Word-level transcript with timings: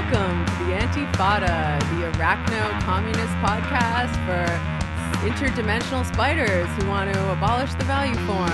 Welcome 0.00 0.46
to 0.46 0.64
the 0.64 0.72
Antifada, 0.72 1.78
the 1.78 2.10
Arachno 2.10 2.80
Communist 2.80 3.34
podcast 3.34 4.14
for 4.24 4.46
interdimensional 5.28 6.06
spiders 6.06 6.66
who 6.76 6.88
want 6.88 7.12
to 7.12 7.32
abolish 7.32 7.74
the 7.74 7.84
value 7.84 8.14
form. 8.26 8.50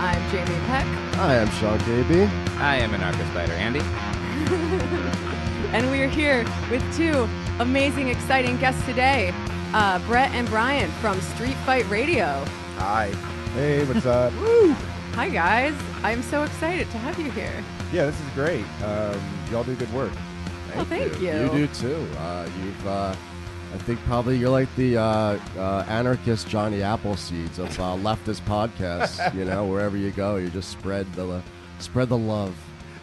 I'm 0.00 0.20
Jamie 0.32 0.58
Peck, 0.66 0.84
I 1.18 1.36
am 1.36 1.48
Sean 1.50 1.78
KB. 1.78 2.28
I 2.58 2.76
am 2.78 2.92
an 2.94 3.00
Arca 3.00 3.24
Spider, 3.28 3.52
Andy. 3.52 3.78
and 5.72 5.88
we 5.88 6.02
are 6.02 6.08
here 6.08 6.44
with 6.68 6.82
two 6.96 7.28
amazing, 7.60 8.08
exciting 8.08 8.56
guests 8.56 8.84
today 8.86 9.32
uh, 9.72 10.00
Brett 10.00 10.32
and 10.32 10.48
Brian 10.48 10.90
from 11.00 11.20
Street 11.20 11.56
Fight 11.64 11.88
Radio. 11.88 12.44
Hi. 12.78 13.12
Hey, 13.54 13.84
what's 13.84 14.04
up? 14.06 14.32
Hi, 15.14 15.28
guys. 15.28 15.74
I'm 16.02 16.22
so 16.22 16.42
excited 16.42 16.90
to 16.90 16.98
have 16.98 17.20
you 17.20 17.30
here. 17.30 17.64
Yeah, 17.92 18.06
this 18.06 18.20
is 18.20 18.28
great. 18.30 18.64
Um, 18.82 19.20
y'all 19.48 19.62
do 19.62 19.76
good 19.76 19.92
work. 19.94 20.12
Well, 20.76 20.84
thank 20.84 21.20
you. 21.20 21.32
You 21.32 21.48
do 21.48 21.66
too. 21.68 22.08
Uh, 22.18 22.48
you've, 22.62 22.86
uh, 22.86 23.14
I 23.74 23.78
think 23.78 23.98
probably 24.00 24.36
you're 24.36 24.50
like 24.50 24.74
the 24.76 24.98
uh, 24.98 25.38
uh, 25.56 25.84
anarchist 25.88 26.48
Johnny 26.48 26.78
Appleseeds 26.78 27.58
of 27.58 27.68
uh, 27.80 27.96
leftist 27.96 28.42
podcasts. 28.42 29.34
you 29.34 29.44
know, 29.44 29.66
wherever 29.70 29.96
you 29.96 30.10
go, 30.10 30.36
you 30.36 30.48
just 30.50 30.70
spread 30.70 31.10
the 31.14 31.42
spread 31.78 32.08
the 32.08 32.18
love. 32.18 32.54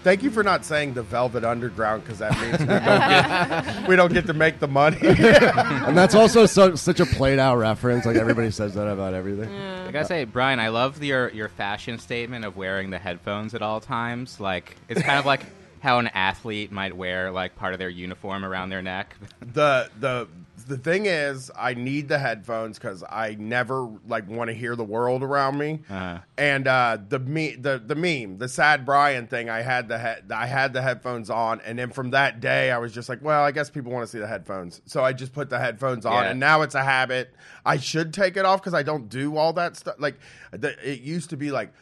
Thank 0.03 0.21
you 0.21 0.31
for 0.31 0.43
not 0.43 0.65
saying 0.65 0.95
the 0.95 1.01
Velvet 1.01 1.45
Underground 1.45 2.03
because 2.03 2.19
that 2.19 2.33
means 2.41 2.59
we 2.59 2.65
don't, 2.65 2.83
get, 2.83 3.87
we 3.87 3.95
don't 3.95 4.13
get 4.13 4.27
to 4.27 4.33
make 4.33 4.59
the 4.59 4.67
money. 4.67 4.97
And 5.03 5.97
that's 5.97 6.13
also 6.13 6.45
so, 6.45 6.75
such 6.75 6.99
a 6.99 7.05
played 7.05 7.39
out 7.39 7.57
reference. 7.57 8.05
Like 8.05 8.17
everybody 8.17 8.51
says 8.51 8.73
that 8.73 8.87
about 8.87 9.13
everything. 9.13 9.53
I 9.53 9.91
gotta 9.91 10.05
say, 10.05 10.25
Brian, 10.25 10.59
I 10.59 10.69
love 10.69 11.01
your 11.01 11.29
your 11.29 11.47
fashion 11.47 11.99
statement 11.99 12.43
of 12.43 12.57
wearing 12.57 12.89
the 12.89 12.99
headphones 12.99 13.53
at 13.55 13.61
all 13.61 13.79
times. 13.79 14.41
Like 14.41 14.75
it's 14.89 15.01
kind 15.01 15.19
of 15.19 15.25
like 15.25 15.45
how 15.83 15.99
an 15.99 16.07
athlete 16.07 16.71
might 16.71 16.95
wear 16.95 17.29
like 17.29 17.57
part 17.57 17.73
of 17.73 17.79
their 17.79 17.89
uniform 17.89 18.45
around 18.45 18.69
their 18.69 18.81
neck. 18.81 19.17
the 19.41 19.89
the 19.99 20.29
the 20.65 20.77
thing 20.77 21.07
is, 21.07 21.51
I 21.57 21.73
need 21.73 22.07
the 22.07 22.17
headphones 22.19 22.79
because 22.79 23.03
I 23.03 23.35
never 23.37 23.89
like 24.07 24.29
want 24.29 24.47
to 24.49 24.53
hear 24.53 24.77
the 24.77 24.83
world 24.85 25.21
around 25.21 25.57
me. 25.57 25.81
Uh-huh. 25.89 26.19
And 26.37 26.69
uh, 26.69 26.99
the 27.09 27.19
me 27.19 27.55
the 27.55 27.83
the 27.85 27.95
meme, 27.95 28.37
the 28.37 28.47
sad 28.47 28.85
Brian 28.85 29.27
thing, 29.27 29.49
I 29.49 29.61
had 29.61 29.89
the 29.89 29.99
he- 29.99 30.33
I 30.33 30.45
had 30.45 30.71
the 30.71 30.81
headphones 30.81 31.29
on, 31.29 31.59
and 31.65 31.77
then 31.77 31.91
from 31.91 32.11
that 32.11 32.39
day, 32.39 32.71
I 32.71 32.77
was 32.77 32.93
just 32.93 33.09
like, 33.09 33.21
well, 33.21 33.43
I 33.43 33.51
guess 33.51 33.69
people 33.69 33.91
want 33.91 34.03
to 34.05 34.07
see 34.09 34.19
the 34.19 34.27
headphones, 34.27 34.81
so 34.85 35.03
I 35.03 35.11
just 35.11 35.33
put 35.33 35.49
the 35.49 35.59
headphones 35.59 36.05
on, 36.05 36.23
Yeah. 36.23 36.29
and 36.31 36.39
now 36.39 36.61
it's 36.61 36.75
a 36.75 36.83
habit. 36.83 37.35
I 37.65 37.75
should 37.75 38.13
take 38.13 38.37
it 38.37 38.45
off 38.45 38.61
because 38.61 38.73
I 38.73 38.83
don't 38.83 39.09
do 39.09 39.35
all 39.35 39.51
that 39.53 39.75
stuff. 39.75 39.95
Like 39.99 40.17
the, 40.51 40.77
it 40.89 41.01
used 41.01 41.29
to 41.31 41.35
be 41.37 41.51
like 41.51 41.73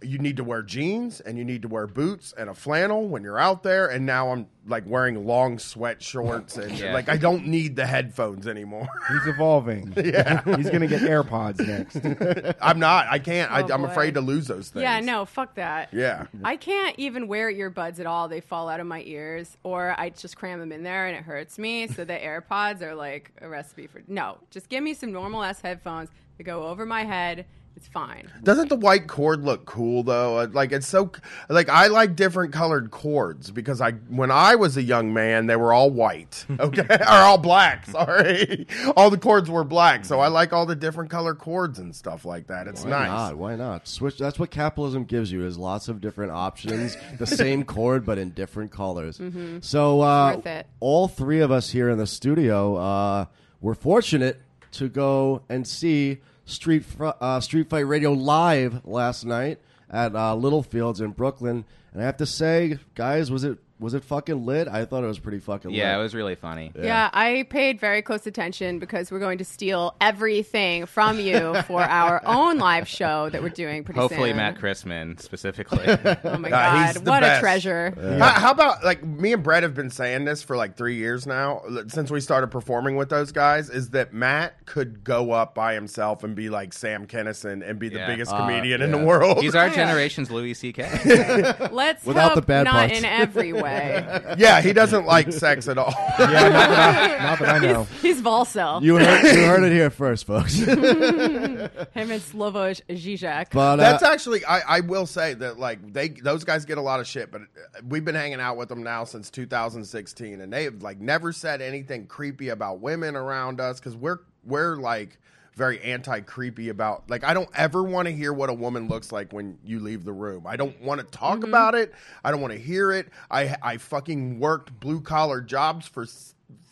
you 0.00 0.18
need 0.18 0.36
to 0.36 0.44
wear 0.44 0.62
jeans 0.62 1.20
and 1.20 1.36
you 1.36 1.44
need 1.44 1.62
to 1.62 1.68
wear 1.68 1.86
boots 1.86 2.32
and 2.38 2.48
a 2.48 2.54
flannel 2.54 3.08
when 3.08 3.22
you're 3.22 3.38
out 3.38 3.62
there 3.64 3.88
and 3.88 4.06
now 4.06 4.30
i'm 4.30 4.46
like 4.66 4.84
wearing 4.86 5.26
long 5.26 5.58
sweat 5.58 6.00
shorts 6.02 6.56
and. 6.56 6.78
Yeah. 6.78 6.92
like 6.92 7.08
i 7.08 7.16
don't 7.16 7.46
need 7.46 7.74
the 7.74 7.86
headphones 7.86 8.46
anymore 8.46 8.86
He's 9.08 9.26
evolving. 9.26 9.92
yeah 9.96 10.42
He's 10.56 10.70
gonna 10.70 10.86
get 10.86 11.02
AirPods 11.02 11.66
next. 11.66 12.56
i'm 12.60 12.78
not 12.78 13.06
i 13.10 13.18
can't 13.18 13.50
I, 13.50 13.62
Oh, 13.62 13.68
i'm 13.72 13.82
boy. 13.82 13.88
afraid 13.88 14.14
to 14.14 14.20
lose 14.20 14.46
those 14.46 14.68
things 14.68 14.82
Yeah, 14.82 15.00
no, 15.00 15.24
fuck 15.24 15.54
that. 15.56 15.92
yeah 15.92 16.26
I 16.44 16.56
can't 16.56 16.94
even 16.98 17.26
wear 17.26 17.50
earbuds 17.52 17.98
at 17.98 18.06
all. 18.06 18.28
They 18.28 18.40
fall 18.40 18.68
out 18.68 18.78
of 18.80 18.86
my 18.86 19.02
ears, 19.02 19.56
or 19.64 19.94
I 19.98 20.10
just 20.10 20.36
cram 20.36 20.60
them 20.60 20.70
in 20.72 20.82
there 20.82 21.06
and 21.06 21.16
it 21.16 21.22
hurts 21.24 21.58
me. 21.58 21.88
So 21.88 22.04
the 22.04 22.12
AirPods 22.14 22.82
are 22.82 22.94
like 22.94 23.32
a 23.40 23.48
recipe 23.48 23.86
for 23.86 24.02
no. 24.06 24.38
Just 24.50 24.68
give 24.68 24.82
me 24.82 24.94
some 24.94 25.10
normal 25.12 25.42
ass 25.42 25.60
headphones 25.60 26.08
that 26.36 26.44
go 26.44 26.66
over 26.68 26.86
my 26.86 27.04
head. 27.04 27.46
It's 27.78 27.88
fine. 27.88 28.28
doesn't 28.42 28.68
the 28.68 28.76
white 28.76 29.06
cord 29.06 29.44
look 29.44 29.64
cool 29.64 30.02
though 30.02 30.38
Uh, 30.38 30.48
like 30.52 30.72
it's 30.72 30.86
so 30.86 31.12
like 31.48 31.68
i 31.68 31.86
like 31.86 32.16
different 32.16 32.52
colored 32.52 32.90
cords 32.90 33.50
because 33.52 33.80
i 33.80 33.92
when 34.08 34.30
i 34.32 34.54
was 34.56 34.76
a 34.76 34.82
young 34.82 35.14
man 35.14 35.46
they 35.46 35.54
were 35.56 35.72
all 35.72 35.90
white 35.90 36.44
okay 36.60 36.86
or 37.00 37.06
all 37.28 37.38
black 37.38 37.86
sorry 37.86 38.66
all 38.96 39.10
the 39.10 39.16
cords 39.18 39.48
were 39.48 39.62
black 39.64 40.04
so 40.04 40.18
i 40.18 40.26
like 40.28 40.52
all 40.52 40.66
the 40.66 40.74
different 40.76 41.08
color 41.08 41.34
cords 41.34 41.78
and 41.78 41.94
stuff 41.94 42.24
like 42.24 42.48
that 42.48 42.66
it's 42.66 42.82
Why 42.84 42.90
nice 42.90 43.08
not? 43.08 43.36
Why 43.38 43.54
not? 43.56 43.86
Switch. 43.88 44.18
That's 44.18 44.38
what 44.38 44.50
capitalism 44.50 45.04
gives 45.04 45.30
you: 45.30 45.44
is 45.46 45.56
lots 45.56 45.88
of 45.88 46.00
different 46.00 46.32
options, 46.32 46.96
the 47.18 47.26
same 47.26 47.64
cord 47.64 48.04
but 48.04 48.18
in 48.18 48.30
different 48.30 48.70
colors. 48.72 49.20
So 49.60 50.00
uh, 50.00 50.34
worth 50.36 50.46
it. 50.46 50.66
all 50.80 51.06
three 51.08 51.40
of 51.40 51.50
us 51.52 51.70
here 51.70 51.88
in 51.90 51.98
the 51.98 52.06
studio 52.06 52.76
uh, 52.76 53.24
were 53.60 53.74
fortunate 53.74 54.40
to 54.72 54.88
go 54.88 55.42
and 55.48 55.66
see 55.66 56.18
Street 56.48 56.84
uh, 56.98 57.40
Street 57.40 57.68
Fight 57.68 57.80
Radio 57.86 58.12
live 58.12 58.84
last 58.86 59.24
night 59.24 59.58
at 59.90 60.16
uh, 60.16 60.34
Littlefields 60.34 61.00
in 61.00 61.10
Brooklyn, 61.10 61.66
and 61.92 62.02
I 62.02 62.06
have 62.06 62.16
to 62.16 62.26
say, 62.26 62.78
guys, 62.94 63.30
was 63.30 63.44
it 63.44 63.58
was 63.80 63.94
it 63.94 64.02
fucking 64.04 64.44
lit? 64.44 64.66
I 64.68 64.84
thought 64.84 65.04
it 65.04 65.06
was 65.06 65.18
pretty 65.18 65.38
fucking 65.38 65.70
lit. 65.70 65.78
yeah, 65.78 65.96
it 65.96 66.02
was 66.02 66.14
really 66.14 66.34
funny. 66.34 66.72
Yeah. 66.76 67.10
I 67.12 67.46
paid 67.48 67.78
very 67.78 68.02
close 68.02 68.26
attention 68.26 68.78
because 68.80 69.10
we're 69.12 69.20
going 69.20 69.38
to 69.38 69.44
steal 69.44 69.94
everything 70.00 70.86
from 70.86 71.20
you 71.20 71.54
for 71.62 71.80
our 71.98 72.20
own 72.26 72.58
live 72.58 72.88
show 72.88 73.28
that 73.30 73.42
we're 73.42 73.48
doing 73.50 73.84
pretty 73.84 74.00
Hopefully, 74.00 74.30
soon. 74.30 74.36
Matt 74.38 74.56
Christman 74.58 75.20
specifically. 75.20 75.86
Oh 76.24 76.36
my 76.38 76.48
Uh, 76.48 76.50
god, 76.50 76.94
the 76.96 77.10
what 77.10 77.20
best. 77.20 77.38
a 77.38 77.40
treasure! 77.40 77.94
How, 78.18 78.30
how 78.40 78.50
about 78.50 78.82
like 78.84 79.04
me 79.04 79.32
and 79.32 79.42
Brett 79.42 79.62
have 79.62 79.74
been 79.74 79.90
saying 79.90 80.24
this 80.24 80.42
for 80.42 80.56
like 80.56 80.76
three 80.76 80.96
years 80.96 81.26
now 81.26 81.62
since 81.88 82.10
we 82.10 82.20
started 82.20 82.48
performing 82.48 82.96
with 82.96 83.08
those 83.08 83.30
guys? 83.32 83.70
Is 83.70 83.90
that 83.90 84.12
Matt 84.12 84.66
could 84.66 85.04
go 85.04 85.30
up 85.32 85.54
by 85.54 85.74
himself 85.74 86.24
and 86.24 86.34
be 86.34 86.48
like 86.48 86.72
Sam 86.72 87.06
Kinison 87.06 87.68
and 87.68 87.78
be 87.78 87.88
the 87.88 87.98
Yeah. 87.98 88.06
biggest 88.06 88.32
Uh, 88.32 88.38
comedian 88.38 88.82
in 88.82 88.90
the 88.90 88.98
world? 88.98 89.38
He's 89.42 89.54
our 89.54 89.70
generation's 89.70 90.30
Louis 90.30 90.54
C.K. 90.54 90.82
Let's 91.72 92.04
Without 92.04 92.30
hope 92.30 92.34
the 92.36 92.42
bad 92.42 92.64
not 92.64 92.74
parts. 92.74 92.98
in 92.98 93.04
every 93.04 93.52
way. 93.52 93.67
yeah, 94.38 94.60
he 94.60 94.72
doesn't 94.72 95.06
like 95.06 95.32
sex 95.32 95.68
at 95.68 95.78
all. 95.78 95.92
yeah, 96.18 96.26
not 96.26 96.50
that 96.52 97.20
I, 97.20 97.22
not 97.24 97.38
that 97.38 97.48
I 97.48 97.58
know. 97.58 97.84
He's 98.02 98.20
Volcel. 98.20 98.82
You 98.82 98.96
heard, 98.96 99.22
you 99.24 99.44
heard 99.44 99.62
it 99.62 99.72
here 99.72 99.90
first, 99.90 100.26
folks. 100.26 100.54
Him 100.58 100.70
and 100.76 102.22
Slavoj 102.22 102.82
Žižek. 102.88 103.50
but 103.52 103.58
uh, 103.58 103.76
That's 103.76 104.02
actually 104.02 104.44
I, 104.44 104.78
I 104.78 104.80
will 104.80 105.06
say 105.06 105.34
that 105.34 105.58
like 105.58 105.92
they 105.92 106.08
those 106.08 106.44
guys 106.44 106.64
get 106.64 106.78
a 106.78 106.82
lot 106.82 107.00
of 107.00 107.06
shit, 107.06 107.30
but 107.30 107.42
uh, 107.42 107.80
we've 107.88 108.04
been 108.04 108.14
hanging 108.14 108.40
out 108.40 108.56
with 108.56 108.68
them 108.68 108.82
now 108.82 109.04
since 109.04 109.30
2016, 109.30 110.40
and 110.40 110.52
they've 110.52 110.82
like 110.82 111.00
never 111.00 111.32
said 111.32 111.60
anything 111.60 112.06
creepy 112.06 112.48
about 112.48 112.80
women 112.80 113.16
around 113.16 113.60
us 113.60 113.78
because 113.80 113.96
we're 113.96 114.18
we're 114.44 114.76
like 114.76 115.18
very 115.58 115.82
anti 115.82 116.20
creepy 116.20 116.68
about 116.68 117.10
like 117.10 117.24
I 117.24 117.34
don't 117.34 117.50
ever 117.54 117.82
want 117.82 118.06
to 118.06 118.14
hear 118.14 118.32
what 118.32 118.48
a 118.48 118.54
woman 118.54 118.88
looks 118.88 119.12
like 119.12 119.32
when 119.32 119.58
you 119.64 119.80
leave 119.80 120.04
the 120.04 120.12
room. 120.12 120.46
I 120.46 120.56
don't 120.56 120.80
want 120.80 121.00
to 121.00 121.06
talk 121.06 121.40
mm-hmm. 121.40 121.48
about 121.48 121.74
it. 121.74 121.92
I 122.24 122.30
don't 122.30 122.40
want 122.40 122.54
to 122.54 122.58
hear 122.58 122.92
it. 122.92 123.08
I 123.30 123.56
I 123.60 123.76
fucking 123.76 124.38
worked 124.38 124.78
blue 124.80 125.02
collar 125.02 125.42
jobs 125.42 125.86
for. 125.86 126.06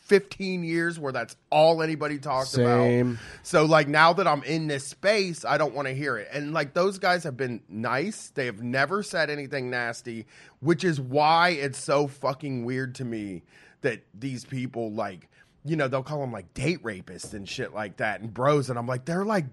15 0.07 0.63
years 0.63 1.01
where 1.01 1.11
that's 1.11 1.35
all 1.51 1.83
anybody 1.83 2.17
talked 2.21 2.51
Same. 2.51 3.11
about. 3.11 3.23
So 3.43 3.65
like 3.65 3.89
now 3.89 4.13
that 4.13 4.29
I'm 4.29 4.45
in 4.45 4.69
this 4.69 4.85
space, 4.87 5.45
I 5.45 5.59
don't 5.59 5.75
want 5.75 5.89
to 5.89 5.95
hear 5.95 6.17
it. 6.17 6.29
And 6.33 6.53
like 6.53 6.75
those 6.75 7.01
guys 7.01 7.25
have 7.25 7.37
been 7.37 7.61
nice. 7.69 8.31
They 8.31 8.47
have 8.47 8.63
never 8.63 9.03
said 9.03 9.31
anything 9.31 9.69
nasty, 9.69 10.27
which 10.61 10.85
is 10.85 11.01
why 11.01 11.49
it's 11.49 11.79
so 11.79 12.07
fucking 12.07 12.65
weird 12.65 12.95
to 12.97 13.05
me 13.05 13.43
that 13.81 14.05
these 14.15 14.45
people 14.45 14.93
like, 14.93 15.29
you 15.67 15.77
know, 15.77 15.89
they'll 15.89 16.03
call 16.03 16.21
them 16.21 16.33
like 16.33 16.55
date 16.55 16.83
rapists 16.83 17.35
and 17.35 17.49
shit 17.49 17.75
like 17.75 17.97
that 17.99 18.21
and 18.21 18.33
bros 18.33 18.71
and 18.71 18.79
I'm 18.79 18.87
like 18.87 19.05
they're 19.05 19.25
like 19.25 19.47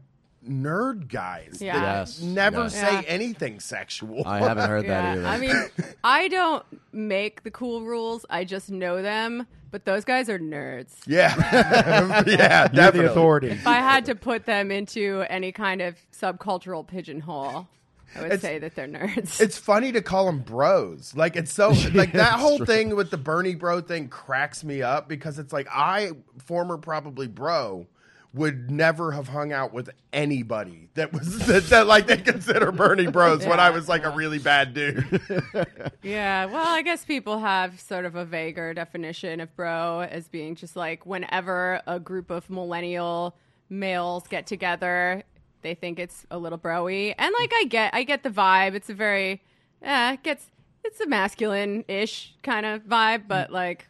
nerd 0.47 1.07
guys. 1.07 1.57
Yeah. 1.61 1.99
Yes, 1.99 2.21
Never 2.21 2.63
yes. 2.63 2.73
say 2.75 2.93
Yeah. 2.93 3.01
anything 3.07 3.59
sexual. 3.59 4.23
I 4.27 4.39
haven't 4.39 4.67
heard 4.69 4.87
that 4.87 5.17
either. 5.17 5.25
I 5.25 5.37
mean, 5.37 5.55
I 6.03 6.27
don't 6.27 6.65
make 6.91 7.43
the 7.43 7.51
cool 7.51 7.83
rules. 7.83 8.25
I 8.29 8.43
just 8.43 8.69
know 8.69 9.01
them. 9.01 9.47
But 9.71 9.85
those 9.85 10.05
guys 10.05 10.29
are 10.29 10.37
nerds. 10.37 10.91
yeah. 11.07 11.33
yeah, 12.27 12.67
You're 12.71 12.91
the 12.91 13.09
authority. 13.09 13.47
If 13.51 13.65
I 13.65 13.77
had 13.77 14.05
to 14.05 14.13
put 14.13 14.45
them 14.45 14.69
into 14.69 15.25
any 15.29 15.51
kind 15.51 15.81
of 15.81 15.95
subcultural 16.11 16.85
pigeonhole, 16.85 17.67
I 18.15 18.19
would 18.21 18.25
It's- 18.27 18.41
say 18.41 18.59
that 18.59 18.75
they're 18.75 18.87
nerds. 18.87 19.41
It's 19.41 19.57
funny 19.57 19.91
to 19.93 20.01
call 20.01 20.25
them 20.27 20.39
bros. 20.39 21.13
Like 21.15 21.35
it's 21.35 21.51
so 21.53 21.69
like 21.93 22.13
that 22.13 22.39
whole 22.39 22.63
thing 22.65 22.95
with 22.95 23.11
the 23.11 23.17
Bernie 23.17 23.55
bro 23.55 23.81
thing 23.81 24.07
cracks 24.09 24.63
me 24.63 24.81
up 24.81 25.07
because 25.07 25.39
it's 25.39 25.51
like 25.53 25.67
I 25.71 26.11
former 26.45 26.77
probably 26.77 27.27
bro 27.27 27.87
would 28.35 28.71
never 28.71 29.11
have 29.11 29.27
hung 29.27 29.53
out 29.53 29.71
with 29.73 29.91
anybody 30.11 30.89
that 30.95 31.13
was 31.13 31.37
that, 31.45 31.65
that 31.65 31.85
like 31.85 32.07
they 32.07 32.17
consider 32.17 32.71
Bernie 32.71 33.05
bros 33.05 33.45
when 33.45 33.59
I 33.59 33.69
was 33.69 33.87
like 33.87 34.05
a 34.05 34.09
really 34.09 34.39
bad 34.39 34.73
dude. 34.73 35.21
Yeah, 36.01 36.45
well, 36.45 36.67
I 36.67 36.81
guess 36.81 37.05
people 37.05 37.39
have 37.39 37.79
sort 37.79 38.05
of 38.05 38.15
a 38.15 38.25
vaguer 38.25 38.73
definition 38.73 39.39
of 39.39 39.55
bro 39.55 40.01
as 40.01 40.27
being 40.27 40.55
just 40.55 40.75
like 40.75 41.05
whenever 41.05 41.81
a 41.87 41.99
group 41.99 42.29
of 42.29 42.49
millennial 42.49 43.35
males 43.69 44.27
get 44.27 44.45
together, 44.47 45.23
they 45.63 45.73
think 45.75 45.97
it's 45.99 46.25
a 46.29 46.37
little 46.37 46.59
broy. 46.59 47.15
And 47.17 47.33
like 47.39 47.51
I 47.55 47.63
get 47.65 47.93
I 47.95 48.03
get 48.03 48.23
the 48.23 48.29
vibe. 48.29 48.73
It's 48.75 48.89
a 48.89 48.93
very 48.93 49.41
eh, 49.81 50.13
it 50.13 50.23
gets 50.23 50.45
it's 50.83 50.99
a 50.99 51.07
masculine-ish 51.07 52.35
kind 52.43 52.65
of 52.65 52.83
vibe, 52.83 53.23
but 53.27 53.51
like 53.51 53.87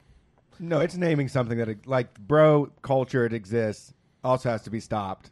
No, 0.59 0.79
it's 0.79 0.95
naming 0.95 1.27
something 1.27 1.57
that 1.57 1.87
like 1.87 2.17
bro 2.19 2.71
culture. 2.81 3.25
It 3.25 3.33
exists. 3.33 3.93
Also 4.23 4.49
has 4.49 4.61
to 4.63 4.69
be 4.69 4.79
stopped. 4.79 5.31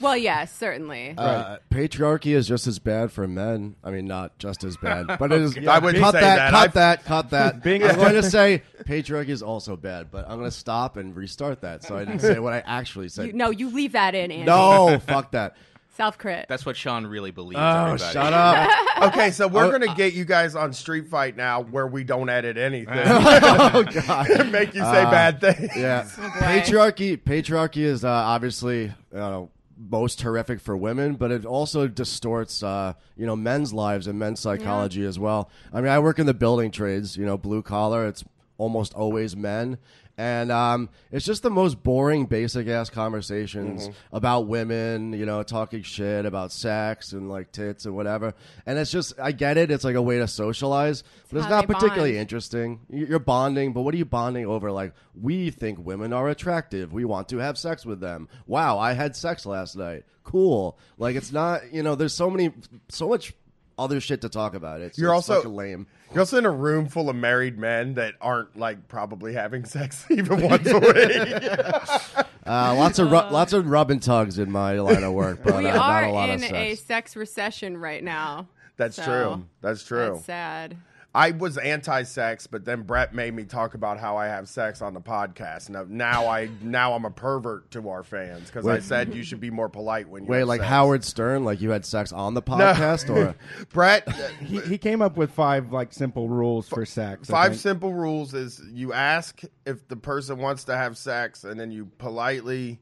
Well, 0.00 0.16
yes, 0.16 0.50
certainly. 0.56 1.14
Uh, 1.18 1.58
patriarchy 1.70 2.32
is 2.34 2.48
just 2.48 2.66
as 2.66 2.78
bad 2.78 3.12
for 3.12 3.28
men. 3.28 3.76
I 3.84 3.90
mean, 3.90 4.06
not 4.06 4.38
just 4.38 4.64
as 4.64 4.78
bad, 4.78 5.06
but 5.18 5.30
it 5.30 5.42
is. 5.42 5.58
I 5.68 5.78
wouldn't 5.78 6.02
cut 6.02 6.12
say 6.14 6.20
that. 6.20 6.36
that. 6.36 6.50
Cut 6.52 6.62
I've- 6.62 6.72
that. 6.72 7.04
Cut 7.04 7.30
that. 7.30 7.62
Being 7.64 7.84
I'm 7.84 7.96
going 7.96 8.14
to 8.14 8.22
say 8.22 8.62
patriarchy 8.84 9.28
is 9.28 9.42
also 9.42 9.76
bad, 9.76 10.10
but 10.10 10.24
I'm 10.26 10.38
going 10.38 10.50
to 10.50 10.56
stop 10.56 10.96
and 10.96 11.14
restart 11.14 11.60
that. 11.60 11.82
So 11.84 11.98
I 11.98 12.06
didn't 12.06 12.20
say 12.20 12.38
what 12.38 12.54
I 12.54 12.60
actually 12.64 13.10
said. 13.10 13.26
You- 13.26 13.32
no, 13.34 13.50
you 13.50 13.68
leave 13.68 13.92
that 13.92 14.14
in, 14.14 14.30
Andy. 14.30 14.44
no, 14.46 14.98
fuck 15.06 15.32
that. 15.32 15.56
Self 16.00 16.16
crit. 16.16 16.46
That's 16.48 16.64
what 16.64 16.78
Sean 16.78 17.06
really 17.06 17.30
believes. 17.30 17.60
Oh, 17.60 17.84
everybody. 17.84 18.12
shut 18.14 18.32
up. 18.32 19.12
Okay, 19.12 19.30
so 19.32 19.46
we're 19.46 19.66
Oh, 19.66 19.70
gonna 19.70 19.94
get 19.94 20.14
you 20.14 20.24
guys 20.24 20.54
on 20.54 20.72
Street 20.72 21.08
Fight 21.08 21.36
now, 21.36 21.60
where 21.60 21.86
we 21.86 22.04
don't 22.04 22.30
edit 22.30 22.56
anything, 22.56 22.88
oh 23.06 23.84
God. 24.06 24.50
make 24.50 24.74
you 24.74 24.80
say 24.80 25.04
bad 25.04 25.42
things. 25.42 25.76
Yeah, 25.76 26.04
boy. 26.16 26.22
patriarchy. 26.38 27.18
Patriarchy 27.18 27.82
is 27.82 28.02
uh, 28.02 28.08
obviously 28.08 28.84
you 28.84 28.92
know, 29.12 29.50
most 29.76 30.22
horrific 30.22 30.60
for 30.60 30.74
women, 30.74 31.16
but 31.16 31.30
it 31.30 31.44
also 31.44 31.86
distorts 31.86 32.62
uh, 32.62 32.94
you 33.14 33.26
know 33.26 33.36
men's 33.36 33.74
lives 33.74 34.06
and 34.06 34.18
men's 34.18 34.40
psychology 34.40 35.04
as 35.04 35.18
well. 35.18 35.50
I 35.70 35.82
mean, 35.82 35.90
I 35.90 35.98
work 35.98 36.18
in 36.18 36.24
the 36.24 36.32
building 36.32 36.70
trades. 36.70 37.18
You 37.18 37.26
know, 37.26 37.36
blue 37.36 37.60
collar. 37.60 38.06
It's 38.06 38.24
almost 38.56 38.94
always 38.94 39.36
men. 39.36 39.76
And 40.20 40.52
um, 40.52 40.90
it's 41.10 41.24
just 41.24 41.42
the 41.42 41.48
most 41.48 41.82
boring, 41.82 42.26
basic 42.26 42.68
ass 42.68 42.90
conversations 42.90 43.88
about 44.12 44.48
women, 44.48 45.14
you 45.14 45.24
know, 45.24 45.42
talking 45.42 45.80
shit 45.82 46.26
about 46.26 46.52
sex 46.52 47.12
and 47.12 47.30
like 47.30 47.52
tits 47.52 47.86
and 47.86 47.96
whatever. 47.96 48.34
And 48.66 48.78
it's 48.78 48.90
just, 48.90 49.18
I 49.18 49.32
get 49.32 49.56
it. 49.56 49.70
It's 49.70 49.82
like 49.82 49.94
a 49.94 50.02
way 50.02 50.18
to 50.18 50.28
socialize, 50.28 51.04
but 51.30 51.38
it's 51.38 51.46
how 51.46 51.62
not 51.62 51.66
particularly 51.66 52.10
bond. 52.10 52.20
interesting. 52.20 52.80
You're 52.90 53.18
bonding, 53.18 53.72
but 53.72 53.80
what 53.80 53.94
are 53.94 53.96
you 53.96 54.04
bonding 54.04 54.44
over? 54.44 54.70
Like, 54.70 54.92
we 55.18 55.48
think 55.48 55.78
women 55.78 56.12
are 56.12 56.28
attractive. 56.28 56.92
We 56.92 57.06
want 57.06 57.30
to 57.30 57.38
have 57.38 57.56
sex 57.56 57.86
with 57.86 58.00
them. 58.00 58.28
Wow, 58.46 58.78
I 58.78 58.92
had 58.92 59.16
sex 59.16 59.46
last 59.46 59.74
night. 59.74 60.04
Cool. 60.22 60.78
Like, 60.98 61.16
it's 61.16 61.32
not, 61.32 61.72
you 61.72 61.82
know, 61.82 61.94
there's 61.94 62.12
so 62.12 62.28
many, 62.28 62.52
so 62.90 63.08
much 63.08 63.32
other 63.80 64.00
shit 64.00 64.20
to 64.20 64.28
talk 64.28 64.54
about. 64.54 64.80
It's, 64.80 64.98
You're 64.98 65.14
it's 65.14 65.28
also- 65.30 65.48
lame. 65.48 65.86
You're 66.12 66.20
also 66.20 66.38
in 66.38 66.44
a 66.44 66.50
room 66.50 66.88
full 66.88 67.08
of 67.08 67.14
married 67.16 67.56
men 67.58 67.94
that 67.94 68.14
aren't 68.20 68.56
like 68.58 68.88
probably 68.88 69.32
having 69.34 69.64
sex 69.64 70.04
even 70.10 70.42
once 70.42 70.68
a 70.68 70.78
week. 70.78 72.26
Uh, 72.46 72.74
lots 72.74 72.98
of 72.98 73.06
ru- 73.12 73.30
lots 73.30 73.52
of 73.52 73.66
rub 73.68 73.90
and 73.92 74.02
tugs 74.02 74.38
in 74.38 74.50
my 74.50 74.72
line 74.80 75.04
of 75.04 75.12
work, 75.12 75.38
but 75.44 75.58
we 75.58 75.66
uh, 75.66 75.72
are 75.72 75.76
not 75.76 76.04
a 76.04 76.10
lot 76.10 76.28
in 76.30 76.36
of 76.42 76.50
a 76.52 76.74
sex. 76.74 76.80
sex 76.80 77.14
recession 77.16 77.76
right 77.76 78.02
now. 78.02 78.48
That's 78.76 78.96
So, 78.96 79.04
true. 79.04 79.44
That's 79.60 79.84
true. 79.84 80.12
That's 80.14 80.24
sad. 80.24 80.76
I 81.12 81.32
was 81.32 81.58
anti-sex, 81.58 82.46
but 82.46 82.64
then 82.64 82.82
Brett 82.82 83.12
made 83.12 83.34
me 83.34 83.42
talk 83.42 83.74
about 83.74 83.98
how 83.98 84.16
I 84.16 84.26
have 84.26 84.48
sex 84.48 84.80
on 84.80 84.94
the 84.94 85.00
podcast. 85.00 85.68
Now, 85.68 85.84
now 85.88 86.28
I 86.28 86.48
now 86.62 86.92
I'm 86.92 87.04
a 87.04 87.10
pervert 87.10 87.72
to 87.72 87.88
our 87.88 88.04
fans 88.04 88.46
because 88.46 88.64
I 88.64 88.78
said 88.78 89.12
you 89.12 89.24
should 89.24 89.40
be 89.40 89.50
more 89.50 89.68
polite 89.68 90.08
when 90.08 90.22
you 90.24 90.30
Wait, 90.30 90.38
have 90.40 90.48
like 90.48 90.60
sex. 90.60 90.68
Howard 90.68 91.04
Stern, 91.04 91.44
like 91.44 91.60
you 91.60 91.70
had 91.70 91.84
sex 91.84 92.12
on 92.12 92.34
the 92.34 92.40
No. 92.40 92.56
podcast, 92.56 93.10
or 93.10 93.34
Brett. 93.72 94.08
He, 94.40 94.60
he 94.60 94.78
came 94.78 95.02
up 95.02 95.16
with 95.16 95.32
five 95.32 95.72
like 95.72 95.92
simple 95.92 96.28
rules 96.28 96.68
for 96.68 96.86
sex. 96.86 97.28
Five 97.28 97.58
simple 97.58 97.92
rules 97.92 98.32
is 98.32 98.62
you 98.70 98.92
ask 98.92 99.40
if 99.66 99.88
the 99.88 99.96
person 99.96 100.38
wants 100.38 100.62
to 100.64 100.76
have 100.76 100.96
sex, 100.96 101.42
and 101.42 101.58
then 101.58 101.72
you 101.72 101.86
politely 101.98 102.78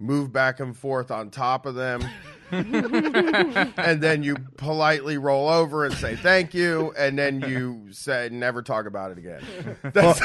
move 0.00 0.32
back 0.32 0.58
and 0.58 0.76
forth 0.76 1.12
on 1.12 1.30
top 1.30 1.64
of 1.64 1.76
them. 1.76 2.02
and 3.76 4.02
then 4.02 4.22
you 4.22 4.36
politely 4.56 5.16
roll 5.16 5.48
over 5.48 5.86
and 5.86 5.94
say 5.94 6.16
thank 6.16 6.52
you, 6.52 6.92
and 6.98 7.18
then 7.18 7.40
you 7.40 7.86
say 7.92 8.28
never 8.30 8.60
talk 8.62 8.86
about 8.86 9.10
it 9.10 9.18
again. 9.18 9.42
That's, 9.82 10.18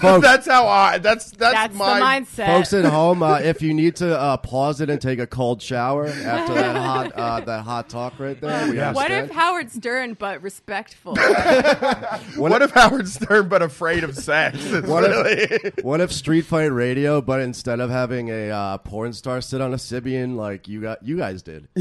folks, 0.00 0.22
that's 0.22 0.46
how 0.46 0.66
I. 0.66 0.98
That's 0.98 1.30
that's, 1.32 1.54
That's 1.54 1.74
my 1.74 1.98
the 1.98 2.04
mindset. 2.26 2.46
folks 2.46 2.72
at 2.72 2.84
home, 2.84 3.22
uh, 3.22 3.38
if 3.38 3.62
you 3.62 3.72
need 3.74 3.96
to 3.96 4.18
uh, 4.18 4.36
pause 4.36 4.80
it 4.80 4.90
and 4.90 5.00
take 5.00 5.18
a 5.18 5.26
cold 5.26 5.62
shower 5.62 6.06
after 6.06 6.54
that 6.54 6.76
hot 6.76 7.12
uh, 7.12 7.40
that 7.40 7.62
hot 7.64 7.88
talk 7.88 8.18
right 8.18 8.38
there, 8.40 8.70
we 8.70 8.78
what 8.78 9.10
if 9.10 9.30
Howard 9.30 9.70
Stern 9.70 10.14
but 10.14 10.42
respectful? 10.42 11.14
What 11.16 12.62
if 12.62 12.70
Howard 12.72 13.08
Stern 13.08 13.48
but 13.48 13.62
afraid 13.62 14.04
of 14.04 14.14
sex? 14.16 14.58
It's 14.60 14.86
What 14.86 15.04
if- 15.04 15.84
What 15.84 16.00
if 16.00 16.12
Street 16.12 16.42
Fight 16.42 16.66
Radio, 16.66 17.20
but 17.20 17.40
instead 17.40 17.80
of 17.80 17.90
having 17.90 18.28
a 18.30 18.50
uh, 18.50 18.78
porn 18.78 19.12
star 19.12 19.40
sit 19.40 19.60
on 19.60 19.72
a 19.72 19.76
Sybian 19.76 20.36
like 20.36 20.68
you 20.68 20.80
got, 20.80 21.02
you 21.02 21.16
guys 21.16 21.42
did? 21.42 21.53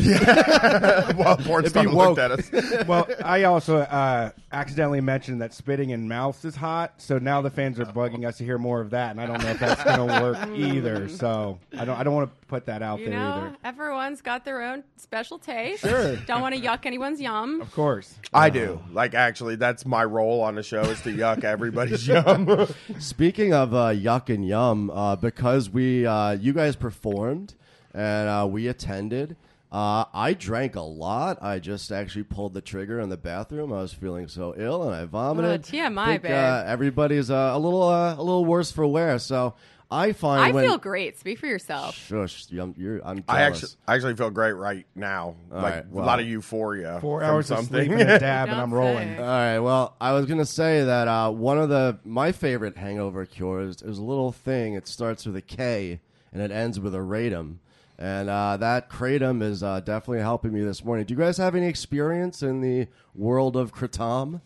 well, 1.18 1.38
porn 1.38 1.66
If 1.66 1.72
star 1.72 1.86
looked 1.86 2.20
at 2.20 2.32
us. 2.32 2.52
well, 2.88 3.08
I 3.24 3.44
also 3.44 3.78
uh, 3.78 4.32
accidentally 4.52 5.02
mentioned 5.02 5.42
that 5.42 5.54
spitting 5.54 5.92
in 5.92 6.08
mouths 6.08 6.46
is 6.46 6.56
hot, 6.56 6.94
so 6.98 7.18
now 7.20 7.42
the 7.42 7.50
fans 7.50 7.80
are 7.80 7.86
bugging 7.86 8.28
us 8.28 8.38
to 8.38 8.44
hear 8.44 8.58
more 8.58 8.82
of 8.82 8.92
that, 8.92 9.12
and 9.12 9.22
I 9.22 9.26
don't 9.26 9.42
know 9.42 9.50
if 9.50 9.60
that's 9.60 9.84
going 9.84 10.08
to 10.08 10.22
work 10.22 10.50
either. 10.56 11.10
So 11.10 11.60
I 11.78 11.86
don't, 11.86 11.98
I 11.98 12.04
don't 12.04 12.14
want 12.14 12.30
to 12.30 12.46
put 12.48 12.66
that 12.68 12.82
out 12.82 13.00
you 13.00 13.10
there 13.10 13.20
know, 13.20 13.32
either. 13.32 13.58
everyone's 13.64 14.22
got 14.22 14.46
their 14.46 14.62
own 14.62 14.84
special 14.98 15.40
taste. 15.40 15.82
Sure. 15.82 16.16
Don't 16.18 16.42
want 16.42 16.56
to 16.56 16.62
yuck 16.62 16.86
anyone's 16.86 17.20
yum. 17.20 17.62
Of 17.62 17.72
course, 17.74 18.16
I 18.34 18.50
do. 18.50 18.80
Like, 18.92 19.14
actually, 19.14 19.56
that's 19.56 19.86
my 19.86 20.04
role 20.04 20.42
on 20.42 20.56
the 20.56 20.64
show 20.64 20.82
is 20.82 21.02
to 21.02 21.10
yuck 21.10 21.44
everybody's 21.44 22.08
yum. 22.08 22.68
Speaking 23.00 23.54
of 23.54 23.74
uh, 23.74 23.88
yuck 23.90 24.34
and 24.34 24.48
yum, 24.48 24.90
uh, 24.90 25.16
because 25.16 25.70
we 25.70 26.06
uh, 26.06 26.32
you 26.32 26.54
guys 26.54 26.76
performed 26.76 27.56
and 27.94 28.30
uh, 28.30 28.48
we 28.50 28.68
attended. 28.68 29.36
Uh, 29.74 30.06
I 30.14 30.34
drank 30.34 30.76
a 30.76 30.82
lot. 30.82 31.42
I 31.42 31.58
just 31.58 31.92
actually 31.92 32.26
pulled 32.26 32.54
the 32.54 32.62
trigger 32.62 33.00
in 33.00 33.10
the 33.10 33.18
bathroom. 33.18 33.74
I 33.74 33.82
was 33.82 33.92
feeling 33.92 34.28
so 34.28 34.54
ill 34.56 34.84
and 34.84 34.94
I 34.96 35.06
vomited. 35.06 35.66
Oh, 35.68 35.76
TMI, 35.76 35.98
I 35.98 36.06
think, 36.12 36.22
babe. 36.24 36.32
Uh, 36.32 36.64
everybody's 36.68 37.32
uh, 37.32 37.52
a 37.54 37.58
little 37.58 37.82
uh, 37.82 38.14
a 38.14 38.22
little 38.22 38.46
worse 38.46 38.72
for 38.72 38.86
wear. 38.86 39.18
So 39.18 39.56
I 39.90 40.12
find 40.14 40.44
I 40.44 40.52
when 40.52 40.64
feel 40.64 40.78
great. 40.78 41.18
Speak 41.18 41.40
for 41.40 41.48
yourself. 41.48 41.96
Shush, 41.96 42.52
I'm, 42.52 42.76
you're, 42.78 43.02
I'm. 43.04 43.24
I 43.28 43.42
actually, 43.42 43.72
I 43.88 43.96
actually 43.96 44.16
feel 44.16 44.30
great 44.30 44.52
right 44.52 44.86
now. 44.94 45.36
All 45.52 45.62
like 45.62 45.74
right, 45.74 45.86
a 45.92 45.96
lot 45.96 46.20
of 46.20 46.28
euphoria. 46.28 47.00
four 47.02 47.22
from 47.22 47.30
hours 47.30 47.50
of 47.50 47.58
something. 47.58 47.88
sleep 47.88 48.00
and 48.00 48.12
a 48.12 48.20
dab, 48.20 48.50
and 48.50 48.62
I'm 48.62 48.72
rolling. 48.72 49.16
say. 49.16 49.18
All 49.18 49.24
right. 49.26 49.60
Well, 49.60 49.96
I 50.00 50.12
was 50.12 50.28
gonna 50.28 50.46
say 50.46 50.84
that 50.84 51.08
uh, 51.08 51.32
one 51.32 51.58
of 51.58 51.70
the 51.70 51.98
my 52.04 52.32
favorite 52.32 52.78
hangover 52.78 53.26
cures 53.26 53.82
is 53.82 53.98
a 53.98 54.04
little 54.04 54.32
thing. 54.32 54.76
It 54.76 54.88
starts 54.88 55.26
with 55.26 55.36
a 55.36 55.42
K 55.42 56.00
and 56.32 56.42
it 56.42 56.52
ends 56.52 56.80
with 56.80 56.96
a 56.96 57.00
radum, 57.00 57.58
and 57.98 58.30
uh, 58.30 58.58
that 58.58 58.90
kratom 58.90 59.42
is 59.42 59.64
uh, 59.64 59.80
definitely 59.80 60.20
helping 60.22 60.54
me 60.54 60.62
this 60.62 60.84
morning. 60.84 61.06
Do 61.06 61.14
you 61.14 61.20
guys 61.20 61.38
have 61.38 61.56
any 61.56 61.68
experience 61.68 62.42
in 62.44 62.62
the 62.62 62.88
world 63.16 63.56
of 63.56 63.74
kratom? 63.74 64.42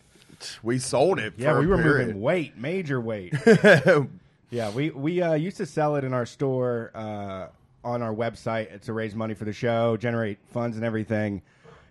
we 0.64 0.80
sold 0.80 1.20
it. 1.20 1.34
Yeah, 1.38 1.54
for 1.54 1.60
we 1.60 1.66
a 1.66 1.70
were 1.70 1.78
period. 1.82 2.08
moving 2.08 2.22
weight, 2.22 2.58
major 2.58 3.02
weight. 3.02 3.34
yeah, 4.50 4.72
we 4.72 4.90
we 4.92 5.22
uh, 5.22 5.34
used 5.34 5.58
to 5.58 5.66
sell 5.66 5.96
it 5.96 6.04
in 6.04 6.14
our 6.14 6.26
store 6.26 6.92
uh, 6.94 7.48
on 7.84 8.02
our 8.02 8.14
website 8.14 8.82
to 8.82 8.94
raise 8.94 9.16
money 9.16 9.34
for 9.34 9.46
the 9.46 9.54
show, 9.54 9.98
generate 9.98 10.38
funds 10.52 10.78
and 10.78 10.86
everything. 10.86 11.42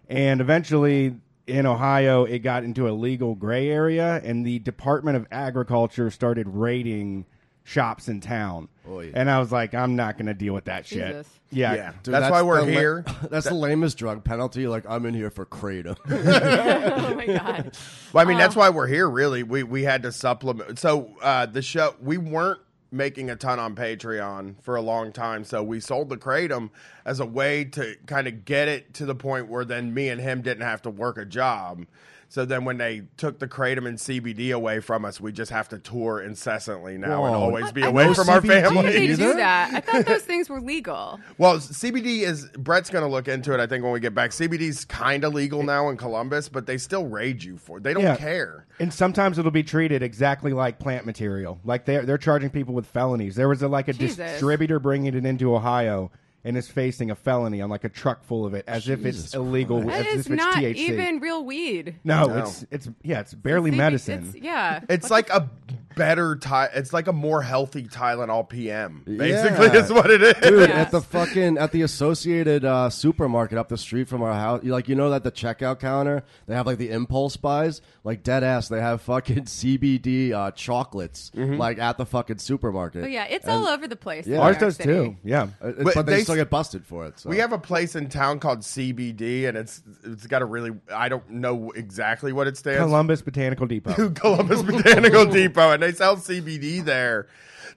And 0.08 0.40
eventually, 0.40 1.16
in 1.46 1.66
Ohio, 1.66 2.24
it 2.24 2.40
got 2.40 2.64
into 2.64 2.88
a 2.88 2.92
legal 2.92 3.34
gray 3.34 3.68
area, 3.68 4.20
and 4.22 4.46
the 4.46 4.58
Department 4.60 5.16
of 5.16 5.26
Agriculture 5.32 6.10
started 6.10 6.46
raiding 6.48 7.24
shops 7.66 8.06
in 8.08 8.20
town. 8.20 8.68
Oh, 8.88 9.00
yeah. 9.00 9.10
And 9.14 9.28
I 9.28 9.40
was 9.40 9.50
like, 9.50 9.74
I'm 9.74 9.96
not 9.96 10.16
going 10.16 10.26
to 10.26 10.34
deal 10.34 10.54
with 10.54 10.66
that 10.66 10.86
shit. 10.86 11.08
Jesus. 11.08 11.28
Yeah. 11.50 11.74
Yeah, 11.74 11.92
Dude, 12.02 12.14
that's, 12.14 12.30
why 12.30 12.42
we're 12.42 12.64
the 12.64 12.72
la- 12.72 12.78
here. 12.78 13.04
that's 13.30 13.48
the 13.48 13.54
lamest 13.54 13.98
drug 13.98 14.24
penalty. 14.24 14.66
Like 14.66 14.84
I'm 14.88 15.04
in 15.04 15.14
here 15.14 15.30
for 15.30 15.44
kratom. 15.44 15.96
oh 16.08 17.14
my 17.14 17.26
god. 17.26 17.76
Well, 18.12 18.24
I 18.24 18.28
mean, 18.28 18.38
that's 18.38 18.56
why 18.56 18.70
we're 18.70 18.86
here. 18.86 19.08
Really, 19.08 19.42
we 19.42 19.62
we 19.62 19.82
had 19.82 20.02
to 20.04 20.12
supplement. 20.12 20.78
So 20.78 21.10
uh, 21.22 21.46
the 21.46 21.62
show 21.62 21.94
we 22.00 22.18
weren't 22.18 22.60
making 22.90 23.30
a 23.30 23.36
ton 23.36 23.58
on 23.58 23.74
Patreon 23.76 24.62
for 24.62 24.76
a 24.76 24.80
long 24.80 25.12
time, 25.12 25.44
so 25.44 25.62
we 25.62 25.78
sold 25.78 26.08
the 26.08 26.16
kratom 26.16 26.70
as 27.04 27.20
a 27.20 27.26
way 27.26 27.64
to 27.64 27.94
kind 28.06 28.26
of 28.26 28.44
get 28.44 28.68
it 28.68 28.94
to 28.94 29.06
the 29.06 29.14
point 29.14 29.48
where 29.48 29.64
then 29.64 29.94
me 29.94 30.08
and 30.08 30.20
him 30.20 30.42
didn't 30.42 30.64
have 30.64 30.82
to 30.82 30.90
work 30.90 31.16
a 31.16 31.24
job. 31.24 31.86
So 32.28 32.44
then, 32.44 32.64
when 32.64 32.76
they 32.76 33.02
took 33.16 33.38
the 33.38 33.46
kratom 33.46 33.86
and 33.86 33.96
CBD 33.98 34.52
away 34.52 34.80
from 34.80 35.04
us, 35.04 35.20
we 35.20 35.30
just 35.32 35.52
have 35.52 35.68
to 35.68 35.78
tour 35.78 36.20
incessantly 36.20 36.98
now 36.98 37.24
and 37.24 37.34
always 37.34 37.70
be 37.72 37.82
I 37.84 37.86
away 37.88 38.06
thought- 38.06 38.16
from 38.16 38.28
our 38.28 38.40
CBD 38.40 38.48
Why 38.48 38.54
did 38.60 38.64
family. 38.64 38.92
they 38.92 39.04
either? 39.06 39.16
do 39.16 39.34
that? 39.34 39.70
I 39.74 39.80
thought 39.80 40.06
those 40.06 40.22
things 40.24 40.48
were 40.50 40.60
legal. 40.60 41.20
Well, 41.38 41.58
CBD 41.58 42.22
is 42.22 42.46
Brett's 42.58 42.90
going 42.90 43.04
to 43.04 43.10
look 43.10 43.28
into 43.28 43.54
it. 43.54 43.60
I 43.60 43.66
think 43.66 43.84
when 43.84 43.92
we 43.92 44.00
get 44.00 44.14
back, 44.14 44.30
CBD's 44.32 44.84
kind 44.84 45.24
of 45.24 45.34
legal 45.34 45.62
now 45.62 45.88
in 45.88 45.96
Columbus, 45.96 46.48
but 46.48 46.66
they 46.66 46.78
still 46.78 47.06
raid 47.06 47.42
you 47.44 47.56
for. 47.56 47.78
it. 47.78 47.84
They 47.84 47.94
don't 47.94 48.02
Yeah. 48.02 48.16
care. 48.16 48.66
And 48.80 48.92
sometimes 48.92 49.38
it'll 49.38 49.50
be 49.52 49.62
treated 49.62 50.02
exactly 50.02 50.52
like 50.52 50.78
plant 50.78 51.06
material. 51.06 51.60
Like 51.64 51.84
they're 51.84 52.04
they're 52.04 52.18
charging 52.18 52.50
people 52.50 52.74
with 52.74 52.86
felonies. 52.86 53.36
There 53.36 53.48
was 53.48 53.62
a, 53.62 53.68
like 53.68 53.88
a 53.88 53.92
Jesus. 53.92 54.16
distributor 54.16 54.78
bringing 54.78 55.14
it 55.14 55.24
into 55.24 55.54
Ohio 55.54 56.10
and 56.46 56.56
is 56.56 56.68
facing 56.68 57.10
a 57.10 57.14
felony 57.16 57.60
on 57.60 57.68
like 57.68 57.82
a 57.84 57.88
truck 57.88 58.24
full 58.24 58.46
of 58.46 58.54
it, 58.54 58.64
as 58.68 58.88
if 58.88 59.02
Jesus 59.02 59.24
it's 59.26 59.34
illegal, 59.34 59.82
That 59.82 60.06
as 60.06 60.14
is 60.14 60.26
if 60.26 60.32
it's 60.32 60.42
not 60.44 60.54
THC. 60.54 60.74
even 60.76 61.18
real 61.18 61.44
weed. 61.44 61.96
no, 62.04 62.26
No. 62.26 62.38
it's 62.38 62.64
it's 62.70 62.88
yeah, 63.02 63.20
it's 63.20 63.34
barely 63.34 63.72
CB 63.72 63.76
medicine. 63.76 64.24
It's, 64.32 64.36
yeah. 64.44 64.80
It's 64.88 65.10
like 65.10 65.28
a 65.30 65.50
better. 65.96 66.36
Ty- 66.36 66.70
it's 66.74 66.92
like 66.92 67.08
a 67.08 67.12
more 67.12 67.42
healthy 67.42 67.82
Tylenol 67.84 68.48
PM. 68.48 69.02
Basically, 69.04 69.66
Yeah. 69.66 69.76
is 69.82 69.92
what 69.92 70.08
it 70.10 70.22
is. 70.22 70.34
Dude, 70.34 70.68
Yeah. 70.70 70.76
at 70.76 70.92
the 70.92 71.00
fucking 71.00 71.58
at 71.58 71.72
the 71.72 71.82
Associated 71.82 72.64
uh, 72.64 72.88
supermarket 72.90 73.58
up 73.58 73.68
the 73.68 73.78
street 73.78 74.08
from 74.08 74.22
our 74.22 74.32
house, 74.34 74.62
you 74.62 74.70
like 74.70 74.88
you 74.88 74.94
know 74.94 75.10
that 75.10 75.24
the 75.24 75.32
checkout 75.32 75.80
counter 75.80 76.22
they 76.46 76.54
have 76.54 76.66
like 76.66 76.78
the 76.78 76.90
impulse 76.90 77.36
buys, 77.36 77.80
like 78.04 78.22
dead 78.22 78.44
ass. 78.44 78.68
They 78.68 78.80
have 78.80 79.00
fucking 79.02 79.44
CBD 79.46 80.32
uh, 80.32 80.50
chocolates 80.52 81.32
Mm-hmm. 81.34 81.56
like 81.56 81.78
at 81.78 81.96
the 81.98 82.06
fucking 82.06 82.38
supermarket. 82.38 83.04
Oh 83.04 83.06
yeah, 83.08 83.24
it's 83.24 83.48
all 83.48 83.66
over 83.66 83.88
the 83.88 83.96
place. 83.96 84.26
Yeah. 84.26 84.36
New 84.36 84.42
Ours 84.42 84.58
does 84.58 84.76
City. 84.76 84.92
too. 84.92 85.16
Yeah. 85.24 85.48
Uh, 85.60 85.72
But 85.82 85.94
but, 85.94 86.06
they, 86.06 86.16
they 86.16 86.22
still 86.22 86.34
get 86.36 86.50
busted 86.50 86.84
for 86.84 87.06
it. 87.06 87.18
So. 87.18 87.30
We 87.30 87.38
have 87.38 87.52
a 87.52 87.58
place 87.58 87.96
in 87.96 88.08
town 88.08 88.38
called 88.38 88.60
CBD, 88.60 89.48
and 89.48 89.56
it's 89.56 89.82
it's 90.04 90.26
got 90.26 90.42
a 90.42 90.44
really 90.44 90.72
I 90.94 91.08
don't 91.08 91.28
know 91.30 91.70
exactly 91.72 92.32
what 92.32 92.46
it 92.46 92.56
stands. 92.56 92.80
Columbus 92.80 93.22
Botanical 93.22 93.66
Depot. 93.66 94.10
Columbus 94.14 94.62
Botanical 94.62 95.24
Depot, 95.32 95.72
and 95.72 95.82
they 95.86 95.92
sell 95.92 96.16
CBD 96.16 96.84
there. 96.84 97.28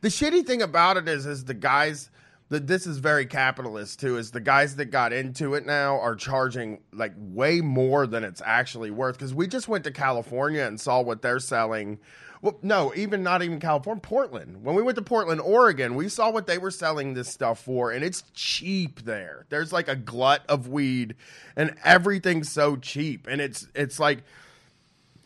The 0.01 0.08
shitty 0.08 0.46
thing 0.46 0.63
about 0.63 0.98
it 0.98 1.08
is, 1.08 1.28
is 1.28 1.46
the 1.46 1.54
guys 1.54 2.10
that 2.50 2.66
this 2.66 2.88
is 2.88 2.98
very 2.98 3.28
capitalist 3.28 4.00
too. 4.00 4.18
Is 4.18 4.32
the 4.32 4.39
guys 4.39 4.78
that 4.78 4.86
got 4.86 5.13
into 5.13 5.54
it 5.54 5.66
now 5.68 6.00
are 6.00 6.16
charging 6.16 6.80
like 6.92 7.13
way 7.16 7.62
more 7.62 8.08
than 8.08 8.24
it's 8.24 8.42
actually 8.44 8.89
worth? 8.89 9.18
Because 9.18 9.34
we 9.34 9.48
just 9.48 9.68
went 9.68 9.84
to 9.84 9.92
California 9.92 10.63
and 10.63 10.82
saw 10.82 11.01
what 11.01 11.22
they're 11.22 11.39
selling. 11.39 12.00
Well, 12.42 12.58
no, 12.63 12.92
even 12.96 13.22
not 13.22 13.44
even 13.44 13.60
California, 13.60 14.01
Portland. 14.01 14.63
When 14.63 14.74
we 14.74 14.82
went 14.82 14.96
to 14.96 15.04
Portland, 15.04 15.42
Oregon, 15.42 15.94
we 15.94 16.10
saw 16.10 16.32
what 16.32 16.48
they 16.48 16.58
were 16.58 16.72
selling 16.72 17.13
this 17.13 17.28
stuff 17.28 17.60
for, 17.60 17.92
and 17.92 18.04
it's 18.04 18.24
cheap 18.34 19.04
there. 19.04 19.46
There's 19.50 19.72
like 19.72 19.88
a 19.88 19.96
glut 19.96 20.46
of 20.50 20.68
weed, 20.68 21.16
and 21.56 21.75
everything's 21.84 22.50
so 22.50 22.75
cheap, 22.78 23.28
and 23.28 23.39
it's 23.39 23.68
it's 23.75 24.00
like 24.00 24.24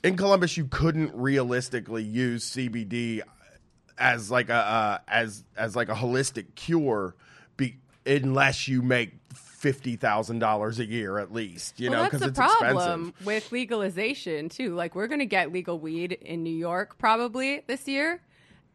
in 0.03 0.17
Columbus, 0.17 0.57
you 0.57 0.65
couldn't 0.65 1.13
realistically 1.15 2.03
use 2.03 2.49
CBD 2.51 3.21
as 3.97 4.29
like 4.29 4.49
a 4.49 4.55
uh, 4.55 4.97
as 5.07 5.43
as 5.57 5.75
like 5.75 5.89
a 5.89 5.93
holistic 5.93 6.55
cure, 6.55 7.15
be, 7.57 7.77
unless 8.05 8.67
you 8.67 8.81
make 8.81 9.13
fifty 9.33 9.95
thousand 9.95 10.39
dollars 10.39 10.79
a 10.79 10.85
year 10.85 11.19
at 11.19 11.31
least. 11.31 11.79
You 11.79 11.89
well, 11.89 11.99
know, 11.99 12.03
that's 12.03 12.15
because 12.15 12.27
it's 12.29 12.37
problem 12.37 13.07
expensive. 13.07 13.25
with 13.25 13.51
legalization 13.51 14.49
too. 14.49 14.75
Like 14.75 14.93
we're 14.93 15.07
going 15.07 15.19
to 15.19 15.25
get 15.25 15.53
legal 15.53 15.79
weed 15.79 16.11
in 16.11 16.43
New 16.43 16.55
York 16.55 16.97
probably 16.97 17.61
this 17.67 17.87
year, 17.87 18.21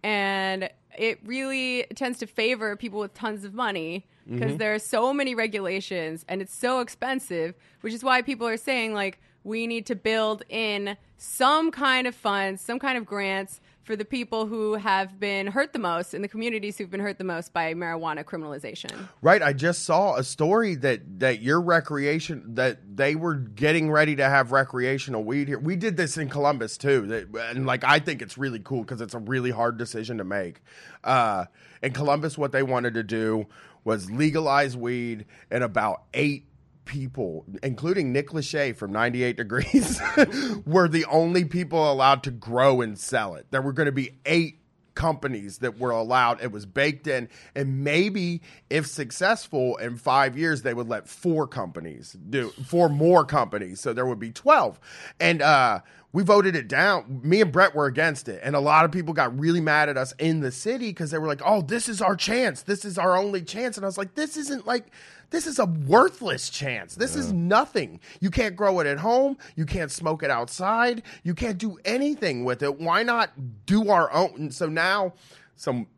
and 0.02 0.70
it 0.96 1.20
really 1.24 1.86
tends 1.94 2.18
to 2.20 2.26
favor 2.26 2.74
people 2.74 3.00
with 3.00 3.14
tons 3.14 3.44
of 3.44 3.54
money 3.54 4.06
because 4.26 4.50
Mm-hmm. 4.50 4.56
there 4.58 4.74
are 4.74 4.78
so 4.78 5.14
many 5.14 5.34
regulations 5.34 6.22
and 6.28 6.42
it's 6.42 6.54
so 6.54 6.80
expensive, 6.80 7.54
which 7.80 7.94
is 7.94 8.04
why 8.04 8.20
people 8.20 8.46
are 8.46 8.58
saying 8.58 8.92
like 8.92 9.18
we 9.48 9.66
need 9.66 9.86
to 9.86 9.96
build 9.96 10.44
in 10.50 10.96
some 11.16 11.70
kind 11.70 12.06
of 12.06 12.14
funds, 12.14 12.60
some 12.60 12.78
kind 12.78 12.98
of 12.98 13.06
grants 13.06 13.60
for 13.82 13.96
the 13.96 14.04
people 14.04 14.46
who 14.46 14.74
have 14.74 15.18
been 15.18 15.46
hurt 15.46 15.72
the 15.72 15.78
most 15.78 16.12
in 16.12 16.20
the 16.20 16.28
communities 16.28 16.76
who've 16.76 16.90
been 16.90 17.00
hurt 17.00 17.16
the 17.16 17.24
most 17.24 17.54
by 17.54 17.72
marijuana 17.72 18.22
criminalization. 18.22 19.08
Right, 19.22 19.42
I 19.42 19.54
just 19.54 19.84
saw 19.84 20.16
a 20.16 20.22
story 20.22 20.74
that 20.76 21.20
that 21.20 21.40
your 21.40 21.62
recreation 21.62 22.54
that 22.56 22.96
they 22.96 23.14
were 23.14 23.36
getting 23.36 23.90
ready 23.90 24.14
to 24.16 24.24
have 24.28 24.52
recreational 24.52 25.24
weed 25.24 25.48
here. 25.48 25.58
We 25.58 25.74
did 25.74 25.96
this 25.96 26.18
in 26.18 26.28
Columbus 26.28 26.76
too, 26.76 27.06
that, 27.06 27.34
and 27.50 27.64
like 27.64 27.82
I 27.82 27.98
think 27.98 28.20
it's 28.20 28.36
really 28.36 28.60
cool 28.60 28.82
because 28.82 29.00
it's 29.00 29.14
a 29.14 29.18
really 29.18 29.50
hard 29.50 29.78
decision 29.78 30.18
to 30.18 30.24
make. 30.24 30.60
Uh, 31.02 31.46
in 31.82 31.92
Columbus, 31.94 32.36
what 32.36 32.52
they 32.52 32.62
wanted 32.62 32.92
to 32.94 33.02
do 33.02 33.46
was 33.84 34.10
legalize 34.10 34.76
weed, 34.76 35.24
in 35.50 35.62
about 35.62 36.02
eight 36.12 36.44
people, 36.88 37.44
including 37.62 38.12
Nick 38.12 38.30
Lachey 38.30 38.74
from 38.74 38.90
98 38.90 39.36
Degrees, 39.36 40.00
were 40.66 40.88
the 40.88 41.04
only 41.04 41.44
people 41.44 41.90
allowed 41.90 42.24
to 42.24 42.32
grow 42.32 42.80
and 42.80 42.98
sell 42.98 43.36
it. 43.36 43.46
There 43.52 43.62
were 43.62 43.72
going 43.72 43.86
to 43.86 43.92
be 43.92 44.18
eight 44.26 44.58
companies 44.94 45.58
that 45.58 45.78
were 45.78 45.92
allowed. 45.92 46.42
It 46.42 46.50
was 46.50 46.66
baked 46.66 47.06
in. 47.06 47.28
And 47.54 47.84
maybe 47.84 48.42
if 48.68 48.88
successful 48.88 49.76
in 49.76 49.96
five 49.96 50.36
years, 50.36 50.62
they 50.62 50.74
would 50.74 50.88
let 50.88 51.08
four 51.08 51.46
companies 51.46 52.16
do 52.28 52.48
four 52.48 52.88
more 52.88 53.24
companies. 53.24 53.80
So 53.80 53.92
there 53.92 54.06
would 54.06 54.18
be 54.18 54.32
12. 54.32 54.80
And, 55.20 55.40
uh, 55.40 55.80
we 56.12 56.22
voted 56.22 56.56
it 56.56 56.68
down. 56.68 57.20
Me 57.22 57.42
and 57.42 57.52
Brett 57.52 57.74
were 57.74 57.86
against 57.86 58.28
it. 58.28 58.40
And 58.42 58.56
a 58.56 58.60
lot 58.60 58.86
of 58.86 58.92
people 58.92 59.12
got 59.12 59.38
really 59.38 59.60
mad 59.60 59.90
at 59.90 59.98
us 59.98 60.14
in 60.18 60.40
the 60.40 60.50
city 60.50 60.88
because 60.88 61.10
they 61.10 61.18
were 61.18 61.26
like, 61.26 61.42
oh, 61.44 61.60
this 61.60 61.88
is 61.88 62.00
our 62.00 62.16
chance. 62.16 62.62
This 62.62 62.84
is 62.84 62.96
our 62.96 63.16
only 63.16 63.42
chance. 63.42 63.76
And 63.76 63.84
I 63.84 63.88
was 63.88 63.98
like, 63.98 64.14
this 64.14 64.38
isn't 64.38 64.66
like, 64.66 64.86
this 65.30 65.46
is 65.46 65.58
a 65.58 65.66
worthless 65.66 66.48
chance. 66.48 66.94
This 66.94 67.14
is 67.14 67.32
nothing. 67.32 68.00
You 68.20 68.30
can't 68.30 68.56
grow 68.56 68.80
it 68.80 68.86
at 68.86 68.98
home. 68.98 69.36
You 69.54 69.66
can't 69.66 69.90
smoke 69.90 70.22
it 70.22 70.30
outside. 70.30 71.02
You 71.24 71.34
can't 71.34 71.58
do 71.58 71.78
anything 71.84 72.44
with 72.44 72.62
it. 72.62 72.80
Why 72.80 73.02
not 73.02 73.66
do 73.66 73.90
our 73.90 74.10
own? 74.10 74.32
And 74.36 74.54
so 74.54 74.66
now, 74.66 75.12
some 75.56 75.88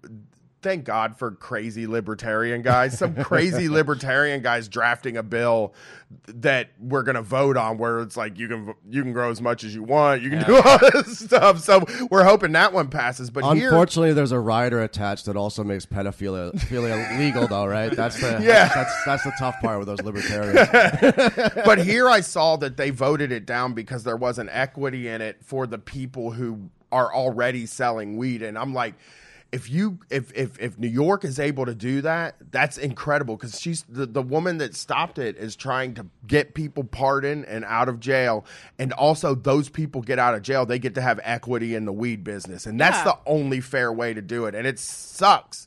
thank 0.63 0.85
God 0.85 1.17
for 1.17 1.31
crazy 1.33 1.87
libertarian 1.87 2.63
guys. 2.63 2.99
Some 2.99 3.15
crazy 3.15 3.69
libertarian 3.71 4.43
guys 4.43 4.69
drafting 4.69 5.17
a 5.17 5.23
bill 5.23 5.75
that 6.27 6.71
we're 6.81 7.03
gonna 7.03 7.23
vote 7.23 7.57
on, 7.57 7.79
where 7.79 8.01
it's 8.01 8.17
like 8.17 8.39
you 8.39 8.49
can 8.49 8.75
you 8.89 9.03
can 9.03 9.13
grow 9.13 9.31
as 9.31 9.41
much 9.41 9.65
as 9.65 9.75
you 9.75 9.83
want. 9.83 10.23
You 10.23 10.31
can 10.31 10.45
do 10.45 10.61
all 10.61 10.79
this 10.79 11.19
stuff. 11.21 11.61
So 11.61 11.85
we're 12.11 12.25
hoping 12.25 12.53
that 12.53 12.73
one 12.73 12.89
passes. 12.89 13.31
But 13.31 13.55
here, 13.55 13.69
Unfortunately, 13.69 14.13
there's 14.13 14.33
a 14.33 14.41
rider 14.41 14.83
attached 14.83 15.27
that 15.27 15.37
also 15.37 15.63
makes 15.63 15.87
pedophilia 15.87 16.53
pedophilia 16.53 17.19
legal, 17.19 17.47
though, 17.47 17.67
right? 17.67 17.95
That's 17.95 18.21
the 18.21 18.31
Yeah. 18.43 18.69
That's 18.75 19.05
that's 19.05 19.25
the 19.25 19.33
tough 19.39 19.61
part 19.61 19.79
with 19.79 19.89
those 19.89 20.03
libertarians. 20.03 20.69
but 21.65 21.79
here 21.79 22.09
I 22.09 22.21
saw 22.21 22.57
that 22.57 22.77
they 22.77 22.91
voted 22.91 23.33
it 23.33 23.47
down 23.47 23.75
because 23.75 24.05
there 24.05 24.17
wasn't 24.17 24.51
equity 24.53 25.09
in 25.09 25.21
it 25.21 25.45
for 25.45 25.67
the 25.67 25.79
people 25.79 26.33
who 26.33 26.71
are 26.93 27.13
already 27.13 27.67
selling 27.67 28.17
weed. 28.17 28.43
And 28.43 28.59
I'm 28.59 28.75
like, 28.75 28.95
if 29.53 29.69
you 29.69 29.99
if 30.11 30.33
if 30.35 30.59
if 30.61 30.79
New 30.79 30.89
York 30.89 31.25
is 31.25 31.41
able 31.41 31.67
to 31.67 31.75
do 31.75 32.03
that, 32.03 32.37
that's 32.53 32.79
incredible 32.79 33.37
because 33.37 33.61
she's 33.61 33.83
the, 33.89 34.07
the 34.07 34.23
woman 34.23 34.59
that 34.59 34.77
stopped 34.77 35.19
it 35.19 35.37
is 35.37 35.57
trying 35.57 35.95
to 35.95 36.07
get 36.27 36.55
people 36.55 36.85
pardoned 36.85 37.47
and 37.47 37.65
out 37.65 37.89
of 37.89 37.99
jail. 37.99 38.45
And 38.79 38.93
also 38.93 39.35
those 39.35 39.69
people 39.69 40.03
get 40.03 40.19
out 40.21 40.35
of 40.35 40.43
jail, 40.43 40.67
they 40.67 40.79
get 40.79 40.95
to 40.95 41.01
have 41.03 41.19
equity 41.25 41.75
in 41.75 41.85
the 41.85 41.93
weed 41.93 42.23
business. 42.23 42.65
And 42.67 42.79
that's 42.81 42.99
Yeah. 42.99 43.05
the 43.13 43.19
only 43.27 43.61
fair 43.61 43.93
way 43.93 44.15
to 44.15 44.23
do 44.23 44.47
it. 44.47 44.55
And 44.55 44.67
it 44.67 44.79
sucks 44.79 45.67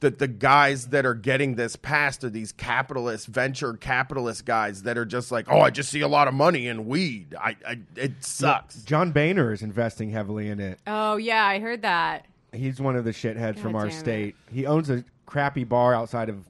that 0.00 0.18
the 0.18 0.26
guys 0.28 0.88
that 0.88 1.06
are 1.06 1.14
getting 1.14 1.54
this 1.54 1.76
passed 1.76 2.24
are 2.24 2.28
these 2.30 2.50
capitalist 2.50 3.28
venture 3.28 3.74
capitalist 3.74 4.44
guys 4.44 4.82
that 4.82 4.98
are 4.98 5.04
just 5.06 5.30
like, 5.30 5.46
oh, 5.48 5.60
I 5.60 5.70
just 5.70 5.90
see 5.90 6.00
a 6.00 6.08
lot 6.08 6.26
of 6.28 6.34
money 6.34 6.66
in 6.66 6.86
weed. 6.86 7.34
I, 7.40 7.56
I 7.66 7.78
it 7.96 8.24
sucks. 8.24 8.82
John 8.82 9.12
Boehner 9.12 9.52
is 9.52 9.62
investing 9.62 10.10
heavily 10.10 10.48
in 10.48 10.58
it. 10.60 10.80
Oh 10.86 11.16
yeah, 11.16 11.44
I 11.46 11.60
heard 11.60 11.82
that. 11.82 12.26
He's 12.52 12.80
one 12.80 12.96
of 12.96 13.04
the 13.04 13.10
shitheads 13.12 13.58
from 13.58 13.74
our 13.74 13.86
damn 13.86 13.96
it. 13.96 13.98
state. 13.98 14.36
He 14.52 14.66
owns 14.66 14.90
a 14.90 15.04
crappy 15.26 15.64
bar 15.64 15.94
outside 15.94 16.28
of 16.28 16.44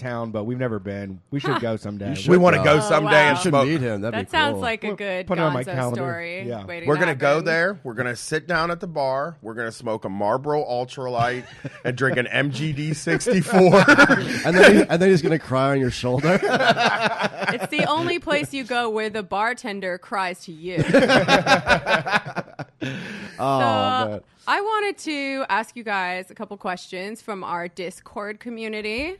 town, 0.00 0.32
but 0.32 0.44
we've 0.44 0.58
never 0.58 0.78
been. 0.80 1.20
We 1.30 1.38
should 1.38 1.60
go 1.60 1.76
someday. 1.76 2.14
should 2.14 2.30
We 2.30 2.36
want 2.38 2.56
to 2.56 2.62
go. 2.62 2.78
go 2.78 2.84
Oh, 2.84 2.88
someday 2.88 3.12
wow. 3.12 3.28
and 3.28 3.36
You 3.38 3.42
should 3.42 3.50
smoke. 3.50 3.68
meet 3.68 3.80
him. 3.80 4.00
That'd 4.00 4.18
That 4.18 4.26
be 4.26 4.30
sounds 4.36 4.54
cool. 4.54 4.60
like 4.62 4.82
a 4.84 4.86
Well, 4.88 4.96
good 4.96 5.26
put 5.28 5.38
it 5.38 5.42
on 5.42 5.52
my 5.52 5.62
Gonzo 5.62 5.74
calendar. 5.74 5.96
story. 6.00 6.42
Yeah. 6.48 6.64
waiting 6.66 6.88
We're 6.88 6.94
to 6.96 7.00
gonna 7.00 7.14
go 7.14 7.28
happen. 7.34 7.44
there. 7.44 7.80
We're 7.84 7.94
gonna 7.94 8.16
sit 8.16 8.46
down 8.48 8.70
at 8.70 8.80
the 8.80 8.86
bar. 8.88 9.36
We're 9.42 9.54
gonna 9.54 9.70
smoke 9.70 10.04
a 10.04 10.08
Marlboro 10.08 10.64
Ultralight 10.64 11.44
and 11.84 11.96
drink 11.96 12.16
an 12.16 12.26
MGD 12.26 12.96
64. 12.96 13.56
and 14.46 14.56
then 14.56 14.74
he, 14.76 14.82
and 14.88 15.00
then 15.02 15.08
he's 15.10 15.22
gonna 15.22 15.38
cry 15.38 15.70
on 15.70 15.80
your 15.80 15.90
shoulder. 15.92 16.40
It's 17.52 17.66
the 17.68 17.84
only 17.86 18.20
place 18.20 18.54
you 18.54 18.62
go 18.62 18.88
where 18.90 19.10
the 19.10 19.22
bartender 19.24 19.98
cries 19.98 20.44
to 20.44 20.52
you. 20.52 20.76
Oh 23.38 23.58
So, 24.04 24.08
man. 24.10 24.20
I 24.46 24.60
wanted 24.60 24.98
to 24.98 25.44
ask 25.48 25.76
you 25.76 25.82
guys 25.84 26.30
a 26.30 26.34
couple 26.34 26.56
questions 26.56 27.22
from 27.22 27.42
our 27.44 27.68
Discord 27.68 28.40
community. 28.40 29.16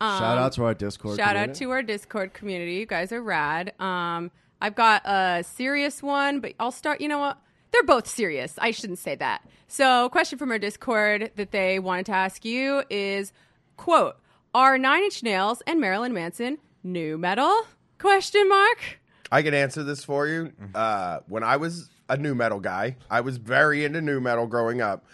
Um, 0.00 0.18
Shout 0.18 0.38
out 0.38 0.52
to 0.52 0.64
our 0.64 0.74
Discord. 0.74 1.16
Shout 1.16 1.36
out 1.36 1.54
to 1.54 1.70
our 1.70 1.82
Discord 1.82 2.34
community. 2.34 2.74
You 2.74 2.86
guys 2.86 3.12
are 3.12 3.22
rad. 3.22 3.72
Um, 3.80 4.30
I've 4.60 4.74
got 4.74 5.02
a 5.04 5.44
serious 5.44 6.02
one, 6.02 6.40
but 6.40 6.54
I'll 6.58 6.72
start. 6.72 7.00
You 7.00 7.08
know 7.08 7.18
what? 7.18 7.38
They're 7.72 7.82
both 7.82 8.06
serious. 8.06 8.54
I 8.58 8.70
shouldn't 8.70 8.98
say 8.98 9.16
that. 9.16 9.42
So, 9.66 10.08
question 10.08 10.38
from 10.38 10.50
our 10.52 10.58
Discord 10.58 11.32
that 11.36 11.50
they 11.50 11.78
wanted 11.78 12.06
to 12.06 12.12
ask 12.12 12.44
you 12.44 12.84
is, 12.88 13.32
quote, 13.76 14.16
are 14.54 14.78
Nine 14.78 15.02
Inch 15.02 15.22
Nails 15.22 15.62
and 15.66 15.80
Marilyn 15.80 16.12
Manson 16.12 16.58
nu 16.84 17.18
metal? 17.18 17.62
Question 17.98 18.48
mark. 18.48 19.00
I 19.32 19.42
can 19.42 19.54
answer 19.54 19.82
this 19.82 20.04
for 20.04 20.28
you. 20.28 20.52
Uh, 20.74 21.20
when 21.26 21.42
I 21.42 21.56
was 21.56 21.90
a 22.08 22.16
nu 22.16 22.34
metal 22.34 22.60
guy, 22.60 22.96
I 23.10 23.20
was 23.22 23.38
very 23.38 23.84
into 23.84 24.00
nu 24.00 24.20
metal 24.20 24.46
growing 24.46 24.80
up. 24.80 25.04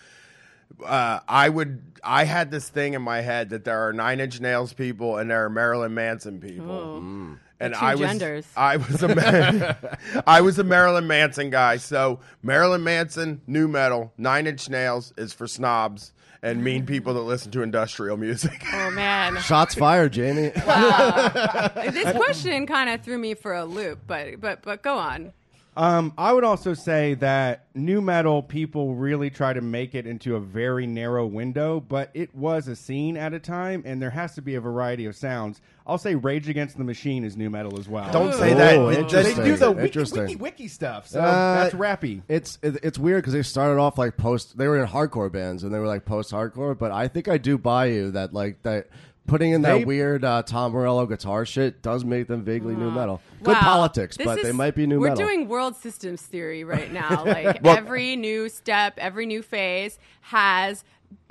Uh, 0.85 1.21
I 1.29 1.49
would, 1.49 1.83
I 2.03 2.25
had 2.25 2.51
this 2.51 2.69
thing 2.69 2.95
in 2.95 3.03
my 3.03 3.21
head 3.21 3.51
that 3.51 3.65
there 3.65 3.87
are 3.87 3.93
Nine 3.93 4.21
Inch 4.21 4.41
Nails 4.41 4.73
people 4.73 5.19
and 5.19 5.31
there 5.31 5.45
are 5.45 5.51
Marilyn 5.51 5.95
Manson 5.95 6.41
people. 6.41 7.37
And 7.63 7.75
I 7.75 7.95
was, 7.95 8.09
genders. 8.09 8.47
I 8.57 8.79
was 8.79 9.03
a, 9.03 9.15
Ma- 9.15 9.75
I 10.27 10.41
was 10.41 10.59
a 10.59 10.65
Marilyn 10.65 11.07
Manson 11.07 11.51
guy. 11.51 11.77
So 11.77 12.21
Marilyn 12.43 12.83
Manson, 12.83 13.43
nu 13.47 13.69
metal, 13.69 14.13
Nine 14.17 14.47
Inch 14.47 14.71
Nails 14.71 15.13
is 15.19 15.35
for 15.35 15.47
snobs 15.47 16.13
and 16.43 16.65
mean 16.65 16.87
people 16.87 17.13
that 17.15 17.21
listen 17.21 17.51
to 17.53 17.63
industrial 17.63 18.17
music. 18.17 18.65
Oh 18.73 18.91
man, 18.93 19.37
Shots 19.43 19.75
fired, 19.75 20.13
Jamie. 20.15 20.49
this 20.55 22.17
question 22.17 22.67
kind 22.67 22.89
of 22.89 23.03
threw 23.03 23.19
me 23.19 23.35
for 23.35 23.53
a 23.55 23.65
loop. 23.67 23.99
But 24.07 24.41
but 24.41 24.63
but 24.63 24.83
go 24.83 24.97
on. 24.97 25.33
Um, 25.81 26.13
I 26.19 26.35
would 26.35 26.45
also 26.45 26.75
say 26.75 27.15
that 27.15 27.65
nu 27.75 28.03
metal 28.03 28.43
people 28.43 28.95
really 28.95 29.31
try 29.31 29.55
to 29.55 29.63
make 29.63 29.95
it 29.95 30.07
into 30.07 30.37
a 30.37 30.41
very 30.41 30.87
narrow 30.87 31.25
window, 31.25 31.81
but 31.81 32.11
it 32.13 32.35
was 32.35 32.69
a 32.69 32.77
scene 32.77 33.17
at 33.17 33.33
a 33.33 33.39
time, 33.39 33.83
and 33.87 34.03
there 34.03 34.11
has 34.11 34.35
to 34.35 34.43
be 34.43 34.57
a 34.57 34.61
variety 34.61 35.07
of 35.07 35.17
sounds. 35.17 35.63
I'll 35.87 35.97
say 35.97 36.15
Rage 36.17 36.51
Against 36.51 36.77
the 36.77 36.85
Machine 36.85 37.25
is 37.25 37.35
nu 37.35 37.49
metal 37.49 37.79
as 37.79 37.89
well. 37.89 38.13
Don't 38.13 38.35
say 38.35 38.53
that. 38.53 38.77
Oh, 38.77 38.89
It- 38.91 38.95
they 38.97 39.01
interesting. 39.01 39.43
do 39.45 39.57
the 39.57 39.71
wiki, 39.73 39.87
Interesting. 39.87 40.23
wiki, 40.25 40.37
wiki 40.37 40.69
stuff, 40.69 41.09
so 41.09 41.19
Uh, 41.21 41.63
that's 41.63 41.75
rappy. 41.75 42.21
It's 42.29 42.59
it, 42.63 42.77
it's 42.83 42.99
weird 42.99 43.23
because 43.23 43.33
they 43.33 43.43
started 43.43 43.81
off 43.81 43.97
like 43.97 44.19
post. 44.19 44.59
They 44.59 44.69
were 44.69 44.77
in 44.79 44.87
hardcore 44.87 45.33
bands 45.33 45.65
and 45.65 45.73
they 45.73 45.79
were 45.79 45.87
like 45.87 46.05
post 46.05 46.31
hardcore. 46.31 46.79
But 46.79 46.93
I 46.93 47.09
think 47.09 47.27
I 47.27 47.39
do 47.39 47.57
buy 47.57 47.87
you 47.87 48.11
that 48.11 48.35
like 48.35 48.63
that 48.65 48.89
putting 49.27 49.53
in 49.53 49.63
that 49.63 49.75
They- 49.79 49.85
weird 49.85 50.25
uh, 50.25 50.43
Tom 50.43 50.73
Morello 50.73 51.07
guitar 51.07 51.45
shit 51.47 51.83
does 51.83 52.05
make 52.05 52.27
them 52.27 52.43
vaguely 52.43 52.75
nu 52.75 52.91
metal. 52.91 53.21
Good 53.43 53.53
Wow. 53.55 53.61
politics, 53.61 54.17
This 54.17 54.25
but 54.25 54.43
they 54.43 54.53
might 54.53 54.75
be 54.75 54.87
new 54.87 54.99
we're 55.01 55.11
metal. 55.11 55.25
doing 55.27 55.49
world 55.49 55.77
systems 55.77 56.23
theory 56.23 56.65
right 56.65 56.93
now. 56.93 57.25
Like 57.27 57.61
Well- 57.63 57.77
every 57.77 58.17
new 58.17 58.49
step, 58.49 58.95
every 58.99 59.27
new 59.27 59.43
phase 59.43 59.99
has 60.23 60.85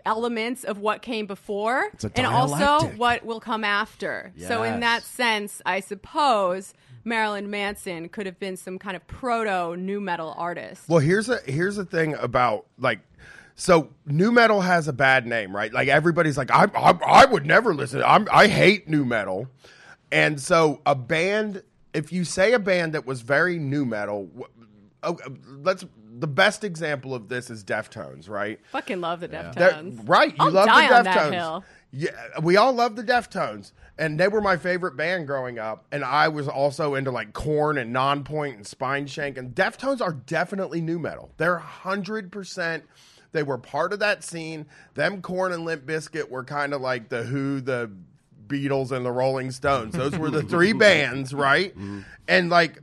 elements 0.05 0.63
of 0.63 0.79
what 0.79 1.01
came 1.01 1.25
before 1.25 1.91
and 2.15 2.25
also 2.25 2.87
what 2.95 3.25
will 3.25 3.41
come 3.41 3.63
after. 3.65 4.31
So 4.47 4.63
in 4.63 4.79
that 4.79 5.03
sense, 5.03 5.61
I 5.65 5.81
suppose 5.81 6.73
Marilyn 7.03 7.49
Manson 7.49 8.07
could 8.09 8.25
have 8.25 8.39
been 8.39 8.55
some 8.57 8.79
kind 8.79 8.95
of 8.95 9.05
proto 9.07 9.75
nu 9.75 9.99
metal 9.99 10.33
artist. 10.37 10.83
Well, 10.87 10.99
here's 10.99 11.27
a 11.29 11.39
here's 11.45 11.75
the 11.75 11.85
thing 11.85 12.13
about 12.15 12.65
like. 12.79 12.99
So 13.59 13.89
nu 14.05 14.31
metal 14.31 14.61
has 14.61 14.87
a 14.87 14.93
bad 14.93 15.27
name, 15.27 15.53
right? 15.53 15.73
Like 15.73 15.89
everybody's 15.89 16.37
like, 16.37 16.49
I 16.49 16.63
I, 16.73 16.91
I 17.05 17.25
would 17.25 17.45
never 17.45 17.73
listen. 17.75 18.01
I'm, 18.05 18.25
I 18.31 18.47
hate 18.47 18.87
nu 18.87 19.03
metal, 19.03 19.47
and 20.11 20.39
so 20.39 20.81
a 20.85 20.95
band. 20.95 21.61
If 21.93 22.13
you 22.13 22.23
say 22.23 22.53
a 22.53 22.59
band 22.59 22.93
that 22.93 23.05
was 23.05 23.19
very 23.21 23.59
nu 23.59 23.83
metal, 23.85 24.29
wh- 24.39 25.13
let's. 25.61 25.85
The 26.21 26.27
best 26.27 26.63
example 26.65 27.13
of 27.15 27.29
this 27.29 27.49
is 27.49 27.63
Deftones, 27.63 28.27
right? 28.29 28.59
Fucking 28.71 28.99
love 28.99 29.21
the 29.21 29.29
They're- 29.29 29.51
Deftones. 29.55 30.07
right. 30.09 30.31
You 30.31 30.35
I'll 30.39 30.51
love 30.51 30.67
die 30.67 31.01
the 31.03 31.09
Deftones. 31.09 31.63
Yeah, 31.91 32.09
we 32.43 32.57
all 32.57 32.73
love 32.73 32.95
the 32.97 33.03
Deftones, 33.03 33.71
and 33.97 34.19
they 34.19 34.27
were 34.27 34.41
my 34.41 34.57
favorite 34.57 34.97
band 34.97 35.27
growing 35.27 35.59
up. 35.59 35.85
And 35.93 36.03
I 36.03 36.27
was 36.27 36.47
also 36.49 36.95
into 36.95 37.09
like 37.11 37.31
Korn 37.33 37.77
and 37.77 37.95
Nonpoint 37.95 38.55
and 38.55 38.65
Spineshank. 38.65 39.37
And 39.37 39.55
Deftones 39.55 40.01
are 40.01 40.11
definitely 40.13 40.81
nu 40.81 40.99
metal. 40.99 41.31
They're 41.37 41.57
hundred 41.57 42.31
percent. 42.31 42.83
They 43.31 43.43
were 43.43 43.57
part 43.57 43.93
of 43.93 43.99
that 43.99 44.23
scene. 44.23 44.65
Them 44.95 45.21
Korn 45.21 45.51
and 45.51 45.65
Limp 45.65 45.85
Bizkit 45.85 46.29
were 46.29 46.43
kind 46.43 46.73
of 46.73 46.81
like 46.81 47.09
the 47.09 47.23
Who, 47.23 47.61
the 47.61 47.91
Beatles, 48.47 48.91
and 48.91 49.05
the 49.05 49.11
Rolling 49.11 49.51
Stones. 49.51 49.93
Those 49.93 50.17
were 50.17 50.31
the 50.31 50.41
three 50.43 50.73
bands, 50.73 51.33
right? 51.33 51.71
Mm-hmm. 51.71 52.01
And 52.27 52.49
like 52.49 52.79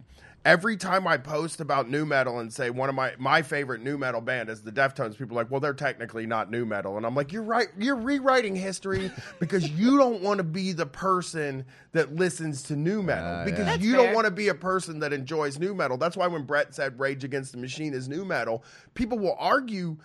every 0.46 0.76
time 0.76 1.08
I 1.08 1.16
post 1.16 1.60
about 1.60 1.90
nu 1.90 2.06
metal 2.06 2.38
and 2.38 2.52
say 2.52 2.70
one 2.70 2.88
of 2.88 2.94
my 2.94 3.12
my 3.18 3.42
favorite 3.42 3.82
nu 3.82 3.98
metal 3.98 4.20
band 4.20 4.48
is 4.48 4.62
the 4.62 4.70
Deftones, 4.70 5.18
people 5.18 5.36
are 5.36 5.42
like, 5.42 5.50
well, 5.50 5.60
they're 5.60 5.74
technically 5.74 6.24
not 6.24 6.50
nu 6.50 6.64
metal, 6.64 6.96
and 6.96 7.04
I'm 7.04 7.16
like, 7.16 7.32
you're 7.32 7.42
right, 7.42 7.66
you're 7.76 7.96
rewriting 7.96 8.54
history 8.54 9.10
because 9.40 9.68
you 9.68 9.98
don't 9.98 10.22
want 10.22 10.38
to 10.38 10.44
be 10.44 10.72
the 10.72 10.86
person 10.86 11.64
that 11.92 12.14
listens 12.14 12.62
to 12.64 12.76
nu 12.76 13.02
metal 13.02 13.40
ah, 13.40 13.44
because 13.44 13.66
That's 13.66 13.82
you 13.82 13.96
fair. 13.96 14.04
don't 14.04 14.14
want 14.14 14.26
to 14.26 14.30
be 14.30 14.48
a 14.48 14.54
person 14.54 15.00
that 15.00 15.12
enjoys 15.12 15.58
nu 15.58 15.74
metal. 15.74 15.96
That's 15.96 16.16
why 16.16 16.28
when 16.28 16.44
Brett 16.44 16.74
said 16.74 16.98
Rage 16.98 17.24
Against 17.24 17.50
the 17.50 17.58
Machine 17.58 17.92
is 17.92 18.08
nu 18.08 18.24
metal, 18.24 18.62
people 18.94 19.18
will 19.18 19.36
argue. 19.38 19.96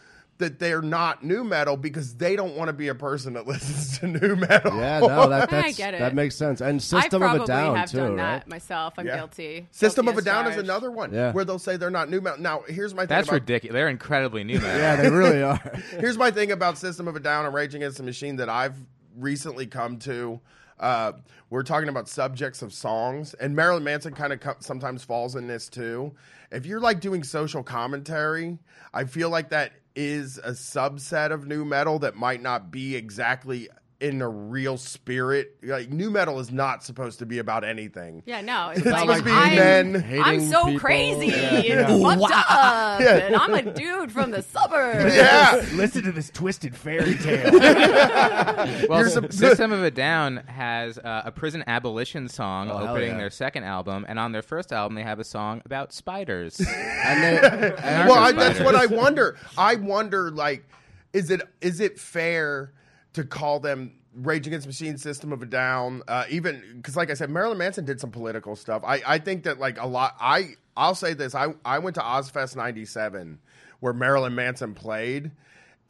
That 0.42 0.60
they're 0.60 0.82
not 0.82 1.24
nu 1.24 1.44
metal 1.44 1.78
because 1.78 2.16
they 2.16 2.36
don't 2.36 2.56
want 2.56 2.68
to 2.70 2.74
be 2.74 2.88
a 2.90 2.96
person 2.96 3.34
that 3.34 3.48
listens 3.48 4.00
to 4.00 4.08
nu 4.08 4.36
metal. 4.36 4.76
yeah, 4.76 5.00
no, 5.00 5.30
that 5.30 5.44
I 5.54 5.62
that's, 5.62 5.78
get 5.78 5.94
it. 5.94 6.00
that 6.00 6.14
makes 6.16 6.36
sense. 6.36 6.60
And 6.62 6.82
System 6.82 7.24
of 7.24 7.42
a 7.42 7.46
Down 7.46 7.76
have 7.76 7.90
too, 7.92 7.98
done 7.98 8.10
right? 8.16 8.40
that 8.40 8.48
myself. 8.48 8.96
I'm 8.98 9.06
Yeah. 9.08 9.18
guilty. 9.18 9.68
System 9.72 10.06
Guilty 10.06 10.18
of 10.18 10.22
a 10.24 10.26
Down 10.26 10.48
is 10.48 10.58
another 10.58 10.92
one 10.92 11.14
Yeah. 11.14 11.32
where 11.32 11.46
they'll 11.46 11.60
say 11.60 11.78
they're 11.78 11.90
not 11.90 12.10
nu 12.10 12.20
metal. 12.22 12.40
Now, 12.42 12.64
here's 12.68 12.94
my 12.94 13.04
thing 13.04 13.10
That's 13.10 13.28
about 13.28 13.36
ridiculous. 13.42 13.74
They're 13.74 13.88
incredibly 13.90 14.44
new 14.44 14.60
metal. 14.60 14.78
Yeah, 14.80 14.96
they 14.98 15.10
really 15.10 15.44
are. 15.44 15.62
Here's 16.00 16.18
my 16.18 16.32
thing 16.32 16.52
about 16.52 16.78
System 16.78 17.08
of 17.08 17.16
a 17.16 17.20
Down 17.20 17.46
and 17.46 17.54
Rage 17.54 17.76
Against 17.76 17.98
the 17.98 18.04
Machine 18.04 18.36
that 18.38 18.50
I've 18.50 18.76
recently 19.18 19.68
come 19.68 19.98
to. 20.00 20.40
Uh, 20.80 21.12
we're 21.52 21.62
talking 21.64 21.90
about 21.90 22.10
subjects 22.10 22.64
of 22.64 22.74
songs, 22.74 23.36
and 23.36 23.56
Marilyn 23.56 23.84
Manson 23.84 24.14
kind 24.16 24.34
of 24.34 24.40
co- 24.40 24.56
sometimes 24.60 25.04
falls 25.04 25.36
in 25.36 25.46
this 25.46 25.70
too. 25.70 26.14
If 26.52 26.66
you're 26.66 26.80
like 26.80 27.00
doing 27.00 27.24
social 27.24 27.62
commentary, 27.62 28.58
I 28.94 29.04
feel 29.06 29.30
like 29.30 29.50
that 29.50 29.74
is 29.96 30.38
a 30.40 30.52
subset 30.52 31.32
of 31.32 31.48
nu 31.48 31.66
metal 31.66 32.00
that 32.00 32.16
might 32.16 32.42
not 32.42 32.72
be 32.72 32.96
exactly 32.96 33.70
in 34.02 34.18
the 34.18 34.28
real 34.28 34.78
spirit. 34.78 35.56
Like 35.64 35.90
nu 35.92 36.10
metal 36.10 36.40
is 36.40 36.52
not 36.52 36.84
supposed 36.84 37.20
to 37.20 37.26
be 37.26 37.38
about 37.40 37.64
anything. 37.64 38.24
Yeah, 38.26 38.42
no. 38.42 38.70
It's, 38.70 38.80
It's 38.80 38.88
like, 38.90 39.00
supposed 39.02 39.20
to 39.20 39.26
be 39.26 39.32
I'm, 39.32 39.56
men 39.56 40.22
I'm 40.24 40.42
so 40.50 40.66
people. 40.66 40.80
crazy 40.80 41.28
Yeah. 41.28 41.88
and 41.92 42.04
fucked 42.04 42.34
up, 42.34 43.00
Yeah. 43.02 43.18
and 43.18 43.36
I'm 43.36 43.54
a 43.54 43.62
dude 43.62 44.12
from 44.12 44.32
the 44.32 44.42
suburbs. 44.54 45.16
Yeah. 45.16 45.64
Listen 45.74 46.04
to 46.04 46.12
this 46.12 46.30
twisted 46.32 46.76
fairy 46.76 47.16
tale. 47.16 47.52
Well, 48.90 49.00
Here's 49.00 49.16
a- 49.18 49.32
System 49.32 49.72
of 49.72 49.84
a 49.84 49.92
Down 49.92 50.38
has 50.48 50.98
uh, 50.98 51.24
a 51.26 51.32
prison 51.32 51.64
abolition 51.68 52.28
song 52.28 52.70
Oh, 52.70 52.88
opening 52.90 53.12
yeah. 53.12 53.18
their 53.18 53.30
second 53.30 53.64
album, 53.64 54.06
and 54.10 54.18
on 54.20 54.32
their 54.32 54.42
first 54.42 54.72
album 54.74 54.96
they 54.96 55.04
have 55.04 55.20
a 55.20 55.24
song 55.24 55.62
about 55.66 55.94
spiders. 55.94 56.60
and 57.06 57.24
they, 57.24 57.40
and 57.40 58.10
well, 58.10 58.18
I, 58.20 58.32
Narco 58.32 58.40
that's 58.40 58.60
what 58.60 58.76
I 58.76 58.86
wonder. 58.88 59.38
I 59.58 59.76
wonder, 59.76 60.32
like, 60.32 60.66
is 61.14 61.30
it 61.30 61.42
is 61.62 61.80
it 61.80 62.00
fair 62.00 62.72
to 63.14 63.24
call 63.24 63.60
them 63.60 63.94
Rage 64.14 64.48
Against 64.48 64.68
Machine, 64.68 64.98
System 64.98 65.32
of 65.32 65.42
a 65.42 65.46
Down, 65.46 66.04
uh, 66.08 66.26
even 66.30 66.62
because, 66.76 66.96
like 66.96 67.10
I 67.10 67.14
said, 67.14 67.30
Marilyn 67.30 67.58
Manson 67.58 67.86
did 67.86 68.00
some 68.00 68.12
political 68.12 68.56
stuff. 68.56 68.84
I, 68.86 69.02
I 69.08 69.18
think 69.20 69.44
that 69.44 69.60
like 69.60 69.80
a 69.80 69.88
lot. 69.88 70.16
I 70.20 70.56
I'll 70.76 70.96
say 70.96 71.14
this. 71.14 71.36
I 71.36 71.54
I 71.64 71.80
went 71.80 71.96
to 71.96 72.02
Ozzfest 72.02 72.56
'97 72.56 73.40
where 73.80 73.94
Marilyn 73.94 74.36
Manson 74.36 74.74
played. 74.74 75.32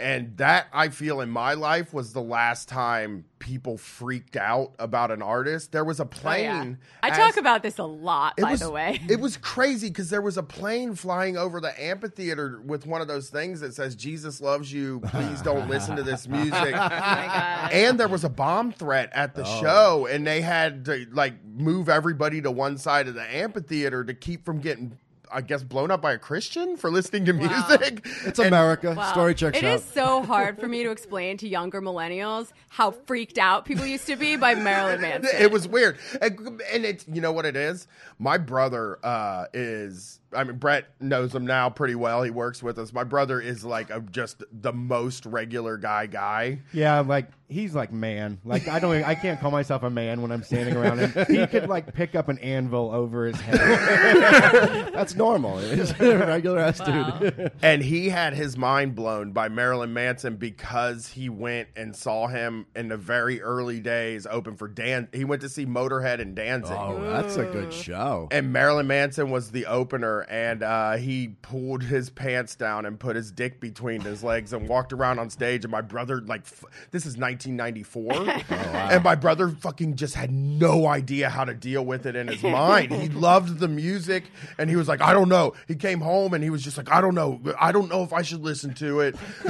And 0.01 0.35
that 0.37 0.67
I 0.73 0.89
feel 0.89 1.21
in 1.21 1.29
my 1.29 1.53
life 1.53 1.93
was 1.93 2.13
the 2.13 2.21
last 2.21 2.67
time 2.67 3.25
people 3.39 3.77
freaked 3.77 4.35
out 4.35 4.73
about 4.79 5.11
an 5.11 5.21
artist. 5.21 5.71
There 5.71 5.83
was 5.83 5.99
a 5.99 6.03
Oh, 6.03 6.07
plane. 6.07 6.43
yeah. 6.43 6.75
I 7.03 7.09
as- 7.09 7.17
talk 7.17 7.37
about 7.37 7.63
this 7.63 7.77
a 7.79 7.83
lot, 7.83 8.33
it 8.37 8.41
by 8.41 8.51
was, 8.51 8.59
the 8.61 8.71
way. 8.71 8.99
it 9.09 9.19
was 9.19 9.37
crazy 9.37 9.89
because 9.89 10.09
there 10.09 10.21
was 10.21 10.37
a 10.37 10.43
plane 10.43 10.95
flying 10.95 11.37
over 11.37 11.59
the 11.61 11.79
amphitheater 11.81 12.61
with 12.65 12.85
one 12.85 13.01
of 13.01 13.07
those 13.07 13.29
things 13.29 13.59
that 13.61 13.73
says 13.73 13.95
"Jesus 13.95 14.41
loves 14.41 14.71
you." 14.73 14.99
Please 15.05 15.41
don't 15.41 15.69
listen 15.69 15.95
to 15.95 16.03
this 16.03 16.27
music. 16.27 16.53
oh 16.53 16.89
my 16.89 16.89
God. 16.89 17.71
and 17.71 17.99
there 17.99 18.07
was 18.07 18.23
a 18.23 18.29
bomb 18.29 18.71
threat 18.71 19.09
at 19.13 19.35
the 19.35 19.43
oh. 19.45 19.61
show, 19.61 20.05
and 20.07 20.25
they 20.25 20.41
had 20.41 20.85
to 20.85 21.05
like 21.11 21.33
move 21.45 21.89
everybody 21.89 22.41
to 22.41 22.51
one 22.51 22.77
side 22.77 23.07
of 23.07 23.13
the 23.13 23.35
amphitheater 23.35 24.03
to 24.03 24.13
keep 24.13 24.45
from 24.45 24.59
getting, 24.59 24.97
I 25.33 25.41
guess, 25.41 25.63
blown 25.63 25.91
up 25.91 26.01
by 26.01 26.13
a 26.13 26.17
Christian 26.17 26.77
for 26.77 26.89
listening 26.91 27.25
to 27.25 27.31
Wow. 27.33 27.67
music. 27.69 28.05
it's 28.25 28.39
And- 28.39 28.47
America. 28.47 28.93
Wow. 28.95 29.11
Story 29.11 29.35
checks 29.35 29.57
It 29.57 29.63
out. 29.65 29.75
is 29.79 29.83
so 29.85 30.21
hard 30.23 30.59
for 30.59 30.67
me 30.67 30.83
to 30.83 30.91
explain 30.91 31.37
to 31.37 31.47
younger 31.47 31.81
millennials 31.81 32.51
how 32.69 32.91
freaked 32.91 33.37
out 33.37 33.65
people 33.65 33.85
used 33.85 34.07
to 34.07 34.15
be 34.15 34.35
by 34.37 34.55
Marilyn 34.55 35.01
Manson. 35.01 35.31
It 35.41 35.51
was 35.51 35.67
weird, 35.67 35.97
and, 36.21 36.61
and 36.71 36.85
it's 36.85 37.05
you 37.11 37.21
know 37.21 37.31
what 37.31 37.45
it 37.45 37.55
is. 37.55 37.87
My 38.19 38.37
brother 38.37 38.97
uh, 39.03 39.45
is. 39.53 40.19
I 40.35 40.43
mean, 40.43 40.57
Brett 40.57 40.85
knows 40.99 41.33
him 41.35 41.45
now 41.45 41.69
pretty 41.69 41.95
well. 41.95 42.23
He 42.23 42.31
works 42.31 42.63
with 42.63 42.77
us. 42.79 42.93
My 42.93 43.03
brother 43.03 43.41
is 43.41 43.65
like 43.65 43.89
a, 43.89 43.99
just 43.99 44.43
the 44.51 44.71
most 44.73 45.25
regular 45.25 45.77
guy. 45.77 46.05
Guy. 46.07 46.61
yeah, 46.73 46.99
like 47.01 47.29
he's 47.49 47.75
like 47.75 47.91
man. 47.91 48.39
Like 48.45 48.67
I 48.67 48.79
don't. 48.79 49.03
I 49.03 49.15
can't 49.15 49.39
call 49.39 49.51
myself 49.51 49.83
a 49.83 49.89
man 49.89 50.21
when 50.21 50.31
I'm 50.31 50.43
standing 50.43 50.75
around 50.75 50.99
him. 50.99 51.25
He 51.27 51.45
could 51.47 51.67
like 51.69 51.93
pick 51.93 52.15
up 52.15 52.29
an 52.29 52.37
anvil 52.39 52.91
over 52.91 53.25
his 53.25 53.39
head. 53.41 53.59
That's 54.93 55.15
normal. 55.15 55.57
He's 55.59 55.91
a 55.99 56.17
regular 56.17 56.59
ass 56.59 56.79
Wow. 56.79 57.19
dude. 57.19 57.51
And 57.61 57.81
he 57.83 58.09
had 58.09 58.33
his 58.33 58.57
mind 58.57 58.95
blown 58.95 59.31
by 59.31 59.49
Marilyn 59.49 59.93
Manson 59.93 60.35
because 60.37 61.07
he 61.07 61.29
went 61.29 61.69
and 61.75 61.95
saw 61.95 62.27
him 62.27 62.65
in 62.75 62.87
the 62.87 62.97
very 62.97 63.41
early 63.41 63.79
days 63.79 64.25
open 64.29 64.55
for 64.55 64.67
Dan. 64.67 65.07
He 65.13 65.23
went 65.25 65.41
to 65.43 65.49
see 65.49 65.65
Motorhead 65.65 66.19
and 66.19 66.35
Danzig. 66.35 66.75
oh, 66.77 66.99
that's 67.01 67.35
a 67.37 67.45
good 67.45 67.71
show. 67.73 68.27
And 68.31 68.51
Marilyn 68.51 68.87
Manson 68.87 69.29
was 69.29 69.51
the 69.51 69.67
opener, 69.67 70.20
and 70.29 70.63
uh, 70.63 70.93
he 70.97 71.29
pulled 71.41 71.83
his 71.83 72.09
pants 72.09 72.55
down 72.55 72.85
and 72.85 72.99
put 72.99 73.15
his 73.15 73.31
dick 73.31 73.59
between 73.59 74.01
his 74.01 74.23
legs 74.23 74.53
and 74.53 74.67
walked 74.67 74.93
around 74.93 75.19
on 75.19 75.29
stage. 75.29 75.63
And 75.63 75.71
my 75.71 75.81
brother, 75.81 76.21
like, 76.21 76.41
f- 76.41 76.63
this 76.91 77.05
is 77.05 77.17
1994, 77.17 78.43
and 78.91 79.03
my 79.03 79.15
brother 79.15 79.49
fucking 79.49 79.95
just 79.95 80.15
had 80.15 80.31
no 80.31 80.87
idea 80.87 81.29
how 81.29 81.45
to 81.45 81.53
deal 81.53 81.85
with 81.85 82.05
it 82.05 82.15
in 82.15 82.27
his 82.27 82.43
mind. 82.43 82.91
He 82.91 83.09
loved 83.21 83.59
the 83.59 83.67
music, 83.67 84.25
and 84.57 84.69
he 84.69 84.75
was 84.75 84.87
like, 84.87 85.01
I 85.01 85.13
don't 85.13 85.29
know. 85.29 85.53
He 85.67 85.75
came 85.75 85.99
home 86.01 86.33
and 86.33 86.43
he 86.43 86.49
was 86.49 86.61
just 86.61 86.77
like, 86.77 86.91
I 86.91 87.01
don't 87.01 87.15
know. 87.15 87.39
I 87.59 87.71
don't 87.71 87.89
know 87.89 88.03
if 88.03 88.13
I 88.13 88.21
should 88.21 88.41
listen 88.41 88.73
to 88.75 89.01
it. 89.01 89.15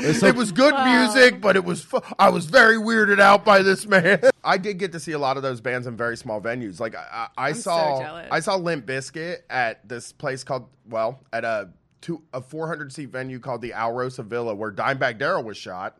it 0.00 0.36
was 0.36 0.52
good 0.52 0.74
music, 0.84 1.40
but 1.40 1.56
it 1.56 1.64
was 1.64 1.82
fu- 1.82 2.00
I 2.18 2.30
was 2.30 2.46
very 2.46 2.76
weirded 2.76 3.20
out 3.20 3.44
by 3.44 3.62
this 3.62 3.86
man. 3.86 4.20
I 4.42 4.56
did 4.56 4.78
get 4.78 4.92
to 4.92 5.00
see 5.00 5.12
a 5.12 5.18
lot 5.18 5.36
of 5.36 5.42
those 5.42 5.60
bands 5.60 5.86
in 5.86 5.96
very 5.96 6.16
small 6.16 6.40
venues. 6.40 6.80
Like 6.80 6.94
I, 6.94 7.28
I, 7.36 7.48
I 7.48 7.52
so 7.52 7.60
saw 7.60 8.00
jealous. 8.00 8.28
I 8.30 8.40
saw 8.40 8.56
Limp 8.56 8.79
Bizkit 8.86 9.38
at 9.48 9.88
this 9.88 10.12
place 10.12 10.44
called 10.44 10.68
well 10.88 11.20
at 11.32 11.44
a 11.44 11.70
two 12.00 12.22
a 12.32 12.40
400 12.40 12.92
seat 12.92 13.10
venue 13.10 13.38
called 13.40 13.62
the 13.62 13.70
Alrosa 13.70 14.24
Villa 14.24 14.54
where 14.54 14.72
Dimebag 14.72 15.18
Darrell 15.18 15.42
was 15.44 15.56
shot. 15.56 15.98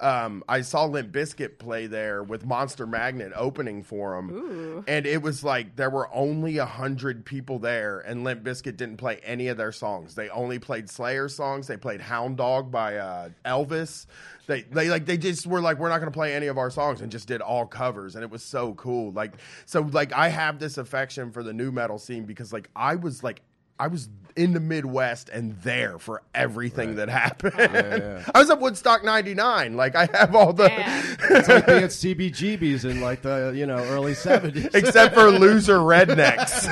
um, 0.00 0.44
I 0.48 0.60
saw 0.60 0.84
Limp 0.84 1.10
Bizkit 1.10 1.58
play 1.58 1.86
there 1.88 2.22
with 2.22 2.46
Monster 2.46 2.86
Magnet 2.86 3.32
opening 3.34 3.82
for 3.82 4.14
them, 4.14 4.84
and 4.86 5.06
it 5.06 5.22
was 5.22 5.42
like 5.42 5.74
there 5.74 5.90
were 5.90 6.08
only 6.14 6.58
a 6.58 6.66
hundred 6.66 7.24
people 7.24 7.58
there, 7.58 7.98
and 7.98 8.22
Limp 8.22 8.44
Bizkit 8.44 8.76
didn't 8.76 8.98
play 8.98 9.18
any 9.24 9.48
of 9.48 9.56
their 9.56 9.72
songs. 9.72 10.14
They 10.14 10.28
only 10.28 10.60
played 10.60 10.88
Slayer 10.88 11.28
songs. 11.28 11.66
They 11.66 11.76
played 11.76 12.00
Hound 12.00 12.36
Dog 12.36 12.70
by 12.70 12.96
uh, 12.96 13.30
Elvis. 13.44 14.06
They 14.48 14.62
they 14.62 14.88
like 14.88 15.04
they 15.04 15.18
just 15.18 15.46
were 15.46 15.60
like 15.60 15.78
we're 15.78 15.90
not 15.90 15.98
going 15.98 16.10
to 16.10 16.16
play 16.16 16.34
any 16.34 16.46
of 16.46 16.56
our 16.56 16.70
songs 16.70 17.02
and 17.02 17.12
just 17.12 17.28
did 17.28 17.42
all 17.42 17.66
covers, 17.66 18.14
and 18.14 18.24
it 18.24 18.30
was 18.30 18.42
so 18.42 18.72
cool. 18.74 19.12
Like 19.12 19.34
so 19.66 19.82
like 19.82 20.14
I 20.14 20.28
have 20.30 20.58
this 20.58 20.78
affection 20.78 21.32
for 21.32 21.42
the 21.42 21.52
nu 21.52 21.70
metal 21.70 21.98
scene 21.98 22.24
because 22.24 22.50
like 22.50 22.70
I 22.74 22.94
was 22.94 23.22
like 23.22 23.42
I 23.78 23.88
was 23.88 24.08
in 24.36 24.54
the 24.54 24.60
Midwest 24.60 25.28
and 25.28 25.54
there 25.60 25.98
for 25.98 26.22
everything 26.34 26.96
that 26.96 27.10
happened. 27.10 28.24
I 28.34 28.38
was 28.38 28.48
at 28.48 28.58
Woodstock 28.58 29.04
'99. 29.04 29.76
Like 29.76 29.94
I 29.94 30.08
have 30.14 30.34
all 30.34 30.54
the, 30.54 30.68
Man. 30.68 31.16
It's 31.30 31.48
like 31.48 31.66
being 31.66 31.84
at 31.84 31.90
CBGB's 31.90 32.86
in 32.86 33.02
like 33.02 33.20
the 33.20 33.52
you 33.54 33.66
know 33.66 33.76
early 33.76 34.14
seventies. 34.14 34.70
except 34.74 35.14
for 35.14 35.30
loser 35.30 35.76
rednecks. 35.76 36.70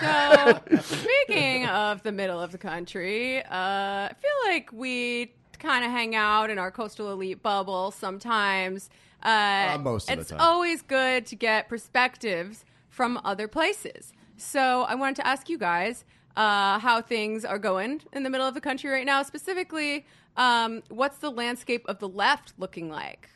So, 0.00 0.80
speaking 0.80 1.66
of 1.66 2.02
the 2.02 2.12
middle 2.12 2.40
of 2.40 2.50
the 2.50 2.58
country, 2.58 3.42
uh, 3.42 3.48
I 3.50 4.12
feel 4.18 4.52
like 4.52 4.72
we 4.72 5.34
kind 5.64 5.84
of 5.84 5.90
hang 5.90 6.14
out 6.14 6.50
in 6.50 6.58
our 6.58 6.70
coastal 6.70 7.10
elite 7.10 7.42
bubble 7.42 7.90
sometimes. 7.90 8.90
Uh, 9.22 9.78
most 9.80 10.10
of 10.10 10.16
the 10.16 10.20
it's 10.20 10.30
time. 10.30 10.40
always 10.40 10.82
good 10.82 11.24
to 11.26 11.36
get 11.36 11.68
perspectives 11.68 12.64
from 12.90 13.18
other 13.24 13.48
places. 13.48 14.12
So, 14.36 14.82
I 14.82 14.94
wanted 14.94 15.16
to 15.16 15.26
ask 15.26 15.48
you 15.48 15.58
guys 15.58 16.04
uh, 16.36 16.78
how 16.78 17.00
things 17.00 17.44
are 17.44 17.58
going 17.58 18.02
in 18.12 18.22
the 18.22 18.30
middle 18.30 18.46
of 18.46 18.54
the 18.54 18.60
country 18.60 18.90
right 18.90 19.06
now. 19.06 19.22
Specifically, 19.22 20.04
um, 20.36 20.82
what's 20.88 21.18
the 21.18 21.30
landscape 21.30 21.86
of 21.86 21.98
the 22.00 22.08
left 22.08 22.52
looking 22.58 22.90
like? 22.90 23.30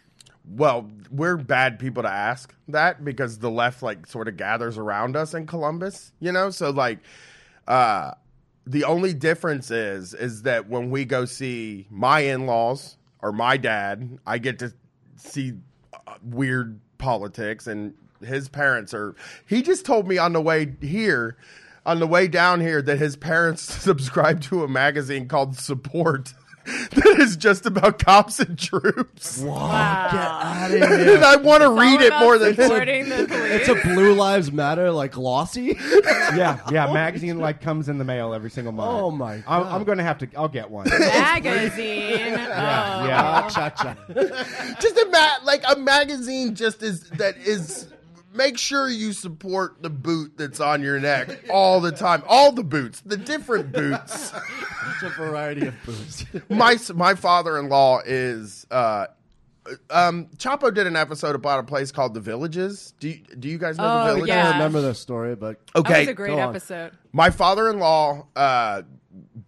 well, 0.57 0.91
we're 1.11 1.37
bad 1.37 1.79
people 1.79 2.03
to 2.03 2.09
ask 2.09 2.55
that 2.69 3.05
because 3.05 3.39
the 3.39 3.51
left 3.51 3.83
like 3.83 4.07
sort 4.07 4.29
of 4.29 4.37
gathers 4.37 4.79
around 4.79 5.17
us 5.17 5.35
in 5.35 5.47
Columbus, 5.47 6.13
you 6.21 6.33
know? 6.33 6.51
So 6.51 6.71
like 6.71 7.01
uh 7.67 8.13
the 8.69 8.85
only 8.85 9.15
difference 9.15 9.71
is 9.71 10.13
is 10.15 10.43
that 10.43 10.69
when 10.69 10.91
we 10.91 11.05
go 11.05 11.25
see 11.25 11.87
my 11.91 12.21
in-laws 12.21 12.99
or 13.21 13.33
my 13.33 13.57
dad, 13.57 14.19
I 14.27 14.39
get 14.39 14.59
to 14.59 14.73
see 15.17 15.55
uh, 15.93 16.15
weird 16.23 16.79
politics 16.99 17.67
and 17.67 17.95
his 18.23 18.49
parents 18.49 18.93
are 18.93 19.15
he 19.47 19.63
just 19.63 19.87
told 19.87 20.07
me 20.07 20.19
on 20.19 20.33
the 20.33 20.41
way 20.41 20.75
here 20.81 21.37
on 21.87 22.01
the 22.01 22.07
way 22.07 22.29
down 22.29 22.61
here 22.61 22.83
that 22.83 22.99
his 22.99 23.17
parents 23.17 23.63
subscribe 23.83 24.41
to 24.43 24.65
a 24.65 24.69
magazine 24.69 25.29
called 25.29 25.57
Support 25.57 26.35
that 26.91 27.17
is 27.21 27.37
just 27.37 27.67
about 27.67 27.99
cops 27.99 28.41
and 28.41 28.59
troops. 28.59 29.39
Wow. 29.39 30.09
Get 30.11 30.21
out 30.21 30.71
of 30.71 31.09
and! 31.15 31.25
I 31.25 31.37
want 31.37 31.63
to 31.63 31.71
read 31.71 32.01
it 32.01 32.13
more 32.21 32.37
than 32.39 32.55
supporting. 32.55 33.05
It's 33.09 33.69
a 33.69 33.75
Blue 33.75 34.13
Lives 34.15 34.53
Matter 34.53 34.91
like 34.91 35.13
glossy. 35.13 35.77
yeah, 36.35 36.61
yeah. 36.71 36.93
Magazine 36.93 37.39
like 37.39 37.61
comes 37.61 37.89
in 37.89 37.99
the 37.99 38.05
mail 38.05 38.35
every 38.35 38.51
single 38.51 38.73
month. 38.73 38.91
Oh, 39.03 39.11
my 39.11 39.35
I'm, 39.35 39.43
God. 39.45 39.67
I'm 39.73 39.85
going 39.85 39.99
to 39.99 40.05
have 40.05 40.19
to. 40.19 40.29
I'll 40.37 40.49
get 40.49 40.71
one. 40.71 40.89
magazine. 40.89 42.11
yeah, 42.35 43.01
Oh. 43.03 43.07
yeah. 43.07 43.23
Ah, 43.23 43.49
cha 43.49 43.71
cha. 43.71 43.97
just 44.81 44.97
a 44.97 45.09
ma- 45.11 45.45
like 45.45 45.63
a 45.69 45.77
magazine 45.79 46.55
just 46.55 46.83
is 46.83 47.09
that 47.11 47.37
is 47.39 47.89
make 48.39 48.57
sure 48.57 48.89
you 48.89 49.13
support 49.13 49.83
the 49.83 49.91
boot 49.91 50.33
that's 50.39 50.61
on 50.61 50.81
your 50.83 50.99
neck 50.99 51.29
all 51.51 51.81
the 51.83 51.93
time 51.93 52.23
all 52.27 52.53
the 52.53 52.65
boots 52.65 53.03
the 53.05 53.17
different 53.19 53.71
boots 53.73 54.33
Such 55.01 55.03
a 55.03 55.11
variety 55.11 55.67
of 55.67 55.75
boots. 55.85 56.25
my 56.49 56.79
my 56.95 57.15
father-in-law 57.15 58.01
is 58.07 58.67
uh 58.71 59.07
um 59.91 60.29
Chapo 60.39 60.73
did 60.73 60.87
an 60.87 60.97
episode 60.97 61.35
about 61.35 61.59
a 61.61 61.63
place 61.65 61.93
called 61.93 62.15
The 62.15 62.21
Villages. 62.21 62.95
Do 63.01 63.09
you, 63.11 63.17
do 63.39 63.49
you 63.51 63.59
guys 63.59 63.77
know 63.77 63.89
Oh, 63.89 63.99
The 63.99 64.05
Villages? 64.15 64.31
I 64.31 64.37
Yeah. 64.37 64.43
don't 64.45 64.53
remember 64.55 64.81
this 64.81 64.99
story, 64.99 65.37
but 65.37 65.61
That 65.75 65.81
Okay. 65.81 65.99
was 66.01 66.09
a 66.09 66.15
great 66.15 66.39
episode. 66.39 66.93
my 67.13 67.29
father-in-law 67.29 68.27
uh, 68.35 68.83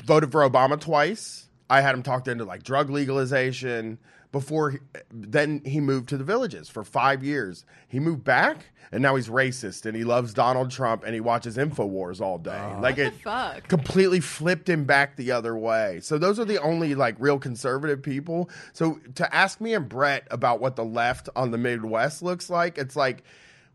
voted 0.05 0.31
for 0.31 0.47
Obama 0.47 0.79
twice. 0.79 1.49
I 1.71 1.81
had 1.81 1.95
him 1.95 2.03
talked 2.03 2.29
into 2.29 2.45
like 2.45 2.65
drug 2.65 2.91
legalization 2.91 3.99
before. 4.33 4.71
He, 4.71 4.79
then 5.13 5.63
he 5.65 5.81
moved 5.81 6.09
to 6.11 6.17
the 6.17 6.25
villages 6.25 6.69
for 6.69 6.85
five 6.85 7.23
years. 7.25 7.65
He 7.89 7.99
moved 8.01 8.25
back, 8.25 8.67
and 8.93 9.03
now 9.03 9.17
he's 9.17 9.29
racist 9.29 9.87
and 9.87 9.97
he 9.97 10.05
loves 10.05 10.33
Donald 10.35 10.71
Trump 10.71 11.05
and 11.05 11.15
he 11.15 11.21
watches 11.21 11.57
Infowars 11.57 12.21
all 12.21 12.39
day. 12.39 12.51
like 12.81 12.97
What 12.97 13.07
it 13.07 13.13
the 13.15 13.19
fuck? 13.21 13.69
completely 13.69 14.21
flipped 14.21 14.69
him 14.69 14.85
back 14.85 15.17
the 15.17 15.31
other 15.33 15.57
way. 15.57 16.01
So 16.03 16.19
those 16.19 16.39
are 16.41 16.45
the 16.45 16.61
only 16.61 16.95
like 16.95 17.17
real 17.19 17.39
conservative 17.39 18.03
people. 18.03 18.51
So 18.73 18.99
to 19.17 19.35
ask 19.35 19.61
me 19.61 19.75
and 19.75 19.89
Brett 19.89 20.27
about 20.31 20.61
what 20.61 20.77
the 20.77 20.85
left 20.85 21.29
on 21.37 21.51
the 21.51 21.59
Midwest 21.59 22.23
looks 22.23 22.51
like, 22.51 22.79
it's 22.79 22.97
like 22.97 23.23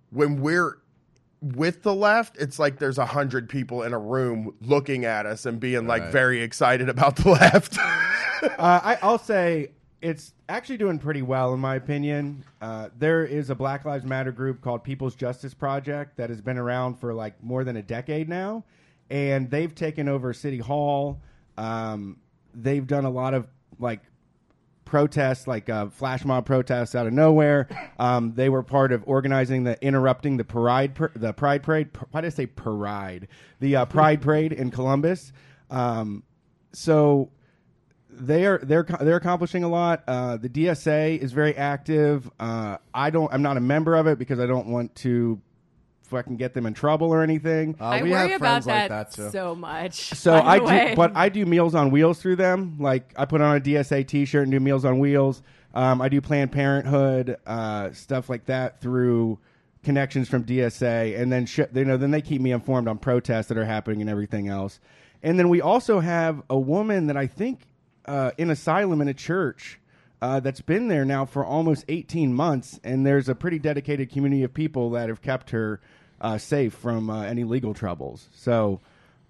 when 0.09 0.41
we're 0.41 0.77
with 1.41 1.83
the 1.83 1.93
left, 1.93 2.37
it's 2.37 2.57
like 2.59 2.79
there's 2.79 2.97
a 2.97 3.05
hundred 3.05 3.47
people 3.49 3.83
in 3.83 3.93
a 3.93 3.99
room 3.99 4.55
looking 4.61 5.05
at 5.05 5.25
us 5.25 5.45
and 5.45 5.59
being 5.59 5.85
like 5.85 6.01
Right. 6.03 6.11
very 6.11 6.41
excited 6.41 6.89
about 6.89 7.17
the 7.17 7.29
left. 7.41 7.77
uh, 7.77 8.49
I, 8.59 8.97
I'll 9.01 9.17
say 9.19 9.71
it's 10.01 10.33
actually 10.49 10.77
doing 10.77 10.99
pretty 10.99 11.21
well, 11.21 11.53
in 11.53 11.59
my 11.59 11.75
opinion. 11.75 12.43
Uh, 12.61 12.89
there 12.97 13.25
is 13.25 13.49
a 13.49 13.55
Black 13.55 13.85
Lives 13.85 14.05
Matter 14.05 14.31
group 14.31 14.61
called 14.61 14.83
People's 14.83 15.15
Justice 15.15 15.53
Project 15.53 16.17
that 16.17 16.29
has 16.29 16.41
been 16.41 16.57
around 16.57 16.95
for 16.99 17.13
like 17.13 17.41
more 17.43 17.63
than 17.63 17.77
a 17.77 17.81
decade 17.81 18.29
now, 18.29 18.63
and 19.09 19.49
they've 19.49 19.73
taken 19.73 20.07
over 20.07 20.33
City 20.33 20.59
Hall. 20.59 21.21
Um, 21.57 22.17
they've 22.53 22.85
done 22.85 23.05
a 23.05 23.09
lot 23.09 23.33
of 23.33 23.47
like 23.79 24.01
protests, 24.85 25.47
like 25.47 25.69
uh, 25.69 25.87
flash 25.89 26.23
mob 26.23 26.45
protests 26.45 26.95
out 26.95 27.07
of 27.07 27.13
nowhere. 27.13 27.67
Um, 27.99 28.33
they 28.35 28.49
were 28.49 28.63
part 28.63 28.91
of 28.91 29.03
organizing 29.07 29.63
the 29.63 29.81
interrupting 29.83 30.37
the 30.37 30.45
parade, 30.45 30.93
the 31.15 31.33
pride 31.33 31.63
parade. 31.63 31.89
Why 32.11 32.21
did 32.21 32.27
I 32.27 32.29
say 32.29 32.45
parade? 32.45 33.27
The 33.59 33.77
uh, 33.77 33.85
pride 33.85 34.21
parade 34.21 34.53
in 34.53 34.71
Columbus. 34.71 35.33
Um, 35.69 36.23
so 36.71 37.31
they're 38.17 38.59
they're 38.59 38.83
they're 38.83 39.17
accomplishing 39.17 39.63
a 39.63 39.69
lot. 39.69 40.03
Uh, 40.07 40.37
the 40.37 40.49
DSA 40.49 41.17
is 41.19 41.31
very 41.33 41.55
active. 41.55 42.29
Uh, 42.39 42.77
I 42.93 43.09
don't. 43.09 43.31
I'm 43.33 43.41
not 43.41 43.57
a 43.57 43.61
member 43.61 43.95
of 43.95 44.07
it 44.07 44.17
because 44.19 44.39
I 44.39 44.45
don't 44.45 44.67
want 44.67 44.95
to 44.97 45.39
fucking 46.03 46.37
get 46.37 46.53
them 46.53 46.65
in 46.65 46.73
trouble 46.73 47.07
or 47.11 47.23
anything. 47.23 47.75
uh, 47.79 47.85
I 47.85 48.03
we 48.03 48.11
worry 48.11 48.29
have 48.29 48.41
about 48.41 48.63
friends 48.63 48.67
like 48.67 48.89
that, 48.89 49.11
that 49.11 49.15
too. 49.15 49.29
so 49.31 49.55
much. 49.55 49.95
So 49.95 50.31
by 50.39 50.39
the 50.59 50.63
I 50.63 50.65
way. 50.65 50.89
do, 50.89 50.95
but 50.95 51.15
I 51.15 51.29
do 51.29 51.45
Meals 51.45 51.75
on 51.75 51.91
Wheels 51.91 52.21
through 52.21 52.35
them. 52.37 52.77
Like 52.79 53.13
I 53.17 53.25
put 53.25 53.41
on 53.41 53.57
a 53.57 53.59
DSA 53.59 54.07
T-shirt 54.07 54.43
and 54.43 54.51
do 54.51 54.59
Meals 54.59 54.85
on 54.85 54.99
Wheels. 54.99 55.41
Um, 55.73 56.01
I 56.01 56.09
do 56.09 56.21
Planned 56.21 56.51
Parenthood 56.51 57.37
uh, 57.45 57.91
stuff 57.91 58.29
like 58.29 58.45
that 58.45 58.79
through 58.79 59.39
connections 59.83 60.29
from 60.29 60.43
DSA, 60.45 61.19
and 61.19 61.31
then 61.31 61.45
sh- 61.45 61.59
you 61.73 61.85
know 61.85 61.97
then 61.97 62.11
they 62.11 62.21
keep 62.21 62.41
me 62.41 62.51
informed 62.51 62.87
on 62.87 62.97
protests 62.97 63.47
that 63.47 63.57
are 63.57 63.65
happening 63.65 64.01
and 64.01 64.09
everything 64.09 64.47
else. 64.47 64.79
And 65.23 65.39
then 65.39 65.49
we 65.49 65.59
also 65.59 65.99
have 66.01 66.43
a 66.49 66.57
woman 66.59 67.07
that 67.07 67.17
I 67.17 67.25
think 67.27 67.61
uh, 68.05 68.31
in 68.37 68.49
asylum 68.49 69.01
in 69.01 69.07
a 69.07 69.13
church. 69.13 69.79
Uh, 70.21 70.39
that's 70.39 70.61
been 70.61 70.87
there 70.87 71.05
now 71.05 71.25
for 71.25 71.45
almost 71.45 71.85
18 71.87 72.33
months, 72.33 72.79
and 72.83 73.05
there's 73.05 73.27
a 73.29 73.35
pretty 73.35 73.59
dedicated 73.59 74.09
community 74.09 74.43
of 74.43 74.53
people 74.53 74.89
that 74.91 75.09
have 75.09 75.21
kept 75.21 75.49
her 75.51 75.81
uh, 76.21 76.37
safe 76.37 76.73
from 76.73 77.09
uh, 77.09 77.23
any 77.23 77.43
legal 77.43 77.73
troubles. 77.73 78.29
So 78.33 78.79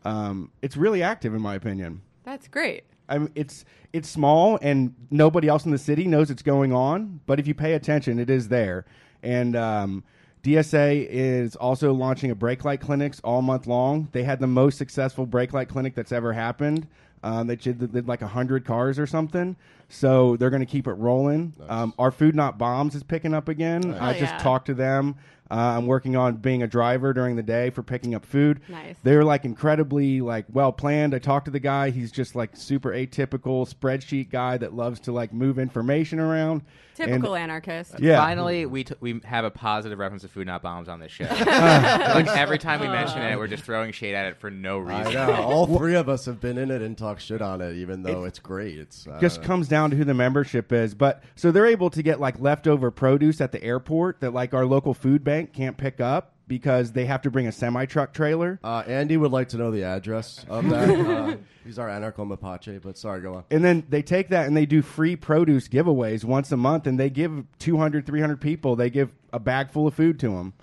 um, 0.06 0.52
it's 0.62 0.78
really 0.78 1.02
active, 1.02 1.34
in 1.34 1.42
my 1.42 1.56
opinion. 1.56 2.02
That's 2.24 2.48
great. 2.48 2.84
I 3.10 3.18
mean, 3.18 3.32
it's 3.36 3.66
it's 3.94 4.10
small, 4.10 4.58
and 4.62 4.94
nobody 5.10 5.48
else 5.48 5.66
in 5.66 5.72
the 5.72 5.78
city 5.78 6.06
knows 6.08 6.30
it's 6.30 6.44
going 6.44 6.72
on. 6.72 7.20
But 7.26 7.40
if 7.40 7.48
you 7.48 7.54
pay 7.54 7.74
attention, 7.74 8.20
it 8.20 8.30
is 8.30 8.48
there. 8.48 8.86
And 9.22 9.56
um, 9.56 10.04
DSA 10.44 11.08
is 11.10 11.56
also 11.56 11.94
launching 11.94 12.30
a 12.30 12.36
brake 12.36 12.64
light 12.64 12.80
clinics 12.80 13.20
all 13.24 13.42
month 13.42 13.68
long. 13.68 14.10
They 14.12 14.24
had 14.24 14.40
the 14.40 14.48
most 14.48 14.78
successful 14.78 15.26
brake 15.26 15.54
light 15.54 15.70
clinic 15.70 15.96
that's 15.96 16.12
ever 16.12 16.34
happened. 16.34 16.88
Um, 17.24 17.48
they 17.48 17.56
did, 17.56 17.92
did 17.92 18.08
like 18.08 18.22
hundred 18.22 18.66
cars 18.66 19.00
or 19.00 19.08
something. 19.08 19.56
So 19.90 20.36
they're 20.38 20.50
going 20.50 20.62
to 20.62 20.66
keep 20.66 20.88
it 20.88 20.94
rolling. 20.94 21.54
Um, 21.70 21.94
our 22.00 22.12
food 22.12 22.36
not 22.36 22.58
bombs 22.58 22.96
is 22.96 23.04
picking 23.04 23.34
up 23.34 23.48
again. 23.48 23.94
I 23.94 24.12
Oh, 24.16 24.20
just 24.20 24.34
yeah. 24.34 24.38
talked 24.40 24.66
to 24.68 24.74
them. 24.74 25.16
Uh, 25.52 25.54
I'm 25.78 25.86
working 25.86 26.16
on 26.16 26.38
being 26.38 26.64
a 26.64 26.68
driver 26.68 27.14
during 27.14 27.36
the 27.36 27.44
day 27.44 27.70
for 27.70 27.84
picking 27.84 28.16
up 28.16 28.26
food. 28.26 28.62
Nice. 28.68 28.96
They're 29.04 29.24
like 29.24 29.46
incredibly 29.46 30.20
like 30.22 30.46
well 30.52 30.72
planned. 30.72 31.14
I 31.14 31.20
talked 31.20 31.46
to 31.46 31.52
the 31.52 31.60
guy. 31.60 31.92
He's 31.92 32.12
just 32.12 32.36
like 32.36 32.56
super 32.58 32.90
atypical 32.90 33.72
spreadsheet 33.72 34.32
guy 34.32 34.58
that 34.58 34.74
loves 34.74 35.00
to 35.02 35.12
like 35.12 35.32
move 35.32 35.60
information 35.60 36.20
around. 36.20 36.64
Typical 36.96 37.36
And- 37.36 37.44
anarchist. 37.52 38.00
yeah. 38.00 38.18
Finally, 38.18 38.66
we 38.66 38.84
t- 38.86 38.96
we 39.00 39.22
have 39.26 39.46
a 39.46 39.52
positive 39.52 40.00
reference 40.00 40.24
to 40.24 40.28
food 40.30 40.48
not 40.48 40.62
bombs 40.62 40.88
on 40.90 41.00
this 41.00 41.12
show. 41.12 41.26
like 41.30 42.28
every 42.28 42.58
time 42.58 42.80
we 42.80 42.88
mention 42.88 43.22
it, 43.22 43.38
we're 43.38 43.48
just 43.48 43.64
throwing 43.64 43.92
shade 43.92 44.16
at 44.16 44.26
it 44.28 44.38
for 44.38 44.50
no 44.50 44.80
I 44.88 45.00
reason. 45.00 45.14
know. 45.14 45.34
All 45.36 45.68
three 45.78 45.96
of 45.96 46.08
us 46.10 46.26
have 46.26 46.40
been 46.40 46.58
in 46.58 46.72
it 46.72 46.82
and 46.82 46.98
talked 46.98 47.22
shit 47.22 47.42
on 47.42 47.62
it, 47.62 47.76
even 47.76 48.04
though 48.04 48.24
it's 48.24 48.40
great. 48.40 48.78
It's 48.80 49.08
uh, 49.08 49.20
just 49.20 49.44
comes 49.44 49.68
down 49.68 49.92
to 49.92 49.96
who 49.98 50.04
the 50.04 50.14
membership 50.14 50.72
is. 50.72 50.94
But 50.96 51.24
so 51.36 51.52
they're 51.52 51.66
able 51.66 51.90
to 51.90 52.02
get 52.02 52.20
like 52.20 52.40
leftover 52.40 52.92
produce 52.92 53.42
at 53.42 53.52
the 53.52 53.64
airport 53.64 54.22
that 54.22 54.34
like 54.34 54.54
our 54.54 54.66
local 54.66 54.94
food 54.94 55.24
bank 55.24 55.54
can't 55.54 55.78
pick 55.78 56.00
up 56.00 56.32
because 56.48 56.92
they 56.92 57.06
have 57.06 57.22
to 57.24 57.32
bring 57.32 57.48
a 57.48 57.52
semi 57.52 57.86
truck 57.86 58.14
trailer. 58.14 58.60
Uh, 58.64 58.84
Andy 58.86 59.18
would 59.18 59.32
like 59.32 59.50
to 59.50 59.58
know 59.58 59.72
the 59.72 59.84
address 59.84 60.46
of 60.50 60.70
that. 60.70 60.90
uh, 60.90 61.38
he's 61.64 61.80
our 61.80 61.88
anarcho 61.88 62.28
mapache, 62.28 62.82
but 62.82 62.98
sorry, 62.98 63.22
go 63.22 63.36
on. 63.36 63.44
And 63.50 63.64
then 63.64 63.86
they 63.90 64.02
take 64.02 64.30
that 64.30 64.48
and 64.48 64.56
they 64.56 64.66
do 64.66 64.82
free 64.82 65.16
produce 65.16 65.68
giveaways 65.68 66.24
once 66.24 66.52
a 66.52 66.58
month, 66.58 66.88
and 66.88 67.00
they 67.00 67.10
give 67.10 67.46
200, 67.60 68.06
300 68.06 68.40
people, 68.40 68.76
they 68.76 68.90
give 68.90 69.12
a 69.34 69.40
bag 69.40 69.72
full 69.72 69.88
of 69.88 69.94
food 69.94 70.20
to 70.20 70.30
them. 70.30 70.54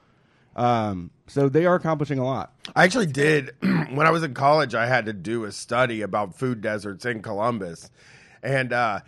Um, 0.54 1.10
so 1.26 1.48
they 1.48 1.64
are 1.64 1.74
accomplishing 1.74 2.18
a 2.18 2.24
lot. 2.24 2.52
I 2.76 2.84
actually 2.84 3.06
did 3.06 3.54
when 3.60 4.06
I 4.06 4.10
was 4.10 4.22
in 4.22 4.34
college. 4.34 4.74
I 4.74 4.86
had 4.86 5.06
to 5.06 5.12
do 5.12 5.44
a 5.44 5.52
study 5.52 6.02
about 6.02 6.38
food 6.38 6.60
deserts 6.60 7.06
in 7.06 7.22
Columbus, 7.22 7.90
and 8.42 8.72
uh, 8.72 9.00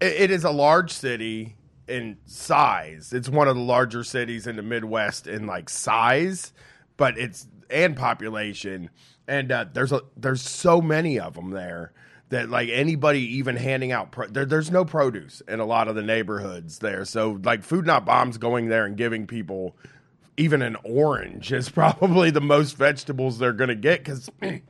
it, 0.00 0.12
it 0.12 0.30
is 0.30 0.44
a 0.44 0.50
large 0.50 0.92
city 0.92 1.55
in 1.88 2.18
size. 2.24 3.12
It's 3.12 3.28
one 3.28 3.48
of 3.48 3.56
the 3.56 3.62
larger 3.62 4.04
cities 4.04 4.46
in 4.46 4.56
the 4.56 4.62
Midwest 4.62 5.26
in 5.26 5.46
like 5.46 5.68
size, 5.68 6.52
but 6.96 7.18
it's 7.18 7.46
and 7.70 7.96
population. 7.96 8.90
And 9.28 9.50
uh, 9.50 9.66
there's 9.72 9.92
a 9.92 10.02
there's 10.16 10.42
so 10.42 10.80
many 10.80 11.18
of 11.18 11.34
them 11.34 11.50
there 11.50 11.92
that 12.28 12.48
like 12.48 12.68
anybody 12.68 13.20
even 13.36 13.56
handing 13.56 13.92
out 13.92 14.10
pro- 14.12 14.26
there, 14.26 14.44
there's 14.44 14.70
no 14.70 14.84
produce 14.84 15.42
in 15.48 15.60
a 15.60 15.64
lot 15.64 15.88
of 15.88 15.94
the 15.94 16.02
neighborhoods 16.02 16.78
there. 16.80 17.04
So 17.04 17.40
like 17.44 17.62
food 17.62 17.86
not 17.86 18.04
bombs 18.04 18.38
going 18.38 18.68
there 18.68 18.84
and 18.84 18.96
giving 18.96 19.26
people 19.26 19.76
even 20.36 20.62
an 20.62 20.76
orange 20.84 21.52
is 21.52 21.68
probably 21.70 22.30
the 22.30 22.40
most 22.40 22.76
vegetables 22.76 23.38
they're 23.38 23.52
to 23.68 23.74
get 23.74 24.00
because 24.00 24.28
they 24.40 24.62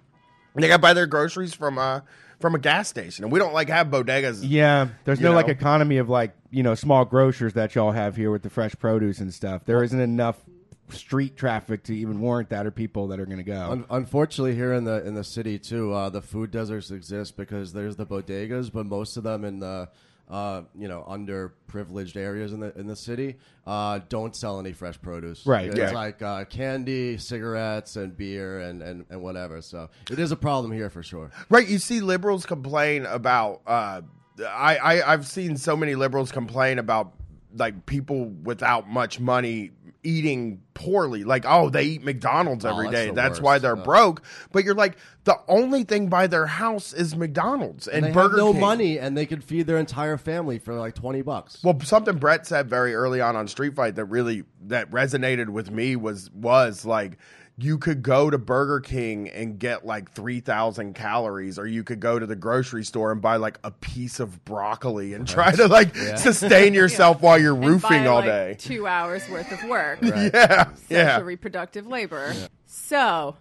got 0.57 0.77
to 0.77 0.79
buy 0.79 0.93
their 0.93 1.07
groceries 1.07 1.55
from 1.55 1.79
uh 1.79 2.01
from 2.41 2.55
a 2.55 2.59
gas 2.59 2.89
station, 2.89 3.25
and 3.25 3.33
we 3.33 3.39
don't 3.39 3.55
like 3.55 3.69
have 3.69 3.89
bodegas. 3.89 4.41
Yeah, 4.43 4.89
there's 5.05 5.21
You 5.21 5.27
no 5.27 5.33
like 5.33 5.49
economy 5.49 5.99
of 5.99 6.09
like 6.09 6.35
you 6.51 6.63
know 6.63 6.75
small 6.75 7.05
grocers 7.05 7.55
that 7.55 7.75
y'all 7.75 7.93
have 7.93 8.17
here 8.17 8.31
with 8.31 8.43
the 8.43 8.51
fresh 8.51 8.75
produce 8.79 9.19
and 9.21 9.33
stuff. 9.33 9.65
There 9.65 9.83
isn't 9.83 10.01
enough 10.01 10.43
street 10.91 11.37
traffic 11.37 11.83
to 11.85 11.97
even 11.97 12.21
warrant 12.21 12.51
that 12.51 12.67
or 12.67 12.71
people 12.71 13.09
that 13.09 13.19
are 13.19 13.27
going 13.27 13.39
to 13.39 13.43
go. 13.43 13.71
Un- 13.71 13.85
unfortunately, 13.91 14.55
here 14.55 14.73
in 14.73 14.85
the 14.85 15.05
in 15.07 15.15
the 15.15 15.25
city 15.25 15.59
too, 15.59 15.93
uh, 15.93 16.09
the 16.11 16.23
food 16.23 16.51
deserts 16.51 16.91
exist 16.91 17.37
because 17.37 17.73
there's 17.73 17.97
the 17.97 18.07
bodegas, 18.07 18.71
but 18.73 18.87
most 18.87 19.17
of 19.17 19.23
them 19.25 19.45
in 19.45 19.59
the 19.61 19.89
uh, 20.29 20.63
you 20.77 20.89
know 20.89 21.05
underprivileged 21.09 22.17
areas 22.17 22.53
in 22.53 22.61
the 22.61 22.77
in 22.79 22.87
the 22.87 22.97
city 22.97 23.37
uh, 23.67 24.01
don't 24.09 24.35
sell 24.35 24.59
any 24.59 24.73
fresh 24.73 25.01
produce. 25.01 25.47
Right, 25.47 25.67
It's 25.69 25.79
yeah. 25.79 25.91
like 25.91 26.23
uh, 26.23 26.45
candy, 26.47 27.19
cigarettes, 27.19 27.97
and 27.97 28.17
beer, 28.17 28.61
and, 28.61 28.83
and 28.83 29.05
and 29.11 29.23
whatever. 29.23 29.61
So 29.63 29.89
it 30.11 30.19
is 30.19 30.33
a 30.33 30.37
problem 30.37 30.73
here 30.73 30.91
for 30.91 31.03
sure. 31.03 31.31
Right, 31.49 31.69
you 31.69 31.79
see 31.79 32.01
liberals 32.01 32.47
complain 32.47 33.07
about. 33.07 33.63
Uh, 33.67 34.03
I, 34.41 34.77
I 34.77 35.13
I've 35.13 35.27
seen 35.27 35.57
so 35.57 35.77
many 35.77 35.95
liberals 35.95 36.31
complain 36.31 36.79
about 36.79 37.15
like 37.57 37.87
people 37.87 38.27
without 38.27 38.89
much 38.89 39.19
money 39.21 39.71
eating 40.03 40.63
poorly. 40.75 41.25
Like, 41.25 41.45
oh, 41.49 41.69
they 41.69 41.83
eat 41.83 42.05
McDonald's 42.05 42.65
Oh, 42.65 42.71
every 42.71 42.87
that's 42.91 42.95
day. 43.07 43.11
That's 43.11 43.31
worst. 43.33 43.43
why 43.43 43.59
they're 43.59 43.77
Yeah. 43.77 43.83
broke. 43.83 44.23
But 44.53 44.65
you're 44.65 44.75
like, 44.75 44.97
the 45.25 45.37
only 45.49 45.83
thing 45.83 46.09
by 46.09 46.29
their 46.29 46.47
house 46.47 46.93
is 46.93 47.17
McDonald's 47.17 47.89
and, 47.89 48.05
And 48.05 48.07
they 48.07 48.13
Burger 48.13 48.37
have 48.37 48.47
no 48.47 48.53
King. 48.53 48.61
money, 48.61 48.99
and 49.01 49.17
they 49.17 49.27
could 49.27 49.43
feed 49.43 49.67
their 49.67 49.79
entire 49.79 50.17
family 50.17 50.59
for 50.61 50.75
like 50.75 50.95
twenty 50.95 51.23
bucks. 51.23 51.59
Well, 51.65 51.81
something 51.83 52.19
Brett 52.19 52.47
said 52.47 52.69
very 52.71 52.95
early 52.95 53.21
on 53.21 53.35
on 53.35 53.49
Street 53.49 53.75
Fight 53.75 53.97
that 53.97 54.05
really 54.05 54.45
that 54.67 54.91
resonated 54.93 55.49
with 55.49 55.71
me 55.73 55.97
was 55.97 56.31
was 56.33 56.85
like 56.85 57.19
you 57.59 57.79
could 57.79 58.03
go 58.03 58.29
to 58.29 58.37
Burger 58.37 58.81
King 58.81 59.31
and 59.31 59.59
get 59.59 59.87
like 59.87 60.13
3000 60.13 60.95
calories 60.95 61.59
or 61.59 61.67
you 61.67 61.83
could 61.85 62.01
go 62.01 62.19
to 62.19 62.27
the 62.27 62.37
grocery 62.37 62.85
store 62.85 63.11
and 63.13 63.23
buy 63.23 63.37
like 63.37 63.59
a 63.65 63.71
piece 63.71 64.21
of 64.21 64.45
broccoli 64.45 65.15
and 65.15 65.27
try 65.27 65.53
to 65.53 65.67
like 65.67 65.97
sustain 66.17 66.75
yourself 66.75 67.23
while 67.23 67.39
you're 67.39 67.55
And 67.55 67.65
roofing 67.65 68.03
by, 68.03 68.07
all 68.07 68.17
like, 68.17 68.27
day. 68.27 68.57
Two 68.59 68.87
hours 68.87 69.27
worth 69.31 69.51
of 69.53 69.65
work. 69.71 70.01
Yeah. 70.03 70.65
Sexual 70.75 70.75
Yeah. 70.91 71.21
reproductive 71.23 71.87
labor. 71.87 72.35
So, 72.67 73.37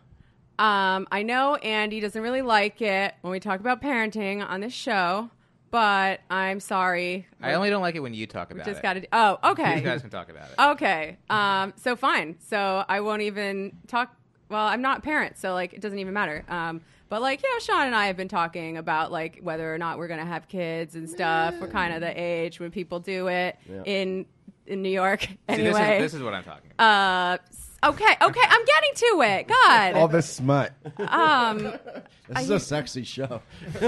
um, 0.58 1.08
I 1.12 1.23
know 1.23 1.56
Andy 1.56 1.99
doesn't 1.99 2.21
really 2.21 2.41
like 2.41 2.82
it 2.82 3.13
when 3.21 3.32
we 3.32 3.41
talk 3.41 3.60
about 3.60 3.82
parenting 3.82 4.47
on 4.47 4.62
this 4.62 4.71
show, 4.71 5.30
but 5.76 6.22
I'm 6.30 6.62
sorry. 6.62 7.28
I 7.42 7.54
only 7.56 7.70
don't 7.70 7.82
like 7.82 7.96
it 7.96 8.00
when 8.00 8.14
you 8.14 8.28
talk 8.28 8.50
about 8.52 8.66
just 8.66 8.80
it. 8.80 8.82
got 8.82 8.94
to. 8.94 9.06
Oh, 9.12 9.52
okay. 9.52 9.76
You 9.76 9.82
guys 9.82 10.00
can 10.00 10.10
talk 10.10 10.30
about 10.30 10.48
it. 10.50 10.56
Okay. 10.72 11.18
Um, 11.30 11.74
so 11.76 11.98
fine. 11.98 12.38
So 12.48 12.86
I 12.88 13.02
won't 13.02 13.24
even 13.24 13.74
talk. 13.88 14.16
Well, 14.48 14.66
I'm 14.66 14.82
not 14.82 15.00
a 15.00 15.02
parent, 15.02 15.38
so 15.38 15.54
like 15.54 15.74
it 15.74 15.82
doesn't 15.82 16.00
even 16.00 16.14
matter. 16.14 16.46
Um, 16.48 16.80
but 17.10 17.22
like, 17.22 17.44
you 17.44 17.52
know, 17.54 17.60
Sean 17.60 17.88
and 17.88 17.96
I 17.96 18.08
have 18.08 18.16
been 18.16 18.30
talking 18.30 18.78
about 18.78 19.12
like 19.12 19.40
whether 19.42 19.74
or 19.74 19.78
not 19.78 19.98
we're 19.98 20.08
gonna 20.08 20.26
have 20.26 20.48
kids 20.48 20.96
and 20.96 21.10
stuff. 21.10 21.56
We're 21.60 21.68
kind 21.68 21.94
of 21.94 22.00
the 22.00 22.14
age 22.18 22.62
when 22.62 22.72
people 22.72 23.02
do 23.02 23.28
it 23.28 23.58
in 23.86 24.26
in 24.68 24.82
New 24.82 24.90
York. 24.90 25.24
See, 25.24 25.38
Anyway. 25.50 25.72
this, 25.72 25.82
is, 25.82 26.00
this 26.00 26.14
is 26.14 26.24
what 26.24 26.34
I'm 26.34 26.44
talking 26.46 26.72
about. 26.72 26.86
uh, 26.86 27.38
s- 27.50 27.64
okay. 27.86 28.17
Okay. 28.21 28.41
I'm 28.50 28.65
getting 28.65 28.91
to 28.95 29.21
it. 29.21 29.48
God. 29.48 29.93
All 29.93 30.08
this 30.08 30.30
smut. 30.30 30.74
Um. 30.98 31.74
This 32.28 32.45
is 32.45 32.50
a 32.50 32.60
sexy 32.60 33.04
show. 33.04 33.43
So 33.80 33.88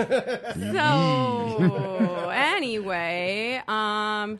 anyway, 2.31 3.63
um, 3.67 4.39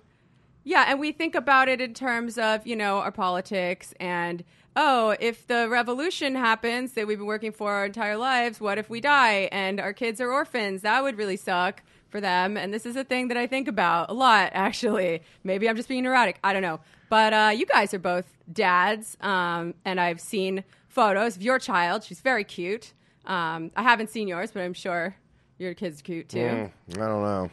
yeah, 0.63 0.85
and 0.87 0.99
we 0.99 1.11
think 1.11 1.33
about 1.33 1.67
it 1.67 1.81
in 1.81 1.95
terms 1.95 2.37
of 2.37 2.67
you 2.67 2.75
know 2.75 2.99
our 2.99 3.11
politics 3.11 3.95
and 3.99 4.43
oh, 4.77 5.15
if 5.19 5.47
the 5.47 5.67
revolution 5.67 6.35
happens 6.35 6.93
that 6.93 7.07
we've 7.07 7.17
been 7.17 7.27
working 7.27 7.51
for 7.51 7.73
our 7.73 7.87
entire 7.87 8.15
lives, 8.15 8.61
what 8.61 8.77
if 8.77 8.89
we 8.89 9.01
die 9.01 9.49
and 9.51 9.79
our 9.79 9.91
kids 9.91 10.21
are 10.21 10.31
orphans? 10.31 10.83
That 10.83 11.01
would 11.01 11.17
really 11.17 11.35
suck 11.35 11.81
for 12.09 12.21
them. 12.21 12.55
And 12.55 12.73
this 12.73 12.85
is 12.85 12.95
a 12.95 13.03
thing 13.03 13.27
that 13.29 13.37
I 13.37 13.47
think 13.47 13.67
about 13.67 14.11
a 14.11 14.13
lot, 14.13 14.51
actually. 14.53 15.23
Maybe 15.43 15.67
I'm 15.67 15.75
just 15.75 15.89
being 15.89 16.03
neurotic. 16.03 16.37
I 16.43 16.53
don't 16.53 16.61
know. 16.61 16.79
But 17.09 17.33
uh, 17.33 17.51
you 17.55 17.65
guys 17.65 17.93
are 17.93 17.99
both 17.99 18.25
dads, 18.51 19.17
um, 19.21 19.73
and 19.85 19.99
I've 19.99 20.19
seen 20.19 20.63
photos 20.89 21.35
of 21.35 21.41
your 21.41 21.59
child. 21.59 22.03
She's 22.03 22.19
very 22.21 22.43
cute. 22.43 22.93
Um, 23.25 23.71
I 23.75 23.83
haven't 23.83 24.09
seen 24.09 24.27
yours, 24.27 24.51
but 24.51 24.61
I'm 24.61 24.73
sure 24.73 25.15
your 25.57 25.73
kid's 25.73 26.01
cute 26.01 26.29
too. 26.29 26.37
Mm, 26.39 26.71
I 26.91 27.07
don't 27.07 27.23
know. 27.23 27.49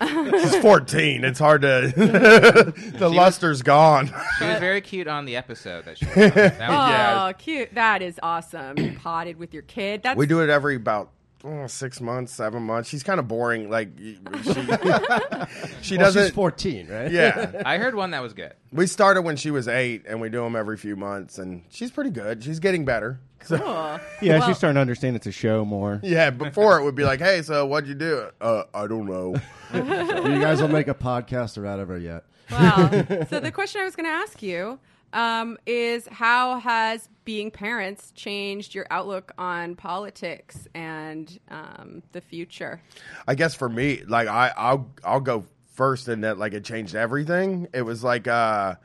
She's 0.40 0.56
14. 0.56 1.22
It's 1.24 1.38
hard 1.38 1.62
to. 1.62 1.92
the 2.96 3.08
luster's 3.08 3.62
gone. 3.62 4.08
She 4.38 4.44
was 4.46 4.58
very 4.58 4.80
cute 4.80 5.06
on 5.06 5.26
the 5.26 5.36
episode 5.36 5.84
that 5.84 5.98
she 5.98 6.06
was 6.06 6.16
on. 6.16 6.30
That 6.32 6.58
was, 6.58 6.60
Oh, 6.60 6.70
Yeah. 6.70 7.32
cute! 7.34 7.74
That 7.74 8.02
is 8.02 8.18
awesome. 8.22 8.78
You 8.78 8.96
potted 9.02 9.36
with 9.38 9.52
your 9.54 9.62
kid. 9.62 10.02
That's 10.02 10.16
We 10.18 10.26
do 10.26 10.40
it 10.40 10.50
every 10.50 10.74
about 10.76 11.10
oh, 11.44 11.66
six 11.66 12.00
months, 12.00 12.32
seven 12.32 12.62
months. 12.62 12.88
She's 12.88 13.02
kind 13.02 13.18
of 13.20 13.28
boring. 13.28 13.70
Like 13.70 13.90
she, 13.98 14.18
she 15.82 15.96
Well, 15.96 16.06
doesn't. 16.06 16.24
she's 16.26 16.30
fourteen, 16.34 16.88
right? 16.88 17.10
yeah, 17.10 17.62
I 17.66 17.78
heard 17.78 17.94
one 17.94 18.10
that 18.12 18.22
was 18.22 18.32
good. 18.34 18.54
we 18.72 18.86
started 18.86 19.22
when 19.22 19.36
she 19.36 19.50
was 19.50 19.68
eight, 19.68 20.04
and 20.06 20.20
we 20.20 20.28
do 20.28 20.42
them 20.42 20.56
every 20.56 20.76
few 20.76 20.96
months, 20.96 21.38
and 21.38 21.62
she's 21.70 21.90
pretty 21.90 22.10
good. 22.10 22.42
She's 22.44 22.58
getting 22.60 22.84
better. 22.84 23.20
So, 23.44 23.58
cool. 23.58 24.00
Yeah, 24.20 24.38
Well, 24.38 24.46
she's 24.48 24.56
starting 24.58 24.76
to 24.76 24.80
understand 24.80 25.16
it's 25.16 25.26
a 25.26 25.32
show 25.32 25.64
more. 25.64 25.98
yeah, 26.04 26.30
before 26.30 26.78
it 26.78 26.84
would 26.84 26.94
be 26.94 27.02
like, 27.04 27.18
"Hey, 27.20 27.42
so 27.42 27.66
what'd 27.66 27.88
you 27.88 27.96
do?" 27.96 28.28
Uh, 28.40 28.62
I 28.72 28.86
don't 28.86 29.06
know. 29.06 29.34
you 29.74 30.40
guys 30.40 30.60
will 30.60 30.68
make 30.68 30.86
a 30.88 30.94
podcast 30.94 31.58
or 31.58 31.62
whatever 31.62 31.98
yet. 31.98 32.24
Well, 32.50 32.88
so 33.28 33.40
the 33.40 33.50
question 33.50 33.80
I 33.80 33.84
was 33.84 33.96
going 33.96 34.06
to 34.06 34.12
ask 34.12 34.42
you 34.42 34.78
um, 35.12 35.58
is 35.66 36.08
how 36.08 36.58
has 36.58 37.08
being 37.24 37.50
parents 37.50 38.12
changed 38.14 38.74
your 38.74 38.86
outlook 38.90 39.32
on 39.38 39.76
politics 39.76 40.66
and 40.74 41.38
um, 41.50 42.02
the 42.12 42.20
future? 42.20 42.80
I 43.28 43.34
guess 43.34 43.54
for 43.54 43.68
me, 43.68 44.02
like 44.06 44.28
I, 44.28 44.52
I'll 44.56 44.90
I'll 45.04 45.20
go 45.20 45.46
first 45.72 46.08
in 46.08 46.22
that 46.22 46.38
like 46.38 46.52
it 46.52 46.64
changed 46.64 46.94
everything. 46.94 47.68
It 47.72 47.82
was 47.82 48.02
like 48.04 48.28
uh 48.28 48.76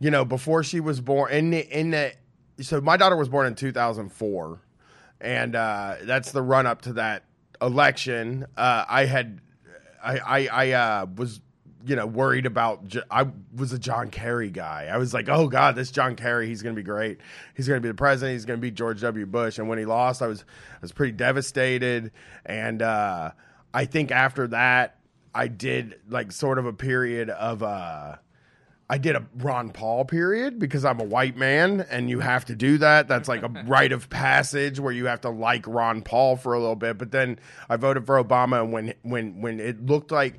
you 0.00 0.10
know, 0.10 0.24
before 0.24 0.62
she 0.64 0.80
was 0.80 1.00
born 1.00 1.32
in 1.32 1.50
the 1.50 1.78
in 1.78 1.90
the 1.90 2.12
so 2.60 2.80
my 2.80 2.96
daughter 2.96 3.16
was 3.16 3.28
born 3.28 3.46
in 3.46 3.54
2004 3.54 4.60
and 5.20 5.56
uh 5.56 5.96
that's 6.02 6.32
the 6.32 6.42
run 6.42 6.66
up 6.66 6.82
to 6.82 6.94
that 6.94 7.24
election. 7.60 8.46
Uh 8.56 8.84
I 8.88 9.06
had 9.06 9.40
I 10.02 10.18
I, 10.18 10.46
I 10.46 10.70
uh 10.72 11.06
was 11.16 11.40
you 11.86 11.96
know, 11.96 12.06
worried 12.06 12.46
about. 12.46 12.94
I 13.10 13.26
was 13.54 13.72
a 13.72 13.78
John 13.78 14.10
Kerry 14.10 14.50
guy. 14.50 14.88
I 14.92 14.96
was 14.96 15.12
like, 15.12 15.28
"Oh 15.28 15.48
God, 15.48 15.76
this 15.76 15.90
John 15.90 16.16
Kerry, 16.16 16.46
he's 16.46 16.62
going 16.62 16.74
to 16.74 16.80
be 16.80 16.84
great. 16.84 17.18
He's 17.54 17.68
going 17.68 17.78
to 17.78 17.82
be 17.82 17.88
the 17.88 17.94
president. 17.94 18.34
He's 18.34 18.44
going 18.44 18.58
to 18.58 18.62
be 18.62 18.70
George 18.70 19.00
W. 19.00 19.26
Bush." 19.26 19.58
And 19.58 19.68
when 19.68 19.78
he 19.78 19.84
lost, 19.84 20.22
I 20.22 20.26
was 20.26 20.44
I 20.72 20.78
was 20.80 20.92
pretty 20.92 21.12
devastated. 21.12 22.12
And 22.46 22.82
uh, 22.82 23.32
I 23.72 23.84
think 23.84 24.10
after 24.10 24.46
that, 24.48 24.98
I 25.34 25.48
did 25.48 26.00
like 26.08 26.32
sort 26.32 26.58
of 26.58 26.66
a 26.66 26.72
period 26.72 27.30
of. 27.30 27.62
Uh, 27.62 28.16
I 28.88 28.98
did 28.98 29.16
a 29.16 29.24
Ron 29.38 29.70
Paul 29.70 30.04
period 30.04 30.58
because 30.58 30.84
I'm 30.84 31.00
a 31.00 31.04
white 31.04 31.36
man 31.36 31.86
and 31.90 32.10
you 32.10 32.20
have 32.20 32.44
to 32.46 32.54
do 32.54 32.76
that. 32.78 33.08
That's 33.08 33.28
like 33.28 33.42
a 33.42 33.48
rite 33.66 33.92
of 33.92 34.10
passage 34.10 34.78
where 34.78 34.92
you 34.92 35.06
have 35.06 35.22
to 35.22 35.30
like 35.30 35.66
Ron 35.66 36.02
Paul 36.02 36.36
for 36.36 36.52
a 36.52 36.60
little 36.60 36.76
bit. 36.76 36.98
But 36.98 37.10
then 37.10 37.38
I 37.68 37.76
voted 37.76 38.04
for 38.04 38.22
Obama 38.22 38.62
and 38.62 38.72
when 38.72 38.94
when 39.02 39.40
when 39.40 39.58
it 39.58 39.84
looked 39.86 40.12
like 40.12 40.38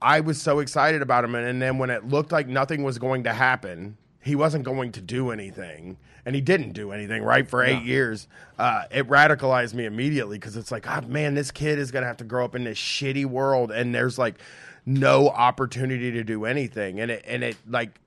I 0.00 0.20
was 0.20 0.40
so 0.40 0.60
excited 0.60 1.02
about 1.02 1.24
him 1.24 1.34
and 1.34 1.60
then 1.60 1.78
when 1.78 1.90
it 1.90 2.04
looked 2.04 2.32
like 2.32 2.46
nothing 2.46 2.82
was 2.82 2.98
going 2.98 3.24
to 3.24 3.32
happen, 3.32 3.96
he 4.20 4.36
wasn't 4.36 4.64
going 4.64 4.92
to 4.92 5.00
do 5.00 5.30
anything. 5.30 5.96
And 6.24 6.34
he 6.34 6.42
didn't 6.42 6.72
do 6.72 6.92
anything, 6.92 7.22
right? 7.22 7.48
For 7.48 7.64
eight 7.64 7.84
years, 7.84 8.28
uh, 8.58 8.82
it 8.90 9.08
radicalized 9.08 9.72
me 9.72 9.86
immediately 9.86 10.36
because 10.36 10.58
it's 10.58 10.70
like, 10.70 10.86
oh 10.86 11.00
man, 11.02 11.34
this 11.34 11.50
kid 11.50 11.78
is 11.78 11.90
gonna 11.90 12.06
have 12.06 12.18
to 12.18 12.24
grow 12.24 12.44
up 12.44 12.54
in 12.54 12.64
this 12.64 12.76
shitty 12.76 13.24
world, 13.24 13.70
and 13.70 13.94
there's 13.94 14.18
like 14.18 14.34
no 14.84 15.30
opportunity 15.30 16.10
to 16.10 16.24
do 16.24 16.44
anything, 16.44 17.00
and 17.00 17.10
it 17.10 17.24
and 17.26 17.42
it 17.42 17.56
like 17.66 17.98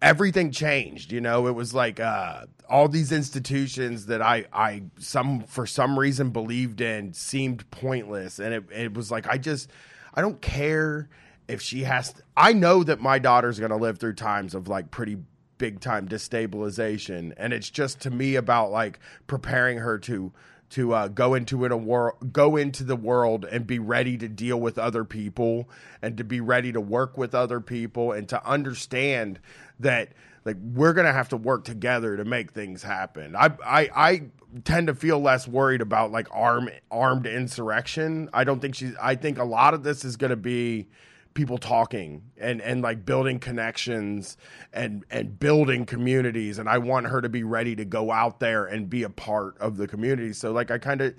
everything 0.00 0.52
changed. 0.52 1.12
You 1.12 1.20
know, 1.20 1.46
it 1.46 1.52
was 1.54 1.74
like 1.74 2.00
uh, 2.00 2.46
all 2.68 2.88
these 2.88 3.12
institutions 3.12 4.06
that 4.06 4.22
I, 4.22 4.46
I 4.52 4.84
some 4.98 5.40
for 5.42 5.66
some 5.66 5.98
reason 5.98 6.30
believed 6.30 6.80
in 6.80 7.12
seemed 7.12 7.70
pointless, 7.70 8.38
and 8.38 8.54
it, 8.54 8.64
it 8.72 8.94
was 8.94 9.10
like 9.10 9.26
I 9.26 9.36
just 9.36 9.70
I 10.14 10.20
don't 10.20 10.40
care 10.40 11.08
if 11.48 11.60
she 11.60 11.84
has. 11.84 12.12
To, 12.12 12.22
I 12.36 12.52
know 12.52 12.82
that 12.84 13.00
my 13.00 13.18
daughter's 13.18 13.58
going 13.58 13.70
to 13.70 13.76
live 13.76 13.98
through 13.98 14.14
times 14.14 14.54
of 14.54 14.68
like 14.68 14.90
pretty 14.90 15.18
big 15.58 15.80
time 15.80 16.08
destabilization, 16.08 17.34
and 17.36 17.52
it's 17.52 17.70
just 17.70 18.00
to 18.02 18.10
me 18.10 18.36
about 18.36 18.70
like 18.70 19.00
preparing 19.26 19.78
her 19.78 19.98
to 20.00 20.32
to 20.70 20.92
uh, 20.92 21.08
go 21.08 21.34
into 21.34 21.64
it 21.64 21.72
a 21.72 21.76
world, 21.76 22.32
go 22.32 22.56
into 22.56 22.82
the 22.82 22.96
world 22.96 23.44
and 23.44 23.66
be 23.66 23.78
ready 23.78 24.16
to 24.16 24.28
deal 24.28 24.58
with 24.58 24.78
other 24.78 25.04
people 25.04 25.68
and 26.02 26.16
to 26.16 26.24
be 26.24 26.40
ready 26.40 26.72
to 26.72 26.80
work 26.80 27.16
with 27.16 27.34
other 27.34 27.60
people 27.60 28.12
and 28.12 28.28
to 28.28 28.44
understand 28.48 29.38
that 29.78 30.08
like 30.44 30.56
we're 30.60 30.92
gonna 30.92 31.12
have 31.12 31.28
to 31.30 31.36
work 31.36 31.64
together 31.64 32.16
to 32.16 32.24
make 32.24 32.52
things 32.52 32.82
happen. 32.82 33.34
I 33.36 33.50
I, 33.64 33.90
I 33.94 34.22
tend 34.64 34.86
to 34.88 34.94
feel 34.94 35.18
less 35.18 35.48
worried 35.48 35.80
about 35.80 36.12
like 36.12 36.28
arm 36.30 36.70
armed 36.90 37.26
insurrection. 37.26 38.28
I 38.32 38.44
don't 38.44 38.60
think 38.60 38.74
she's. 38.74 38.94
I 39.00 39.14
think 39.14 39.38
a 39.38 39.44
lot 39.44 39.74
of 39.74 39.82
this 39.82 40.04
is 40.04 40.16
gonna 40.16 40.36
be 40.36 40.88
people 41.34 41.58
talking 41.58 42.22
and 42.38 42.60
and 42.62 42.80
like 42.80 43.04
building 43.04 43.40
connections 43.40 44.36
and 44.72 45.04
and 45.10 45.38
building 45.38 45.84
communities 45.84 46.60
and 46.60 46.68
I 46.68 46.78
want 46.78 47.06
her 47.06 47.20
to 47.20 47.28
be 47.28 47.42
ready 47.42 47.74
to 47.74 47.84
go 47.84 48.12
out 48.12 48.38
there 48.38 48.66
and 48.66 48.88
be 48.88 49.02
a 49.02 49.10
part 49.10 49.58
of 49.58 49.76
the 49.76 49.88
community 49.88 50.32
so 50.32 50.52
like 50.52 50.70
I 50.70 50.78
kind 50.78 51.00
of 51.00 51.14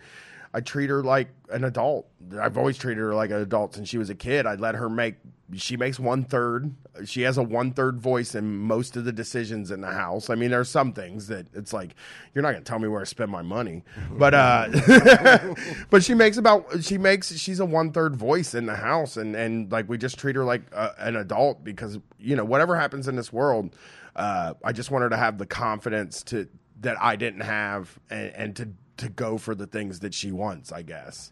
I 0.56 0.62
treat 0.62 0.90
her 0.90 1.04
like 1.04 1.28
an 1.50 1.66
adult. 1.66 2.08
I've 2.40 2.58
always 2.58 2.78
treated 2.78 3.02
her 3.02 3.14
like 3.14 3.30
an 3.30 3.42
adult 3.42 3.76
since 3.76 3.90
she 3.90 3.98
was 3.98 4.10
a 4.10 4.16
kid. 4.16 4.46
I 4.46 4.56
let 4.56 4.76
her 4.76 4.88
make. 4.88 5.16
She 5.54 5.78
makes 5.78 6.00
one 6.00 6.24
third. 6.24 6.74
She 7.06 7.22
has 7.22 7.38
a 7.38 7.44
one 7.44 7.72
third 7.72 8.00
voice 8.00 8.34
in 8.34 8.58
most 8.58 8.98
of 8.98 9.06
the 9.06 9.12
decisions 9.12 9.70
in 9.70 9.82
the 9.82 9.92
house. 9.92 10.30
I 10.32 10.36
mean, 10.36 10.50
there's 10.50 10.70
some 10.70 10.92
things 10.92 11.28
that 11.28 11.46
it's 11.54 11.72
like 11.72 11.94
you're 12.34 12.42
not 12.42 12.54
gonna 12.54 12.64
tell 12.64 12.80
me 12.80 12.88
where 12.88 13.02
to 13.02 13.06
spend 13.06 13.30
my 13.32 13.44
money, 13.44 13.84
but 14.12 14.34
uh, 14.34 15.54
but 15.92 16.04
she 16.04 16.16
makes 16.16 16.38
about 16.38 16.84
she 16.84 16.98
makes 16.98 17.36
she's 17.38 17.60
a 17.60 17.66
one 17.66 17.92
third 17.92 18.16
voice 18.16 18.56
in 18.56 18.66
the 18.66 18.76
house, 18.76 19.18
and 19.18 19.36
and 19.36 19.72
like 19.72 19.88
we 19.88 20.00
just 20.00 20.18
treat 20.18 20.36
her 20.36 20.44
like 20.44 20.64
a, 20.74 20.94
an 20.98 21.16
adult 21.16 21.64
because 21.64 22.00
you 22.18 22.36
know 22.36 22.46
whatever 22.46 22.76
happens 22.76 23.08
in 23.08 23.16
this 23.16 23.32
world, 23.32 23.76
uh, 24.16 24.56
I 24.64 24.72
just 24.72 24.90
want 24.90 25.04
her 25.04 25.10
to 25.10 25.18
have 25.18 25.38
the 25.38 25.46
confidence 25.46 26.24
to 26.24 26.48
that 26.82 26.98
I 27.00 27.16
didn't 27.16 27.42
have 27.42 28.00
and, 28.10 28.32
and 28.34 28.56
to 28.56 28.70
to 28.98 29.10
go 29.10 29.38
for 29.38 29.54
the 29.54 29.68
things 29.68 30.00
that 30.00 30.14
she 30.14 30.32
wants, 30.32 30.72
I 30.72 30.82
guess. 30.82 31.32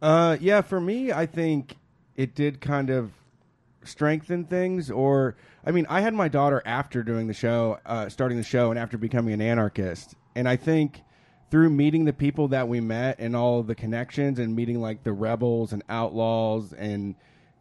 Uh, 0.00 0.36
yeah, 0.40 0.60
for 0.60 0.80
me, 0.80 1.12
I 1.12 1.26
think 1.26 1.76
it 2.18 2.34
did 2.34 2.60
kind 2.60 2.90
of 2.90 3.12
strengthen 3.82 4.44
things. 4.44 4.90
Or, 4.90 5.36
I 5.64 5.70
mean, 5.70 5.86
I 5.88 6.02
had 6.02 6.12
my 6.12 6.28
daughter 6.28 6.62
after 6.66 7.02
doing 7.02 7.28
the 7.28 7.32
show, 7.32 7.78
uh, 7.86 8.10
starting 8.10 8.36
the 8.36 8.44
show, 8.44 8.68
and 8.68 8.78
after 8.78 8.98
becoming 8.98 9.32
an 9.32 9.40
anarchist. 9.40 10.14
And 10.36 10.46
I 10.46 10.56
think 10.56 11.00
through 11.50 11.70
meeting 11.70 12.04
the 12.04 12.12
people 12.12 12.48
that 12.48 12.68
we 12.68 12.80
met 12.80 13.18
and 13.18 13.34
all 13.34 13.62
the 13.62 13.74
connections 13.74 14.38
and 14.38 14.54
meeting 14.54 14.82
like 14.82 15.02
the 15.02 15.12
rebels 15.14 15.72
and 15.72 15.82
outlaws 15.88 16.74
and 16.74 17.14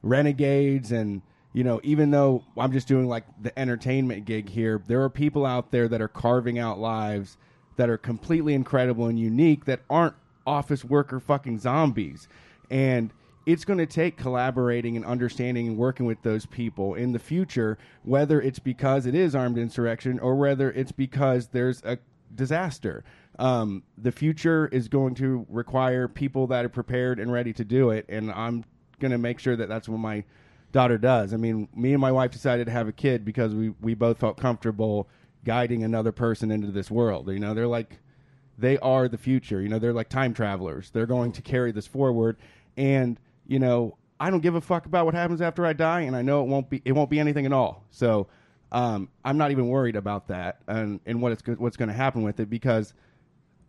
renegades 0.03 0.91
and 0.91 1.21
you 1.53 1.63
know 1.63 1.79
even 1.83 2.11
though 2.11 2.43
i'm 2.55 2.71
just 2.71 2.87
doing 2.87 3.07
like 3.07 3.23
the 3.41 3.57
entertainment 3.57 4.25
gig 4.25 4.47
here 4.47 4.81
there 4.87 5.01
are 5.01 5.09
people 5.09 5.45
out 5.45 5.71
there 5.71 5.87
that 5.87 6.01
are 6.01 6.07
carving 6.07 6.59
out 6.59 6.77
lives 6.77 7.37
that 7.77 7.89
are 7.89 7.97
completely 7.97 8.53
incredible 8.53 9.07
and 9.07 9.19
unique 9.19 9.65
that 9.65 9.79
aren't 9.89 10.13
office 10.47 10.83
worker 10.83 11.19
fucking 11.19 11.59
zombies. 11.59 12.27
And 12.71 13.11
it's 13.47 13.63
going 13.63 13.79
to 13.79 13.85
take 13.85 14.17
collaborating 14.17 14.97
and 14.97 15.05
understanding 15.05 15.67
and 15.67 15.77
working 15.77 16.05
with 16.05 16.21
those 16.21 16.45
people 16.45 16.95
in 16.95 17.13
the 17.13 17.19
future, 17.19 17.77
whether 18.03 18.41
it's 18.41 18.59
because 18.59 19.05
it 19.05 19.15
is 19.15 19.33
armed 19.33 19.57
insurrection 19.57 20.19
or 20.19 20.35
whether 20.35 20.69
it's 20.73 20.91
because 20.91 21.47
there's 21.47 21.81
a 21.83 21.97
disaster. 22.35 23.05
Um, 23.39 23.83
the 23.97 24.11
future 24.11 24.67
is 24.67 24.89
going 24.89 25.15
to 25.15 25.45
require 25.47 26.09
people 26.09 26.47
that 26.47 26.65
are 26.65 26.69
prepared 26.69 27.21
and 27.21 27.31
ready 27.31 27.53
to 27.53 27.63
do 27.63 27.91
it, 27.91 28.05
and 28.09 28.29
I'm 28.33 28.65
going 28.99 29.11
to 29.11 29.17
make 29.17 29.39
sure 29.39 29.55
that 29.55 29.69
that's 29.69 29.87
what 29.87 29.99
my 29.99 30.25
daughter 30.73 30.97
does. 30.97 31.33
I 31.33 31.37
mean, 31.37 31.69
me 31.73 31.93
and 31.93 32.01
my 32.01 32.11
wife 32.11 32.31
decided 32.31 32.65
to 32.65 32.73
have 32.73 32.89
a 32.89 32.91
kid 32.91 33.23
because 33.23 33.55
we 33.55 33.69
we 33.79 33.93
both 33.93 34.19
felt 34.19 34.35
comfortable 34.37 35.07
guiding 35.45 35.83
another 35.83 36.11
person 36.11 36.51
into 36.51 36.67
this 36.71 36.91
world. 36.91 37.29
You 37.29 37.39
know, 37.39 37.53
they're 37.53 37.65
like 37.65 37.99
they 38.57 38.77
are 38.79 39.07
the 39.07 39.17
future. 39.17 39.61
You 39.61 39.69
know, 39.69 39.79
they're 39.79 39.93
like 39.93 40.09
time 40.09 40.33
travelers. 40.33 40.89
They're 40.89 41.05
going 41.05 41.31
to 41.33 41.41
carry 41.41 41.71
this 41.71 41.87
forward 41.87 42.35
and, 42.75 43.19
you 43.47 43.59
know, 43.59 43.97
I 44.19 44.29
don't 44.29 44.41
give 44.41 44.55
a 44.55 44.61
fuck 44.61 44.85
about 44.85 45.05
what 45.05 45.13
happens 45.13 45.41
after 45.41 45.65
I 45.65 45.73
die 45.73 46.01
and 46.01 46.15
I 46.15 46.21
know 46.21 46.41
it 46.41 46.47
won't 46.47 46.69
be 46.69 46.81
it 46.85 46.91
won't 46.93 47.09
be 47.09 47.19
anything 47.19 47.45
at 47.45 47.53
all. 47.53 47.83
So, 47.91 48.27
um, 48.71 49.09
I'm 49.23 49.37
not 49.37 49.51
even 49.51 49.67
worried 49.69 49.95
about 49.95 50.27
that 50.27 50.61
and, 50.67 50.99
and 51.05 51.21
what 51.21 51.31
it's 51.31 51.43
what's 51.59 51.77
going 51.77 51.89
to 51.89 51.95
happen 51.95 52.23
with 52.23 52.39
it 52.39 52.49
because 52.49 52.93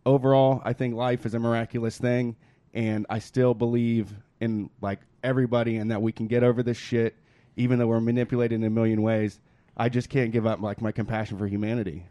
overall, 0.05 0.61
I 0.65 0.73
think 0.73 0.95
life 0.95 1.25
is 1.25 1.33
a 1.33 1.39
miraculous 1.39 1.97
thing 1.97 2.35
and 2.73 3.05
I 3.09 3.19
still 3.19 3.53
believe 3.53 4.13
in 4.39 4.69
like 4.81 4.99
everybody 5.23 5.77
and 5.77 5.91
that 5.91 6.01
we 6.01 6.11
can 6.11 6.27
get 6.27 6.43
over 6.43 6.63
this 6.63 6.77
shit 6.77 7.15
even 7.55 7.77
though 7.77 7.87
we're 7.87 7.99
manipulated 7.99 8.59
in 8.59 8.63
a 8.63 8.69
million 8.69 9.01
ways 9.01 9.39
I 9.79 9.87
just 9.87 10.09
can't 10.09 10.31
give 10.31 10.45
up 10.45 10.61
like 10.61 10.81
my 10.81 10.91
compassion 10.91 11.37
for 11.37 11.47
humanity. 11.47 12.05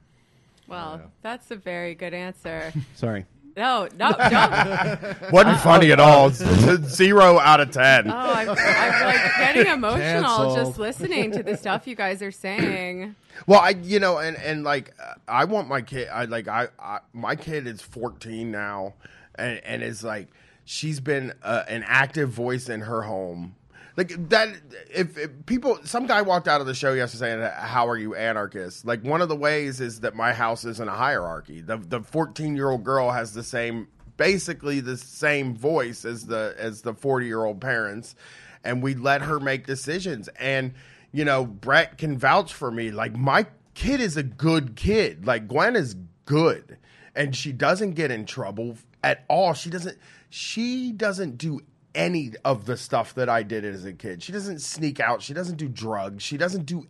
Well, 0.66 1.02
that's 1.22 1.50
a 1.50 1.56
very 1.56 1.94
good 1.94 2.14
answer. 2.14 2.72
Sorry. 2.94 3.26
No, 3.58 3.88
no, 3.98 4.12
don't. 4.12 5.32
Wasn't 5.32 5.58
funny 5.58 5.90
at 5.90 5.98
all. 5.98 6.30
Zero 6.30 7.40
out 7.40 7.58
of 7.58 7.72
ten. 7.72 8.08
Oh, 8.08 8.14
I'm, 8.14 8.48
I'm 8.50 8.54
like 8.54 9.36
getting 9.36 9.66
emotional 9.72 9.98
Canceled. 9.98 10.56
just 10.56 10.78
listening 10.78 11.32
to 11.32 11.42
the 11.42 11.56
stuff 11.56 11.88
you 11.88 11.96
guys 11.96 12.22
are 12.22 12.30
saying. 12.30 13.16
Well, 13.46 13.60
I, 13.60 13.70
you 13.70 14.00
know, 14.00 14.18
and 14.18 14.36
and 14.38 14.64
like, 14.64 14.94
uh, 15.00 15.14
I 15.28 15.44
want 15.44 15.68
my 15.68 15.80
kid. 15.80 16.08
I 16.08 16.24
like, 16.24 16.48
I, 16.48 16.68
I 16.76 16.98
my 17.12 17.36
kid 17.36 17.68
is 17.68 17.80
14 17.80 18.50
now, 18.50 18.94
and 19.36 19.60
and 19.64 19.80
is 19.80 20.02
like, 20.02 20.26
she's 20.64 20.98
been 20.98 21.32
uh, 21.44 21.62
an 21.68 21.84
active 21.86 22.30
voice 22.30 22.68
in 22.68 22.80
her 22.80 23.02
home 23.02 23.54
like 23.98 24.28
that 24.28 24.48
if, 24.94 25.18
if, 25.18 25.30
people 25.46 25.76
some 25.82 26.06
guy 26.06 26.22
walked 26.22 26.46
out 26.46 26.60
of 26.60 26.68
the 26.68 26.74
show 26.74 26.92
yesterday 26.92 27.32
saying 27.32 27.52
how 27.56 27.88
are 27.88 27.98
you 27.98 28.14
anarchist 28.14 28.86
like 28.86 29.02
one 29.02 29.20
of 29.20 29.28
the 29.28 29.34
ways 29.34 29.80
is 29.80 30.00
that 30.00 30.14
my 30.14 30.32
house 30.32 30.64
isn't 30.64 30.88
a 30.88 30.92
hierarchy. 30.92 31.60
The 31.60 31.78
the 31.78 32.00
14 32.00 32.54
year 32.54 32.70
old 32.70 32.84
girl 32.84 33.10
has 33.10 33.34
the 33.34 33.42
same 33.42 33.88
basically 34.16 34.78
the 34.78 34.96
same 34.96 35.56
voice 35.56 36.04
as 36.04 36.26
the 36.26 36.54
as 36.56 36.82
the 36.82 36.94
40 36.94 37.26
year 37.26 37.44
old 37.44 37.60
parents 37.60 38.14
and 38.62 38.84
we 38.84 38.94
let 38.94 39.22
her 39.22 39.40
make 39.40 39.66
decisions. 39.66 40.28
And 40.38 40.74
you 41.10 41.24
know 41.24 41.44
brett 41.44 41.98
can 41.98 42.16
vouch 42.16 42.54
for 42.54 42.70
me 42.70 42.92
like 42.92 43.16
my 43.16 43.46
kid 43.74 44.00
is 44.00 44.16
a 44.16 44.22
good 44.22 44.76
kid. 44.76 45.26
Like 45.26 45.48
gwen 45.48 45.74
is 45.74 45.96
good 46.24 46.78
and 47.16 47.34
she 47.34 47.50
doesn't 47.50 47.94
get 47.94 48.12
in 48.12 48.26
trouble 48.26 48.78
at 49.02 49.24
all. 49.28 49.54
She 49.54 49.70
doesn't 49.70 49.98
she 50.30 50.92
doesn't 50.92 51.36
do 51.36 51.62
any 51.98 52.32
of 52.44 52.64
the 52.64 52.76
stuff 52.76 53.12
that 53.14 53.28
I 53.28 53.42
did 53.42 53.64
as 53.64 53.84
a 53.84 53.92
kid. 53.92 54.22
She 54.22 54.30
doesn't 54.30 54.60
sneak 54.60 55.00
out. 55.00 55.20
She 55.20 55.34
doesn't 55.34 55.56
do 55.56 55.68
drugs. 55.68 56.22
She 56.22 56.36
doesn't 56.38 56.64
do 56.64 56.86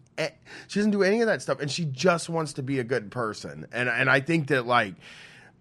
she 0.66 0.79
doesn't 0.79 0.90
do 0.90 1.03
any 1.03 1.23
of 1.23 1.29
that 1.29 1.40
stuff 1.40 1.61
and 1.61 1.71
she 1.71 1.85
just 1.87 2.29
wants 2.29 2.53
to 2.55 2.62
be 2.62 2.79
a 2.79 2.85
good 2.85 3.11
person. 3.11 3.66
And 3.73 3.88
and 3.88 4.11
I 4.11 4.21
think 4.21 4.49
that 4.49 4.66
like 4.66 4.94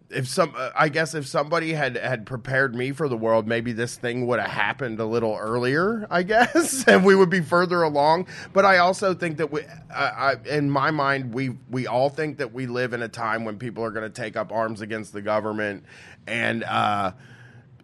if 0.10 0.28
some 0.28 0.54
uh, 0.58 0.72
I 0.76 0.90
guess 0.90 1.16
if 1.16 1.28
somebody 1.28 1.72
had 1.72 1.96
had 1.96 2.26
prepared 2.26 2.76
me 2.76 2.92
for 2.92 3.08
the 3.08 3.16
world, 3.16 3.48
maybe 3.48 3.72
this 3.72 3.96
thing 3.96 4.28
would 4.28 4.40
have 4.40 4.52
happened 4.52 5.00
a 5.00 5.06
little 5.06 5.38
earlier, 5.40 6.06
I 6.10 6.24
guess, 6.34 6.86
and 6.86 7.06
we 7.06 7.16
would 7.16 7.30
be 7.30 7.42
further 7.42 7.84
along. 7.84 8.28
But 8.52 8.66
I 8.66 8.80
also 8.80 9.14
think 9.14 9.38
that 9.38 9.50
we 9.50 9.62
I 9.90 10.36
in 10.46 10.70
my 10.70 10.92
mind 10.92 11.34
we 11.34 11.58
we 11.70 11.88
all 11.88 12.10
think 12.10 12.40
that 12.40 12.54
we 12.54 12.68
live 12.68 12.92
in 12.92 13.02
a 13.02 13.10
time 13.10 13.46
when 13.46 13.58
people 13.58 13.82
are 13.86 13.92
going 13.92 14.10
to 14.12 14.22
take 14.22 14.36
up 14.36 14.52
arms 14.52 14.82
against 14.82 15.14
the 15.14 15.22
government 15.22 15.86
and 16.28 16.66
uh 16.66 17.14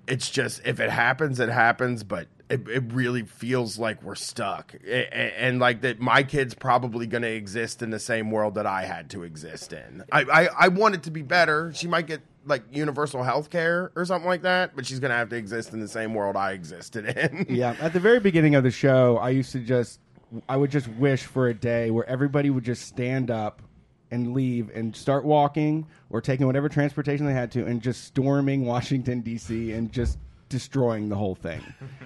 it's 0.08 0.30
just 0.30 0.62
if 0.66 0.80
it 0.80 0.90
happens, 0.90 1.40
it 1.40 1.50
happens. 1.50 2.04
But 2.04 2.28
it, 2.50 2.68
it 2.68 2.84
really 2.94 3.24
feels 3.24 3.78
like 3.78 4.04
we're 4.04 4.16
stuck, 4.16 4.74
and, 4.74 5.14
and 5.14 5.60
like 5.60 5.82
that. 5.82 6.00
My 6.00 6.24
kid's 6.24 6.54
probably 6.54 7.08
going 7.08 7.24
to 7.24 7.32
exist 7.32 7.82
in 7.82 7.90
the 7.90 8.00
same 8.00 8.32
world 8.32 8.56
that 8.56 8.66
I 8.66 8.84
had 8.84 9.10
to 9.12 9.24
exist 9.24 9.74
in. 9.74 10.04
I, 10.12 10.22
I 10.24 10.50
I 10.60 10.68
want 10.70 10.96
it 10.96 11.04
to 11.04 11.12
be 11.12 11.22
better. 11.22 11.72
She 11.74 11.88
might 11.88 12.08
get 12.08 12.22
like 12.46 12.64
universal 12.72 13.24
health 13.24 13.50
care 13.50 13.92
or 13.96 14.06
something 14.06 14.28
like 14.28 14.42
that, 14.44 14.76
but 14.76 14.86
she's 14.86 15.00
going 15.00 15.12
to 15.12 15.16
have 15.18 15.30
to 15.30 15.36
exist 15.36 15.74
in 15.74 15.80
the 15.80 15.88
same 15.88 16.14
world 16.14 16.36
I 16.36 16.52
existed 16.52 17.06
in. 17.06 17.46
yeah. 17.56 17.76
At 17.80 17.94
the 17.94 18.00
very 18.00 18.20
beginning 18.20 18.56
of 18.56 18.64
the 18.64 18.72
show, 18.72 19.18
I 19.18 19.30
used 19.30 19.52
to 19.54 19.60
just, 19.60 20.00
I 20.50 20.58
would 20.58 20.72
just 20.72 20.88
wish 20.88 21.24
for 21.24 21.48
a 21.48 21.54
day 21.54 21.92
where 21.92 22.06
everybody 22.06 22.50
would 22.50 22.64
just 22.64 22.86
stand 22.86 23.32
up 23.32 23.62
and 24.14 24.34
leave 24.34 24.70
and 24.76 24.96
start 24.96 25.26
walking 25.26 25.88
or 26.12 26.22
taking 26.22 26.46
whatever 26.46 26.70
transportation 26.70 27.26
they 27.26 27.34
had 27.34 27.52
to 27.52 27.66
and 27.66 27.82
just 27.82 28.06
storming 28.06 28.66
Washington 28.74 29.22
D.C. 29.22 29.72
and 29.72 29.92
just 29.92 30.20
destroying 30.50 31.10
the 31.10 31.16
whole 31.16 31.36
thing. 31.36 31.62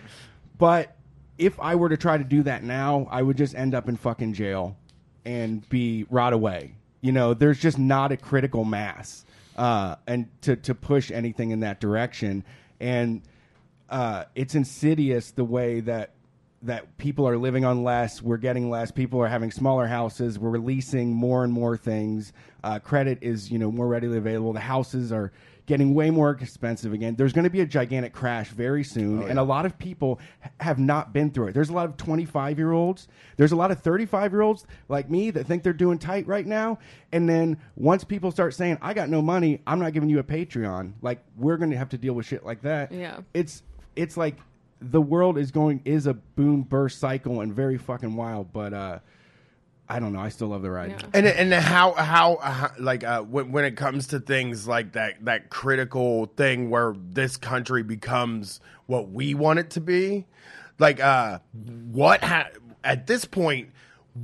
but 0.58 0.96
if 1.38 1.60
I 1.60 1.76
were 1.76 1.90
to 1.90 1.98
try 1.98 2.18
to 2.18 2.24
do 2.24 2.44
that 2.44 2.64
now, 2.64 3.08
I 3.12 3.22
would 3.22 3.38
just 3.38 3.54
end 3.54 3.76
up 3.76 3.90
in 3.90 3.98
fucking 3.98 4.34
jail 4.34 4.78
and 5.26 5.68
be 5.70 6.06
rot 6.10 6.32
away. 6.32 6.76
You 7.02 7.12
know, 7.12 7.34
there's 7.34 7.60
just 7.60 7.78
not 7.78 8.12
a 8.12 8.18
critical 8.18 8.64
mass 8.64 9.26
uh, 9.58 9.98
and 10.08 10.30
to 10.42 10.56
to 10.56 10.74
push 10.74 11.12
anything 11.12 11.52
in 11.52 11.60
that 11.60 11.80
direction, 11.80 12.44
and 12.80 13.22
uh, 13.90 14.26
it's 14.36 14.56
insidious 14.56 15.32
the 15.32 15.44
way 15.44 15.82
that 15.82 16.12
that 16.64 16.98
people 16.98 17.28
are 17.28 17.38
living 17.38 17.66
on 17.66 17.84
less, 17.84 18.22
we're 18.22 18.38
getting 18.38 18.70
less, 18.70 18.90
people 18.92 19.22
are 19.22 19.28
having 19.28 19.52
smaller 19.52 19.86
houses, 19.88 20.40
we're 20.40 20.50
releasing 20.50 21.14
more 21.14 21.44
and 21.44 21.54
more 21.54 21.78
things. 21.78 22.34
Uh, 22.64 22.80
credit 22.80 23.20
is 23.22 23.52
you 23.52 23.60
know 23.60 23.72
more 23.72 23.88
readily 23.88 24.18
available. 24.18 24.54
The 24.54 24.60
houses 24.60 25.12
are 25.12 25.32
getting 25.68 25.94
way 25.94 26.10
more 26.10 26.32
expensive 26.32 26.94
again. 26.94 27.14
There's 27.16 27.34
going 27.34 27.44
to 27.44 27.50
be 27.50 27.60
a 27.60 27.66
gigantic 27.66 28.14
crash 28.14 28.50
very 28.50 28.84
soon, 28.84 29.24
and 29.24 29.38
a 29.38 29.44
lot 29.44 29.66
of 29.66 29.78
people 29.78 30.20
h- 30.44 30.52
have 30.62 30.80
not 30.80 31.14
been 31.14 31.30
through 31.30 31.48
it. 31.48 31.54
There's 31.54 31.70
a 31.70 31.74
lot 31.74 31.90
of 31.90 31.98
25 31.98 32.58
year 32.58 32.72
olds. 32.72 33.08
There's 33.36 33.52
a 33.52 33.56
lot 33.56 33.70
of 33.70 33.80
35 33.82 34.32
year 34.32 34.42
olds 34.42 34.66
like 34.90 35.10
me 35.10 35.30
that 35.32 35.46
think 35.46 35.64
they're 35.64 35.74
doing 35.74 36.00
tight 36.00 36.26
right 36.26 36.46
now. 36.46 36.80
And 37.12 37.28
then 37.30 37.58
once 37.76 38.04
people 38.04 38.32
start 38.32 38.54
saying, 38.56 38.78
"I 38.82 38.94
got 38.94 39.10
no 39.10 39.22
money, 39.22 39.62
I'm 39.68 39.80
not 39.80 39.94
giving 39.94 40.10
you 40.10 40.20
a 40.20 40.24
Patreon," 40.24 40.94
like 41.02 41.20
we're 41.38 41.58
going 41.58 41.72
to 41.72 41.78
have 41.78 41.90
to 41.90 41.98
deal 41.98 42.14
with 42.14 42.26
shit 42.26 42.44
like 42.46 42.62
that. 42.64 42.92
Yeah. 42.92 43.20
it's 43.34 43.62
it's 43.96 44.16
like 44.18 44.36
the 44.80 45.02
world 45.02 45.38
is 45.38 45.52
going 45.52 45.82
is 45.86 46.08
a 46.08 46.14
boom 46.14 46.62
burst 46.64 47.00
cycle 47.00 47.42
and 47.42 47.54
very 47.54 47.78
fucking 47.78 48.16
wild. 48.16 48.54
But 48.54 48.74
uh, 48.74 49.00
I 49.90 50.00
don't 50.00 50.14
know. 50.14 50.20
I 50.20 50.30
still 50.30 50.50
love 50.50 50.62
the 50.62 50.72
ride. 50.72 50.92
Yeah. 50.92 51.08
And 51.14 51.28
and 51.28 51.54
how 51.54 51.94
how, 51.94 52.38
how 52.38 52.72
like 52.80 53.04
uh, 53.04 53.22
when 53.22 53.52
when 53.52 53.66
it 53.66 53.76
comes 53.76 54.08
to 54.08 54.20
things 54.20 54.68
like 54.68 54.94
that 54.94 55.24
that 55.26 55.50
critical 55.50 56.26
thing 56.38 56.70
where 56.70 56.94
this 56.98 57.38
country 57.38 57.84
becomes 57.84 58.60
what 58.86 59.10
we 59.10 59.34
want 59.34 59.60
it 59.60 59.70
to 59.72 59.82
be, 59.82 60.26
like 60.80 61.00
uh, 61.00 61.40
what 61.92 62.24
ha- 62.24 62.50
at 62.84 63.08
this 63.08 63.26
point. 63.26 63.70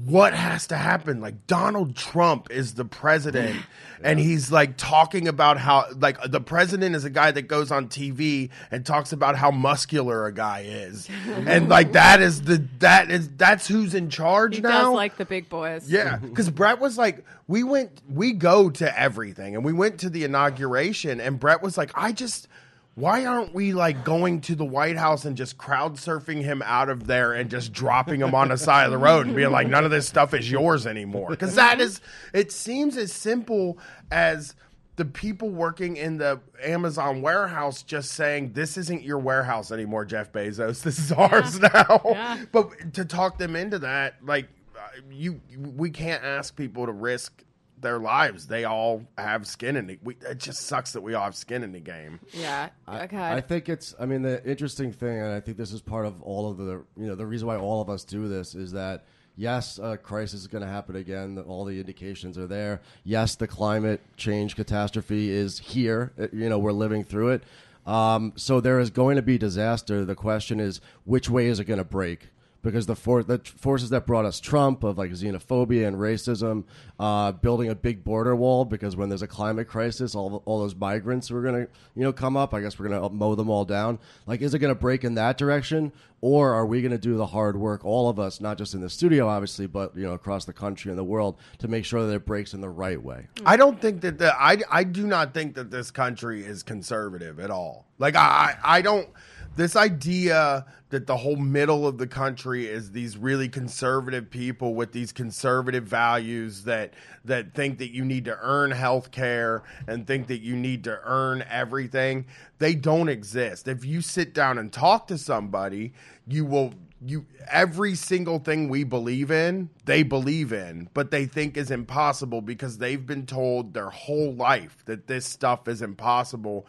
What 0.06 0.34
has 0.34 0.68
to 0.68 0.76
happen? 0.78 1.22
Like 1.22 1.48
Donald 1.48 1.96
Trump 1.96 2.50
is 2.52 2.74
the 2.74 2.84
president, 2.86 3.56
and 4.04 4.20
he's 4.20 4.52
like 4.52 4.76
talking 4.76 5.28
about 5.28 5.58
how 5.58 5.86
like 5.98 6.18
the 6.30 6.42
president 6.42 6.96
is 6.96 7.06
a 7.06 7.10
guy 7.10 7.32
that 7.32 7.44
goes 7.44 7.72
on 7.72 7.88
TV 7.88 8.50
and 8.72 8.86
talks 8.86 9.14
about 9.14 9.36
how 9.36 9.52
muscular 9.52 10.26
a 10.26 10.34
guy 10.34 10.62
is, 10.68 11.08
and 11.28 11.70
like 11.70 11.94
that 11.94 12.22
is 12.22 12.42
the 12.44 12.66
that 12.80 13.12
is 13.12 13.30
that's 13.38 13.68
who's 13.68 13.94
in 13.94 14.10
charge 14.10 14.56
He 14.56 14.62
now. 14.62 14.86
does 14.86 14.94
like 14.94 15.18
the 15.18 15.26
big 15.26 15.48
boys. 15.48 15.90
Yeah, 15.90 16.18
because 16.18 16.50
Brett 16.50 16.80
was 16.80 16.98
like, 16.98 17.24
we 17.48 17.64
went, 17.64 18.02
we 18.10 18.34
go 18.34 18.70
to 18.72 19.00
everything, 19.00 19.56
and 19.56 19.64
we 19.64 19.74
went 19.74 20.00
to 20.00 20.10
the 20.10 20.24
inauguration, 20.24 21.22
and 21.22 21.40
Brett 21.40 21.62
was 21.62 21.78
like, 21.78 21.92
I 21.96 22.12
just, 22.14 22.48
why 22.96 23.26
aren't 23.26 23.54
we 23.54 23.74
like 23.74 24.04
going 24.04 24.42
to 24.42 24.56
the 24.56 24.66
White 24.66 24.98
House 24.98 25.26
and 25.26 25.36
just 25.36 25.58
crowd 25.58 25.96
surfing 25.96 26.44
him 26.44 26.62
out 26.64 26.90
of 26.90 27.08
there 27.08 27.34
and 27.34 27.50
just 27.50 27.74
dropping 27.74 28.22
him 28.22 28.36
on 28.36 28.50
the 28.50 28.58
side 28.58 28.86
of 28.86 28.92
the 28.92 29.00
road 29.00 29.26
and 29.26 29.36
being 29.36 29.52
like, 29.52 29.68
none 29.68 29.84
of 29.84 29.90
this 29.90 30.08
stuff 30.08 30.34
is 30.34 30.50
yours 30.50 30.86
anymore? 30.86 31.30
Because 31.30 31.56
that 31.56 31.82
is, 31.82 32.02
it 32.34 32.52
seems 32.52 32.98
as 32.98 33.12
simple 33.12 33.78
as. 34.12 34.56
The 34.96 35.06
people 35.06 35.50
working 35.50 35.98
in 35.98 36.20
the 36.20 36.40
Amazon 36.62 37.24
warehouse 37.24 37.82
just 37.82 38.12
saying, 38.12 38.54
This 38.54 38.78
isn't 38.78 39.02
your 39.02 39.18
warehouse 39.18 39.72
anymore, 39.72 40.06
Jeff 40.06 40.32
Bezos. 40.32 40.84
This 40.84 41.00
is 41.00 41.12
ours 41.12 41.60
now. 41.60 42.00
Yeah. 42.06 42.46
But 42.52 42.94
to 42.94 43.04
talk 43.04 43.40
them 43.40 43.56
into 43.56 43.80
that, 43.80 44.24
like 44.24 44.50
uh, 44.78 44.82
you, 45.10 45.42
we 45.58 45.90
can't 45.90 46.24
ask 46.24 46.56
people 46.56 46.86
to 46.86 46.92
risk 46.92 47.44
their 47.84 48.00
lives. 48.00 48.48
They 48.48 48.64
all 48.64 49.06
have 49.18 49.46
skin 49.46 49.76
in 49.76 49.90
it. 49.92 50.00
We, 50.04 50.16
it 50.28 50.40
just 50.40 50.62
sucks 50.62 50.94
that 50.94 51.02
we 51.02 51.14
all 51.14 51.26
have 51.26 51.36
skin 51.36 51.64
in 51.64 51.72
the 51.72 51.80
game. 51.80 52.20
Yeah. 52.34 52.70
I- 52.88 53.04
Okay. 53.04 53.18
I 53.18 53.42
think 53.42 53.70
it's. 53.70 53.94
I 54.00 54.06
mean, 54.08 54.24
the 54.24 54.44
interesting 54.50 54.92
thing, 54.92 55.20
and 55.20 55.32
I 55.34 55.40
think 55.40 55.58
this 55.58 55.72
is 55.72 55.82
part 55.82 56.06
of 56.08 56.22
all 56.24 56.50
of 56.50 56.58
the. 56.58 56.84
You 56.98 57.08
know, 57.08 57.16
the 57.16 57.26
reason 57.28 57.48
why 57.48 57.58
all 57.58 57.82
of 57.82 57.90
us 57.90 58.04
do 58.04 58.28
this 58.28 58.56
is 58.56 58.72
that 58.72 59.06
yes, 59.36 59.78
a 59.80 59.98
crisis 59.98 60.42
is 60.42 60.48
going 60.48 60.64
to 60.64 60.68
happen 60.70 60.96
again. 60.96 61.38
All 61.48 61.66
the 61.66 61.80
indications 61.80 62.38
are 62.38 62.48
there. 62.48 62.82
Yes, 63.04 63.36
the 63.36 63.48
climate 63.48 64.02
change 64.18 64.56
catastrophe 64.56 65.30
is 65.30 65.60
here. 65.60 66.12
You 66.32 66.50
know, 66.50 66.58
we're 66.60 66.72
living 66.72 67.04
through 67.04 67.30
it. 67.30 67.44
Um, 67.86 68.32
so 68.38 68.62
there 68.62 68.80
is 68.80 68.90
going 68.92 69.18
to 69.18 69.22
be 69.22 69.38
disaster. 69.38 70.06
The 70.06 70.16
question 70.16 70.60
is, 70.62 70.80
which 71.04 71.30
way 71.30 71.48
is 71.48 71.60
it 71.60 71.66
going 71.66 71.80
to 71.80 71.84
break? 71.84 72.30
Because 72.64 72.86
the, 72.86 72.96
for, 72.96 73.22
the 73.24 73.40
forces 73.58 73.90
that 73.92 74.08
brought 74.08 74.26
us 74.26 74.40
Trump 74.40 74.84
of 74.84 74.98
like 74.98 75.12
xenophobia 75.12 75.86
and 75.86 75.98
racism, 75.98 76.64
uh, 77.00 77.34
building 77.34 77.70
a 77.70 77.76
big 77.76 78.04
border 78.04 78.36
wall 78.36 78.66
because 78.66 78.96
when 78.96 79.10
there's 79.10 79.22
a 79.22 79.28
climate 79.28 79.68
crisis, 79.68 80.16
all 80.16 80.42
all 80.46 80.60
those 80.60 80.74
migrants 80.74 81.30
are 81.30 81.42
gonna 81.42 81.68
you 81.96 82.04
know 82.04 82.14
come 82.14 82.38
up. 82.38 82.54
I 82.54 82.62
guess 82.62 82.80
we're 82.80 82.88
gonna 82.88 83.10
mow 83.10 83.36
them 83.36 83.50
all 83.50 83.66
down. 83.66 84.00
Like, 84.26 84.42
is 84.42 84.54
it 84.54 84.60
gonna 84.60 84.74
break 84.74 85.04
in 85.04 85.16
that 85.16 85.38
direction, 85.38 85.92
or 86.22 86.54
are 86.54 86.66
we 86.66 86.82
gonna 86.82 86.98
do 86.98 87.18
the 87.18 87.26
hard 87.26 87.58
work, 87.58 87.84
all 87.84 88.10
of 88.10 88.18
us, 88.18 88.40
not 88.40 88.58
just 88.58 88.74
in 88.74 88.82
the 88.82 88.90
studio, 88.90 89.28
obviously, 89.28 89.68
but 89.68 89.96
you 89.96 90.04
know 90.04 90.14
across 90.14 90.46
the 90.46 90.54
country 90.54 90.90
and 90.90 90.98
the 90.98 91.04
world, 91.04 91.38
to 91.60 91.68
make 91.68 91.84
sure 91.84 92.08
that 92.08 92.14
it 92.14 92.26
breaks 92.26 92.54
in 92.54 92.62
the 92.62 92.70
right 92.70 93.02
way? 93.02 93.28
I 93.46 93.58
don't 93.58 93.80
think 93.82 94.02
that 94.02 94.18
the 94.18 94.34
I 94.42 94.60
I 94.72 94.86
do 94.86 95.06
not 95.06 95.34
think 95.34 95.56
that 95.56 95.70
this 95.70 95.92
country 95.92 96.46
is 96.46 96.64
conservative 96.64 97.40
at 97.40 97.52
all. 97.52 97.86
Like 98.00 98.16
I 98.16 98.56
I 98.64 98.82
don't 98.82 99.10
this 99.56 99.76
idea 99.76 100.66
that 100.90 101.08
the 101.08 101.18
whole 101.18 101.36
middle 101.36 101.88
of 101.88 101.98
the 101.98 102.06
country 102.06 102.68
is 102.68 102.92
these 102.92 103.18
really 103.18 103.50
conservative 103.50 104.30
people 104.30 104.76
with 104.76 104.92
these 104.92 105.12
conservative 105.12 105.86
values 105.86 106.64
that 106.64 106.94
that 107.26 107.54
think 107.54 107.80
that 107.80 107.92
you 107.92 108.06
need 108.06 108.26
to 108.26 108.38
earn 108.42 108.72
health 108.72 109.12
care 109.12 109.64
and 109.88 110.06
think 110.06 110.28
that 110.28 110.42
you 110.42 110.56
need 110.56 110.84
to 110.84 111.00
earn 111.04 111.44
everything 111.50 112.26
they 112.60 112.76
don't 112.76 113.10
exist. 113.10 113.68
If 113.68 113.84
you 113.84 114.02
sit 114.02 114.34
down 114.34 114.58
and 114.58 114.72
talk 114.72 115.08
to 115.08 115.18
somebody 115.18 115.94
you 116.28 116.46
will 116.46 116.74
you 117.06 117.26
every 117.50 117.96
single 117.96 118.40
thing 118.40 118.70
we 118.70 118.84
believe 118.84 119.30
in 119.30 119.70
they 119.86 120.04
believe 120.04 120.54
in 120.54 120.90
but 120.94 121.12
they 121.12 121.26
think 121.26 121.58
is 121.58 121.72
impossible 121.72 122.42
because 122.42 122.78
they've 122.78 123.06
been 123.06 123.26
told 123.26 123.74
their 123.74 123.90
whole 123.90 124.34
life 124.34 124.84
that 124.86 125.08
this 125.08 125.26
stuff 125.26 125.68
is 125.68 125.82
impossible. 125.82 126.68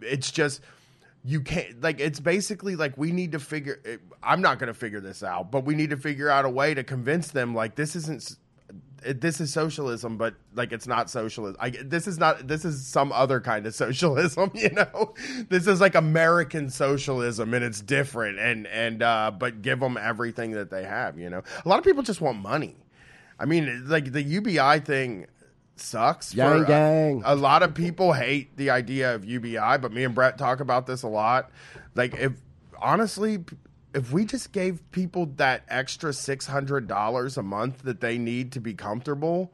It's 0.00 0.30
just 0.30 0.62
you 1.24 1.40
can't 1.40 1.80
like 1.82 2.00
it's 2.00 2.20
basically 2.20 2.74
like 2.76 2.96
we 2.98 3.12
need 3.12 3.32
to 3.32 3.38
figure 3.38 3.80
i'm 4.22 4.40
not 4.40 4.58
going 4.58 4.66
to 4.66 4.74
figure 4.74 5.00
this 5.00 5.22
out 5.22 5.50
but 5.50 5.64
we 5.64 5.74
need 5.74 5.90
to 5.90 5.96
figure 5.96 6.28
out 6.28 6.44
a 6.44 6.50
way 6.50 6.74
to 6.74 6.82
convince 6.82 7.28
them 7.28 7.54
like 7.54 7.76
this 7.76 7.94
isn't 7.94 8.36
it- 9.04 9.20
this 9.20 9.40
is 9.40 9.52
socialism 9.52 10.16
but 10.16 10.34
like 10.54 10.72
it's 10.72 10.86
not 10.86 11.10
socialism 11.10 11.56
I, 11.60 11.70
this 11.70 12.06
is 12.06 12.18
not 12.18 12.48
this 12.48 12.64
is 12.64 12.84
some 12.86 13.12
other 13.12 13.40
kind 13.40 13.66
of 13.66 13.74
socialism 13.84 14.50
you 14.54 14.70
know? 14.70 15.14
This 15.48 15.66
is 15.66 15.80
like 15.80 15.94
american 15.94 16.70
socialism 16.70 17.54
and 17.54 17.64
it's 17.64 17.80
different 17.80 18.38
and 18.38 18.66
and 18.68 19.02
uh 19.02 19.30
but 19.36 19.62
give 19.62 19.80
them 19.80 19.96
everything 19.96 20.52
that 20.52 20.70
they 20.70 20.84
have 20.84 21.18
you 21.18 21.30
know? 21.30 21.42
A 21.64 21.68
lot 21.68 21.78
of 21.78 21.84
people 21.84 22.02
just 22.02 22.20
want 22.20 22.38
money. 22.38 22.76
I 23.38 23.44
mean 23.44 23.88
like 23.88 24.12
the 24.12 24.22
ubi 24.22 24.78
thing 24.80 25.26
sucks 25.76 26.34
Yang 26.34 26.58
for, 26.58 26.64
uh, 26.64 26.66
gang. 26.66 27.22
a 27.24 27.34
lot 27.34 27.62
of 27.62 27.74
people 27.74 28.12
hate 28.12 28.56
the 28.56 28.70
idea 28.70 29.14
of 29.14 29.24
UBI, 29.24 29.78
but 29.78 29.92
me 29.92 30.04
and 30.04 30.14
Brett 30.14 30.38
talk 30.38 30.60
about 30.60 30.86
this 30.86 31.02
a 31.02 31.08
lot. 31.08 31.50
Like, 31.94 32.14
if 32.14 32.32
honestly, 32.80 33.44
if 33.94 34.12
we 34.12 34.24
just 34.24 34.52
gave 34.52 34.80
people 34.92 35.26
that 35.36 35.62
extra 35.68 36.12
six 36.12 36.46
hundred 36.46 36.88
dollars 36.88 37.36
a 37.36 37.42
month 37.42 37.82
that 37.82 38.00
they 38.00 38.18
need 38.18 38.52
to 38.52 38.60
be 38.60 38.74
comfortable, 38.74 39.52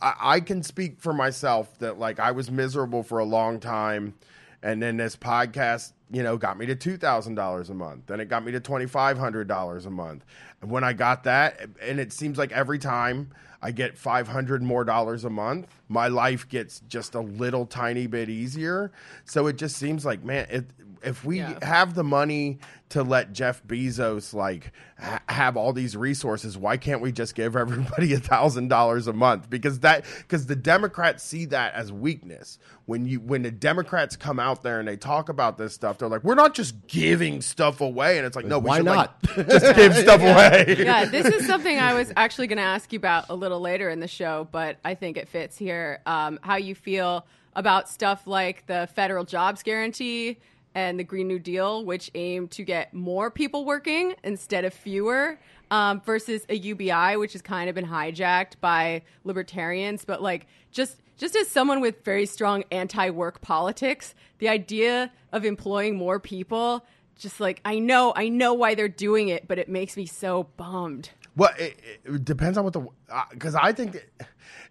I, 0.00 0.14
I 0.20 0.40
can 0.40 0.62
speak 0.62 1.00
for 1.00 1.12
myself 1.12 1.78
that 1.78 1.98
like 1.98 2.18
I 2.18 2.30
was 2.32 2.50
miserable 2.50 3.02
for 3.02 3.18
a 3.18 3.24
long 3.24 3.60
time, 3.60 4.14
and 4.62 4.82
then 4.82 4.96
this 4.96 5.16
podcast, 5.16 5.92
you 6.10 6.22
know, 6.22 6.36
got 6.36 6.58
me 6.58 6.66
to 6.66 6.74
two 6.74 6.96
thousand 6.96 7.34
dollars 7.34 7.70
a 7.70 7.74
month. 7.74 8.06
Then 8.06 8.20
it 8.20 8.28
got 8.28 8.44
me 8.44 8.52
to 8.52 8.60
twenty 8.60 8.86
five 8.86 9.18
hundred 9.18 9.48
dollars 9.48 9.86
a 9.86 9.90
month. 9.90 10.24
And 10.62 10.70
when 10.70 10.84
I 10.84 10.92
got 10.94 11.24
that, 11.24 11.60
and 11.82 12.00
it 12.00 12.12
seems 12.12 12.38
like 12.38 12.52
every 12.52 12.78
time 12.78 13.30
I 13.62 13.70
get 13.70 13.96
five 13.96 14.28
hundred 14.28 14.62
more 14.62 14.84
dollars 14.84 15.24
a 15.24 15.30
month, 15.30 15.66
my 15.88 16.08
life 16.08 16.48
gets 16.48 16.80
just 16.88 17.14
a 17.14 17.20
little 17.20 17.66
tiny 17.66 18.06
bit 18.06 18.28
easier. 18.28 18.92
So 19.24 19.46
it 19.46 19.56
just 19.56 19.76
seems 19.76 20.04
like, 20.04 20.22
man, 20.24 20.46
it, 20.50 20.66
if 21.06 21.24
we 21.24 21.38
Yeah. 21.38 21.58
have 21.64 21.94
the 21.94 22.04
money 22.04 22.58
to 22.88 23.02
let 23.02 23.32
Jeff 23.32 23.64
Bezos 23.66 24.32
like 24.32 24.70
ha- 25.00 25.20
have 25.28 25.56
all 25.56 25.72
these 25.72 25.96
resources, 25.96 26.56
why 26.56 26.76
can't 26.76 27.00
we 27.00 27.10
just 27.12 27.34
give 27.34 27.56
everybody 27.56 28.12
a 28.14 28.18
thousand 28.20 28.68
dollars 28.68 29.06
a 29.06 29.12
month? 29.12 29.48
Because 29.50 29.80
that 29.80 30.04
because 30.18 30.46
the 30.46 30.54
Democrats 30.56 31.24
see 31.24 31.46
that 31.46 31.74
as 31.74 31.92
weakness. 31.92 32.58
When 32.86 33.04
you 33.04 33.18
when 33.20 33.42
the 33.42 33.50
Democrats 33.50 34.14
come 34.16 34.38
out 34.38 34.62
there 34.62 34.78
and 34.78 34.86
they 34.86 34.96
talk 34.96 35.28
about 35.28 35.58
this 35.58 35.74
stuff, 35.74 35.98
they're 35.98 36.08
like, 36.08 36.22
we're 36.22 36.36
not 36.36 36.54
just 36.54 36.86
giving 36.86 37.40
stuff 37.40 37.80
away, 37.80 38.18
and 38.18 38.26
it's 38.26 38.36
like, 38.36 38.46
no, 38.46 38.58
we 38.60 38.68
Why 38.68 38.76
should 38.76 38.84
not? 38.86 39.16
like, 39.36 39.48
just 39.48 39.74
give 39.76 39.94
stuff 39.96 40.20
away. 40.20 40.76
yeah, 40.78 41.04
this 41.06 41.26
is 41.26 41.46
something 41.46 41.78
I 41.78 41.94
was 41.94 42.12
actually 42.16 42.46
going 42.46 42.58
to 42.58 42.62
ask 42.62 42.92
you 42.92 42.98
about 42.98 43.26
a 43.28 43.34
little 43.34 43.60
later 43.60 43.88
in 43.90 43.98
the 43.98 44.06
show, 44.08 44.46
but 44.52 44.76
I 44.84 44.94
think 44.94 45.16
it 45.16 45.28
fits 45.28 45.58
here. 45.58 46.00
Um, 46.06 46.38
how 46.42 46.56
you 46.56 46.76
feel 46.76 47.26
about 47.56 47.88
stuff 47.88 48.26
like 48.26 48.66
the 48.66 48.88
federal 48.94 49.24
jobs 49.24 49.62
guarantee 49.64 50.38
and 50.76 51.00
the 51.00 51.04
Green 51.04 51.26
New 51.26 51.38
Deal, 51.38 51.82
which 51.86 52.10
aim 52.14 52.48
to 52.48 52.62
get 52.62 52.92
more 52.92 53.30
people 53.30 53.64
working 53.64 54.14
instead 54.22 54.66
of 54.66 54.74
fewer, 54.74 55.40
um, 55.70 56.02
versus 56.02 56.44
a 56.50 56.54
UBI, 56.54 57.16
which 57.16 57.32
has 57.32 57.40
kind 57.40 57.70
of 57.70 57.74
been 57.74 57.86
hijacked 57.86 58.60
by 58.60 59.00
libertarians. 59.24 60.04
But 60.04 60.22
like, 60.22 60.46
just 60.70 61.00
just 61.16 61.34
as 61.34 61.48
someone 61.48 61.80
with 61.80 62.04
very 62.04 62.26
strong 62.26 62.62
anti-work 62.70 63.40
politics, 63.40 64.14
the 64.38 64.50
idea 64.50 65.10
of 65.32 65.46
employing 65.46 65.96
more 65.96 66.20
people 66.20 66.84
just 67.18 67.40
like 67.40 67.62
I 67.64 67.78
know 67.78 68.12
I 68.14 68.28
know 68.28 68.52
why 68.52 68.74
they're 68.74 68.88
doing 68.88 69.28
it, 69.28 69.48
but 69.48 69.58
it 69.58 69.70
makes 69.70 69.96
me 69.96 70.04
so 70.04 70.44
bummed. 70.58 71.08
Well, 71.36 71.50
it, 71.58 71.78
it 72.04 72.24
depends 72.24 72.56
on 72.58 72.64
what 72.64 72.72
the 72.72 72.86
because 73.30 73.54
I 73.54 73.72
think 73.72 74.04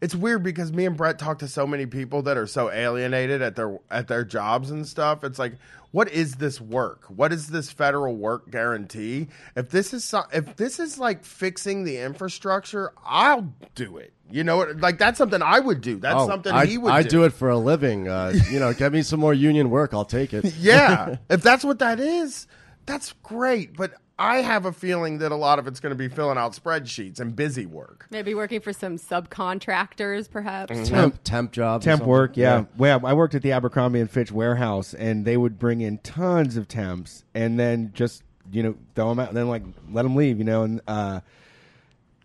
it's 0.01 0.15
weird 0.15 0.41
because 0.43 0.73
me 0.73 0.85
and 0.85 0.97
Brett 0.97 1.19
talk 1.19 1.39
to 1.39 1.47
so 1.47 1.67
many 1.67 1.85
people 1.85 2.23
that 2.23 2.37
are 2.37 2.47
so 2.47 2.71
alienated 2.71 3.41
at 3.41 3.55
their 3.55 3.77
at 3.91 4.07
their 4.07 4.23
jobs 4.23 4.71
and 4.71 4.85
stuff. 4.87 5.23
It's 5.23 5.37
like, 5.37 5.53
what 5.91 6.09
is 6.11 6.35
this 6.35 6.59
work? 6.59 7.03
What 7.05 7.31
is 7.31 7.47
this 7.47 7.71
federal 7.71 8.15
work 8.15 8.49
guarantee? 8.49 9.27
If 9.55 9.69
this 9.69 9.93
is 9.93 10.03
so, 10.03 10.23
if 10.33 10.55
this 10.55 10.79
is 10.79 10.97
like 10.97 11.23
fixing 11.23 11.83
the 11.83 11.99
infrastructure, 11.99 12.91
I'll 13.05 13.53
do 13.75 13.97
it. 13.97 14.11
You 14.31 14.43
know, 14.43 14.61
like 14.79 14.97
that's 14.97 15.19
something 15.19 15.43
I 15.43 15.59
would 15.59 15.81
do. 15.81 15.97
That's 15.99 16.15
Oh, 16.19 16.27
something 16.27 16.51
I, 16.51 16.65
he 16.65 16.79
would. 16.79 16.91
I 16.91 17.03
do. 17.03 17.09
do 17.09 17.23
it 17.25 17.33
for 17.33 17.49
a 17.49 17.57
living. 17.59 18.07
Uh, 18.07 18.33
you 18.49 18.59
know, 18.59 18.73
get 18.73 18.91
me 18.91 19.03
some 19.03 19.19
more 19.19 19.35
union 19.35 19.69
work. 19.69 19.93
I'll 19.93 20.03
take 20.03 20.33
it. 20.33 20.51
Yeah, 20.59 21.17
if 21.29 21.43
that's 21.43 21.63
what 21.63 21.77
that 21.79 21.99
is, 21.99 22.47
that's 22.87 23.13
great. 23.21 23.77
But 23.77 23.93
I 24.17 24.37
have 24.37 24.65
a 24.65 24.71
feeling 24.71 25.17
that 25.17 25.31
a 25.31 25.35
lot 25.35 25.59
of 25.59 25.67
it's 25.67 25.81
going 25.81 25.91
to 25.91 25.97
be 25.97 26.07
filling 26.07 26.37
out 26.37 26.53
spreadsheets 26.53 27.19
and 27.19 27.35
busy 27.35 27.65
work. 27.65 28.07
Maybe 28.09 28.33
working 28.33 28.61
for 28.61 28.71
some 28.71 28.97
subcontractors, 28.97 30.29
perhaps. 30.29 30.71
Mm-hmm. 30.71 30.83
temp 30.85 31.23
temp 31.23 31.51
jobs. 31.51 31.83
temp 31.83 31.99
something. 31.99 32.09
work 32.09 32.37
yeah. 32.37 32.65
well 32.77 33.05
i 33.05 33.13
worked 33.13 33.35
at 33.35 33.41
the 33.41 33.51
abercrombie 33.51 33.99
and 33.99 34.09
fitch 34.09 34.31
warehouse 34.31 34.93
and 34.93 35.25
they 35.25 35.37
would 35.37 35.59
bring 35.59 35.81
in 35.81 35.97
tons 35.99 36.57
of 36.57 36.67
temps 36.67 37.23
and 37.33 37.59
then 37.59 37.91
just 37.93 38.23
you 38.51 38.63
know 38.63 38.75
throw 38.95 39.09
them 39.09 39.19
out 39.19 39.29
and 39.29 39.37
then 39.37 39.47
like 39.47 39.63
let 39.91 40.03
them 40.03 40.15
leave 40.15 40.37
you 40.37 40.43
know 40.43 40.63
and 40.63 40.81
uh 40.87 41.19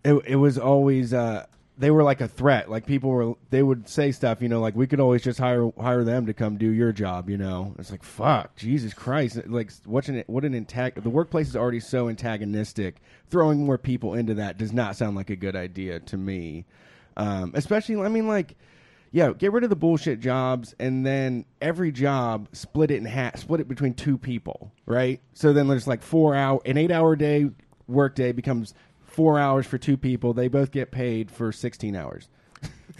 it, 0.03 0.13
it 0.27 0.35
was 0.37 0.57
always 0.57 1.13
uh 1.13 1.45
they 1.81 1.89
were 1.89 2.03
like 2.03 2.21
a 2.21 2.27
threat. 2.27 2.69
Like 2.69 2.85
people 2.85 3.09
were 3.09 3.33
they 3.49 3.63
would 3.63 3.89
say 3.89 4.11
stuff 4.11 4.41
you 4.41 4.47
know 4.47 4.61
like 4.61 4.75
we 4.75 4.85
could 4.87 4.99
always 4.99 5.23
just 5.23 5.39
hire 5.39 5.71
hire 5.79 6.03
them 6.03 6.27
to 6.27 6.33
come 6.33 6.57
do 6.57 6.69
your 6.69 6.91
job 6.91 7.29
you 7.29 7.37
know? 7.37 7.75
It's 7.79 7.91
like 7.91 8.03
fuck 8.03 8.55
jesus 8.55 8.93
christ. 8.93 9.39
Like 9.47 9.71
what's 9.85 10.07
an 10.07 10.23
what 10.27 10.45
an 10.45 10.53
antag- 10.53 11.01
the 11.01 11.09
workplace 11.09 11.49
is 11.49 11.55
already 11.55 11.79
so 11.79 12.07
antagonistic. 12.07 12.97
Throwing 13.29 13.65
more 13.65 13.79
people 13.79 14.13
into 14.13 14.35
that 14.35 14.57
does 14.57 14.71
not 14.71 14.95
sound 14.95 15.15
like 15.15 15.31
a 15.31 15.35
good 15.35 15.55
idea 15.55 15.99
to 15.99 16.17
me. 16.17 16.65
Um 17.17 17.51
especially 17.55 17.97
i 17.97 18.07
mean 18.07 18.27
like 18.27 18.55
yeah, 19.13 19.33
get 19.33 19.51
rid 19.51 19.65
of 19.65 19.69
the 19.69 19.75
bullshit 19.75 20.21
jobs, 20.21 20.73
and 20.79 21.05
then 21.05 21.43
every 21.61 21.91
job 21.91 22.47
split 22.53 22.91
it 22.91 22.95
in 22.95 23.03
half, 23.03 23.37
split 23.39 23.59
it 23.59 23.67
between 23.67 23.93
two 23.93 24.17
people, 24.17 24.71
right? 24.85 25.19
So 25.33 25.51
then 25.51 25.67
there's 25.67 25.85
like 25.85 26.01
four 26.01 26.33
hour, 26.33 26.61
an 26.65 26.77
eight 26.77 26.91
hour 26.91 27.17
day 27.17 27.49
work 27.89 28.15
day 28.15 28.31
becomes 28.31 28.73
four 29.11 29.39
hours 29.39 29.65
for 29.65 29.77
two 29.77 29.97
people. 29.97 30.33
They 30.33 30.47
both 30.47 30.71
get 30.71 30.91
paid 30.91 31.29
for 31.29 31.51
sixteen 31.51 31.95
hours. 31.95 32.29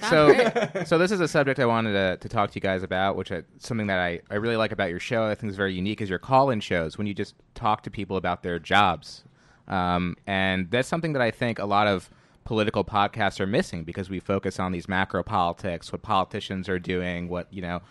so, 0.10 0.34
so 0.86 0.98
this 0.98 1.12
is 1.12 1.20
a 1.20 1.28
subject 1.28 1.60
I 1.60 1.66
wanted 1.66 1.94
to, 1.94 2.18
to 2.18 2.30
talk 2.30 2.52
to 2.52 2.56
you 2.56 2.62
guys 2.62 2.84
about, 2.84 3.16
which 3.16 3.32
I, 3.32 3.44
something 3.60 3.88
that 3.88 4.00
I, 4.00 4.22
I 4.30 4.36
really 4.36 4.56
like 4.56 4.72
about 4.72 4.90
your 4.90 5.00
show. 5.00 5.24
I 5.24 5.36
think 5.36 5.52
is 5.52 5.58
very 5.58 5.74
unique 5.74 6.02
is 6.02 6.10
your 6.10 6.20
call-in 6.20 6.60
shows 6.60 6.98
when 6.98 7.08
you 7.08 7.14
just 7.14 7.36
talk 7.56 7.84
to 7.84 7.92
people 7.92 8.18
about 8.18 8.44
their 8.44 8.60
jobs, 8.60 9.24
um, 9.68 10.16
and 10.28 10.70
that's 10.72 10.88
something 10.88 11.14
that 11.14 11.22
I 11.22 11.32
think 11.32 11.60
a 11.60 11.66
lot 11.66 11.88
of 11.88 12.10
political 12.44 12.84
podcasts 12.84 13.40
are 13.40 13.48
missing 13.48 13.84
because 13.84 14.10
we 14.10 14.20
focus 14.20 14.60
on 14.60 14.72
these 14.72 14.88
macro 14.88 15.24
politics, 15.24 15.92
what 15.92 16.02
politicians 16.02 16.68
are 16.68 16.80
doing, 16.80 17.30
what 17.30 17.48
you 17.54 17.62
know, 17.62 17.82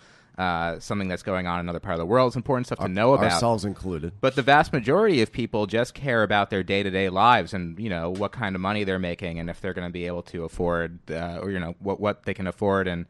uh, 0.40 0.80
something 0.80 1.06
that's 1.06 1.22
going 1.22 1.46
on 1.46 1.60
in 1.60 1.66
another 1.66 1.80
part 1.80 1.92
of 1.92 1.98
the 1.98 2.06
world. 2.06 2.28
It's 2.28 2.36
important 2.36 2.66
stuff 2.66 2.78
to 2.78 2.88
know 2.88 3.12
about. 3.12 3.30
ourselves 3.30 3.66
included. 3.66 4.12
But 4.22 4.36
the 4.36 4.42
vast 4.42 4.72
majority 4.72 5.20
of 5.20 5.30
people 5.30 5.66
just 5.66 5.92
care 5.92 6.22
about 6.22 6.48
their 6.48 6.62
day 6.62 6.82
to 6.82 6.90
day 6.90 7.10
lives 7.10 7.52
and 7.52 7.78
you 7.78 7.90
know 7.90 8.08
what 8.08 8.32
kind 8.32 8.54
of 8.54 8.62
money 8.62 8.84
they're 8.84 8.98
making 8.98 9.38
and 9.38 9.50
if 9.50 9.60
they're 9.60 9.74
going 9.74 9.86
to 9.86 9.92
be 9.92 10.06
able 10.06 10.22
to 10.22 10.44
afford 10.44 10.98
uh, 11.10 11.40
or 11.42 11.50
you 11.50 11.60
know 11.60 11.74
what 11.80 12.00
what 12.00 12.22
they 12.22 12.32
can 12.32 12.46
afford 12.46 12.88
and 12.88 13.04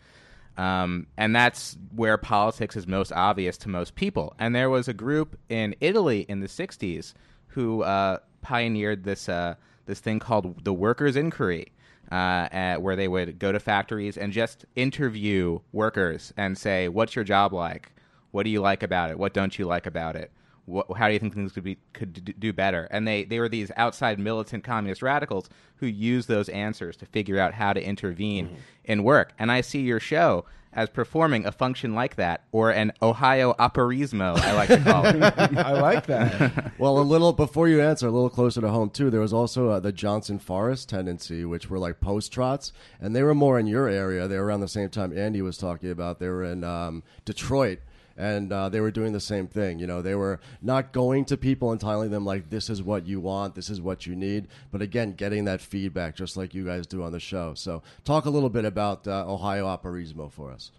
um, 0.56 1.06
and 1.16 1.34
that's 1.34 1.78
where 1.94 2.18
politics 2.18 2.74
is 2.74 2.88
most 2.88 3.12
obvious 3.12 3.56
to 3.58 3.68
most 3.68 3.94
people. 3.94 4.34
And 4.36 4.52
there 4.52 4.68
was 4.68 4.88
a 4.88 4.92
group 4.92 5.38
in 5.48 5.76
Italy 5.80 6.26
in 6.28 6.40
the 6.40 6.48
'60s 6.48 7.14
who 7.46 7.84
uh, 7.84 8.18
pioneered 8.42 9.04
this 9.04 9.28
uh, 9.28 9.54
this 9.86 10.00
thing 10.00 10.18
called 10.18 10.64
the 10.64 10.72
Workers' 10.72 11.14
Inquiry. 11.14 11.70
Uh, 12.10 12.76
where 12.76 12.96
they 12.96 13.06
would 13.06 13.38
go 13.38 13.52
to 13.52 13.60
factories 13.60 14.16
and 14.18 14.32
just 14.32 14.64
interview 14.74 15.60
workers 15.72 16.32
and 16.36 16.58
say, 16.58 16.88
"What's 16.88 17.14
your 17.14 17.24
job 17.24 17.52
like? 17.52 17.92
What 18.32 18.42
do 18.44 18.50
you 18.50 18.60
like 18.60 18.82
about 18.82 19.10
it? 19.10 19.18
What 19.18 19.32
don't 19.32 19.56
you 19.58 19.66
like 19.66 19.86
about 19.86 20.16
it? 20.16 20.32
What, 20.70 20.86
how 20.96 21.08
do 21.08 21.12
you 21.12 21.18
think 21.18 21.34
things 21.34 21.52
could 21.52 21.64
be 21.64 21.78
could 21.92 22.38
do 22.38 22.52
better?" 22.52 22.88
And 22.90 23.06
they 23.06 23.24
they 23.24 23.38
were 23.40 23.48
these 23.48 23.70
outside 23.76 24.18
militant 24.18 24.64
communist 24.64 25.02
radicals 25.02 25.48
who 25.76 25.86
used 25.86 26.28
those 26.28 26.48
answers 26.48 26.96
to 26.98 27.06
figure 27.06 27.38
out 27.38 27.54
how 27.54 27.72
to 27.72 27.82
intervene 27.82 28.56
in 28.84 29.02
work. 29.02 29.32
And 29.38 29.50
I 29.50 29.60
see 29.60 29.80
your 29.80 30.00
show 30.00 30.44
as 30.72 30.88
performing 30.88 31.46
a 31.46 31.52
function 31.52 31.94
like 31.94 32.14
that, 32.16 32.44
or 32.52 32.70
an 32.70 32.92
Ohio 33.02 33.54
operaismo, 33.54 34.38
I 34.38 34.52
like 34.52 34.68
to 34.68 34.78
call 34.78 35.04
it. 35.04 35.20
I 35.58 35.80
like 35.80 36.06
that. 36.06 36.72
Well, 36.80 36.98
a 36.98 37.02
little 37.02 37.34
before 37.34 37.68
you 37.68 37.82
answer, 37.82 38.06
a 38.06 38.10
little 38.10 38.30
closer 38.30 38.60
to 38.62 38.68
home 38.70 38.88
too. 38.88 39.10
There 39.10 39.20
was 39.20 39.34
also 39.34 39.68
uh, 39.68 39.80
the 39.80 39.92
Johnson 39.92 40.38
Forest 40.38 40.88
tendency, 40.88 41.44
which 41.44 41.68
were 41.68 41.78
like 41.78 42.00
post 42.00 42.32
trots, 42.32 42.72
and 43.00 43.14
they 43.14 43.22
were 43.22 43.34
more 43.34 43.58
in 43.58 43.66
your 43.66 43.86
area. 43.88 44.26
They 44.26 44.38
were 44.38 44.46
around 44.46 44.60
the 44.60 44.68
same 44.68 44.88
time 44.88 45.16
Andy 45.16 45.42
was 45.42 45.58
talking 45.58 45.90
about. 45.90 46.20
They 46.20 46.28
were 46.28 46.44
in 46.44 46.64
um, 46.64 47.02
Detroit, 47.26 47.80
and 48.20 48.52
uh, 48.52 48.68
they 48.68 48.80
were 48.80 48.90
doing 48.90 49.12
the 49.12 49.20
same 49.20 49.46
thing. 49.48 49.78
You 49.78 49.86
know, 49.86 50.02
they 50.02 50.14
were 50.14 50.38
not 50.62 50.92
going 50.92 51.24
to 51.26 51.36
people 51.36 51.72
and 51.72 51.80
telling 51.80 52.10
them 52.10 52.24
like, 52.24 52.50
"This 52.50 52.68
is 52.70 52.82
what 52.82 53.06
you 53.06 53.18
want, 53.20 53.54
this 53.54 53.70
is 53.70 53.80
what 53.80 54.06
you 54.06 54.14
need," 54.14 54.46
but 54.70 54.82
again, 54.82 55.12
getting 55.14 55.46
that 55.46 55.60
feedback, 55.60 56.14
just 56.14 56.36
like 56.36 56.54
you 56.54 56.64
guys 56.64 56.86
do 56.86 57.02
on 57.02 57.12
the 57.12 57.20
show. 57.20 57.54
So, 57.54 57.82
talk 58.04 58.26
a 58.26 58.30
little 58.30 58.50
bit 58.50 58.64
about 58.64 59.08
uh, 59.08 59.24
Ohio 59.26 59.66
Operaismo 59.66 60.30
for 60.30 60.52
us, 60.52 60.70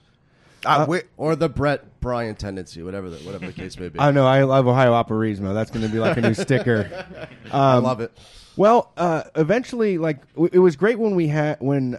Uh, 0.65 0.85
we- 0.87 1.01
or 1.17 1.35
the 1.35 1.49
Brett 1.49 1.99
Bryan 1.99 2.35
tendency, 2.35 2.83
whatever 2.83 3.09
the, 3.09 3.17
whatever 3.25 3.47
the 3.47 3.53
case 3.53 3.77
may 3.79 3.89
be. 3.89 3.99
I 4.07 4.11
know. 4.11 4.27
I 4.27 4.43
love 4.43 4.67
Ohio 4.67 4.91
Operaismo. 4.93 5.53
That's 5.53 5.71
going 5.71 5.85
to 5.85 5.91
be 5.91 5.99
like 5.99 6.17
a 6.17 6.21
new 6.21 6.33
sticker. 6.35 7.05
I 7.51 7.77
love 7.77 7.99
it. 8.01 8.11
Well, 8.57 8.91
uh, 8.97 9.23
eventually, 9.35 9.97
like 9.97 10.19
w- 10.33 10.49
it 10.53 10.59
was 10.59 10.75
great 10.75 10.99
when 10.99 11.15
we 11.15 11.27
had 11.29 11.57
when 11.61 11.97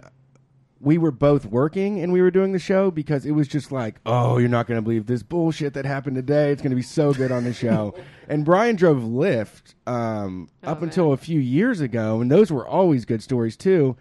we 0.83 0.97
were 0.97 1.11
both 1.11 1.45
working 1.45 2.01
and 2.01 2.11
we 2.11 2.21
were 2.21 2.29
doing 2.29 2.51
the 2.51 2.59
show 2.59 2.91
because 2.91 3.25
it 3.25 3.31
was 3.31 3.47
just 3.47 3.71
like, 3.71 3.95
oh, 4.05 4.37
you're 4.37 4.49
not 4.49 4.67
going 4.67 4.77
to 4.77 4.81
believe 4.81 5.05
this 5.05 5.23
bullshit 5.23 5.73
that 5.73 5.85
happened 5.85 6.17
today. 6.17 6.51
It's 6.51 6.61
going 6.61 6.71
to 6.71 6.75
be 6.75 6.81
so 6.81 7.13
good 7.13 7.31
on 7.31 7.45
the 7.45 7.53
show. 7.53 7.95
and 8.27 8.43
Bryan 8.43 8.75
drove 8.75 8.97
Lyft 8.97 9.75
um, 9.87 10.49
up 10.61 10.81
man. 10.81 10.89
until 10.89 11.13
a 11.13 11.17
few 11.17 11.39
years 11.39 11.79
ago, 11.79 12.19
and 12.19 12.29
those 12.29 12.51
were 12.51 12.67
always 12.67 13.05
good 13.05 13.23
stories 13.23 13.55
too. 13.55 13.95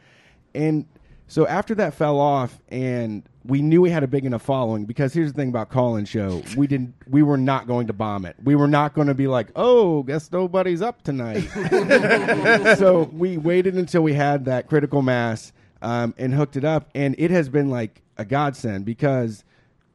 And 0.57 0.87
so 1.29 1.47
after 1.47 1.73
that 1.77 1.95
fell 1.95 2.19
off, 2.19 2.61
and 2.69 3.23
we 3.45 3.63
knew 3.63 3.81
we 3.81 3.91
had 3.91 4.03
a 4.03 4.09
big 4.09 4.25
enough 4.25 4.43
following 4.43 4.85
because 4.85 5.15
here's 5.15 5.33
the 5.33 5.37
thing 5.37 5.51
about 5.51 5.71
call-in 5.71 6.05
show: 6.05 6.43
we 6.57 6.67
didn't, 6.67 6.95
we 7.09 7.23
were 7.23 7.39
not 7.39 7.69
going 7.69 7.87
to 7.87 7.93
bomb 7.93 8.25
it. 8.25 8.35
We 8.43 8.57
were 8.57 8.67
not 8.67 8.93
going 8.93 9.07
to 9.07 9.15
be 9.15 9.29
like, 9.29 9.51
oh, 9.55 10.03
guess 10.03 10.33
nobody's 10.33 10.83
up 10.83 11.03
tonight. 11.03 11.43
so 12.77 13.09
we 13.13 13.39
waited 13.39 13.77
until 13.77 14.03
we 14.03 14.15
had 14.15 14.47
that 14.47 14.67
critical 14.67 15.01
mass 15.01 15.53
um, 15.83 16.15
and 16.17 16.33
hooked 16.33 16.57
it 16.57 16.65
up, 16.65 16.89
and 16.95 17.15
it 17.19 17.31
has 17.31 17.49
been 17.49 17.69
like 17.69 18.01
a 18.17 18.25
godsend 18.25 18.85
because 18.85 19.45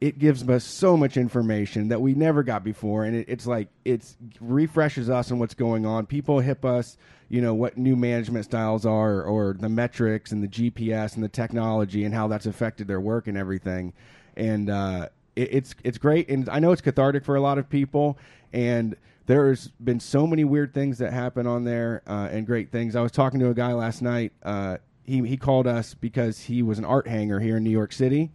it 0.00 0.18
gives 0.18 0.48
us 0.48 0.62
so 0.62 0.96
much 0.96 1.16
information 1.16 1.88
that 1.88 2.00
we 2.00 2.14
never 2.14 2.42
got 2.42 2.62
before, 2.62 3.04
and 3.04 3.16
it, 3.16 3.28
it's 3.28 3.46
like 3.46 3.68
it's 3.84 4.16
refreshes 4.40 5.10
us 5.10 5.32
on 5.32 5.38
what's 5.38 5.54
going 5.54 5.86
on. 5.86 6.06
People 6.06 6.38
hip 6.38 6.64
us, 6.64 6.96
you 7.28 7.40
know, 7.40 7.54
what 7.54 7.76
new 7.76 7.96
management 7.96 8.44
styles 8.44 8.86
are, 8.86 9.22
or 9.22 9.56
the 9.58 9.68
metrics 9.68 10.30
and 10.30 10.42
the 10.42 10.48
GPS 10.48 11.16
and 11.16 11.24
the 11.24 11.28
technology 11.28 12.04
and 12.04 12.14
how 12.14 12.28
that's 12.28 12.46
affected 12.46 12.86
their 12.86 13.00
work 13.00 13.26
and 13.26 13.36
everything, 13.36 13.92
and 14.36 14.70
uh, 14.70 15.08
it, 15.34 15.48
it's 15.52 15.74
it's 15.82 15.98
great, 15.98 16.28
and 16.28 16.48
I 16.48 16.60
know 16.60 16.70
it's 16.70 16.82
cathartic 16.82 17.24
for 17.24 17.34
a 17.34 17.40
lot 17.40 17.58
of 17.58 17.68
people, 17.68 18.18
and 18.52 18.94
there's 19.26 19.68
been 19.82 20.00
so 20.00 20.26
many 20.26 20.44
weird 20.44 20.72
things 20.72 20.98
that 20.98 21.12
happen 21.12 21.46
on 21.46 21.64
there 21.64 22.02
uh, 22.06 22.28
and 22.30 22.46
great 22.46 22.70
things. 22.70 22.94
I 22.96 23.02
was 23.02 23.12
talking 23.12 23.40
to 23.40 23.50
a 23.50 23.54
guy 23.54 23.72
last 23.74 24.00
night. 24.00 24.32
Uh, 24.42 24.78
he 25.08 25.26
he 25.26 25.36
called 25.38 25.66
us 25.66 25.94
because 25.94 26.38
he 26.40 26.62
was 26.62 26.78
an 26.78 26.84
art 26.84 27.08
hanger 27.08 27.40
here 27.40 27.56
in 27.56 27.64
New 27.64 27.70
York 27.70 27.92
City, 27.92 28.30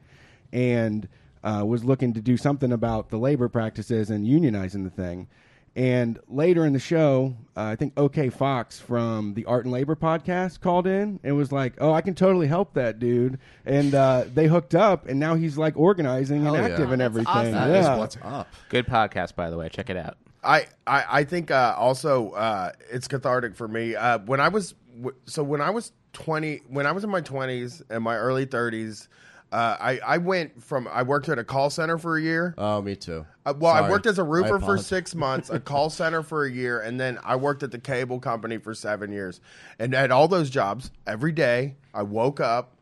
and 0.52 1.08
uh, 1.44 1.64
was 1.66 1.84
looking 1.84 2.14
to 2.14 2.22
do 2.22 2.36
something 2.36 2.72
about 2.72 3.10
the 3.10 3.18
labor 3.18 3.48
practices 3.48 4.10
and 4.10 4.26
unionizing 4.26 4.84
the 4.84 4.90
thing. 4.90 5.28
And 5.76 6.20
later 6.28 6.66
in 6.66 6.74
the 6.74 6.80
show, 6.80 7.36
uh, 7.58 7.62
I 7.64 7.76
think 7.76 7.94
OK 7.98 8.30
Fox 8.30 8.80
from 8.80 9.36
the 9.36 9.46
Art 9.46 9.66
and 9.66 9.72
Labor 9.72 9.96
podcast 9.96 10.62
called 10.62 10.88
in 10.88 11.20
and 11.24 11.36
was 11.36 11.52
like, 11.52 11.74
"Oh, 11.80 11.92
I 11.92 12.02
can 12.02 12.16
totally 12.16 12.48
help 12.48 12.74
that 12.74 12.98
dude." 12.98 13.38
And 13.66 13.94
uh, 13.94 14.26
they 14.34 14.48
hooked 14.48 14.74
up, 14.74 15.08
and 15.08 15.20
now 15.20 15.36
he's 15.36 15.58
like 15.58 15.78
organizing 15.78 16.44
Hell 16.44 16.56
and 16.56 16.64
yeah. 16.64 16.72
active 16.72 16.92
and 16.92 17.02
That's 17.02 17.06
everything. 17.06 17.34
awesome. 17.34 17.52
That 17.54 17.70
is 17.70 17.86
yeah. 17.86 17.98
what's 17.98 18.18
up. 18.24 18.48
Good 18.70 18.88
podcast, 18.88 19.36
by 19.36 19.52
the 19.52 19.58
way. 19.58 19.70
Check 19.70 19.92
it 19.92 19.98
out. 19.98 20.18
I, 20.44 20.68
I, 20.86 21.06
I 21.10 21.24
think 21.24 21.52
uh, 21.52 21.76
also 21.78 22.32
uh, 22.32 22.72
it's 22.92 23.08
cathartic 23.08 23.56
for 23.56 23.68
me. 23.68 23.96
Uh, 23.96 24.20
when 24.20 24.40
I 24.40 24.50
was 24.50 24.74
w- 24.98 25.16
so 25.26 25.44
when 25.44 25.62
I 25.62 25.70
was 25.70 25.92
twenty, 26.14 26.62
when 26.68 26.86
I 26.86 26.92
was 26.92 27.04
in 27.04 27.10
my 27.10 27.22
twenties 27.22 27.82
and 27.90 28.04
my 28.04 28.16
early 28.16 28.46
thirties, 28.46 29.10
uh, 29.52 29.78
I 29.80 30.00
I 30.00 30.18
went 30.18 30.64
from 30.64 30.88
I 30.88 31.04
worked 31.04 31.30
at 31.30 31.38
a 31.38 31.44
call 31.44 31.70
center 31.70 31.98
for 31.98 32.18
a 32.18 32.22
year. 32.22 32.56
Oh, 32.58 32.82
me 32.82 32.96
too. 32.96 33.26
Uh, 33.46 33.54
well, 33.58 33.74
I 33.74 33.90
worked 33.90 34.06
as 34.06 34.18
a 34.18 34.24
roofer 34.24 34.60
for 34.60 34.78
six 34.78 35.14
months, 35.14 35.50
a 35.50 35.60
call 35.60 35.90
center 35.92 36.24
for 36.24 36.46
a 36.46 36.52
year, 36.52 36.80
and 36.80 37.00
then 37.00 37.20
I 37.24 37.36
worked 37.36 37.62
at 37.62 37.72
the 37.72 37.80
cable 37.80 38.20
company 38.20 38.58
for 38.58 38.74
seven 38.74 39.12
years. 39.12 39.42
And 39.78 39.94
at 39.94 40.12
all 40.12 40.28
those 40.28 40.50
jobs, 40.50 40.92
every 41.06 41.34
day 41.34 41.76
I 41.94 42.04
woke 42.04 42.40
up, 42.40 42.78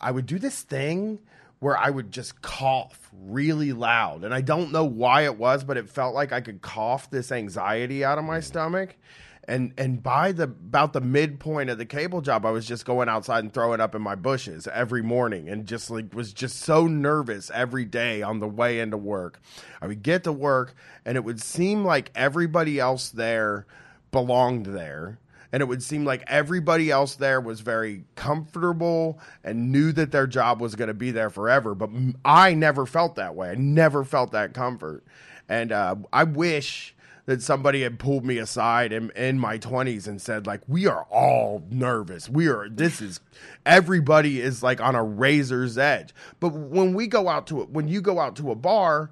I 0.00 0.10
would 0.10 0.26
do 0.26 0.38
this 0.38 0.62
thing 0.62 1.20
where 1.60 1.78
I 1.78 1.88
would 1.88 2.12
just 2.12 2.42
cough 2.42 3.10
really 3.24 3.72
loud. 3.72 4.22
And 4.22 4.34
I 4.34 4.42
don't 4.42 4.70
know 4.70 4.84
why 4.84 5.22
it 5.22 5.38
was, 5.38 5.64
but 5.64 5.78
it 5.78 5.88
felt 5.88 6.14
like 6.14 6.30
I 6.30 6.42
could 6.42 6.60
cough 6.60 7.10
this 7.10 7.32
anxiety 7.32 8.04
out 8.04 8.18
of 8.18 8.24
my 8.24 8.40
stomach. 8.40 8.96
And 9.48 9.72
and 9.76 10.02
by 10.02 10.32
the 10.32 10.44
about 10.44 10.92
the 10.92 11.00
midpoint 11.00 11.70
of 11.70 11.78
the 11.78 11.86
cable 11.86 12.20
job, 12.20 12.46
I 12.46 12.50
was 12.50 12.66
just 12.66 12.84
going 12.84 13.08
outside 13.08 13.44
and 13.44 13.52
throwing 13.52 13.80
up 13.80 13.94
in 13.94 14.02
my 14.02 14.14
bushes 14.14 14.66
every 14.66 15.02
morning, 15.02 15.48
and 15.48 15.66
just 15.66 15.90
like 15.90 16.14
was 16.14 16.32
just 16.32 16.60
so 16.60 16.86
nervous 16.86 17.50
every 17.52 17.84
day 17.84 18.22
on 18.22 18.40
the 18.40 18.48
way 18.48 18.80
into 18.80 18.96
work. 18.96 19.40
I 19.82 19.86
would 19.86 20.02
get 20.02 20.24
to 20.24 20.32
work, 20.32 20.74
and 21.04 21.16
it 21.16 21.24
would 21.24 21.40
seem 21.40 21.84
like 21.84 22.10
everybody 22.14 22.78
else 22.78 23.10
there 23.10 23.66
belonged 24.12 24.66
there. 24.66 25.18
And 25.52 25.60
it 25.60 25.66
would 25.66 25.84
seem 25.84 26.04
like 26.04 26.24
everybody 26.26 26.90
else 26.90 27.14
there 27.14 27.40
was 27.40 27.60
very 27.60 28.02
comfortable 28.16 29.20
and 29.44 29.70
knew 29.70 29.92
that 29.92 30.10
their 30.10 30.26
job 30.26 30.60
was 30.60 30.74
going 30.74 30.88
to 30.88 30.94
be 30.94 31.12
there 31.12 31.30
forever. 31.30 31.76
But 31.76 31.90
i 32.24 32.54
never 32.54 32.86
felt 32.86 33.14
that 33.14 33.36
way. 33.36 33.50
I 33.50 33.54
never 33.54 34.02
felt 34.02 34.32
that 34.32 34.52
comfort. 34.52 35.04
And 35.48 35.70
uh, 35.70 35.94
i 36.12 36.24
wish 36.24 36.93
that 37.26 37.42
somebody 37.42 37.82
had 37.82 37.98
pulled 37.98 38.24
me 38.24 38.38
aside 38.38 38.92
in, 38.92 39.10
in 39.10 39.38
my 39.38 39.58
20s 39.58 40.06
and 40.06 40.20
said 40.20 40.46
like 40.46 40.60
we 40.68 40.86
are 40.86 41.06
all 41.10 41.62
nervous. 41.70 42.28
We 42.28 42.48
are 42.48 42.68
this 42.68 43.00
is 43.00 43.20
everybody 43.64 44.40
is 44.40 44.62
like 44.62 44.80
on 44.80 44.94
a 44.94 45.02
razor's 45.02 45.78
edge. 45.78 46.14
But 46.40 46.50
when 46.50 46.94
we 46.94 47.06
go 47.06 47.28
out 47.28 47.46
to 47.48 47.62
it 47.62 47.70
when 47.70 47.88
you 47.88 48.00
go 48.00 48.20
out 48.20 48.36
to 48.36 48.50
a 48.50 48.54
bar 48.54 49.10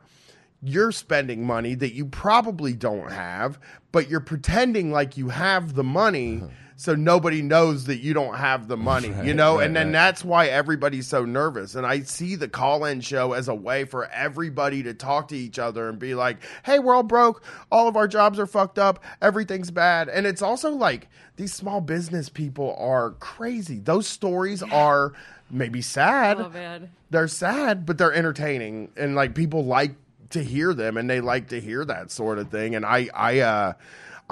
you're 0.63 0.93
spending 0.93 1.45
money 1.45 1.75
that 1.75 1.93
you 1.93 2.07
probably 2.07 2.73
don't 2.73 3.11
have, 3.11 3.59
but 3.91 4.09
you're 4.09 4.21
pretending 4.21 4.93
like 4.93 5.17
you 5.17 5.29
have 5.29 5.75
the 5.75 5.83
money 5.83 6.37
uh-huh. 6.37 6.49
So 6.83 6.97
nobody 6.97 7.43
knows 7.43 7.85
that 7.85 7.99
you 7.99 8.13
don't 8.13 8.35
have 8.35 8.67
the 8.67 8.77
money, 8.77 9.15
you 9.23 9.35
know? 9.35 9.61
and 9.61 9.77
then 9.77 9.93
that's 9.93 10.25
why 10.25 10.49
everybody's 10.49 11.07
so 11.07 11.25
nervous. 11.25 11.77
And 11.77 11.87
I 11.87 12.01
see 12.01 12.35
the 12.35 12.49
call 12.49 12.85
in 12.85 13.01
show 13.01 13.35
as 13.35 13.47
a 13.47 13.55
way 13.55 13.85
for 13.85 14.07
everybody 14.07 14.83
to 14.83 14.93
talk 14.93 15.29
to 15.29 15.37
each 15.37 15.61
other 15.61 15.89
and 15.89 15.97
be 16.01 16.17
like, 16.17 16.39
hey, 16.65 16.81
we're 16.81 16.97
all 16.97 17.05
broke. 17.05 17.45
All 17.71 17.87
of 17.87 17.97
our 17.97 18.09
jobs 18.09 18.37
are 18.41 18.49
fucked 18.49 18.81
up. 18.81 18.99
Everything's 19.21 19.71
bad. 19.71 20.09
And 20.09 20.27
it's 20.27 20.43
also 20.43 20.71
like 20.71 21.07
these 21.37 21.55
small 21.55 21.81
business 21.81 22.29
people 22.29 22.75
are 22.77 23.11
crazy. 23.13 23.79
Those 23.79 24.09
stories 24.09 24.61
are 24.65 25.13
maybe 25.53 25.83
sad 25.83 26.41
Oh 26.41 26.49
man. 26.49 26.91
they're 27.11 27.29
sad, 27.29 27.87
but 27.87 27.97
they're 27.97 28.13
entertaining, 28.13 28.91
and 28.97 29.15
like 29.15 29.37
people 29.37 29.65
like 29.65 29.95
to 30.31 30.43
hear 30.43 30.75
them, 30.75 30.97
and 30.97 31.09
they 31.09 31.21
like 31.21 31.51
to 31.51 31.61
hear 31.61 31.85
that 31.85 32.11
sort 32.11 32.39
of 32.39 32.51
thing. 32.51 32.75
And 32.75 32.85
I, 32.85 33.09
I, 33.15 33.39
uh, 33.41 33.73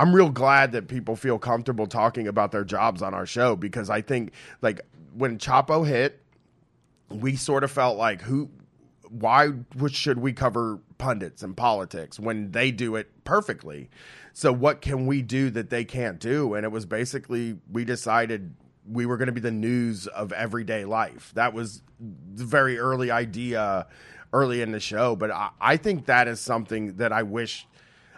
I'm 0.00 0.16
real 0.16 0.30
glad 0.30 0.72
that 0.72 0.88
people 0.88 1.14
feel 1.14 1.38
comfortable 1.38 1.86
talking 1.86 2.26
about 2.26 2.52
their 2.52 2.64
jobs 2.64 3.02
on 3.02 3.12
our 3.12 3.26
show 3.26 3.54
because 3.54 3.90
I 3.90 4.00
think 4.00 4.32
like 4.62 4.80
when 5.12 5.36
Chapo 5.36 5.86
hit, 5.86 6.22
we 7.10 7.36
sort 7.36 7.64
of 7.64 7.70
felt 7.70 7.98
like 7.98 8.22
who 8.22 8.48
why 9.10 9.50
should 9.88 10.18
we 10.18 10.32
cover 10.32 10.78
pundits 10.96 11.42
and 11.42 11.54
politics 11.54 12.18
when 12.18 12.50
they 12.52 12.70
do 12.70 12.96
it 12.96 13.10
perfectly? 13.24 13.90
So 14.32 14.54
what 14.54 14.80
can 14.80 15.06
we 15.06 15.20
do 15.20 15.50
that 15.50 15.68
they 15.68 15.84
can't 15.84 16.18
do? 16.18 16.54
And 16.54 16.64
it 16.64 16.72
was 16.72 16.86
basically 16.86 17.58
we 17.70 17.84
decided 17.84 18.54
we 18.90 19.04
were 19.04 19.18
going 19.18 19.26
to 19.26 19.32
be 19.32 19.40
the 19.42 19.50
news 19.50 20.06
of 20.06 20.32
everyday 20.32 20.86
life. 20.86 21.30
That 21.34 21.52
was 21.52 21.82
the 21.98 22.46
very 22.46 22.78
early 22.78 23.10
idea 23.10 23.86
early 24.32 24.62
in 24.62 24.70
the 24.70 24.78
show 24.78 25.16
but 25.16 25.28
i, 25.32 25.50
I 25.60 25.76
think 25.76 26.06
that 26.06 26.28
is 26.28 26.38
something 26.38 26.94
that 26.98 27.12
i 27.12 27.24
wish 27.24 27.66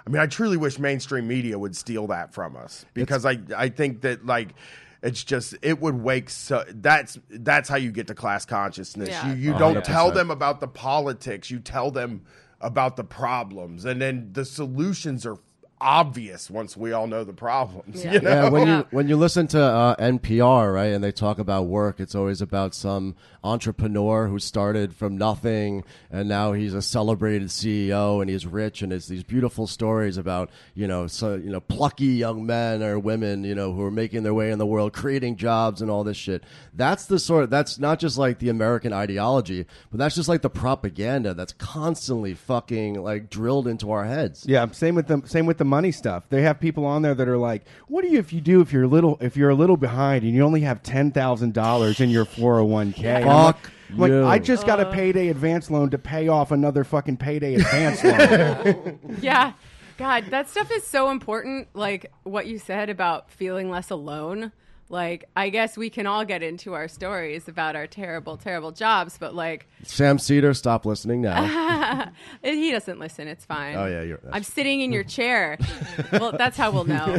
I 0.07 0.11
mean, 0.11 0.21
I 0.21 0.27
truly 0.27 0.57
wish 0.57 0.79
mainstream 0.79 1.29
media 1.29 1.59
would 1.59 1.77
steal 1.77 2.09
that 2.09 2.35
from 2.35 2.57
us 2.57 2.85
because 2.95 3.25
I, 3.25 3.39
I 3.57 3.69
think 3.69 4.01
that 4.03 4.27
like 4.27 4.49
it's 5.03 5.23
just 5.23 5.55
it 5.63 5.81
would 5.81 6.03
wake 6.03 6.31
so 6.31 6.65
that's 6.69 7.19
that's 7.31 7.69
how 7.69 7.77
you 7.77 7.91
get 7.91 8.07
to 8.09 8.15
class 8.15 8.45
consciousness. 8.45 9.09
Yeah. 9.09 9.33
You 9.33 9.53
you 9.53 9.59
don't 9.59 9.85
tell 9.85 10.11
them 10.11 10.31
about 10.31 10.61
the 10.61 10.69
politics, 10.69 11.51
you 11.51 11.59
tell 11.61 11.91
them 11.91 12.25
about 12.61 12.97
the 12.97 13.05
problems, 13.05 13.85
and 13.85 14.01
then 14.01 14.31
the 14.33 14.45
solutions 14.45 15.27
are 15.27 15.37
obvious 15.83 16.49
once 16.49 16.77
we 16.77 16.93
all 16.93 17.07
know 17.07 17.25
the 17.25 17.33
problems. 17.33 18.05
Yeah. 18.05 18.13
You 18.15 18.21
know? 18.21 18.31
Yeah, 18.31 18.49
when 18.49 18.67
you 18.69 18.87
when 18.91 19.09
you 19.09 19.17
listen 19.17 19.47
to 19.49 19.61
uh, 19.61 19.97
NPR, 19.97 20.73
right, 20.73 20.93
and 20.93 21.03
they 21.03 21.13
talk 21.13 21.39
about 21.39 21.67
work, 21.67 22.01
it's 22.01 22.15
always 22.15 22.41
about 22.41 22.75
some 22.75 23.17
entrepreneur 23.45 24.29
who 24.29 24.39
started 24.39 24.95
from 24.95 25.19
nothing 25.19 25.83
and 26.11 26.29
now 26.29 26.53
he's 26.53 26.75
a 26.75 26.83
celebrated 26.83 27.49
CEO 27.49 28.21
and 28.21 28.31
he's 28.31 28.47
rich, 28.47 28.83
and 28.83 28.93
it's 28.93 29.09
these 29.09 29.25
beautiful 29.25 29.67
stories 29.67 30.17
about 30.17 30.51
you 30.75 30.87
know 30.87 31.07
so 31.07 31.35
you 31.35 31.51
know 31.51 31.61
plucky 31.61 32.07
young 32.07 32.47
men 32.47 32.83
or 32.83 32.99
women 32.99 33.45
you 33.45 33.55
know 33.55 33.73
who 33.73 33.83
are 33.83 33.91
making 33.91 34.23
their 34.23 34.35
way 34.35 34.51
in 34.51 34.59
the 34.59 34.67
world, 34.67 34.93
creating 34.93 35.37
jobs 35.37 35.83
and 35.83 35.91
all 35.91 36.05
this 36.05 36.17
shit. 36.17 36.45
That's 36.73 37.07
the 37.07 37.19
sort. 37.19 37.45
Of, 37.45 37.51
That's 37.51 37.79
not 37.79 37.99
just 37.99 38.17
like 38.19 38.39
the 38.39 38.49
American 38.49 38.93
ideology, 38.93 39.67
but 39.91 39.99
that's 39.99 40.15
just 40.15 40.29
like 40.29 40.43
the 40.43 40.51
propaganda 40.51 41.35
that's 41.35 41.53
constantly 41.55 42.35
fucking 42.35 43.03
like 43.03 43.29
drilled 43.29 43.67
into 43.67 43.91
our 43.91 44.05
heads. 44.05 44.45
Yeah, 44.47 44.71
same 44.71 44.95
with 44.95 45.07
the 45.09 45.23
same 45.27 45.47
with 45.47 45.59
the 45.59 45.65
money 45.73 45.91
stuff. 45.91 46.25
They 46.29 46.43
have 46.43 46.61
people 46.61 46.85
on 46.85 47.01
there 47.01 47.15
that 47.15 47.27
are 47.27 47.39
like, 47.39 47.65
"What 47.89 48.03
do 48.03 48.09
you 48.09 48.19
if 48.19 48.31
you 48.33 48.43
do 48.43 48.61
if 48.61 48.73
you're 48.73 48.83
a 48.83 48.89
little 48.89 49.17
if 49.21 49.37
you're 49.37 49.49
a 49.49 49.55
little 49.55 49.79
behind 49.79 50.23
and 50.23 50.35
you 50.35 50.43
only 50.43 50.61
have 50.61 50.83
ten 50.83 51.11
thousand 51.11 51.55
dollars 51.55 51.99
in 51.99 52.11
your 52.11 52.27
four 52.27 52.57
hundred 52.57 52.65
one 52.67 52.93
k?" 52.93 53.23
Fuck 53.25 53.71
I'm 53.91 53.99
like, 53.99 54.11
you. 54.11 54.25
I 54.25 54.39
just 54.39 54.67
got 54.67 54.81
a 54.81 54.89
uh. 54.89 54.93
payday 54.93 55.29
advance 55.29 55.71
loan 55.71 55.91
to 55.91 55.99
pay 55.99 56.29
off 56.29 56.51
another 56.51 56.85
fucking 56.85 57.17
payday 57.17 57.55
advance 57.55 58.05
loan. 58.05 58.99
Yeah. 59.21 59.53
God, 59.99 60.25
that 60.31 60.49
stuff 60.49 60.71
is 60.73 60.87
so 60.87 61.11
important. 61.11 61.69
Like 61.75 62.13
what 62.25 62.47
you 62.47 62.59
said 62.59 62.91
about 62.91 63.31
feeling 63.31 63.71
less 63.71 63.91
alone. 63.91 64.53
Like, 64.93 65.25
I 65.35 65.49
guess 65.49 65.79
we 65.79 65.89
can 65.89 66.07
all 66.07 66.23
get 66.27 66.43
into 66.43 66.75
our 66.75 66.87
stories 66.87 67.49
about 67.49 67.77
our 67.77 67.87
terrible, 67.87 68.37
terrible 68.37 68.73
jobs, 68.73 69.17
but 69.19 69.35
like, 69.35 69.67
Sam 69.85 70.19
Seder, 70.19 70.53
stop 70.53 70.85
listening 70.85 71.23
now. 71.23 72.11
he 72.43 72.71
doesn't 72.71 72.99
listen. 72.99 73.27
It's 73.27 73.47
fine. 73.47 73.75
Oh, 73.75 73.87
yeah, 73.87 74.03
you're- 74.03 74.21
I'm 74.31 74.43
sitting 74.43 74.83
in 74.83 74.93
your 74.93 75.03
chair. 75.03 75.57
well, 76.13 76.33
that's 76.33 76.59
how 76.59 76.71
we'll 76.71 76.85
know. 76.85 77.17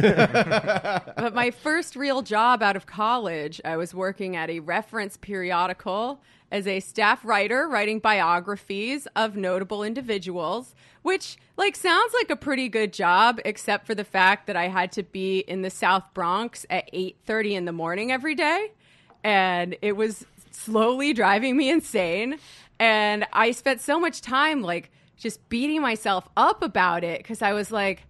but 1.16 1.34
my 1.34 1.50
first 1.50 1.96
real 1.96 2.22
job 2.22 2.62
out 2.62 2.76
of 2.76 2.86
college, 2.86 3.60
I 3.64 3.76
was 3.76 3.92
working 3.92 4.36
at 4.36 4.50
a 4.50 4.60
reference 4.60 5.16
periodical 5.16 6.20
as 6.54 6.68
a 6.68 6.78
staff 6.78 7.24
writer, 7.24 7.66
writing 7.66 7.98
biographies 7.98 9.08
of 9.16 9.34
notable 9.36 9.82
individuals, 9.82 10.72
which 11.02 11.36
like 11.56 11.74
sounds 11.74 12.14
like 12.14 12.30
a 12.30 12.36
pretty 12.36 12.68
good 12.68 12.92
job, 12.92 13.40
except 13.44 13.84
for 13.84 13.94
the 13.96 14.04
fact 14.04 14.46
that 14.46 14.54
I 14.54 14.68
had 14.68 14.92
to 14.92 15.02
be 15.02 15.40
in 15.40 15.62
the 15.62 15.68
South 15.68 16.04
Bronx 16.14 16.64
at 16.70 16.88
8:30 16.92 17.56
in 17.56 17.64
the 17.64 17.72
morning 17.72 18.12
every 18.12 18.36
day, 18.36 18.70
and 19.24 19.76
it 19.82 19.96
was 19.96 20.26
slowly 20.52 21.12
driving 21.12 21.56
me 21.56 21.70
insane. 21.70 22.38
And 22.78 23.26
I 23.32 23.50
spent 23.50 23.80
so 23.80 23.98
much 23.98 24.20
time 24.20 24.62
like 24.62 24.92
just 25.16 25.48
beating 25.48 25.82
myself 25.82 26.28
up 26.36 26.62
about 26.62 27.02
it 27.02 27.18
because 27.18 27.42
I 27.42 27.52
was 27.52 27.72
like, 27.72 28.06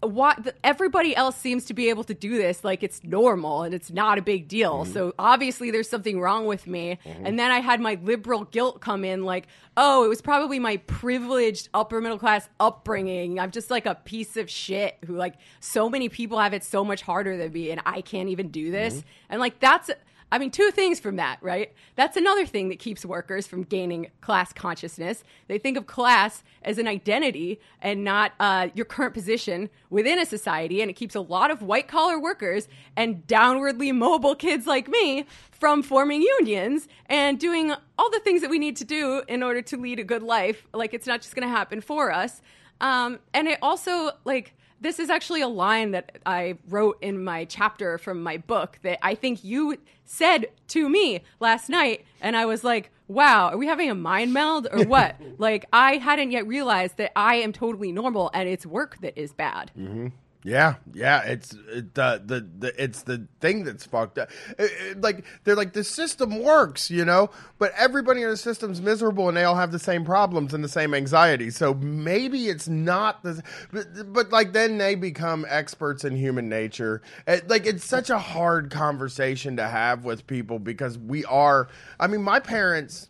what 0.00 0.56
everybody 0.62 1.14
else 1.16 1.36
seems 1.36 1.64
to 1.64 1.74
be 1.74 1.88
able 1.88 2.04
to 2.04 2.14
do 2.14 2.36
this 2.36 2.62
like 2.62 2.84
it's 2.84 3.02
normal 3.02 3.64
and 3.64 3.74
it's 3.74 3.90
not 3.90 4.16
a 4.16 4.22
big 4.22 4.46
deal. 4.46 4.84
Mm-hmm. 4.84 4.92
So 4.92 5.14
obviously 5.18 5.70
there's 5.70 5.88
something 5.88 6.20
wrong 6.20 6.46
with 6.46 6.66
me. 6.66 6.98
Mm-hmm. 7.04 7.26
And 7.26 7.38
then 7.38 7.50
i 7.50 7.58
had 7.58 7.80
my 7.80 7.98
liberal 8.02 8.44
guilt 8.44 8.80
come 8.80 9.04
in 9.04 9.24
like 9.24 9.48
oh 9.76 10.04
it 10.04 10.08
was 10.08 10.22
probably 10.22 10.58
my 10.58 10.76
privileged 10.76 11.68
upper 11.74 12.00
middle 12.00 12.18
class 12.18 12.48
upbringing. 12.60 13.40
I'm 13.40 13.50
just 13.50 13.70
like 13.70 13.86
a 13.86 13.96
piece 13.96 14.36
of 14.36 14.48
shit 14.48 14.98
who 15.04 15.16
like 15.16 15.34
so 15.60 15.88
many 15.88 16.08
people 16.08 16.38
have 16.38 16.54
it 16.54 16.62
so 16.62 16.84
much 16.84 17.02
harder 17.02 17.36
than 17.36 17.52
me 17.52 17.70
and 17.70 17.80
i 17.84 18.00
can't 18.00 18.28
even 18.28 18.48
do 18.48 18.70
this. 18.70 18.94
Mm-hmm. 18.94 19.08
And 19.30 19.40
like 19.40 19.58
that's 19.58 19.90
I 20.30 20.38
mean, 20.38 20.50
two 20.50 20.70
things 20.70 21.00
from 21.00 21.16
that, 21.16 21.38
right? 21.40 21.72
That's 21.96 22.16
another 22.16 22.44
thing 22.44 22.68
that 22.68 22.78
keeps 22.78 23.04
workers 23.04 23.46
from 23.46 23.62
gaining 23.62 24.10
class 24.20 24.52
consciousness. 24.52 25.24
They 25.46 25.58
think 25.58 25.78
of 25.78 25.86
class 25.86 26.42
as 26.62 26.76
an 26.76 26.86
identity 26.86 27.60
and 27.80 28.04
not 28.04 28.32
uh, 28.38 28.68
your 28.74 28.84
current 28.84 29.14
position 29.14 29.70
within 29.88 30.18
a 30.18 30.26
society, 30.26 30.82
and 30.82 30.90
it 30.90 30.94
keeps 30.94 31.14
a 31.14 31.20
lot 31.20 31.50
of 31.50 31.62
white 31.62 31.88
collar 31.88 32.20
workers 32.20 32.68
and 32.94 33.26
downwardly 33.26 33.94
mobile 33.94 34.34
kids 34.34 34.66
like 34.66 34.88
me 34.88 35.24
from 35.50 35.82
forming 35.82 36.20
unions 36.20 36.88
and 37.06 37.40
doing 37.40 37.72
all 37.98 38.10
the 38.10 38.20
things 38.20 38.42
that 38.42 38.50
we 38.50 38.58
need 38.58 38.76
to 38.76 38.84
do 38.84 39.22
in 39.28 39.42
order 39.42 39.62
to 39.62 39.76
lead 39.78 39.98
a 39.98 40.04
good 40.04 40.22
life. 40.22 40.66
Like, 40.74 40.92
it's 40.92 41.06
not 41.06 41.22
just 41.22 41.34
going 41.34 41.48
to 41.48 41.54
happen 41.54 41.80
for 41.80 42.12
us. 42.12 42.42
Um, 42.80 43.18
and 43.32 43.48
it 43.48 43.58
also, 43.62 44.10
like, 44.24 44.54
this 44.80 44.98
is 44.98 45.10
actually 45.10 45.40
a 45.40 45.48
line 45.48 45.90
that 45.92 46.18
I 46.24 46.56
wrote 46.68 46.98
in 47.02 47.22
my 47.22 47.44
chapter 47.44 47.98
from 47.98 48.22
my 48.22 48.36
book 48.36 48.78
that 48.82 48.98
I 49.02 49.14
think 49.14 49.44
you 49.44 49.76
said 50.04 50.46
to 50.68 50.88
me 50.88 51.22
last 51.40 51.68
night. 51.68 52.04
And 52.20 52.36
I 52.36 52.46
was 52.46 52.64
like, 52.64 52.90
wow, 53.08 53.48
are 53.48 53.56
we 53.56 53.66
having 53.66 53.90
a 53.90 53.94
mind 53.94 54.32
meld 54.32 54.68
or 54.70 54.84
what? 54.86 55.16
like, 55.38 55.66
I 55.72 55.96
hadn't 55.96 56.30
yet 56.30 56.46
realized 56.46 56.96
that 56.98 57.12
I 57.16 57.36
am 57.36 57.52
totally 57.52 57.92
normal 57.92 58.30
and 58.32 58.48
it's 58.48 58.66
work 58.66 59.00
that 59.00 59.18
is 59.18 59.32
bad. 59.32 59.70
Mm-hmm. 59.78 60.08
Yeah, 60.44 60.76
yeah, 60.94 61.22
it's 61.24 61.52
it, 61.68 61.94
the, 61.94 62.22
the 62.58 62.82
it's 62.82 63.02
the 63.02 63.26
thing 63.40 63.64
that's 63.64 63.84
fucked 63.84 64.18
up. 64.18 64.30
It- 64.58 64.70
it- 64.80 65.00
like 65.00 65.24
they're 65.42 65.56
like 65.56 65.72
the 65.72 65.82
system 65.82 66.42
works, 66.42 66.90
you 66.90 67.04
know, 67.04 67.30
but 67.58 67.72
everybody 67.76 68.22
in 68.22 68.30
the 68.30 68.36
system's 68.36 68.80
miserable 68.80 69.26
and 69.28 69.36
they 69.36 69.42
all 69.42 69.56
have 69.56 69.72
the 69.72 69.80
same 69.80 70.04
problems 70.04 70.54
and 70.54 70.62
the 70.62 70.68
same 70.68 70.94
anxiety. 70.94 71.50
So 71.50 71.74
maybe 71.74 72.48
it's 72.48 72.68
not 72.68 73.22
the, 73.24 73.42
but, 73.72 74.12
but 74.12 74.30
like 74.30 74.52
then 74.52 74.78
they 74.78 74.94
become 74.94 75.44
experts 75.48 76.04
in 76.04 76.14
human 76.16 76.48
nature. 76.48 77.02
It, 77.26 77.48
like 77.48 77.66
it's 77.66 77.84
such 77.84 78.08
a 78.08 78.18
hard 78.18 78.70
conversation 78.70 79.56
to 79.56 79.66
have 79.66 80.04
with 80.04 80.26
people 80.28 80.60
because 80.60 80.96
we 80.96 81.24
are. 81.24 81.68
I 81.98 82.06
mean, 82.06 82.22
my 82.22 82.38
parents. 82.38 83.08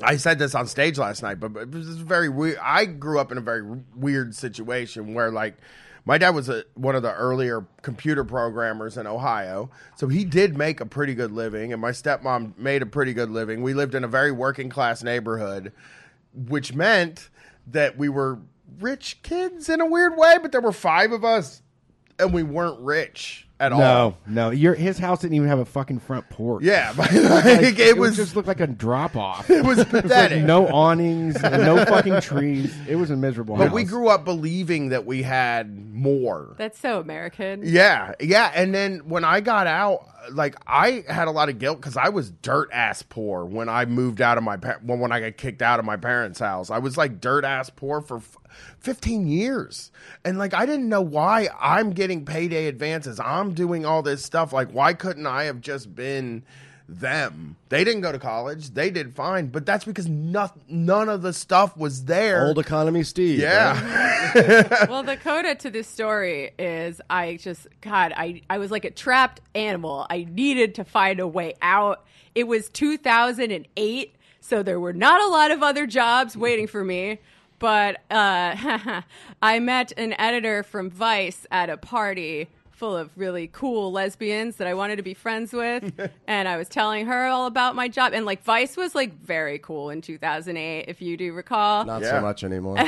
I 0.00 0.16
said 0.16 0.38
this 0.38 0.54
on 0.54 0.68
stage 0.68 0.96
last 0.96 1.24
night, 1.24 1.40
but 1.40 1.56
it 1.56 1.72
was 1.72 1.88
very 1.98 2.28
weird. 2.28 2.58
I 2.62 2.84
grew 2.84 3.18
up 3.18 3.32
in 3.32 3.38
a 3.38 3.40
very 3.40 3.64
weird 3.96 4.32
situation 4.32 5.12
where, 5.12 5.32
like, 5.32 5.56
my 6.08 6.16
dad 6.16 6.30
was 6.30 6.48
a, 6.48 6.64
one 6.72 6.96
of 6.96 7.02
the 7.02 7.12
earlier 7.12 7.66
computer 7.82 8.24
programmers 8.24 8.96
in 8.96 9.06
Ohio, 9.06 9.68
so 9.94 10.08
he 10.08 10.24
did 10.24 10.56
make 10.56 10.80
a 10.80 10.86
pretty 10.86 11.14
good 11.14 11.30
living, 11.30 11.70
and 11.70 11.82
my 11.82 11.90
stepmom 11.90 12.56
made 12.56 12.80
a 12.80 12.86
pretty 12.86 13.12
good 13.12 13.28
living. 13.28 13.62
We 13.62 13.74
lived 13.74 13.94
in 13.94 14.04
a 14.04 14.08
very 14.08 14.32
working 14.32 14.70
class 14.70 15.02
neighborhood, 15.02 15.70
which 16.32 16.72
meant 16.72 17.28
that 17.66 17.98
we 17.98 18.08
were 18.08 18.38
rich 18.80 19.20
kids 19.22 19.68
in 19.68 19.82
a 19.82 19.86
weird 19.86 20.16
way, 20.16 20.38
but 20.40 20.50
there 20.50 20.62
were 20.62 20.72
five 20.72 21.12
of 21.12 21.26
us, 21.26 21.60
and 22.18 22.32
we 22.32 22.42
weren't 22.42 22.80
rich 22.80 23.46
at 23.60 23.72
all. 23.72 23.78
No, 23.78 24.16
no. 24.26 24.50
Your 24.50 24.74
his 24.74 24.98
house 24.98 25.20
didn't 25.20 25.34
even 25.34 25.48
have 25.48 25.58
a 25.58 25.64
fucking 25.64 26.00
front 26.00 26.28
porch. 26.30 26.62
Yeah, 26.64 26.92
but 26.96 27.12
like, 27.14 27.44
Like, 27.44 27.78
it, 27.78 27.96
was 27.98 28.10
was 28.10 28.16
just 28.16 28.36
looked 28.36 28.48
like 28.48 28.60
a 28.60 28.66
drop 28.66 29.16
off. 29.16 29.50
it 29.50 29.64
was 29.64 29.84
pathetic. 29.84 30.44
no 30.44 30.68
awnings, 30.68 31.40
no 31.42 31.84
fucking 31.84 32.20
trees. 32.20 32.74
It 32.88 32.96
was 32.96 33.10
a 33.10 33.16
miserable. 33.16 33.56
but 33.56 33.66
house. 33.68 33.74
we 33.74 33.84
grew 33.84 34.08
up 34.08 34.24
believing 34.24 34.90
that 34.90 35.04
we 35.06 35.22
had 35.22 35.92
more. 35.94 36.54
That's 36.58 36.78
so 36.78 37.00
American. 37.00 37.62
Yeah, 37.64 38.14
yeah. 38.20 38.50
And 38.54 38.74
then 38.74 39.00
when 39.08 39.24
I 39.24 39.40
got 39.40 39.66
out, 39.66 40.06
like 40.30 40.56
I 40.66 41.04
had 41.08 41.28
a 41.28 41.30
lot 41.30 41.48
of 41.48 41.58
guilt 41.58 41.80
because 41.80 41.96
I 41.96 42.08
was 42.08 42.30
dirt 42.30 42.70
ass 42.72 43.02
poor 43.02 43.44
when 43.44 43.68
I 43.68 43.84
moved 43.84 44.20
out 44.20 44.38
of 44.38 44.44
my 44.44 44.56
pa- 44.56 44.78
when 44.82 45.00
when 45.00 45.12
I 45.12 45.20
got 45.20 45.36
kicked 45.36 45.62
out 45.62 45.78
of 45.78 45.84
my 45.84 45.96
parents' 45.96 46.40
house. 46.40 46.70
I 46.70 46.78
was 46.78 46.96
like 46.96 47.20
dirt 47.20 47.44
ass 47.44 47.70
poor 47.70 48.00
for 48.00 48.18
f- 48.18 48.36
fifteen 48.78 49.26
years, 49.26 49.90
and 50.24 50.38
like 50.38 50.54
I 50.54 50.66
didn't 50.66 50.88
know 50.88 51.02
why 51.02 51.48
I'm 51.60 51.90
getting 51.90 52.24
payday 52.24 52.66
advances. 52.66 53.20
I'm 53.20 53.54
doing 53.54 53.86
all 53.86 54.02
this 54.02 54.24
stuff. 54.24 54.52
Like 54.52 54.70
why 54.70 54.94
couldn't 54.94 55.26
I 55.26 55.44
have 55.44 55.60
just 55.60 55.94
been? 55.94 56.44
Them 56.88 57.56
they 57.68 57.84
didn't 57.84 58.00
go 58.00 58.10
to 58.10 58.18
college 58.18 58.70
they 58.70 58.90
did 58.90 59.14
fine 59.14 59.48
but 59.48 59.66
that's 59.66 59.84
because 59.84 60.08
no, 60.08 60.50
none 60.68 61.08
of 61.08 61.20
the 61.20 61.34
stuff 61.34 61.76
was 61.76 62.06
there 62.06 62.46
Old 62.46 62.58
economy 62.58 63.02
Steve. 63.02 63.40
right? 63.40 63.44
yeah 63.44 64.18
well, 64.88 65.02
the 65.02 65.16
coda 65.22 65.54
to 65.54 65.70
this 65.70 65.88
story 65.88 66.50
is 66.58 67.00
I 67.08 67.36
just 67.36 67.66
God, 67.80 68.12
I 68.16 68.42
I 68.50 68.58
was 68.58 68.70
like 68.70 68.84
a 68.84 68.90
trapped 68.90 69.40
animal. 69.54 70.06
I 70.10 70.26
needed 70.28 70.74
to 70.76 70.84
find 70.84 71.20
a 71.20 71.26
way 71.26 71.54
out. 71.62 72.04
It 72.34 72.44
was 72.46 72.68
2008, 72.68 74.14
so 74.40 74.62
there 74.62 74.80
were 74.80 74.92
not 74.92 75.20
a 75.20 75.28
lot 75.28 75.50
of 75.50 75.62
other 75.62 75.86
jobs 75.86 76.36
waiting 76.36 76.66
for 76.66 76.84
me. 76.84 77.18
But 77.58 77.96
uh, 78.10 79.02
I 79.42 79.58
met 79.58 79.92
an 79.96 80.14
editor 80.18 80.62
from 80.62 80.90
Vice 80.90 81.46
at 81.50 81.70
a 81.70 81.76
party 81.76 82.48
full 82.78 82.96
of 82.96 83.10
really 83.16 83.48
cool 83.48 83.92
lesbians 83.92 84.56
that 84.56 84.66
I 84.66 84.74
wanted 84.74 84.96
to 84.96 85.02
be 85.02 85.12
friends 85.14 85.52
with. 85.52 85.92
and 86.26 86.48
I 86.48 86.56
was 86.56 86.68
telling 86.68 87.06
her 87.06 87.26
all 87.26 87.46
about 87.46 87.74
my 87.74 87.88
job. 87.88 88.12
And 88.14 88.24
like 88.24 88.42
Vice 88.44 88.76
was 88.76 88.94
like 88.94 89.12
very 89.20 89.58
cool 89.58 89.90
in 89.90 90.00
2008, 90.00 90.84
if 90.88 91.02
you 91.02 91.16
do 91.16 91.32
recall. 91.32 91.84
Not 91.84 92.02
Yeah. 92.02 92.10
so 92.12 92.20
much 92.20 92.44
anymore. 92.44 92.78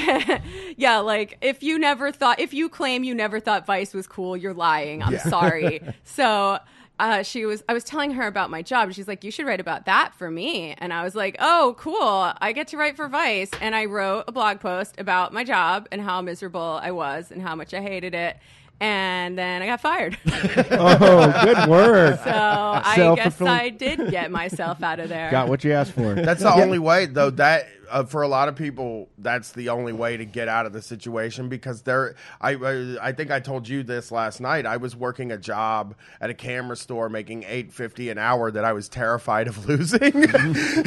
Yeah, 0.76 0.98
like 0.98 1.36
if 1.42 1.62
you 1.62 1.78
never 1.78 2.10
thought, 2.12 2.40
if 2.40 2.54
you 2.54 2.68
claim 2.68 3.04
you 3.04 3.14
never 3.14 3.40
thought 3.40 3.66
Vice 3.66 3.92
was 3.92 4.06
cool, 4.06 4.36
you're 4.36 4.54
lying. 4.54 5.02
I'm 5.02 5.18
sorry. 5.18 5.80
so 6.04 6.58
uh, 6.98 7.22
she 7.22 7.44
was, 7.46 7.62
I 7.68 7.72
was 7.72 7.82
telling 7.84 8.12
her 8.12 8.26
about 8.26 8.50
my 8.50 8.62
job. 8.62 8.92
She's 8.92 9.08
like, 9.08 9.24
you 9.24 9.30
should 9.30 9.46
write 9.46 9.60
about 9.60 9.86
that 9.86 10.14
for 10.14 10.30
me. 10.30 10.74
And 10.78 10.92
I 10.92 11.02
was 11.02 11.14
like, 11.14 11.36
oh, 11.40 11.74
cool. 11.78 12.32
I 12.40 12.52
get 12.52 12.68
to 12.68 12.76
write 12.76 12.96
for 12.96 13.08
Vice. 13.08 13.50
And 13.60 13.74
I 13.74 13.86
wrote 13.86 14.24
a 14.28 14.32
blog 14.32 14.60
post 14.60 14.94
about 14.98 15.32
my 15.32 15.42
job 15.44 15.88
and 15.90 16.00
how 16.00 16.20
miserable 16.22 16.78
I 16.82 16.90
was 16.90 17.30
and 17.30 17.42
how 17.42 17.54
much 17.54 17.72
I 17.74 17.80
hated 17.80 18.14
it. 18.14 18.36
And 18.80 19.36
then 19.36 19.60
I 19.62 19.66
got 19.66 19.80
fired. 19.80 20.16
Oh, 20.72 21.44
good 21.44 21.68
work. 21.68 22.18
So 22.24 22.30
I 22.32 23.12
guess 23.14 23.40
I 23.40 23.68
did 23.68 24.10
get 24.10 24.30
myself 24.30 24.82
out 24.82 24.98
of 25.00 25.08
there. 25.08 25.30
Got 25.30 25.48
what 25.48 25.62
you 25.64 25.72
asked 25.72 25.92
for. 25.92 26.14
That's 26.14 26.42
the 26.42 26.52
only 26.52 26.78
way, 26.78 27.06
though. 27.06 27.30
That 27.30 27.66
uh, 27.90 28.04
for 28.04 28.22
a 28.22 28.28
lot 28.28 28.48
of 28.48 28.56
people, 28.56 29.08
that's 29.18 29.52
the 29.52 29.68
only 29.68 29.92
way 29.92 30.16
to 30.16 30.24
get 30.24 30.48
out 30.48 30.66
of 30.66 30.72
the 30.72 30.82
situation 30.82 31.48
because 31.48 31.82
there. 31.82 32.14
I 32.40 32.52
I 32.54 32.96
I 33.08 33.12
think 33.12 33.30
I 33.30 33.40
told 33.40 33.68
you 33.68 33.82
this 33.82 34.10
last 34.12 34.40
night. 34.40 34.66
I 34.66 34.76
was 34.76 34.94
working 34.96 35.32
a 35.32 35.38
job 35.38 35.94
at 36.20 36.30
a 36.30 36.34
camera 36.34 36.76
store, 36.76 37.08
making 37.08 37.44
eight 37.46 37.72
fifty 37.72 38.08
an 38.10 38.18
hour 38.18 38.50
that 38.50 38.64
I 38.64 38.72
was 38.72 38.88
terrified 38.88 39.48
of 39.48 39.66
losing. 39.68 40.00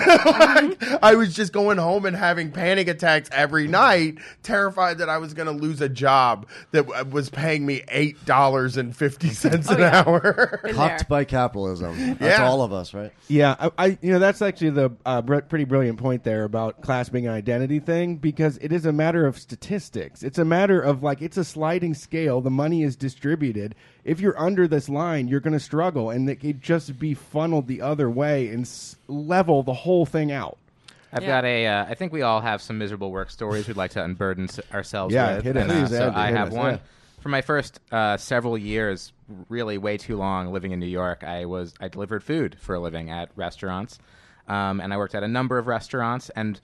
I 0.01 1.15
was 1.17 1.33
just 1.35 1.53
going 1.53 1.77
home 1.77 2.05
and 2.05 2.15
having 2.15 2.51
panic 2.51 2.87
attacks 2.87 3.29
every 3.31 3.67
night, 3.67 4.17
terrified 4.43 4.97
that 4.99 5.09
I 5.09 5.17
was 5.17 5.33
going 5.33 5.47
to 5.47 5.53
lose 5.53 5.81
a 5.81 5.89
job 5.89 6.47
that 6.71 7.11
was 7.11 7.29
paying 7.29 7.65
me 7.65 7.83
eight 7.89 8.23
dollars 8.25 8.77
and 8.77 8.95
fifty 8.95 9.29
cents 9.29 9.69
an 9.69 9.79
yeah. 9.79 10.03
hour. 10.05 10.59
Been 10.63 10.75
there. 10.75 10.89
Cucked 10.89 11.09
by 11.09 11.23
capitalism. 11.23 11.97
That's 12.19 12.39
Yeah. 12.39 12.47
all 12.47 12.61
of 12.61 12.73
us, 12.73 12.93
right? 12.93 13.11
Yeah, 13.27 13.55
I, 13.59 13.71
I 13.77 13.97
you 14.01 14.11
know 14.13 14.19
that's 14.19 14.41
actually 14.41 14.71
the 14.71 14.91
uh, 15.05 15.21
br- 15.21 15.39
pretty 15.39 15.65
brilliant 15.65 15.99
point 15.99 16.23
there 16.23 16.43
about 16.43 16.81
class 16.93 17.09
being 17.09 17.25
an 17.25 17.33
identity 17.33 17.79
thing 17.79 18.17
because 18.17 18.57
it 18.57 18.71
is 18.71 18.85
a 18.85 18.91
matter 18.91 19.25
of 19.25 19.39
statistics. 19.39 20.21
It's 20.21 20.37
a 20.37 20.45
matter 20.45 20.79
of 20.79 21.01
like 21.01 21.23
it's 21.23 21.37
a 21.37 21.43
sliding 21.43 21.95
scale. 21.95 22.39
The 22.39 22.51
money 22.51 22.83
is 22.83 22.95
distributed. 22.95 23.73
If 24.03 24.19
you're 24.19 24.39
under 24.39 24.67
this 24.67 24.87
line, 24.89 25.27
you're 25.27 25.39
going 25.39 25.53
to 25.53 25.59
struggle, 25.59 26.11
and 26.11 26.29
it 26.29 26.35
could 26.35 26.61
just 26.61 26.99
be 26.99 27.15
funneled 27.15 27.65
the 27.67 27.81
other 27.81 28.11
way 28.11 28.47
and 28.49 28.61
s- 28.61 28.95
level 29.07 29.63
the 29.63 29.73
whole 29.73 30.05
thing 30.05 30.31
out. 30.31 30.59
I've 31.11 31.23
Yeah. 31.23 31.29
got 31.29 31.45
a. 31.45 31.65
Uh, 31.67 31.85
I 31.89 31.95
think 31.95 32.13
we 32.13 32.21
all 32.21 32.41
have 32.41 32.61
some 32.61 32.77
miserable 32.77 33.11
work 33.11 33.31
stories 33.31 33.67
we'd 33.67 33.75
like 33.75 33.91
to 33.91 34.03
unburden 34.03 34.43
s- 34.43 34.59
ourselves 34.71 35.15
Yeah, 35.15 35.37
with. 35.37 35.45
hit 35.45 35.55
it. 35.55 35.61
and, 35.61 35.71
Please, 35.71 35.89
so 35.97 36.05
Andy, 36.09 36.15
I 36.15 36.27
hit 36.27 36.37
have 36.37 36.47
us, 36.49 36.53
one. 36.53 36.73
yeah. 36.73 36.79
For 37.21 37.29
my 37.29 37.41
first 37.41 37.79
uh, 37.91 38.17
several 38.17 38.55
years, 38.55 39.13
really 39.49 39.79
way 39.79 39.97
too 39.97 40.15
long 40.15 40.51
living 40.53 40.73
in 40.73 40.79
New 40.79 40.85
York, 40.85 41.23
I 41.23 41.45
was 41.45 41.73
I 41.81 41.87
delivered 41.87 42.23
food 42.23 42.55
for 42.59 42.75
a 42.75 42.79
living 42.79 43.09
at 43.09 43.29
restaurants, 43.35 43.97
um, 44.47 44.79
and 44.79 44.93
I 44.93 44.97
worked 44.97 45.15
at 45.15 45.23
a 45.23 45.27
number 45.27 45.57
of 45.57 45.65
restaurants. 45.65 46.29
And 46.35 46.61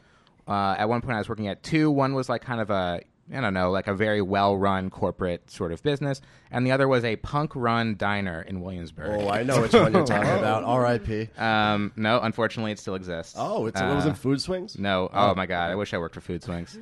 uh, 0.49 0.75
at 0.77 0.89
one 0.89 1.01
point, 1.01 1.15
I 1.15 1.19
was 1.19 1.29
working 1.29 1.47
at 1.47 1.63
two. 1.63 1.89
One 1.91 2.13
was 2.15 2.27
like 2.27 2.41
kind 2.41 2.59
of 2.59 2.69
a 2.69 3.01
I 3.31 3.41
don't 3.41 3.53
know, 3.53 3.69
like 3.69 3.85
a 3.85 3.93
very 3.93 4.23
well-run 4.23 4.89
corporate 4.89 5.51
sort 5.51 5.71
of 5.71 5.83
business, 5.83 6.19
and 6.49 6.65
the 6.65 6.71
other 6.71 6.87
was 6.87 7.05
a 7.05 7.15
punk-run 7.17 7.95
diner 7.95 8.41
in 8.41 8.59
Williamsburg. 8.59 9.21
Oh, 9.21 9.29
I 9.29 9.43
know 9.43 9.61
which 9.61 9.71
one 9.73 9.93
you're 9.93 10.03
talking 10.03 10.31
about. 10.39 10.63
R.I.P. 10.63 11.29
Um, 11.37 11.91
no, 11.95 12.19
unfortunately, 12.21 12.71
it 12.71 12.79
still 12.79 12.95
exists. 12.95 13.35
Oh, 13.37 13.67
it's, 13.67 13.79
it 13.79 13.83
was 13.85 14.05
in 14.05 14.13
Uh, 14.13 14.15
Food 14.15 14.41
Swings? 14.41 14.79
no. 14.79 15.11
Oh, 15.13 15.35
my 15.35 15.45
god, 15.45 15.69
I 15.69 15.75
wish 15.75 15.93
I 15.93 15.99
worked 15.99 16.15
for 16.15 16.21
Food 16.21 16.41
Swings. 16.41 16.75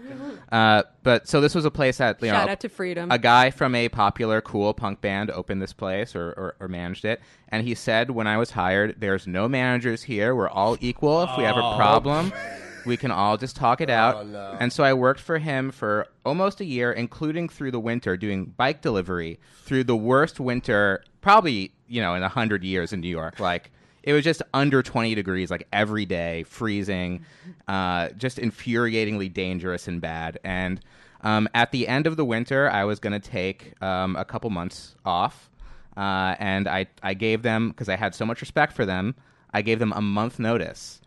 Uh, 0.49 0.83
but 1.03 1.27
so 1.27 1.41
this 1.41 1.53
was 1.53 1.65
a 1.65 1.71
place 1.71 1.97
that 1.97 2.21
you 2.21 2.29
Shout 2.29 2.45
know, 2.45 2.51
out 2.53 2.61
to 2.61 2.69
Freedom. 2.69 3.11
a 3.11 3.19
guy 3.19 3.49
from 3.51 3.75
a 3.75 3.89
popular 3.89 4.39
cool 4.39 4.73
punk 4.73 5.01
band 5.01 5.29
opened 5.31 5.61
this 5.61 5.73
place 5.73 6.15
or, 6.15 6.29
or, 6.29 6.55
or 6.61 6.69
managed 6.69 7.03
it, 7.03 7.19
and 7.49 7.67
he 7.67 7.75
said 7.75 8.09
when 8.09 8.25
I 8.25 8.37
was 8.37 8.51
hired, 8.51 8.95
"There's 9.01 9.27
no 9.27 9.49
managers 9.49 10.03
here. 10.03 10.33
We're 10.33 10.47
all 10.47 10.77
equal. 10.79 11.23
If 11.23 11.31
we 11.37 11.43
have 11.43 11.57
a 11.57 11.75
problem." 11.75 12.31
We 12.87 12.97
can 12.97 13.11
all 13.11 13.37
just 13.37 13.55
talk 13.55 13.81
it 13.81 13.89
out. 13.89 14.15
Oh, 14.15 14.23
no. 14.23 14.57
And 14.59 14.71
so 14.71 14.83
I 14.83 14.93
worked 14.93 15.19
for 15.19 15.37
him 15.37 15.71
for 15.71 16.07
almost 16.25 16.61
a 16.61 16.65
year, 16.65 16.91
including 16.91 17.49
through 17.49 17.71
the 17.71 17.79
winter, 17.79 18.17
doing 18.17 18.45
bike 18.45 18.81
delivery 18.81 19.39
through 19.63 19.83
the 19.83 19.95
worst 19.95 20.39
winter, 20.39 21.03
probably, 21.21 21.71
you 21.87 22.01
know, 22.01 22.15
in 22.15 22.23
a 22.23 22.29
hundred 22.29 22.63
years 22.63 22.93
in 22.93 23.01
New 23.01 23.09
York. 23.09 23.39
Like, 23.39 23.71
it 24.03 24.13
was 24.13 24.23
just 24.23 24.41
under 24.53 24.81
20 24.81 25.15
degrees, 25.15 25.51
like 25.51 25.67
every 25.73 26.05
day, 26.05 26.43
freezing, 26.43 27.25
uh, 27.67 28.09
just 28.17 28.37
infuriatingly 28.37 29.33
dangerous 29.33 29.89
and 29.89 29.99
bad. 29.99 30.39
And 30.45 30.79
um, 31.21 31.49
at 31.53 31.71
the 31.71 31.89
end 31.89 32.07
of 32.07 32.15
the 32.15 32.23
winter, 32.23 32.69
I 32.69 32.85
was 32.85 32.99
going 32.99 33.19
to 33.19 33.29
take 33.29 33.73
um, 33.83 34.15
a 34.15 34.23
couple 34.23 34.49
months 34.49 34.95
off. 35.03 35.49
Uh, 35.97 36.35
and 36.39 36.67
I, 36.67 36.87
I 37.03 37.15
gave 37.15 37.41
them, 37.41 37.69
because 37.69 37.89
I 37.89 37.97
had 37.97 38.15
so 38.15 38.25
much 38.25 38.39
respect 38.39 38.71
for 38.71 38.85
them, 38.85 39.15
I 39.51 39.61
gave 39.61 39.79
them 39.79 39.91
a 39.93 40.01
month 40.01 40.39
notice. 40.39 41.01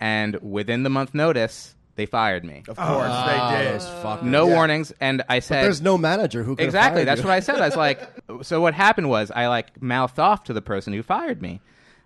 And 0.00 0.36
within 0.40 0.82
the 0.82 0.90
month 0.90 1.14
notice, 1.14 1.74
they 1.96 2.06
fired 2.06 2.44
me. 2.44 2.62
Of 2.66 2.76
course, 2.76 3.06
they 3.06 3.38
oh. 3.38 3.56
did. 3.56 3.74
Those 3.74 3.86
fuckers. 3.86 4.22
No 4.22 4.48
Yeah. 4.48 4.54
warnings. 4.54 4.92
And 5.00 5.22
I 5.28 5.40
said, 5.40 5.64
There's 5.64 5.82
no 5.82 5.98
manager 5.98 6.42
who 6.42 6.56
can 6.56 6.64
exactly. 6.64 7.04
That's 7.04 7.22
what 7.22 7.32
I 7.32 7.40
said. 7.40 7.60
I 7.60 7.66
was 7.66 7.76
like, 7.76 8.00
so 8.42 8.60
what 8.60 8.72
happened 8.74 9.10
was 9.10 9.30
I 9.30 9.48
like 9.48 9.80
mouthed 9.82 10.18
off 10.18 10.44
to 10.44 10.54
the 10.54 10.62
person 10.62 10.94
who 10.94 11.02
fired 11.02 11.42
me. 11.42 11.60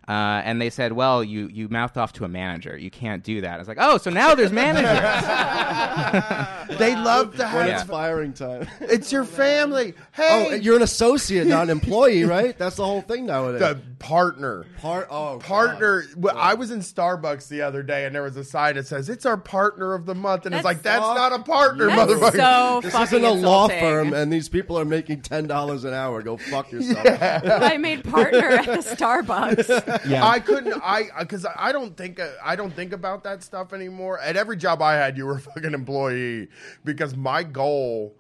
Uh, 0.07 0.43
and 0.45 0.61
they 0.61 0.69
said, 0.71 0.93
"Well, 0.93 1.25
you 1.25 1.49
you 1.49 1.69
mouthed 1.71 1.97
off 1.97 2.13
to 2.15 2.25
a 2.25 2.29
manager. 2.29 2.77
You 2.77 2.91
can't 2.91 3.23
do 3.25 3.41
that." 3.41 3.55
I 3.55 3.59
was 3.59 3.69
like, 3.69 3.79
"Oh, 3.81 3.97
so 3.99 4.11
now 4.11 4.35
there's 4.35 4.53
managers." 4.53 4.85
They 6.79 6.97
love 6.97 7.33
to 7.37 7.43
When 7.45 7.69
have. 7.69 7.81
it's 7.83 7.83
firing 7.85 8.33
time. 8.33 8.67
It's 8.81 9.13
your 9.13 9.25
family. 9.25 9.95
oh, 9.97 10.01
Hey, 10.13 10.59
you're 10.61 10.77
an 10.77 10.83
associate, 10.83 11.47
not 11.47 11.65
an 11.65 11.71
employee, 11.71 12.25
right? 12.25 12.57
That's 12.59 12.77
the 12.77 12.85
whole 12.85 13.03
thing 13.03 13.27
nowadays. 13.27 13.61
the 13.61 13.79
partner. 13.99 14.65
Part, 14.81 15.07
oh, 15.11 15.39
Partner. 15.43 16.05
Well, 16.17 16.37
I 16.37 16.55
was 16.55 16.71
in 16.71 16.81
Starbucks 16.81 17.49
the 17.49 17.63
other 17.63 17.83
day, 17.83 18.07
and 18.07 18.15
there 18.15 18.23
was 18.23 18.37
a 18.37 18.45
sign 18.45 18.75
that 18.77 18.87
says 18.87 19.09
"It's 19.09 19.25
our 19.27 19.37
partner 19.37 19.95
of 19.95 20.07
the 20.07 20.15
month," 20.15 20.47
and 20.47 20.55
it's 20.55 20.65
like 20.65 20.83
that's 20.83 21.01
not 21.01 21.33
a 21.33 21.39
partner, 21.43 21.87
That's 21.87 22.11
motherfucker. 22.13 22.37
so 22.37 22.81
This 22.83 22.95
isn't 22.95 23.25
a 23.25 23.31
law 23.31 23.69
firm, 23.69 24.13
and 24.15 24.33
these 24.33 24.49
people 24.49 24.79
are 24.79 24.85
making 24.85 25.21
ten 25.23 25.47
dollars 25.47 25.85
an 25.85 25.95
hour. 25.95 26.23
Go 26.23 26.37
fuck 26.39 26.73
yourself. 26.73 27.07
I 27.23 27.77
made 27.77 28.05
partner 28.05 28.49
at 28.49 28.67
the 28.67 28.73
Starbucks. 28.97 29.94
Yeah. 30.07 30.27
I 30.27 30.41
couldn't. 30.41 30.81
I 30.83 31.09
because 31.21 31.47
I 31.57 31.73
don't 31.73 31.97
think 31.97 32.21
I 32.43 32.57
don't 32.57 32.75
think 32.75 32.93
about 32.93 33.25
that 33.25 33.43
stuff 33.43 33.73
anymore. 33.73 34.19
At 34.19 34.37
every 34.37 34.57
job 34.57 34.83
I 34.83 34.95
had, 34.95 35.17
you 35.17 35.27
were 35.27 35.37
a 35.37 35.41
fucking 35.41 35.73
employee 35.75 36.49
because 36.85 37.17
my 37.17 37.43
goal 37.43 38.15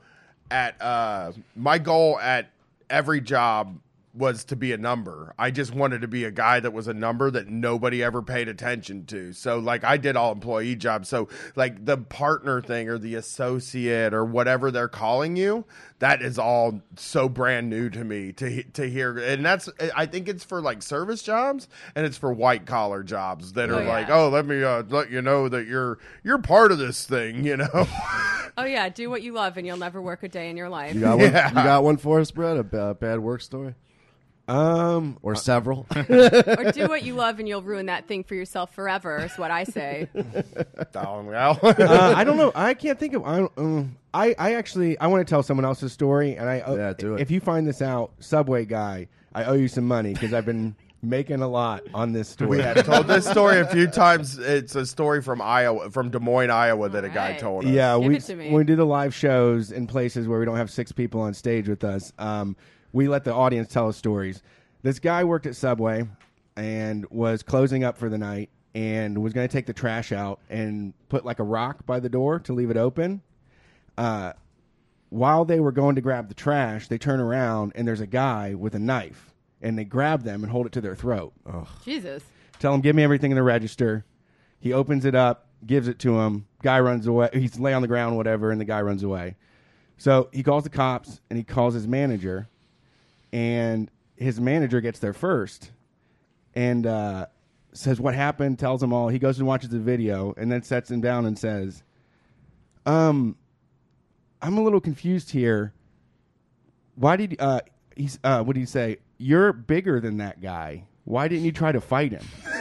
at 0.50 0.80
uh 0.80 1.32
my 1.56 1.78
goal 1.78 2.18
at 2.20 2.50
every 2.90 3.20
job 3.20 3.78
was 4.14 4.44
to 4.44 4.56
be 4.56 4.72
a 4.72 4.76
number. 4.76 5.34
I 5.38 5.50
just 5.50 5.74
wanted 5.74 6.02
to 6.02 6.08
be 6.08 6.24
a 6.24 6.30
guy 6.30 6.60
that 6.60 6.72
was 6.72 6.86
a 6.86 6.94
number 6.94 7.30
that 7.32 7.48
nobody 7.48 8.02
ever 8.02 8.22
paid 8.22 8.48
attention 8.48 9.06
to. 9.06 9.32
So 9.32 9.58
like 9.58 9.82
I 9.82 9.96
did 9.96 10.14
all 10.16 10.30
employee 10.32 10.76
jobs. 10.76 11.08
So 11.08 11.28
like 11.56 11.84
the 11.84 11.96
partner 11.96 12.60
thing 12.62 12.88
or 12.88 12.96
the 12.96 13.16
associate 13.16 14.14
or 14.14 14.24
whatever 14.24 14.70
they're 14.70 14.86
calling 14.88 15.34
you, 15.36 15.64
that 15.98 16.22
is 16.22 16.38
all 16.38 16.80
so 16.96 17.28
brand 17.28 17.68
new 17.68 17.90
to 17.90 18.04
me 18.04 18.32
to 18.34 18.62
to 18.62 18.88
hear. 18.88 19.18
And 19.18 19.44
that's 19.44 19.68
I 19.96 20.06
think 20.06 20.28
it's 20.28 20.44
for 20.44 20.60
like 20.62 20.82
service 20.82 21.22
jobs 21.22 21.66
and 21.96 22.06
it's 22.06 22.16
for 22.16 22.32
white 22.32 22.66
collar 22.66 23.02
jobs 23.02 23.54
that 23.54 23.68
are 23.70 23.74
Oh, 23.76 23.80
yeah. 23.82 23.88
like, 23.88 24.10
"Oh, 24.10 24.28
let 24.28 24.46
me 24.46 24.62
uh, 24.62 24.84
let 24.88 25.10
you 25.10 25.22
know 25.22 25.48
that 25.48 25.66
you're 25.66 25.98
you're 26.22 26.38
part 26.38 26.70
of 26.70 26.78
this 26.78 27.04
thing," 27.04 27.44
you 27.44 27.56
know. 27.56 27.88
Oh 28.56 28.64
yeah, 28.64 28.88
do 28.88 29.10
what 29.10 29.22
you 29.22 29.32
love, 29.32 29.56
and 29.56 29.66
you'll 29.66 29.76
never 29.76 30.00
work 30.00 30.22
a 30.22 30.28
day 30.28 30.48
in 30.48 30.56
your 30.56 30.68
life. 30.68 30.94
You 30.94 31.00
got 31.00 31.18
one. 31.18 31.26
Yeah. 31.32 31.48
You 31.48 31.54
got 31.56 31.82
one 31.82 31.96
for 31.96 32.20
us, 32.20 32.30
Brett? 32.30 32.56
A 32.56 32.62
bad 32.62 33.18
work 33.18 33.40
story 33.40 33.74
Um, 34.46 35.16
or 35.22 35.34
several? 35.34 35.86
or 35.96 36.02
do 36.72 36.86
what 36.88 37.02
you 37.02 37.14
love, 37.14 37.38
and 37.38 37.48
you'll 37.48 37.62
ruin 37.62 37.86
that 37.86 38.06
thing 38.06 38.24
for 38.24 38.34
yourself 38.34 38.74
forever. 38.74 39.18
Is 39.24 39.32
what 39.38 39.50
I 39.50 39.64
say. 39.64 40.08
Well. 40.94 41.58
uh, 41.62 42.14
I 42.16 42.24
don't 42.24 42.36
know. 42.36 42.52
I 42.54 42.74
can't 42.74 42.98
think 42.98 43.14
of. 43.14 43.24
I, 43.24 43.38
don't- 43.38 43.52
um, 43.56 43.96
I 44.12 44.34
I 44.38 44.54
actually 44.54 44.98
I 44.98 45.06
want 45.08 45.26
to 45.26 45.30
tell 45.30 45.42
someone 45.42 45.64
else's 45.64 45.92
story, 45.92 46.36
and 46.36 46.48
I 46.48 46.60
uh, 46.60 46.74
Yeah, 46.74 46.92
do 46.96 47.14
it. 47.14 47.20
If 47.20 47.30
you 47.30 47.40
find 47.40 47.66
this 47.66 47.82
out, 47.82 48.12
Subway 48.20 48.64
guy, 48.64 49.08
I 49.34 49.44
owe 49.44 49.54
you 49.54 49.68
some 49.68 49.86
money 49.86 50.12
because 50.12 50.32
I've 50.32 50.46
been 50.46 50.76
making 51.02 51.42
a 51.42 51.48
lot 51.48 51.82
on 51.92 52.12
this 52.12 52.28
story. 52.28 52.50
We 52.50 52.62
have 52.62 52.84
told 52.86 53.06
this 53.06 53.26
story 53.28 53.60
a 53.60 53.66
few 53.66 53.86
times. 53.88 54.38
It's 54.38 54.74
a 54.74 54.86
story 54.86 55.20
from 55.22 55.42
Iowa, 55.42 55.90
from 55.90 56.10
Des 56.10 56.18
Moines, 56.20 56.50
Iowa, 56.50 56.88
that 56.90 57.04
a 57.04 57.08
guy 57.08 57.26
Alright. 57.26 57.40
told 57.40 57.64
us. 57.64 57.70
Yeah, 57.70 57.98
Give 57.98 58.08
we 58.08 58.16
it 58.16 58.22
to 58.24 58.36
me. 58.36 58.46
when 58.46 58.54
we 58.58 58.64
do 58.64 58.76
the 58.76 58.86
live 58.86 59.14
shows 59.14 59.70
in 59.72 59.86
places 59.86 60.26
where 60.28 60.38
we 60.38 60.44
don't 60.46 60.56
have 60.56 60.70
six 60.70 60.92
people 60.92 61.20
on 61.20 61.34
stage 61.34 61.68
with 61.68 61.84
us. 61.84 62.12
Um, 62.18 62.56
we 62.94 63.08
let 63.08 63.24
the 63.24 63.34
audience 63.34 63.68
tell 63.68 63.88
us 63.88 63.96
stories. 63.96 64.40
This 64.82 65.00
guy 65.00 65.24
worked 65.24 65.46
at 65.46 65.56
Subway 65.56 66.06
and 66.56 67.04
was 67.10 67.42
closing 67.42 67.82
up 67.82 67.98
for 67.98 68.08
the 68.08 68.16
night 68.16 68.50
and 68.72 69.18
was 69.18 69.32
going 69.32 69.46
to 69.46 69.52
take 69.52 69.66
the 69.66 69.72
trash 69.72 70.12
out 70.12 70.38
and 70.48 70.94
put 71.08 71.24
like 71.24 71.40
a 71.40 71.44
rock 71.44 71.84
by 71.84 71.98
the 71.98 72.08
door 72.08 72.38
to 72.38 72.52
leave 72.52 72.70
it 72.70 72.76
open. 72.76 73.20
Uh, 73.98 74.32
while 75.10 75.44
they 75.44 75.58
were 75.58 75.72
going 75.72 75.96
to 75.96 76.00
grab 76.00 76.28
the 76.28 76.34
trash, 76.34 76.86
they 76.86 76.96
turn 76.96 77.18
around 77.20 77.72
and 77.74 77.86
there's 77.86 78.00
a 78.00 78.06
guy 78.06 78.54
with 78.54 78.76
a 78.76 78.78
knife 78.78 79.34
and 79.60 79.76
they 79.76 79.84
grab 79.84 80.22
them 80.22 80.44
and 80.44 80.52
hold 80.52 80.66
it 80.66 80.72
to 80.72 80.80
their 80.80 80.94
throat. 80.94 81.32
Jesus. 81.84 82.22
Tell 82.60 82.72
him, 82.72 82.80
give 82.80 82.94
me 82.94 83.02
everything 83.02 83.32
in 83.32 83.36
the 83.36 83.42
register. 83.42 84.04
He 84.60 84.72
opens 84.72 85.04
it 85.04 85.16
up, 85.16 85.48
gives 85.66 85.88
it 85.88 85.98
to 86.00 86.20
him. 86.20 86.46
Guy 86.62 86.78
runs 86.78 87.08
away. 87.08 87.30
He's 87.32 87.58
lay 87.58 87.72
on 87.72 87.82
the 87.82 87.88
ground, 87.88 88.16
whatever, 88.16 88.52
and 88.52 88.60
the 88.60 88.64
guy 88.64 88.82
runs 88.82 89.02
away. 89.02 89.34
So 89.96 90.28
he 90.32 90.44
calls 90.44 90.62
the 90.62 90.70
cops 90.70 91.20
and 91.28 91.36
he 91.36 91.44
calls 91.44 91.74
his 91.74 91.88
manager, 91.88 92.48
and 93.34 93.90
his 94.16 94.40
manager 94.40 94.80
gets 94.80 95.00
there 95.00 95.12
first 95.12 95.72
and 96.54 96.86
uh, 96.86 97.26
says 97.72 98.00
what 98.00 98.14
happened, 98.14 98.60
tells 98.60 98.80
him 98.80 98.92
all. 98.92 99.08
He 99.08 99.18
goes 99.18 99.38
and 99.38 99.46
watches 99.46 99.70
the 99.70 99.80
video 99.80 100.32
and 100.36 100.50
then 100.50 100.62
sets 100.62 100.88
him 100.88 101.00
down 101.00 101.26
and 101.26 101.36
says, 101.36 101.82
"Um, 102.86 103.36
I'm 104.40 104.56
a 104.56 104.62
little 104.62 104.80
confused 104.80 105.32
here. 105.32 105.74
Why 106.94 107.16
did 107.16 107.40
uh 107.40 107.62
he's 107.96 108.20
uh 108.22 108.44
what 108.44 108.54
did 108.54 108.60
he 108.60 108.66
say? 108.66 108.98
You're 109.18 109.52
bigger 109.52 109.98
than 109.98 110.18
that 110.18 110.40
guy. 110.40 110.84
Why 111.02 111.26
didn't 111.26 111.44
you 111.44 111.52
try 111.52 111.72
to 111.72 111.80
fight 111.80 112.12
him?" 112.12 112.24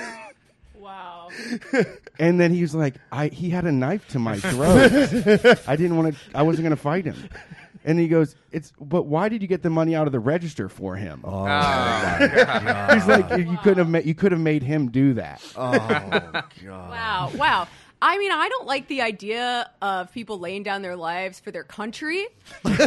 Wow. 0.76 1.30
And 2.20 2.40
then 2.40 2.54
he's 2.54 2.76
like, 2.76 2.96
I 3.12 3.28
he 3.30 3.50
had 3.50 3.66
a 3.66 3.72
knife 3.72 4.08
to 4.10 4.20
my 4.20 4.38
throat. 4.38 4.92
I 5.68 5.76
didn't 5.76 5.98
want 5.98 6.14
to. 6.14 6.20
I 6.36 6.44
wasn't 6.44 6.66
going 6.66 6.76
to 6.76 6.82
fight 6.82 7.06
him. 7.06 7.16
And 7.86 8.00
he 8.00 8.08
goes, 8.08 8.36
"It's 8.52 8.72
but 8.80 9.04
why 9.04 9.30
did 9.30 9.42
you 9.42 9.48
get 9.48 9.62
the 9.62 9.70
money 9.70 9.96
out 9.96 10.08
of 10.08 10.14
the 10.14 10.20
register 10.20 10.70
for 10.70 10.96
him?" 10.96 11.22
Oh, 11.24 11.46
oh 11.48 12.94
He's 12.94 13.08
like, 13.08 13.30
"You 13.38 13.58
couldn't 13.62 13.80
have 13.80 13.90
made 13.90 14.06
you 14.06 14.16
could 14.16 14.32
have 14.32 14.42
made 14.42 14.64
him 14.64 14.90
do 14.90 15.14
that." 15.16 15.42
oh 15.58 15.78
God. 16.64 16.90
Wow. 16.90 17.32
Wow. 17.36 17.68
I 18.06 18.18
mean, 18.18 18.34
I 18.34 18.50
don't 18.50 18.68
like 18.68 18.90
the 18.90 19.02
idea 19.02 19.72
of 19.82 20.12
people 20.12 20.38
laying 20.38 20.64
down 20.64 20.82
their 20.82 20.98
lives 20.98 21.40
for 21.40 21.52
their 21.52 21.64
country. 21.64 22.28
Agreed. 22.66 22.82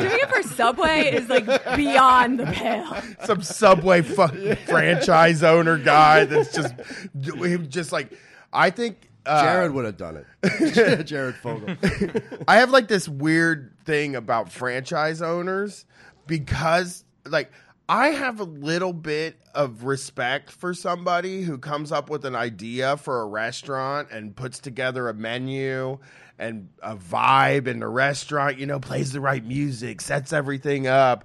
Doing 0.00 0.18
it 0.18 0.30
for 0.30 0.42
Subway 0.42 1.10
is 1.12 1.28
like 1.28 1.44
beyond 1.76 2.40
the 2.40 2.46
pale. 2.46 2.96
Some 3.26 3.42
Subway 3.42 4.00
fu- 4.00 4.54
franchise 4.66 5.42
owner 5.42 5.76
guy 5.76 6.24
that's 6.24 6.54
just, 6.54 6.74
he 7.22 7.58
just 7.58 7.92
like, 7.92 8.10
I 8.50 8.70
think. 8.70 9.09
Uh, 9.30 9.42
Jared 9.44 9.72
would 9.72 9.84
have 9.84 9.96
done 9.96 10.16
it. 10.42 11.04
Jared 11.06 11.36
Fogle. 11.36 11.76
I 12.48 12.56
have 12.56 12.70
like 12.70 12.88
this 12.88 13.08
weird 13.08 13.72
thing 13.84 14.16
about 14.16 14.50
franchise 14.50 15.22
owners 15.22 15.86
because 16.26 17.04
like 17.24 17.52
I 17.88 18.08
have 18.08 18.40
a 18.40 18.44
little 18.44 18.92
bit 18.92 19.36
of 19.54 19.84
respect 19.84 20.50
for 20.50 20.74
somebody 20.74 21.42
who 21.42 21.58
comes 21.58 21.92
up 21.92 22.10
with 22.10 22.24
an 22.24 22.34
idea 22.34 22.96
for 22.96 23.20
a 23.20 23.26
restaurant 23.26 24.08
and 24.10 24.34
puts 24.34 24.58
together 24.58 25.08
a 25.08 25.14
menu 25.14 25.98
and 26.38 26.68
a 26.82 26.96
vibe 26.96 27.66
in 27.66 27.80
the 27.80 27.88
restaurant, 27.88 28.58
you 28.58 28.66
know, 28.66 28.80
plays 28.80 29.12
the 29.12 29.20
right 29.20 29.44
music, 29.44 30.00
sets 30.00 30.32
everything 30.32 30.86
up, 30.86 31.24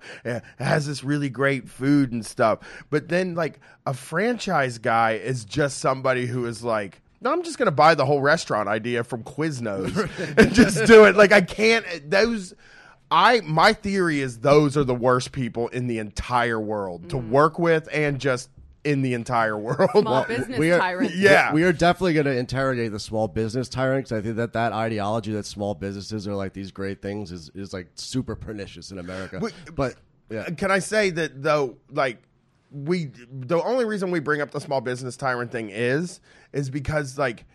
has 0.60 0.86
this 0.86 1.03
really 1.03 1.30
great 1.30 1.70
food 1.70 2.12
and 2.12 2.26
stuff. 2.26 2.60
But 2.89 3.08
then 3.10 3.34
like 3.34 3.60
a 3.86 3.93
franchise 3.93 4.78
guy 4.78 5.14
is 5.14 5.45
just 5.45 5.80
somebody 5.80 6.26
who 6.26 6.45
is 6.45 6.64
like 6.64 7.01
no, 7.26 7.34
I'm 7.34 7.43
just 7.43 7.57
gonna 7.57 7.71
buy 7.71 7.95
the 7.95 8.05
whole 8.05 8.21
restaurant 8.21 8.69
idea 8.69 9.03
from 9.03 9.23
Quiznos 9.23 10.38
and 10.38 10.53
just 10.53 10.86
do 10.86 11.05
it. 11.05 11.15
Like 11.15 11.32
I 11.32 11.41
can't. 11.41 11.84
Those, 12.09 12.53
I 13.09 13.41
my 13.41 13.73
theory 13.73 14.21
is 14.21 14.39
those 14.39 14.78
are 14.78 14.84
the 14.84 14.95
worst 14.95 15.32
people 15.32 15.67
in 15.69 15.88
the 15.88 15.97
entire 15.97 16.59
world 16.59 17.09
to 17.09 17.15
mm. 17.17 17.30
work 17.30 17.57
with 17.57 17.89
and 17.91 18.19
just 18.19 18.51
in 18.84 19.01
the 19.01 19.15
entire 19.15 19.57
world. 19.57 19.89
Small 19.91 20.23
business 20.28 20.59
we 20.59 20.71
are- 20.71 20.78
tyrant. 20.78 21.15
Yeah. 21.15 21.51
We 21.51 21.63
are 21.63 21.73
definitely 21.73 22.13
going 22.13 22.28
to 22.28 22.38
interrogate 22.38 22.91
the 22.91 22.99
small 22.99 23.28
business 23.28 23.67
tyrant 23.67 24.05
because 24.05 24.19
I 24.19 24.21
think 24.21 24.36
that 24.36 24.53
that 24.53 24.71
ideology 24.71 25.32
that 25.34 25.47
small 25.47 25.73
businesses 25.73 26.28
are 26.28 26.36
like 26.36 26.53
these 26.53 26.71
great 26.71 27.01
things 27.01 27.32
is, 27.32 27.49
is 27.55 27.73
like 27.73 27.88
super 27.95 28.36
pernicious 28.36 28.91
in 28.91 28.99
America. 28.99 29.39
But- 29.41 29.53
But, 29.76 29.95
yeah, 30.30 30.43
Can 30.51 30.69
I 30.69 30.80
say 30.80 31.09
that 31.09 31.41
though? 31.41 31.78
Like 31.91 32.21
we, 32.72 33.11
the 33.32 33.61
only 33.63 33.86
reason 33.86 34.11
we 34.11 34.20
bring 34.20 34.41
up 34.41 34.51
the 34.51 34.61
small 34.61 34.82
business 34.82 35.16
tyrant 35.16 35.51
thing 35.51 35.70
is, 35.70 36.20
is 36.53 36.70
because 36.70 37.18
like 37.18 37.45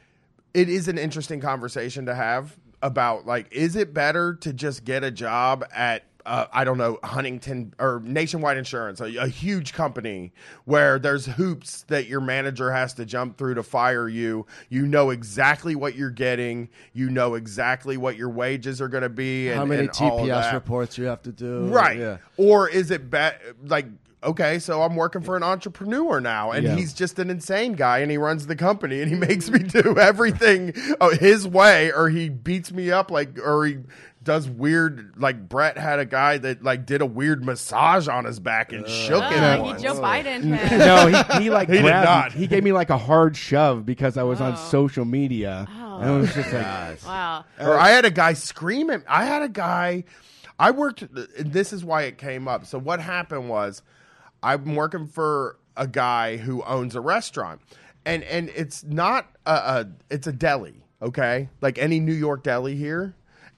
it 0.54 0.68
is 0.68 0.88
an 0.88 0.98
interesting 0.98 1.40
conversation 1.40 2.06
to 2.06 2.14
have 2.14 2.56
about 2.82 3.26
like, 3.26 3.52
is 3.52 3.76
it 3.76 3.92
better 3.92 4.34
to 4.34 4.52
just 4.52 4.84
get 4.84 5.04
a 5.04 5.10
job 5.10 5.64
at 5.74 6.04
uh, 6.26 6.46
I 6.52 6.64
don't 6.64 6.78
know, 6.78 6.98
Huntington 7.02 7.74
or 7.78 8.00
Nationwide 8.04 8.56
Insurance, 8.56 9.00
a, 9.00 9.16
a 9.16 9.26
huge 9.28 9.72
company 9.72 10.32
where 10.64 10.98
there's 10.98 11.26
hoops 11.26 11.82
that 11.84 12.06
your 12.06 12.20
manager 12.20 12.70
has 12.70 12.94
to 12.94 13.04
jump 13.04 13.36
through 13.38 13.54
to 13.54 13.62
fire 13.62 14.08
you. 14.08 14.46
You 14.68 14.86
know 14.86 15.10
exactly 15.10 15.74
what 15.74 15.94
you're 15.94 16.10
getting. 16.10 16.68
You 16.92 17.10
know 17.10 17.34
exactly 17.34 17.96
what 17.96 18.16
your 18.16 18.28
wages 18.28 18.80
are 18.80 18.88
going 18.88 19.02
to 19.02 19.08
be. 19.08 19.48
And, 19.48 19.58
how 19.58 19.64
many 19.64 19.86
and 19.86 19.90
all 20.00 20.20
of 20.20 20.28
TPS 20.28 20.52
reports 20.52 20.98
you 20.98 21.04
have 21.04 21.22
to 21.22 21.32
do? 21.32 21.66
Right. 21.68 21.98
Yeah. 21.98 22.18
Or 22.36 22.68
is 22.68 22.90
it 22.90 23.10
be- 23.10 23.30
like 23.64 23.86
okay, 24.22 24.58
so 24.58 24.82
I'm 24.82 24.96
working 24.96 25.22
for 25.22 25.36
an 25.36 25.42
entrepreneur 25.42 26.20
now 26.20 26.50
and 26.50 26.64
Yeah. 26.64 26.76
he's 26.76 26.92
just 26.92 27.18
an 27.18 27.30
insane 27.30 27.72
guy 27.72 27.98
and 27.98 28.10
he 28.10 28.18
runs 28.18 28.46
the 28.46 28.56
company 28.56 29.00
and 29.00 29.10
he 29.10 29.16
makes 29.28 29.48
me 29.50 29.60
do 29.60 29.96
everything 29.98 30.74
uh, 31.00 31.10
his 31.10 31.46
way 31.48 31.90
or 31.92 32.08
he 32.08 32.28
beats 32.28 32.70
me 32.72 32.90
up 32.90 33.10
like 33.10 33.38
or 33.38 33.64
he 33.66 33.78
does 34.22 34.46
weird 34.50 35.14
like 35.16 35.48
Brett 35.48 35.78
had 35.78 35.98
a 35.98 36.04
guy 36.04 36.36
that 36.36 36.62
like 36.62 36.84
did 36.84 37.00
a 37.00 37.06
weird 37.06 37.42
massage 37.42 38.06
on 38.06 38.26
his 38.26 38.38
back 38.38 38.70
and 38.72 38.86
shook 38.86 39.24
him. 39.24 39.42
Uh, 39.42 39.56
he 39.56 39.62
once. 39.62 39.82
Joe 39.82 39.94
Biden. 39.94 40.44
no, 40.44 41.06
he, 41.38 41.44
he 41.44 41.50
like 41.50 41.68
He 41.70 41.76
did 41.78 41.84
not. 41.84 42.32
He 42.32 42.46
gave 42.46 42.62
me 42.62 42.72
like 42.72 42.90
a 42.90 42.98
hard 42.98 43.34
shove 43.34 43.86
because 43.86 44.18
I 44.18 44.22
was 44.24 44.42
on 44.42 44.52
Oh. 44.52 44.56
social 44.56 45.06
media. 45.06 45.66
Oh. 45.70 46.00
And 46.00 46.10
it 46.16 46.20
was 46.20 46.34
just 46.34 46.52
like, 46.52 47.06
Wow. 47.06 47.44
Or 47.58 47.78
I 47.78 47.88
had 47.92 48.04
a 48.04 48.10
guy 48.10 48.34
screaming. 48.34 49.02
I 49.08 49.24
had 49.24 49.40
a 49.40 49.48
guy. 49.48 50.04
I 50.58 50.72
worked. 50.72 51.00
and 51.00 51.28
This 51.38 51.72
is 51.72 51.82
why 51.82 52.02
it 52.02 52.18
came 52.18 52.46
up. 52.46 52.66
So 52.66 52.78
what 52.78 53.00
happened 53.00 53.48
was, 53.48 53.82
I'm 54.42 54.74
working 54.74 55.06
for 55.06 55.58
a 55.76 55.86
guy 55.86 56.36
who 56.36 56.62
owns 56.64 56.94
a 56.94 57.00
restaurant, 57.00 57.60
and 58.04 58.22
and 58.24 58.50
it's 58.50 58.84
not 58.84 59.30
a, 59.46 59.52
a 59.52 59.86
it's 60.10 60.26
a 60.26 60.32
deli. 60.32 60.84
Okay, 61.02 61.48
like 61.60 61.78
any 61.78 62.00
New 62.00 62.12
York 62.12 62.42
deli 62.42 62.76
here. 62.76 63.14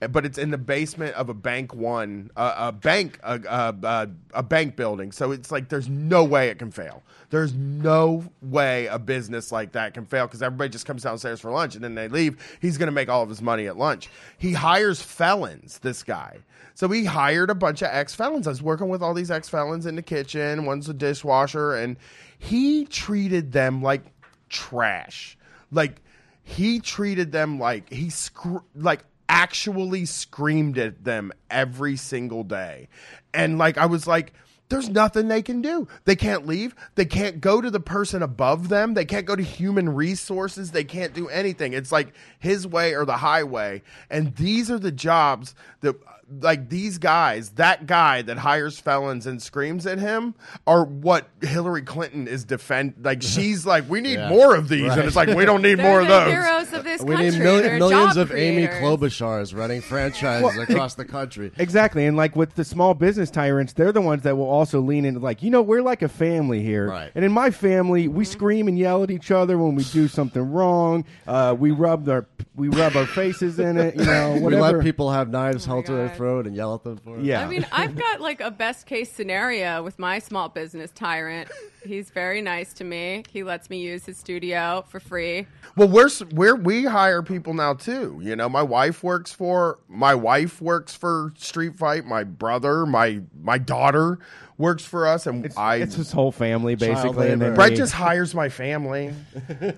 But 0.09 0.25
it's 0.25 0.37
in 0.37 0.51
the 0.51 0.57
basement 0.57 1.15
of 1.15 1.29
a 1.29 1.33
bank 1.33 1.73
one, 1.73 2.29
a 2.35 2.73
bank, 2.73 3.19
a, 3.23 3.39
a, 3.83 4.09
a 4.33 4.43
bank 4.43 4.75
building. 4.75 5.13
So 5.13 5.31
it's 5.31 5.49
like 5.49 5.69
there's 5.69 5.87
no 5.87 6.25
way 6.25 6.49
it 6.49 6.59
can 6.59 6.71
fail. 6.71 7.03
There's 7.29 7.53
no 7.53 8.25
way 8.41 8.87
a 8.87 8.99
business 8.99 9.49
like 9.49 9.71
that 9.71 9.93
can 9.93 10.05
fail 10.05 10.27
because 10.27 10.43
everybody 10.43 10.69
just 10.69 10.85
comes 10.85 11.03
downstairs 11.03 11.39
for 11.39 11.51
lunch 11.51 11.75
and 11.75 11.83
then 11.83 11.95
they 11.95 12.09
leave. 12.09 12.57
He's 12.59 12.77
going 12.77 12.87
to 12.87 12.91
make 12.93 13.07
all 13.07 13.23
of 13.23 13.29
his 13.29 13.41
money 13.41 13.65
at 13.67 13.77
lunch. 13.77 14.09
He 14.37 14.51
hires 14.53 15.01
felons, 15.01 15.79
this 15.79 16.03
guy. 16.03 16.39
So 16.75 16.87
he 16.89 17.05
hired 17.05 17.49
a 17.49 17.55
bunch 17.55 17.81
of 17.81 17.89
ex 17.91 18.15
felons. 18.15 18.47
I 18.47 18.51
was 18.51 18.61
working 18.61 18.89
with 18.89 19.01
all 19.01 19.13
these 19.13 19.31
ex 19.31 19.49
felons 19.49 19.85
in 19.85 19.95
the 19.95 20.01
kitchen. 20.01 20.65
One's 20.65 20.89
a 20.89 20.93
dishwasher, 20.93 21.75
and 21.75 21.97
he 22.37 22.85
treated 22.85 23.51
them 23.51 23.81
like 23.81 24.03
trash. 24.49 25.37
Like 25.71 26.01
he 26.43 26.79
treated 26.79 27.31
them 27.31 27.59
like 27.59 27.91
he 27.91 28.09
scr- 28.09 28.57
like 28.75 29.03
actually 29.29 30.05
screamed 30.05 30.77
at 30.77 31.03
them 31.03 31.31
every 31.49 31.95
single 31.95 32.43
day. 32.43 32.89
And 33.33 33.57
like 33.57 33.77
I 33.77 33.85
was 33.85 34.05
like 34.05 34.33
there's 34.69 34.89
nothing 34.89 35.27
they 35.27 35.43
can 35.43 35.61
do. 35.61 35.87
They 36.05 36.15
can't 36.15 36.47
leave. 36.47 36.73
They 36.95 37.05
can't 37.05 37.39
go 37.39 37.61
to 37.61 37.69
the 37.69 37.79
person 37.79 38.23
above 38.23 38.69
them. 38.69 38.95
They 38.95 39.05
can't 39.05 39.25
go 39.25 39.35
to 39.35 39.43
human 39.43 39.93
resources. 39.93 40.71
They 40.71 40.83
can't 40.83 41.13
do 41.13 41.27
anything. 41.27 41.73
It's 41.73 41.91
like 41.91 42.13
his 42.39 42.65
way 42.65 42.95
or 42.95 43.05
the 43.05 43.17
highway. 43.17 43.83
And 44.09 44.35
these 44.35 44.71
are 44.71 44.79
the 44.79 44.91
jobs 44.91 45.53
that 45.81 45.95
like 46.41 46.69
these 46.69 46.97
guys, 46.97 47.51
that 47.51 47.85
guy 47.87 48.21
that 48.23 48.37
hires 48.37 48.79
felons 48.79 49.25
and 49.27 49.41
screams 49.41 49.85
at 49.85 49.99
him 49.99 50.35
are 50.67 50.83
what 50.85 51.27
Hillary 51.41 51.81
Clinton 51.81 52.27
is 52.27 52.43
defend 52.43 52.93
like 53.01 53.21
she's 53.21 53.65
like 53.65 53.89
we 53.89 54.01
need 54.01 54.15
Yeah. 54.19 54.29
more 54.29 54.55
of 54.55 54.69
these 54.69 54.91
and 54.91 55.01
it's 55.03 55.15
like 55.15 55.29
we 55.29 55.45
don't 55.45 55.61
need 55.61 55.75
They're 55.79 55.87
more 55.89 56.01
of 56.01 56.07
those. 56.07 56.27
heroes 56.31 56.73
of 56.73 56.83
this 56.83 57.01
We 57.01 57.15
country. 57.15 57.31
need 57.31 57.39
mil- 57.39 57.61
They're 57.61 57.77
millions 57.79 58.15
job 58.15 58.17
of 58.29 58.31
Amy 58.33 58.67
creators. 58.67 58.81
Klobuchars 58.83 59.57
running 59.57 59.81
franchises 59.81 60.57
across 60.57 60.95
the 60.95 61.05
country. 61.05 61.51
Exactly, 61.57 62.05
and 62.05 62.15
like 62.17 62.35
with 62.35 62.55
the 62.55 62.63
small 62.63 62.93
business 62.93 63.29
tyrants, 63.29 63.73
they're 63.73 63.91
the 63.91 64.01
ones 64.01 64.23
that 64.23 64.35
will 64.37 64.49
also 64.49 64.79
lean 64.81 65.05
into 65.05 65.19
like, 65.19 65.43
you 65.43 65.49
know, 65.51 65.61
we're 65.61 65.81
like 65.81 66.01
a 66.01 66.09
family 66.09 66.61
here. 66.61 66.89
Right. 66.89 67.11
And 67.15 67.23
in 67.25 67.31
my 67.31 67.51
family, 67.51 68.07
we 68.07 68.25
scream 68.25 68.67
and 68.67 68.77
yell 68.77 69.03
at 69.03 69.11
each 69.11 69.31
other 69.31 69.57
when 69.57 69.75
we 69.75 69.83
do 69.85 70.07
something 70.07 70.51
wrong. 70.51 71.05
Uh, 71.27 71.55
we 71.57 71.71
rub 71.71 72.07
our 72.09 72.25
we 72.55 72.67
rub 72.69 72.95
our 72.95 73.05
faces 73.07 73.59
in 73.59 73.77
it. 73.77 73.95
You 73.95 74.05
know, 74.05 74.37
We 74.43 74.55
let 74.55 74.81
people 74.81 75.11
have 75.11 75.29
knives 75.29 75.65
Oh 75.65 75.71
held 75.71 75.85
to 75.87 75.93
their 75.93 76.07
God. 76.09 76.17
Throat 76.23 76.47
and 76.47 76.55
yell 76.55 76.73
at 76.73 76.83
them 76.83 76.97
for 76.97 77.19
it. 77.19 77.25
Yeah. 77.25 77.41
I 77.41 77.47
mean, 77.47 77.65
I've 77.71 77.95
got 77.95 78.21
like 78.21 78.39
a 78.39 78.49
best 78.49 78.85
case 78.85 79.11
scenario 79.11 79.83
with 79.83 79.99
my 79.99 80.19
small 80.19 80.47
business 80.47 80.89
tyrant. 80.95 81.49
He's 81.85 82.09
very 82.11 82.41
nice 82.41 82.71
to 82.75 82.85
me. 82.85 83.23
He 83.29 83.43
lets 83.43 83.69
me 83.69 83.81
use 83.81 84.05
his 84.05 84.17
studio 84.17 84.85
for 84.87 85.01
free. 85.01 85.47
Well, 85.75 85.89
we're 85.89 86.09
we're 86.31 86.55
we 86.55 86.85
hire 86.85 87.21
people 87.21 87.53
now 87.53 87.73
too. 87.73 88.21
You 88.23 88.37
know, 88.37 88.47
my 88.47 88.61
wife 88.61 89.03
works 89.03 89.33
for 89.33 89.79
my 89.89 90.15
wife 90.15 90.61
works 90.61 90.95
for 90.95 91.33
Street 91.35 91.75
Fight. 91.75 92.05
My 92.05 92.23
brother, 92.23 92.85
my 92.85 93.21
my 93.41 93.57
daughter 93.57 94.19
works 94.57 94.85
for 94.85 95.05
us, 95.05 95.27
and 95.27 95.45
it's, 95.45 95.57
I. 95.57 95.77
it's 95.77 95.95
his 95.95 96.11
whole 96.13 96.31
family 96.31 96.75
basically, 96.75 97.31
and 97.31 97.41
then. 97.41 97.53
Brett 97.53 97.71
me. 97.71 97.77
just 97.77 97.93
hires 97.93 98.33
my 98.33 98.47
family. 98.47 99.13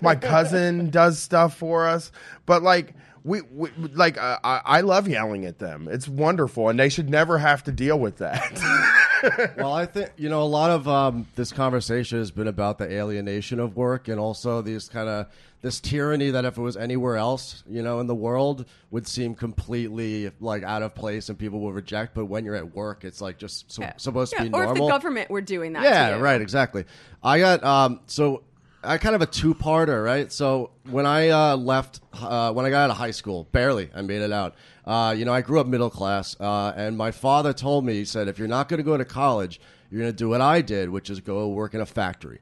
my 0.00 0.14
cousin 0.14 0.90
does 0.90 1.18
stuff 1.18 1.56
for 1.56 1.86
us, 1.86 2.12
but 2.46 2.62
like. 2.62 2.94
We, 3.26 3.40
we 3.42 3.70
like 3.92 4.16
uh, 4.18 4.38
I, 4.44 4.60
I 4.64 4.80
love 4.82 5.08
yelling 5.08 5.46
at 5.46 5.58
them. 5.58 5.88
It's 5.90 6.06
wonderful, 6.06 6.68
and 6.68 6.78
they 6.78 6.88
should 6.88 7.10
never 7.10 7.38
have 7.38 7.64
to 7.64 7.72
deal 7.72 7.98
with 7.98 8.18
that. 8.18 9.54
well, 9.56 9.72
I 9.72 9.84
think 9.84 10.12
you 10.16 10.28
know 10.28 10.42
a 10.42 10.44
lot 10.44 10.70
of 10.70 10.86
um, 10.86 11.26
this 11.34 11.50
conversation 11.52 12.18
has 12.18 12.30
been 12.30 12.46
about 12.46 12.78
the 12.78 12.88
alienation 12.90 13.58
of 13.58 13.76
work, 13.76 14.06
and 14.06 14.20
also 14.20 14.62
these 14.62 14.88
kind 14.88 15.08
of 15.08 15.26
this 15.60 15.80
tyranny 15.80 16.30
that 16.30 16.44
if 16.44 16.56
it 16.56 16.60
was 16.60 16.76
anywhere 16.76 17.16
else, 17.16 17.64
you 17.68 17.82
know, 17.82 17.98
in 17.98 18.06
the 18.06 18.14
world, 18.14 18.64
would 18.92 19.08
seem 19.08 19.34
completely 19.34 20.30
like 20.38 20.62
out 20.62 20.82
of 20.82 20.94
place 20.94 21.28
and 21.28 21.36
people 21.36 21.58
will 21.60 21.72
reject. 21.72 22.14
But 22.14 22.26
when 22.26 22.44
you're 22.44 22.54
at 22.54 22.76
work, 22.76 23.02
it's 23.04 23.20
like 23.20 23.38
just 23.38 23.72
so, 23.72 23.82
Yeah. 23.82 23.92
supposed 23.96 24.32
Yeah, 24.34 24.44
to 24.44 24.50
be 24.50 24.54
or 24.56 24.64
normal. 24.66 24.72
if 24.76 24.78
the 24.82 24.88
government 24.88 25.30
were 25.30 25.40
doing 25.40 25.72
that. 25.72 25.82
Yeah, 25.82 26.10
to 26.10 26.16
you. 26.18 26.22
right, 26.22 26.40
exactly. 26.40 26.84
I 27.24 27.40
got 27.40 27.64
um 27.64 28.00
so 28.06 28.44
I 28.86 28.98
kind 28.98 29.14
of 29.14 29.22
a 29.22 29.26
two 29.26 29.54
parter, 29.54 30.04
right? 30.04 30.32
So 30.32 30.70
when 30.90 31.06
I 31.06 31.28
uh, 31.30 31.56
left, 31.56 32.00
uh, 32.14 32.52
when 32.52 32.64
I 32.64 32.70
got 32.70 32.84
out 32.84 32.90
of 32.90 32.96
high 32.96 33.10
school, 33.10 33.48
barely 33.52 33.90
I 33.94 34.02
made 34.02 34.22
it 34.22 34.32
out. 34.32 34.54
Uh, 34.84 35.14
you 35.16 35.24
know, 35.24 35.32
I 35.32 35.40
grew 35.40 35.60
up 35.60 35.66
middle 35.66 35.90
class, 35.90 36.36
uh, 36.40 36.72
and 36.76 36.96
my 36.96 37.10
father 37.10 37.52
told 37.52 37.84
me, 37.84 37.94
he 37.94 38.04
said, 38.04 38.28
if 38.28 38.38
you're 38.38 38.48
not 38.48 38.68
going 38.68 38.78
to 38.78 38.84
go 38.84 38.96
to 38.96 39.04
college, 39.04 39.60
you're 39.90 40.00
going 40.00 40.12
to 40.12 40.16
do 40.16 40.28
what 40.28 40.40
I 40.40 40.60
did, 40.62 40.90
which 40.90 41.10
is 41.10 41.20
go 41.20 41.48
work 41.48 41.74
in 41.74 41.80
a 41.80 41.86
factory. 41.86 42.40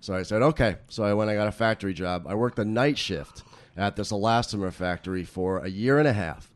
So 0.00 0.14
I 0.14 0.22
said, 0.22 0.42
okay. 0.42 0.76
So 0.88 1.04
I 1.04 1.14
went, 1.14 1.30
I 1.30 1.34
got 1.34 1.48
a 1.48 1.52
factory 1.52 1.94
job. 1.94 2.26
I 2.26 2.34
worked 2.34 2.56
the 2.56 2.64
night 2.64 2.98
shift 2.98 3.42
at 3.76 3.96
this 3.96 4.12
elastomer 4.12 4.72
factory 4.72 5.24
for 5.24 5.58
a 5.58 5.68
year 5.68 5.98
and 5.98 6.08
a 6.08 6.12
half. 6.12 6.51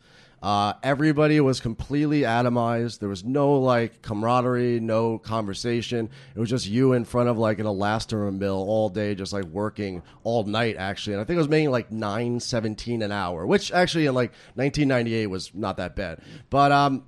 Uh, 0.46 0.74
everybody 0.84 1.40
was 1.40 1.58
completely 1.58 2.20
atomized. 2.20 3.00
There 3.00 3.08
was 3.08 3.24
no 3.24 3.54
like 3.54 4.00
camaraderie, 4.00 4.78
no 4.78 5.18
conversation. 5.18 6.08
It 6.36 6.38
was 6.38 6.48
just 6.48 6.68
you 6.68 6.92
in 6.92 7.04
front 7.04 7.28
of 7.28 7.36
like 7.36 7.58
an 7.58 7.66
elastomer 7.66 8.32
mill 8.32 8.54
all 8.54 8.88
day, 8.88 9.16
just 9.16 9.32
like 9.32 9.42
working 9.46 10.04
all 10.22 10.44
night. 10.44 10.76
Actually, 10.78 11.14
and 11.14 11.20
I 11.20 11.24
think 11.24 11.38
I 11.38 11.40
was 11.40 11.48
making 11.48 11.72
like 11.72 11.90
nine 11.90 12.38
seventeen 12.38 13.02
an 13.02 13.10
hour, 13.10 13.44
which 13.44 13.72
actually 13.72 14.06
in 14.06 14.14
like 14.14 14.30
1998 14.54 15.26
was 15.26 15.52
not 15.52 15.78
that 15.78 15.96
bad. 15.96 16.20
But 16.48 16.70
um, 16.70 17.02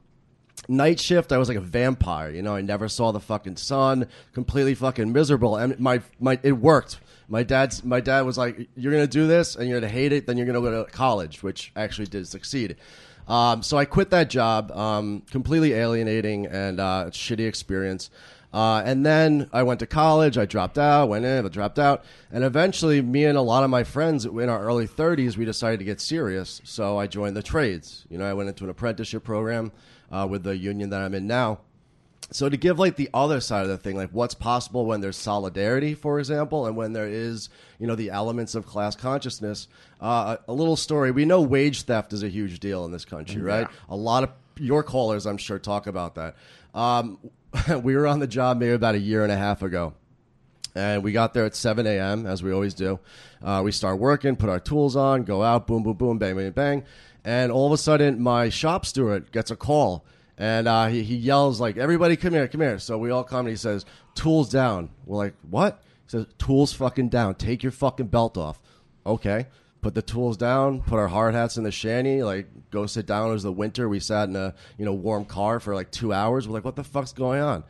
night 0.69 0.99
shift, 0.99 1.31
I 1.31 1.39
was 1.39 1.47
like 1.47 1.59
a 1.59 1.61
vampire. 1.61 2.33
You 2.33 2.43
know, 2.43 2.57
I 2.57 2.61
never 2.61 2.89
saw 2.89 3.13
the 3.13 3.21
fucking 3.21 3.59
sun. 3.59 4.09
Completely 4.33 4.75
fucking 4.75 5.13
miserable, 5.13 5.55
and 5.55 5.79
my 5.79 6.03
my 6.19 6.41
it 6.43 6.55
worked. 6.55 6.99
My 7.29 7.45
dad's 7.45 7.85
my 7.85 8.01
dad 8.01 8.23
was 8.23 8.37
like, 8.37 8.69
"You're 8.75 8.91
gonna 8.91 9.07
do 9.07 9.29
this, 9.29 9.55
and 9.55 9.69
you're 9.69 9.79
gonna 9.79 9.93
hate 9.93 10.13
it. 10.13 10.27
Then 10.27 10.37
you're 10.39 10.47
gonna 10.47 10.61
go 10.61 10.85
to 10.85 10.91
college," 10.91 11.45
which 11.45 11.71
actually 11.77 12.09
did 12.09 12.27
succeed. 12.27 12.75
Um, 13.29 13.63
so 13.63 13.77
I 13.77 13.85
quit 13.85 14.11
that 14.11 14.31
job, 14.31 14.73
um, 14.73 15.23
completely 15.31 15.75
alienating 15.75 16.47
and 16.47 16.81
uh, 16.81 17.07
shitty 17.11 17.47
experience. 17.47 18.11
Uh, 18.53 18.83
and 18.85 19.05
then 19.05 19.49
I 19.53 19.63
went 19.63 19.81
to 19.81 19.87
college. 19.87 20.39
I 20.39 20.47
dropped 20.47 20.79
out, 20.79 21.11
went 21.11 21.27
in, 21.27 21.45
I 21.45 21.49
dropped 21.49 21.79
out, 21.79 22.05
and 22.33 22.43
eventually, 22.43 23.03
me 23.03 23.27
and 23.27 23.37
a 23.37 23.43
lot 23.43 23.63
of 23.63 23.69
my 23.69 23.85
friends 23.85 24.25
in 24.25 24.49
our 24.49 24.63
early 24.63 24.89
30s, 24.89 25.37
we 25.37 25.45
decided 25.45 25.79
to 25.81 25.85
get 25.85 26.01
serious. 26.01 26.63
So 26.65 26.99
I 26.99 27.07
joined 27.07 27.37
the 27.37 27.43
trades. 27.43 28.07
You 28.09 28.17
know, 28.17 28.25
I 28.25 28.33
went 28.33 28.49
into 28.49 28.65
an 28.65 28.71
apprenticeship 28.71 29.23
program 29.23 29.71
uh, 30.11 30.27
with 30.29 30.45
the 30.45 30.57
union 30.57 30.89
that 30.91 31.03
I'm 31.03 31.15
in 31.15 31.27
now. 31.27 31.61
So 32.31 32.51
to 32.51 32.57
give 32.59 32.79
like 32.79 32.97
the 32.97 33.09
other 33.15 33.41
side 33.41 33.63
of 33.63 33.69
the 33.69 33.79
thing, 33.79 33.97
like 33.97 34.11
what's 34.11 34.35
possible 34.35 34.85
when 34.85 35.01
there's 35.01 35.17
solidarity, 35.17 35.95
for 35.95 36.19
example, 36.19 36.67
and 36.67 36.77
when 36.77 36.93
there 36.93 37.09
is, 37.09 37.49
you 37.79 37.87
know, 37.87 37.95
the 37.95 38.11
elements 38.11 38.55
of 38.55 38.67
class 38.67 38.95
consciousness. 38.95 39.67
Uh, 40.01 40.37
a 40.47 40.53
little 40.53 40.77
story: 40.77 41.11
we 41.11 41.25
know 41.25 41.41
wage 41.41 41.83
theft 41.83 42.13
is 42.13 42.23
a 42.23 42.29
huge 42.29 42.61
deal 42.61 42.85
in 42.85 42.93
this 42.93 43.07
country, 43.07 43.41
right? 43.41 43.67
A 43.89 43.97
lot 43.97 44.25
of 44.25 44.31
your 44.59 44.83
callers, 44.83 45.27
I'm 45.27 45.39
sure, 45.39 45.59
talk 45.59 45.87
about 45.87 46.17
that. 46.17 46.37
Um, 46.75 47.19
we 47.83 47.97
were 47.97 48.07
on 48.07 48.19
the 48.19 48.27
job 48.27 48.59
maybe 48.59 48.73
about 48.73 48.95
a 48.95 48.99
year 48.99 49.23
and 49.23 49.33
a 49.33 49.37
half 49.37 49.63
ago, 49.63 49.95
and 50.75 51.03
we 51.03 51.13
got 51.13 51.33
there 51.33 51.47
at 51.47 51.57
7 51.57 51.87
a.m. 51.87 52.27
as 52.27 52.43
we 52.43 52.53
always 52.53 52.75
do. 52.75 53.01
Uh, 53.43 53.63
we 53.65 53.73
start 53.73 53.99
working, 53.99 54.37
put 54.37 54.51
our 54.51 54.61
tools 54.61 54.97
on, 54.97 55.23
go 55.23 55.43
out, 55.43 55.67
boom, 55.67 55.83
boom, 55.83 55.97
boom, 55.97 56.19
bang, 56.19 56.37
bang, 56.37 56.51
bang, 56.51 56.85
and 57.25 57.51
all 57.51 57.67
of 57.67 57.73
a 57.73 57.79
sudden, 57.79 58.21
my 58.21 58.49
shop 58.49 58.85
steward 58.85 59.33
gets 59.33 59.51
a 59.51 59.57
call, 59.57 60.05
and 60.39 60.69
uh, 60.69 60.87
he, 60.87 61.03
he 61.03 61.17
yells 61.17 61.61
like, 61.61 61.77
"Everybody, 61.77 62.17
come 62.17 62.33
here, 62.33 62.47
come 62.47 62.61
here!" 62.61 62.79
So 62.79 62.97
we 62.97 63.11
all 63.11 63.25
come, 63.25 63.41
and 63.41 63.49
he 63.49 63.57
says, 63.57 63.85
"Tools 64.15 64.49
down." 64.49 64.91
We're 65.05 65.17
like, 65.17 65.35
"What?" 65.51 65.83
He 66.05 66.11
says, 66.11 66.27
"Tools 66.39 66.73
fucking 66.73 67.09
down. 67.09 67.35
Take 67.35 67.63
your 67.63 67.73
fucking 67.73 68.07
belt 68.07 68.39
off." 68.39 68.61
Okay. 69.05 69.49
Put 69.81 69.95
the 69.95 70.03
tools 70.03 70.37
down. 70.37 70.81
Put 70.83 70.99
our 70.99 71.09
hard 71.09 71.35
hats 71.35 71.57
in 71.57 71.63
the 71.63 71.71
shanty. 71.71 72.23
Like, 72.23 72.49
go 72.71 72.87
sit 72.87 73.07
down. 73.07 73.31
It 73.31 73.35
was 73.35 73.43
the 73.45 73.53
winter. 73.53 73.89
We 73.89 74.01
sat 74.01 74.29
in 74.29 74.37
a 74.37 74.55
you 74.77 74.85
know 74.85 74.95
warm 74.95 75.25
car 75.25 75.61
for 75.61 75.75
like 75.75 75.91
two 75.91 76.13
hours. 76.13 76.47
We're 76.47 76.55
like, 76.55 76.65
"What 76.65 76.77
the 76.77 76.85
fuck's 76.85 77.13
going 77.13 77.41
on?" 77.41 77.65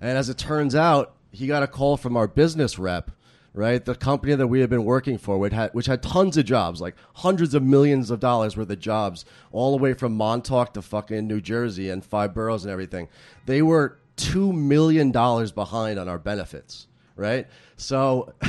And 0.00 0.16
as 0.16 0.28
it 0.28 0.38
turns 0.38 0.74
out, 0.74 1.14
he 1.30 1.46
got 1.46 1.62
a 1.62 1.66
call 1.66 1.96
from 1.96 2.16
our 2.16 2.26
business 2.26 2.78
rep, 2.78 3.10
right? 3.54 3.84
The 3.84 3.94
company 3.94 4.34
that 4.34 4.48
we 4.48 4.60
had 4.60 4.68
been 4.68 4.84
working 4.84 5.16
for, 5.16 5.38
which 5.38 5.52
had, 5.52 5.72
which 5.72 5.86
had 5.86 6.02
tons 6.02 6.36
of 6.36 6.44
jobs, 6.44 6.80
like 6.80 6.96
hundreds 7.14 7.54
of 7.54 7.62
millions 7.62 8.10
of 8.10 8.18
dollars 8.20 8.56
worth 8.56 8.68
of 8.68 8.80
jobs, 8.80 9.24
all 9.52 9.70
the 9.70 9.82
way 9.82 9.94
from 9.94 10.16
Montauk 10.16 10.74
to 10.74 10.82
fucking 10.82 11.26
New 11.26 11.40
Jersey 11.40 11.88
and 11.88 12.04
five 12.04 12.34
boroughs 12.34 12.64
and 12.64 12.72
everything. 12.72 13.08
They 13.46 13.62
were 13.62 13.96
$2 14.16 14.52
million 14.52 15.12
behind 15.12 15.98
on 15.98 16.08
our 16.08 16.18
benefits, 16.18 16.88
right? 17.16 17.46
So. 17.76 18.34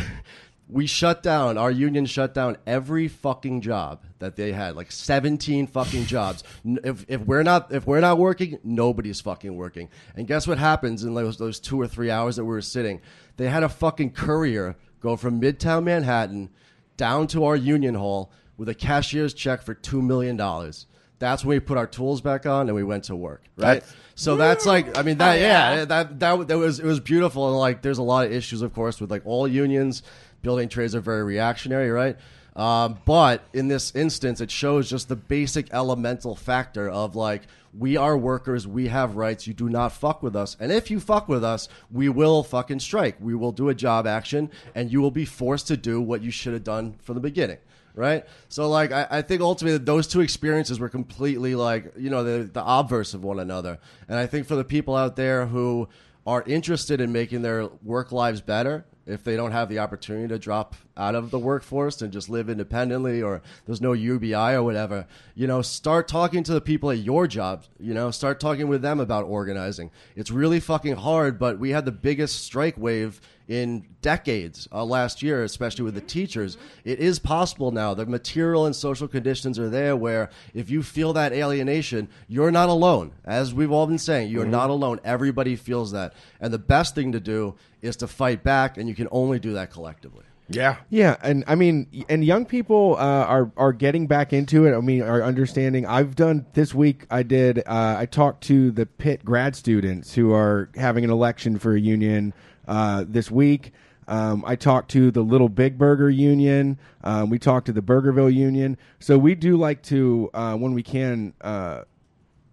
We 0.68 0.88
shut 0.88 1.22
down, 1.22 1.60
our 1.60 1.70
union 1.70 2.08
shut 2.08 2.34
down 2.34 2.58
every 2.66 3.08
fucking 3.08 3.62
job 3.62 4.04
that 4.18 4.36
they 4.36 4.52
had, 4.52 4.76
like 4.76 4.92
17 4.92 5.68
fucking 5.68 6.06
jobs. 6.06 6.44
If, 6.66 7.06
if 7.08 7.22
we're 7.22 7.44
not 7.44 7.72
if 7.72 7.86
we're 7.86 8.00
not 8.00 8.18
working, 8.18 8.58
nobody's 8.64 9.22
fucking 9.22 9.56
working. 9.56 9.90
And 10.16 10.26
guess 10.26 10.48
what 10.48 10.58
happens 10.58 11.04
in 11.04 11.14
those 11.14 11.38
those 11.38 11.60
2 11.60 11.80
or 11.80 11.88
3 11.88 12.10
hours 12.10 12.38
that 12.38 12.46
we 12.46 12.50
were 12.50 12.62
sitting? 12.62 13.02
They 13.38 13.48
had 13.48 13.62
a 13.62 13.70
fucking 13.70 14.14
courier 14.14 14.76
go 15.06 15.16
from 15.16 15.40
Midtown 15.40 15.84
Manhattan 15.84 16.50
down 16.98 17.28
to 17.28 17.46
our 17.46 17.56
union 17.56 17.94
hall 17.96 18.32
with 18.58 18.68
a 18.70 18.74
cashier's 18.74 19.34
check 19.34 19.62
for 19.62 19.74
2 19.76 20.02
million 20.02 20.36
dollars. 20.36 20.88
That's 21.20 21.46
when 21.46 21.56
we 21.56 21.60
put 21.62 21.78
our 21.78 21.88
tools 21.88 22.22
back 22.22 22.46
on 22.46 22.68
and 22.68 22.76
we 22.76 22.84
went 22.84 23.06
to 23.06 23.16
work, 23.16 23.44
right? 23.58 23.76
That's- 23.76 23.96
so 24.16 24.36
that's 24.38 24.66
like, 24.66 24.98
I 24.98 25.02
mean, 25.02 25.18
that 25.18 25.36
Oh, 25.36 25.40
yeah, 25.40 25.76
yeah. 25.76 25.86
that 25.86 26.20
that 26.20 26.48
that 26.48 26.58
was 26.58 26.80
it 26.80 26.86
was 26.86 27.00
beautiful 27.02 27.50
and 27.50 27.58
like 27.58 27.82
there's 27.82 27.98
a 28.00 28.04
lot 28.04 28.26
of 28.26 28.32
issues, 28.32 28.62
of 28.62 28.74
course, 28.74 29.00
with 29.00 29.12
like 29.12 29.22
all 29.26 29.48
unions. 29.48 30.02
Building 30.42 30.70
trades 30.70 30.94
are 30.96 31.02
very 31.02 31.24
reactionary, 31.24 31.90
right? 31.92 32.18
Um, 32.56 33.00
but 33.06 33.44
in 33.54 33.68
this 33.68 33.94
instance, 33.96 34.40
it 34.40 34.50
shows 34.50 34.90
just 34.90 35.10
the 35.10 35.16
basic 35.16 35.74
elemental 35.74 36.36
factor 36.36 36.90
of 36.90 37.16
like 37.16 37.44
we 37.78 37.98
are 37.98 38.18
workers, 38.18 38.66
we 38.66 38.88
have 38.88 39.18
rights. 39.18 39.46
You 39.46 39.54
do 39.54 39.68
not 39.68 39.92
fuck 39.92 40.24
with 40.24 40.36
us, 40.36 40.56
and 40.60 40.72
if 40.72 40.90
you 40.90 41.00
fuck 41.00 41.28
with 41.28 41.44
us, 41.44 41.68
we 41.92 42.08
will 42.08 42.44
fucking 42.44 42.80
strike. 42.80 43.18
We 43.20 43.36
will 43.36 43.52
do 43.52 43.68
a 43.68 43.76
job 43.76 44.08
action, 44.08 44.50
and 44.74 44.92
you 44.92 45.02
will 45.02 45.12
be 45.12 45.26
forced 45.26 45.68
to 45.68 45.78
do 45.78 46.00
what 46.00 46.22
you 46.22 46.32
should 46.32 46.54
have 46.54 46.64
done 46.64 46.96
from 47.02 47.16
the 47.16 47.22
beginning 47.22 47.58
right? 47.96 48.26
So 48.50 48.70
like 48.70 48.92
I, 48.92 49.08
I 49.10 49.22
think 49.22 49.42
ultimately 49.42 49.78
those 49.80 50.08
two 50.08 50.22
experiences 50.22 50.80
were 50.80 50.90
completely 50.90 51.56
like 51.56 51.94
you 51.98 52.10
know 52.10 52.24
the 52.24 52.44
the 52.44 52.64
obverse 52.66 53.14
of 53.14 53.24
one 53.24 53.40
another, 53.40 53.80
and 54.08 54.20
I 54.20 54.28
think 54.28 54.48
for 54.48 54.56
the 54.56 54.66
people 54.66 54.96
out 54.96 55.16
there 55.16 55.46
who 55.46 55.88
are 56.28 56.44
interested 56.46 57.02
in 57.02 57.12
making 57.12 57.42
their 57.42 57.68
work 57.84 58.12
lives 58.12 58.42
better, 58.42 58.86
if 59.06 59.24
they 59.24 59.36
don't 59.36 59.52
have 59.52 59.70
the 59.70 59.80
opportunity 59.80 60.28
to 60.28 60.40
drop 60.40 60.76
out 60.98 61.16
of 61.16 61.30
the 61.30 61.40
workforce 61.40 62.02
and 62.02 62.12
just 62.12 62.30
live 62.30 62.50
independently 62.50 63.22
or 63.22 63.42
there's 63.66 63.82
no 63.82 63.94
UBI 63.94 64.54
or 64.54 64.64
whatever, 64.64 65.06
you 65.36 65.46
know, 65.46 65.62
start 65.62 66.08
talking 66.08 66.44
to 66.44 66.54
the 66.54 66.62
people 66.62 66.90
at 66.90 66.98
your 67.00 67.28
job, 67.28 67.66
you 67.80 67.94
know, 67.94 68.12
start 68.12 68.40
talking 68.40 68.68
with 68.68 68.82
them 68.82 69.00
about 69.00 69.26
organizing. 69.26 69.92
It's 70.16 70.32
really 70.32 70.60
fucking 70.60 70.96
hard, 70.96 71.38
but 71.38 71.60
we 71.60 71.72
had 71.72 71.86
the 71.86 71.92
biggest 71.92 72.44
strike 72.44 72.78
wave 72.78 73.22
in 73.48 73.86
decades 74.02 74.68
uh, 74.72 74.84
last 74.84 75.22
year, 75.22 75.44
especially 75.44 75.84
with 75.84 75.94
the 75.94 76.02
mm-hmm. 76.02 76.08
teachers. 76.08 76.56
Mm-hmm. 76.56 76.90
It 76.90 77.00
is 77.00 77.20
possible 77.20 77.72
now. 77.72 77.94
The 77.94 78.06
material 78.06 78.66
and 78.66 78.76
social 78.76 79.08
conditions 79.08 79.60
are 79.60 79.70
there 79.70 79.96
where 79.96 80.30
if 80.54 80.70
you 80.70 80.82
feel 80.82 81.14
that 81.14 81.34
alienation, 81.34 82.10
you're 82.28 82.52
not 82.52 82.70
alone. 82.70 83.12
As 83.24 83.54
we've 83.54 83.72
all 83.72 83.88
been 83.88 83.98
saying, 83.98 84.30
you're 84.30 84.44
mm-hmm. 84.44 84.52
not 84.52 84.70
alone. 84.70 85.00
Everybody 85.04 85.56
feels 85.56 85.92
that. 85.92 86.14
And 86.40 86.52
the 86.52 86.60
best 86.60 86.96
thing 86.96 87.12
to 87.12 87.20
do 87.20 87.56
is 87.86 87.96
to 87.98 88.08
fight 88.08 88.44
back, 88.44 88.78
and 88.78 88.90
you 88.90 88.96
can 88.96 89.08
only 89.12 89.40
do 89.40 89.54
that 89.54 89.72
collectively. 89.72 90.26
Yeah. 90.48 90.78
Yeah, 90.90 91.16
and 91.24 91.44
I 91.48 91.56
mean, 91.56 92.06
and 92.08 92.24
young 92.24 92.46
people 92.46 92.96
uh, 93.00 93.26
are 93.26 93.52
are 93.58 93.74
getting 93.74 94.06
back 94.06 94.32
into 94.32 94.66
it. 94.66 94.76
I 94.76 94.80
mean, 94.80 95.02
are 95.02 95.24
understanding. 95.24 95.86
I've 95.86 96.16
done 96.16 96.46
this 96.54 96.74
week. 96.74 97.06
I 97.10 97.24
did. 97.24 97.60
Uh, 97.60 97.96
I 97.98 98.06
talked 98.06 98.44
to 98.46 98.72
the 98.72 98.86
Pitt 98.86 99.26
grad 99.26 99.56
students 99.56 100.14
who 100.14 100.34
are 100.34 100.70
having 100.76 101.04
an 101.04 101.10
election 101.10 101.58
for 101.58 101.76
a 101.76 101.80
union 101.80 102.34
uh, 102.68 103.06
this 103.08 103.32
week. 103.32 103.72
Um, 104.08 104.44
I 104.46 104.56
talked 104.56 104.92
to 104.92 105.10
the 105.10 105.22
Little 105.24 105.50
Big 105.50 105.80
Burger 105.80 106.10
Union. 106.10 106.78
Um, 107.04 107.30
we 107.30 107.40
talked 107.40 107.66
to 107.68 107.74
the 107.74 107.82
Burgerville 107.82 108.34
Union. 108.34 108.78
So 109.00 109.18
we 109.18 109.34
do 109.36 109.58
like 109.58 109.82
to, 109.84 110.30
uh, 110.34 110.56
when 110.56 110.74
we 110.74 110.84
can, 110.84 111.34
uh, 111.42 111.82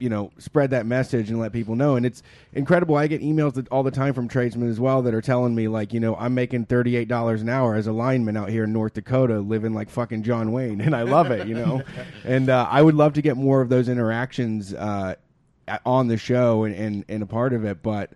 you 0.03 0.09
know, 0.09 0.33
spread 0.37 0.71
that 0.71 0.85
message 0.85 1.31
and 1.31 1.39
let 1.39 1.53
people 1.53 1.77
know. 1.77 1.95
And 1.95 2.05
it's 2.05 2.25
incredible. 2.53 2.97
I 2.97 3.07
get 3.07 3.23
emails 3.23 3.55
that- 3.55 3.69
all 3.69 3.85
the 3.85 3.91
time 3.93 4.15
from 4.15 4.27
tradesmen 4.27 4.69
as 4.69 4.81
well 4.81 5.01
that 5.03 5.15
are 5.15 5.21
telling 5.23 5.55
me, 5.55 5.69
like, 5.69 5.93
you 5.93 6.01
know, 6.01 6.17
I'm 6.17 6.35
making 6.35 6.67
$38 6.67 7.41
an 7.41 7.49
hour 7.49 7.77
as 7.77 7.87
a 7.87 7.93
lineman 7.93 8.37
out 8.37 8.49
here 8.51 8.65
in 8.65 8.73
North 8.73 8.95
Dakota, 8.95 9.39
living 9.39 9.73
like 9.75 9.89
fucking 9.89 10.25
John 10.25 10.51
Wayne. 10.51 10.81
And 10.81 10.97
I 10.97 11.03
love 11.03 11.31
it, 11.31 11.47
you 11.47 11.55
know. 11.55 11.83
and 12.25 12.51
uh, 12.51 12.67
I 12.69 12.83
would 12.83 12.97
love 12.97 13.13
to 13.13 13.23
get 13.23 13.37
more 13.37 13.61
of 13.61 13.69
those 13.69 13.89
interactions 13.89 14.75
uh, 14.75 15.15
on 15.87 16.09
the 16.09 16.17
show 16.17 16.65
and, 16.65 16.75
and, 16.75 17.05
and 17.09 17.23
a 17.23 17.27
part 17.27 17.53
of 17.53 17.65
it. 17.65 17.81
But, 17.83 18.11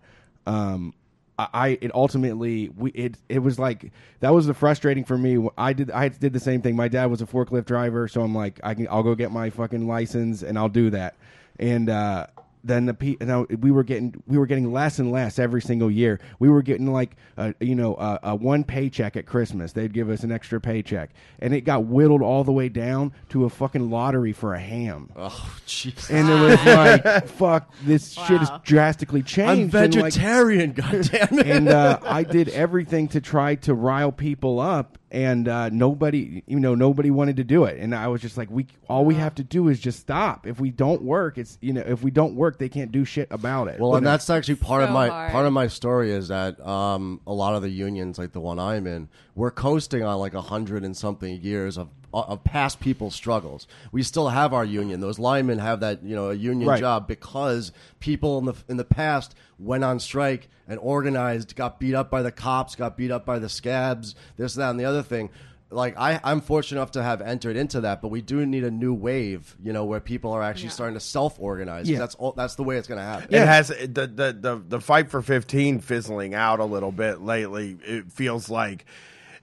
um, 0.46 0.92
I 1.38 1.48
I- 1.52 1.78
it 1.82 1.94
ultimately 1.94 2.70
we 2.70 2.90
it 2.92 3.16
it 3.28 3.40
was 3.40 3.58
like 3.58 3.92
that 4.20 4.32
was 4.32 4.46
the 4.46 4.54
frustrating 4.54 5.04
for 5.04 5.18
me. 5.18 5.48
I 5.58 5.74
did 5.74 5.90
I 5.90 6.08
did 6.08 6.32
the 6.32 6.40
same 6.40 6.62
thing. 6.62 6.74
My 6.76 6.88
dad 6.88 7.06
was 7.10 7.20
a 7.20 7.26
forklift 7.26 7.66
driver, 7.66 8.08
so 8.08 8.22
I'm 8.22 8.34
like 8.34 8.58
I 8.64 8.72
can 8.74 8.88
I'll 8.90 9.02
go 9.02 9.14
get 9.14 9.30
my 9.30 9.50
fucking 9.50 9.86
license 9.86 10.42
and 10.42 10.58
I'll 10.58 10.70
do 10.70 10.88
that. 10.90 11.14
And 11.58 11.88
uh, 11.88 12.26
then 12.66 12.86
the 12.86 12.94
pe- 12.94 13.16
now 13.20 13.46
we 13.60 13.70
were 13.70 13.84
getting 13.84 14.22
we 14.26 14.36
were 14.38 14.46
getting 14.46 14.72
less 14.72 14.98
and 14.98 15.12
less 15.12 15.38
every 15.38 15.62
single 15.62 15.90
year. 15.90 16.18
We 16.38 16.48
were 16.48 16.62
getting 16.62 16.92
like 16.92 17.16
a, 17.36 17.54
you 17.60 17.74
know 17.74 17.94
a, 17.94 18.18
a 18.24 18.34
one 18.34 18.64
paycheck 18.64 19.16
at 19.16 19.24
Christmas. 19.24 19.72
They'd 19.72 19.92
give 19.92 20.10
us 20.10 20.24
an 20.24 20.32
extra 20.32 20.60
paycheck, 20.60 21.10
and 21.38 21.54
it 21.54 21.60
got 21.62 21.84
whittled 21.84 22.22
all 22.22 22.44
the 22.44 22.52
way 22.52 22.68
down 22.68 23.12
to 23.30 23.44
a 23.44 23.50
fucking 23.50 23.88
lottery 23.88 24.32
for 24.32 24.54
a 24.54 24.60
ham. 24.60 25.10
Oh, 25.16 25.58
jeez. 25.66 26.10
And 26.10 26.28
it 26.28 26.40
was 26.40 26.66
like, 26.66 27.28
fuck, 27.38 27.72
this 27.84 28.12
shit 28.12 28.38
has 28.38 28.50
drastically 28.64 29.22
changed. 29.22 29.74
I'm 29.74 29.84
and, 29.84 29.94
like, 29.94 30.12
vegetarian, 30.12 30.72
goddamn 30.72 31.38
it. 31.38 31.46
and 31.46 31.68
uh, 31.68 32.00
I 32.02 32.24
did 32.24 32.48
everything 32.48 33.08
to 33.08 33.20
try 33.20 33.54
to 33.56 33.74
rile 33.74 34.12
people 34.12 34.58
up, 34.58 34.98
and 35.16 35.48
uh, 35.48 35.70
nobody, 35.70 36.42
you 36.46 36.60
know, 36.60 36.74
nobody 36.74 37.10
wanted 37.10 37.36
to 37.36 37.44
do 37.44 37.64
it. 37.64 37.78
And 37.80 37.94
I 37.94 38.06
was 38.08 38.20
just 38.20 38.36
like, 38.36 38.50
we 38.50 38.66
all 38.86 39.02
we 39.06 39.14
have 39.14 39.34
to 39.36 39.42
do 39.42 39.68
is 39.68 39.80
just 39.80 39.98
stop. 39.98 40.46
If 40.46 40.60
we 40.60 40.70
don't 40.70 41.00
work, 41.00 41.38
it's 41.38 41.56
you 41.62 41.72
know, 41.72 41.80
if 41.86 42.02
we 42.02 42.10
don't 42.10 42.34
work, 42.34 42.58
they 42.58 42.68
can't 42.68 42.92
do 42.92 43.06
shit 43.06 43.26
about 43.30 43.68
it. 43.68 43.80
Well, 43.80 43.92
You 43.92 43.96
and 43.96 44.04
know? 44.04 44.10
that's 44.10 44.28
actually 44.28 44.56
part 44.56 44.82
of 44.84 44.90
my 44.90 45.08
hard. 45.08 45.32
part 45.32 45.46
of 45.46 45.54
my 45.54 45.68
story 45.68 46.12
is 46.12 46.28
that 46.28 46.60
um, 46.60 47.22
a 47.26 47.32
lot 47.32 47.54
of 47.54 47.62
the 47.62 47.70
unions, 47.70 48.18
like 48.18 48.32
the 48.32 48.40
one 48.40 48.58
I'm 48.58 48.86
in, 48.86 49.08
we're 49.34 49.50
coasting 49.50 50.02
on 50.02 50.18
like 50.18 50.34
a 50.34 50.42
hundred 50.42 50.84
and 50.84 50.94
something 50.94 51.40
years 51.40 51.78
of 51.78 51.88
of 52.12 52.42
past 52.44 52.80
people's 52.80 53.14
struggles. 53.14 53.66
We 53.92 54.02
still 54.02 54.28
have 54.28 54.52
our 54.54 54.64
union; 54.64 55.00
those 55.00 55.18
linemen 55.18 55.58
have 55.58 55.80
that 55.80 56.02
you 56.02 56.14
know 56.14 56.30
a 56.30 56.34
union 56.34 56.68
Right. 56.68 56.80
job 56.80 57.06
because 57.08 57.72
people 58.00 58.38
in 58.38 58.44
the 58.46 58.54
in 58.68 58.76
the 58.76 58.84
past 58.84 59.34
went 59.58 59.84
on 59.84 60.00
strike 60.00 60.48
and 60.68 60.78
organized, 60.80 61.54
got 61.56 61.78
beat 61.78 61.94
up 61.94 62.10
by 62.10 62.22
the 62.22 62.32
cops, 62.32 62.74
got 62.74 62.96
beat 62.96 63.10
up 63.10 63.24
by 63.24 63.38
the 63.38 63.48
scabs, 63.48 64.14
this, 64.36 64.54
that, 64.54 64.70
and 64.70 64.80
the 64.80 64.84
other 64.84 65.02
thing. 65.02 65.30
Like 65.68 65.98
I, 65.98 66.20
I'm 66.22 66.40
fortunate 66.40 66.80
enough 66.80 66.92
to 66.92 67.02
have 67.02 67.20
entered 67.20 67.56
into 67.56 67.80
that, 67.80 68.00
but 68.00 68.08
we 68.08 68.22
do 68.22 68.46
need 68.46 68.62
a 68.62 68.70
new 68.70 68.94
wave, 68.94 69.56
you 69.60 69.72
know, 69.72 69.84
where 69.84 69.98
people 69.98 70.30
are 70.32 70.40
actually 70.42 70.66
Yeah. 70.66 70.70
starting 70.70 70.94
to 70.94 71.00
self-organize. 71.00 71.90
Yeah. 71.90 71.98
That's 71.98 72.14
all, 72.14 72.32
that's 72.32 72.54
the 72.54 72.62
way 72.62 72.76
it's 72.76 72.86
going 72.86 73.00
to 73.00 73.04
happen. 73.04 73.28
Yeah. 73.30 73.42
It 73.42 73.46
has 73.48 73.68
the, 73.68 73.86
the 74.06 74.36
the 74.40 74.62
the 74.68 74.80
fight 74.80 75.10
for 75.10 75.22
15 75.22 75.80
fizzling 75.80 76.34
out 76.34 76.60
a 76.60 76.64
little 76.64 76.92
bit 76.92 77.20
lately. 77.20 77.76
It 77.84 78.12
feels 78.12 78.48
like 78.48 78.84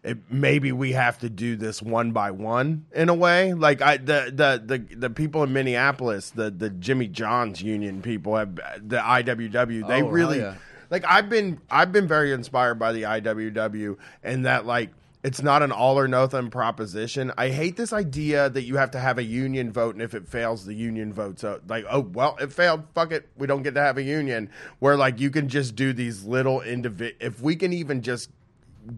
it, 0.03 0.17
maybe 0.29 0.71
we 0.71 0.91
have 0.91 1.19
to 1.19 1.29
do 1.29 1.55
this 1.55 1.81
one 1.81 2.11
by 2.11 2.31
one 2.31 2.85
in 2.93 3.07
a 3.09 3.13
way. 3.13 3.53
Like 3.53 3.81
I 3.81 3.97
the 3.97 4.31
the 4.33 4.61
the, 4.77 4.95
the 4.95 5.09
people 5.09 5.43
in 5.43 5.53
Minneapolis, 5.53 6.29
the 6.31 6.51
the 6.51 6.69
Jimmy 6.69 7.07
John's 7.07 7.61
union 7.61 8.01
people 8.01 8.35
have 8.35 8.55
the 8.55 8.97
IWW. 8.97 9.87
They 9.87 10.01
Oh, 10.01 10.09
really 10.09 10.39
yeah. 10.39 10.55
like 10.89 11.05
I've 11.07 11.29
been 11.29 11.61
I've 11.71 11.91
been 11.91 12.07
very 12.07 12.33
inspired 12.33 12.75
by 12.75 12.91
the 12.91 13.03
IWW 13.03 13.97
and 14.23 14.45
that 14.45 14.65
like 14.65 14.89
it's 15.23 15.41
not 15.41 15.63
an 15.63 15.71
all 15.71 15.97
or 15.97 16.05
nothing 16.09 16.49
proposition. 16.49 17.31
I 17.37 17.47
hate 17.47 17.77
this 17.77 17.93
idea 17.93 18.49
that 18.49 18.63
you 18.63 18.75
have 18.75 18.91
to 18.91 18.99
have 18.99 19.17
a 19.17 19.23
union 19.23 19.71
vote, 19.71 19.95
and 19.95 20.01
if 20.01 20.13
it 20.13 20.27
fails, 20.27 20.65
the 20.65 20.73
union 20.75 21.13
votes 21.13 21.45
out. 21.45 21.61
Like, 21.69 21.85
oh 21.89 22.01
well, 22.01 22.35
it 22.41 22.51
failed. 22.51 22.83
Fuck 22.93 23.13
it, 23.13 23.29
we 23.37 23.47
don't 23.47 23.63
get 23.63 23.73
to 23.75 23.79
have 23.79 23.97
a 23.97 24.03
union. 24.03 24.49
Where 24.79 24.97
like 24.97 25.21
you 25.21 25.31
can 25.31 25.47
just 25.47 25.77
do 25.77 25.93
these 25.93 26.25
little 26.25 26.59
individ. 26.59 27.13
If 27.21 27.39
we 27.39 27.55
can 27.55 27.71
even 27.71 28.01
just 28.01 28.31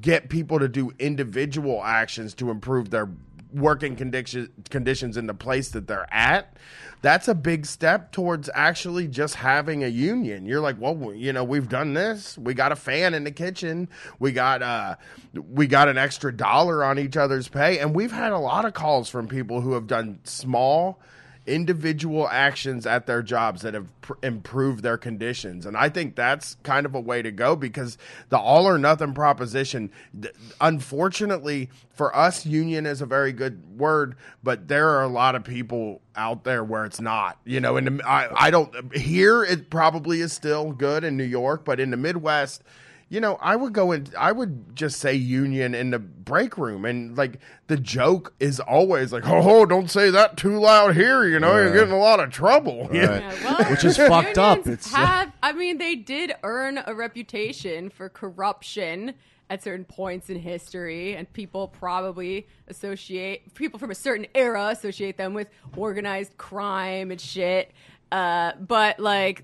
get 0.02 0.30
people 0.30 0.60
to 0.60 0.68
do 0.68 0.92
individual 1.00 1.84
actions 1.84 2.34
to 2.36 2.50
improve 2.50 2.90
their 2.90 3.10
working 3.54 3.96
condition, 3.96 4.52
conditions 4.70 5.18
in 5.18 5.28
the 5.28 5.34
place 5.34 5.70
that 5.70 5.88
they're 5.88 6.12
at 6.14 6.56
that's 7.06 7.28
a 7.28 7.36
big 7.36 7.68
step 7.68 8.12
towards 8.12 8.50
actually 8.56 9.08
just 9.08 9.36
having 9.36 9.84
a 9.84 9.88
union. 9.88 10.48
You're 10.48 10.60
like 10.60 10.78
well 10.80 11.14
you 11.14 11.32
know 11.34 11.44
we've 11.44 11.70
done 11.70 11.94
this. 11.94 12.36
We 12.36 12.56
got 12.56 12.72
a 12.72 12.76
fan 12.76 13.14
in 13.14 13.24
the 13.24 13.32
kitchen. 13.32 13.90
We 14.18 14.32
got 14.32 14.64
uh 14.64 14.96
we 15.34 15.68
got 15.68 15.88
an 15.88 16.00
extra 16.00 16.36
dollar 16.36 16.84
on 16.84 16.98
each 16.98 17.16
other's 17.16 17.48
pay. 17.48 17.78
And 17.78 17.94
we've 17.94 18.12
had 18.12 18.32
a 18.32 18.40
lot 18.40 18.66
of 18.66 18.74
calls 18.74 19.08
from 19.08 19.28
people 19.28 19.62
who 19.62 19.74
have 19.74 19.86
done 19.86 20.20
small 20.24 21.00
individual 21.48 22.28
actions 22.28 22.86
at 22.86 23.06
their 23.06 23.22
jobs 23.22 23.62
that 23.62 23.74
have 23.74 24.02
pr- 24.02 24.14
improved 24.24 24.84
their 24.84 24.98
conditions. 24.98 25.66
And 25.66 25.76
i 25.78 25.90
think 25.90 26.16
that's 26.16 26.56
kind 26.64 26.86
of 26.86 26.96
a 26.96 27.00
way 27.00 27.22
to 27.22 27.32
go 27.32 27.56
because 27.56 27.98
the 28.30 28.38
all 28.38 28.68
or 28.68 28.78
nothing 28.78 29.14
proposition 29.14 29.92
th- 30.20 30.34
unfortunately 30.60 31.70
for 31.94 32.16
us 32.16 32.46
union 32.46 32.86
is 32.86 33.02
a 33.02 33.06
very 33.06 33.32
good 33.32 33.78
word 33.78 34.16
but 34.44 34.68
there 34.68 34.90
are 34.90 35.04
a 35.04 35.08
lot 35.08 35.36
of 35.36 35.44
people 35.44 36.02
out 36.16 36.44
there 36.44 36.64
where 36.64 36.86
it's 36.86 37.00
not 37.00 37.40
you 37.46 37.60
know 37.60 37.78
and 37.78 38.02
I, 38.04 38.28
I 38.36 38.52
don't 38.52 38.96
here 38.96 39.44
it 39.44 39.70
probably 39.70 40.22
is 40.22 40.34
still 40.34 40.72
good 40.72 41.04
in 41.04 41.18
new 41.18 41.24
york 41.24 41.66
but 41.66 41.80
in 41.80 41.92
the 41.92 41.98
midwest 41.98 42.64
you 43.08 43.20
know, 43.22 43.38
I 43.40 43.56
would 43.56 43.72
go 43.74 43.92
in. 43.92 44.08
I 44.18 44.32
would 44.32 44.76
just 44.76 45.00
say 45.00 45.14
union 45.14 45.76
in 45.76 45.92
the 45.92 46.00
break 46.00 46.58
room, 46.58 46.86
and 46.86 47.16
like 47.16 47.40
the 47.68 47.78
joke 47.78 48.34
is 48.40 48.60
always 48.60 49.14
like, 49.14 49.24
"Oh, 49.28 49.66
don't 49.66 49.90
say 49.92 50.10
that 50.10 50.38
too 50.38 50.60
loud 50.60 50.96
here." 50.96 51.28
You 51.28 51.40
know, 51.40 51.56
you're 51.56 51.72
getting 51.72 51.94
a 51.94 52.00
lot 52.00 52.20
of 52.20 52.32
trouble. 52.32 52.88
Right. 52.88 52.96
Yeah, 52.96 53.34
well, 53.44 53.70
Which 53.70 53.84
is 53.84 53.98
fucked 53.98 54.40
up. 54.40 54.60
It's- 54.60 54.92
have, 54.92 55.32
I 55.44 55.54
mean, 55.54 55.78
they 55.78 55.96
did 55.96 56.34
earn 56.44 56.80
a 56.86 56.96
reputation 56.96 57.90
for 57.92 58.10
corruption 58.10 59.14
at 59.52 59.62
certain 59.62 59.86
points 59.86 60.32
in 60.32 60.40
history, 60.40 61.16
and 61.16 61.32
people 61.32 61.68
probably 61.68 62.48
associate 62.68 63.54
people 63.54 63.78
from 63.80 63.92
a 63.92 63.96
certain 63.96 64.26
era 64.34 64.70
associate 64.70 65.18
them 65.18 65.36
with 65.36 65.48
organized 65.78 66.36
crime 66.38 67.12
and 67.12 67.22
shit. 67.22 67.72
Uh, 68.12 68.54
but 68.60 69.00
like. 69.00 69.44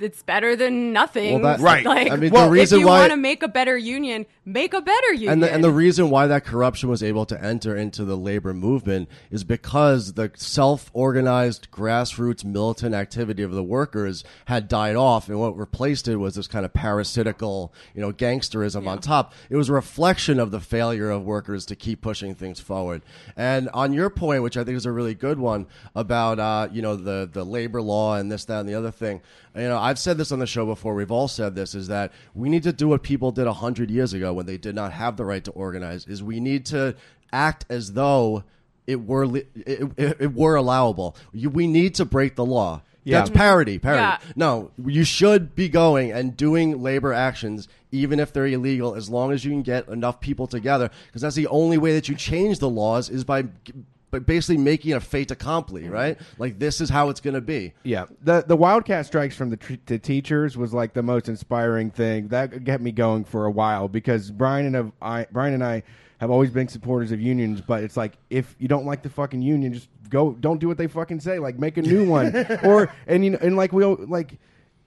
It's 0.00 0.22
better 0.22 0.54
than 0.56 0.92
nothing. 0.92 1.34
Well, 1.40 1.42
that- 1.42 1.60
Right. 1.60 1.84
Like, 1.84 2.12
I 2.12 2.16
mean, 2.16 2.30
the 2.30 2.34
well, 2.34 2.50
reason 2.50 2.78
if 2.78 2.80
you 2.82 2.86
why- 2.86 3.00
want 3.00 3.10
to 3.12 3.16
make 3.16 3.42
a 3.42 3.48
better 3.48 3.76
union, 3.76 4.26
make 4.44 4.72
a 4.74 4.80
better 4.80 5.12
union. 5.12 5.32
And 5.32 5.42
the, 5.42 5.52
and 5.52 5.64
the 5.64 5.70
reason 5.72 6.08
why 6.10 6.26
that 6.28 6.44
corruption 6.44 6.88
was 6.88 7.02
able 7.02 7.26
to 7.26 7.42
enter 7.44 7.76
into 7.76 8.04
the 8.04 8.16
labor 8.16 8.54
movement 8.54 9.08
is 9.30 9.42
because 9.44 10.12
the 10.14 10.30
self-organized 10.36 11.70
grassroots 11.70 12.44
militant 12.44 12.94
activity 12.94 13.42
of 13.42 13.50
the 13.52 13.62
workers 13.62 14.24
had 14.46 14.68
died 14.68 14.96
off 14.96 15.28
and 15.28 15.38
what 15.38 15.56
replaced 15.56 16.08
it 16.08 16.16
was 16.16 16.34
this 16.34 16.46
kind 16.46 16.64
of 16.64 16.72
parasitical 16.72 17.72
you 17.94 18.00
know 18.00 18.12
gangsterism 18.12 18.86
on 18.86 18.98
top 19.00 19.32
it 19.50 19.56
was 19.56 19.68
a 19.68 19.72
reflection 19.72 20.38
of 20.38 20.50
the 20.50 20.60
failure 20.60 21.10
of 21.10 21.24
workers 21.24 21.66
to 21.66 21.74
keep 21.76 22.00
pushing 22.00 22.34
things 22.34 22.60
forward 22.60 23.02
and 23.36 23.68
on 23.70 23.92
your 23.92 24.08
point 24.10 24.42
which 24.42 24.56
i 24.56 24.64
think 24.64 24.76
is 24.76 24.86
a 24.86 24.92
really 24.92 25.14
good 25.14 25.38
one 25.38 25.66
about 25.94 26.38
uh, 26.38 26.68
you 26.72 26.80
know 26.82 26.96
the 26.96 27.28
the 27.32 27.44
labor 27.44 27.82
law 27.82 28.14
and 28.16 28.30
this 28.30 28.44
that 28.44 28.60
and 28.60 28.68
the 28.68 28.74
other 28.74 28.90
thing 28.90 29.20
you 29.58 29.68
know 29.68 29.78
i've 29.78 29.98
said 29.98 30.16
this 30.18 30.32
on 30.32 30.38
the 30.38 30.46
show 30.46 30.64
before 30.64 30.94
we've 30.94 31.10
all 31.10 31.28
said 31.28 31.54
this 31.54 31.74
is 31.74 31.88
that 31.88 32.12
we 32.34 32.48
need 32.48 32.62
to 32.62 32.72
do 32.72 32.88
what 32.88 33.02
people 33.02 33.30
did 33.32 33.46
100 33.46 33.90
years 33.90 34.12
ago 34.12 34.32
when 34.32 34.46
they 34.46 34.56
did 34.56 34.74
not 34.74 34.92
have 34.92 35.16
the 35.16 35.24
right 35.24 35.44
to 35.44 35.50
organize 35.52 36.06
is 36.06 36.22
we 36.22 36.40
need 36.40 36.64
to 36.66 36.94
act 37.32 37.64
as 37.68 37.92
though 37.92 38.44
it 38.86 39.04
were 39.04 39.24
it, 39.36 39.48
it, 39.56 40.16
it 40.20 40.34
were 40.34 40.54
allowable 40.56 41.16
you, 41.32 41.50
we 41.50 41.66
need 41.66 41.94
to 41.94 42.04
break 42.04 42.34
the 42.36 42.44
law 42.44 42.82
Yeah. 43.04 43.20
That's 43.20 43.30
parity, 43.30 43.78
parity. 43.78 44.02
Yeah. 44.02 44.32
No, 44.36 44.70
you 44.84 45.04
should 45.04 45.54
be 45.54 45.68
going 45.70 46.12
and 46.12 46.36
doing 46.36 46.82
labor 46.82 47.14
actions, 47.14 47.66
even 47.90 48.20
if 48.20 48.32
they're 48.34 48.46
illegal, 48.46 48.94
as 48.94 49.08
long 49.08 49.32
as 49.32 49.46
you 49.46 49.50
can 49.50 49.62
get 49.62 49.88
enough 49.88 50.20
people 50.20 50.46
together, 50.46 50.90
because 51.06 51.22
that's 51.22 51.36
the 51.36 51.46
only 51.46 51.78
way 51.78 51.94
that 51.94 52.08
you 52.10 52.14
change 52.14 52.58
the 52.58 52.68
laws 52.68 53.08
is 53.08 53.24
by, 53.24 53.44
by 54.10 54.18
basically 54.18 54.58
making 54.58 54.92
a 54.92 55.00
fait 55.00 55.30
accompli, 55.30 55.82
mm-hmm. 55.82 55.92
right? 55.92 56.18
Like 56.38 56.58
this 56.58 56.80
is 56.80 56.88
how 56.88 57.10
it's 57.10 57.20
going 57.20 57.34
to 57.34 57.40
be. 57.40 57.74
Yeah, 57.82 58.06
the 58.22 58.44
the 58.46 58.56
wildcat 58.56 59.06
strikes 59.06 59.36
from 59.36 59.50
the, 59.50 59.56
tr- 59.56 59.74
the 59.86 59.98
teachers 59.98 60.56
was 60.56 60.72
like 60.72 60.94
the 60.94 61.02
most 61.02 61.28
inspiring 61.28 61.90
thing. 61.90 62.28
That 62.28 62.64
kept 62.64 62.82
me 62.82 62.92
going 62.92 63.24
for 63.24 63.44
a 63.44 63.50
while 63.50 63.88
because 63.88 64.30
Bryan 64.30 64.66
and 64.66 64.76
of- 64.76 64.92
I 65.00 65.26
Bryan 65.30 65.54
and 65.54 65.64
I 65.64 65.82
have 66.20 66.30
always 66.30 66.50
been 66.50 66.68
supporters 66.68 67.12
of 67.12 67.20
unions, 67.20 67.60
but 67.60 67.82
it's 67.84 67.96
like 67.96 68.14
if 68.30 68.56
you 68.58 68.68
don't 68.68 68.86
like 68.86 69.02
the 69.02 69.10
fucking 69.10 69.42
union, 69.42 69.72
just 69.72 69.88
go 70.08 70.32
don't 70.32 70.58
do 70.58 70.68
what 70.68 70.78
they 70.78 70.86
fucking 70.86 71.20
say, 71.20 71.38
like 71.38 71.58
make 71.58 71.76
a 71.76 71.82
new 71.82 72.08
one. 72.08 72.34
Or 72.64 72.92
and 73.06 73.24
you 73.24 73.32
know 73.32 73.38
and 73.40 73.56
like 73.56 73.72
we 73.72 73.84
like 73.84 74.38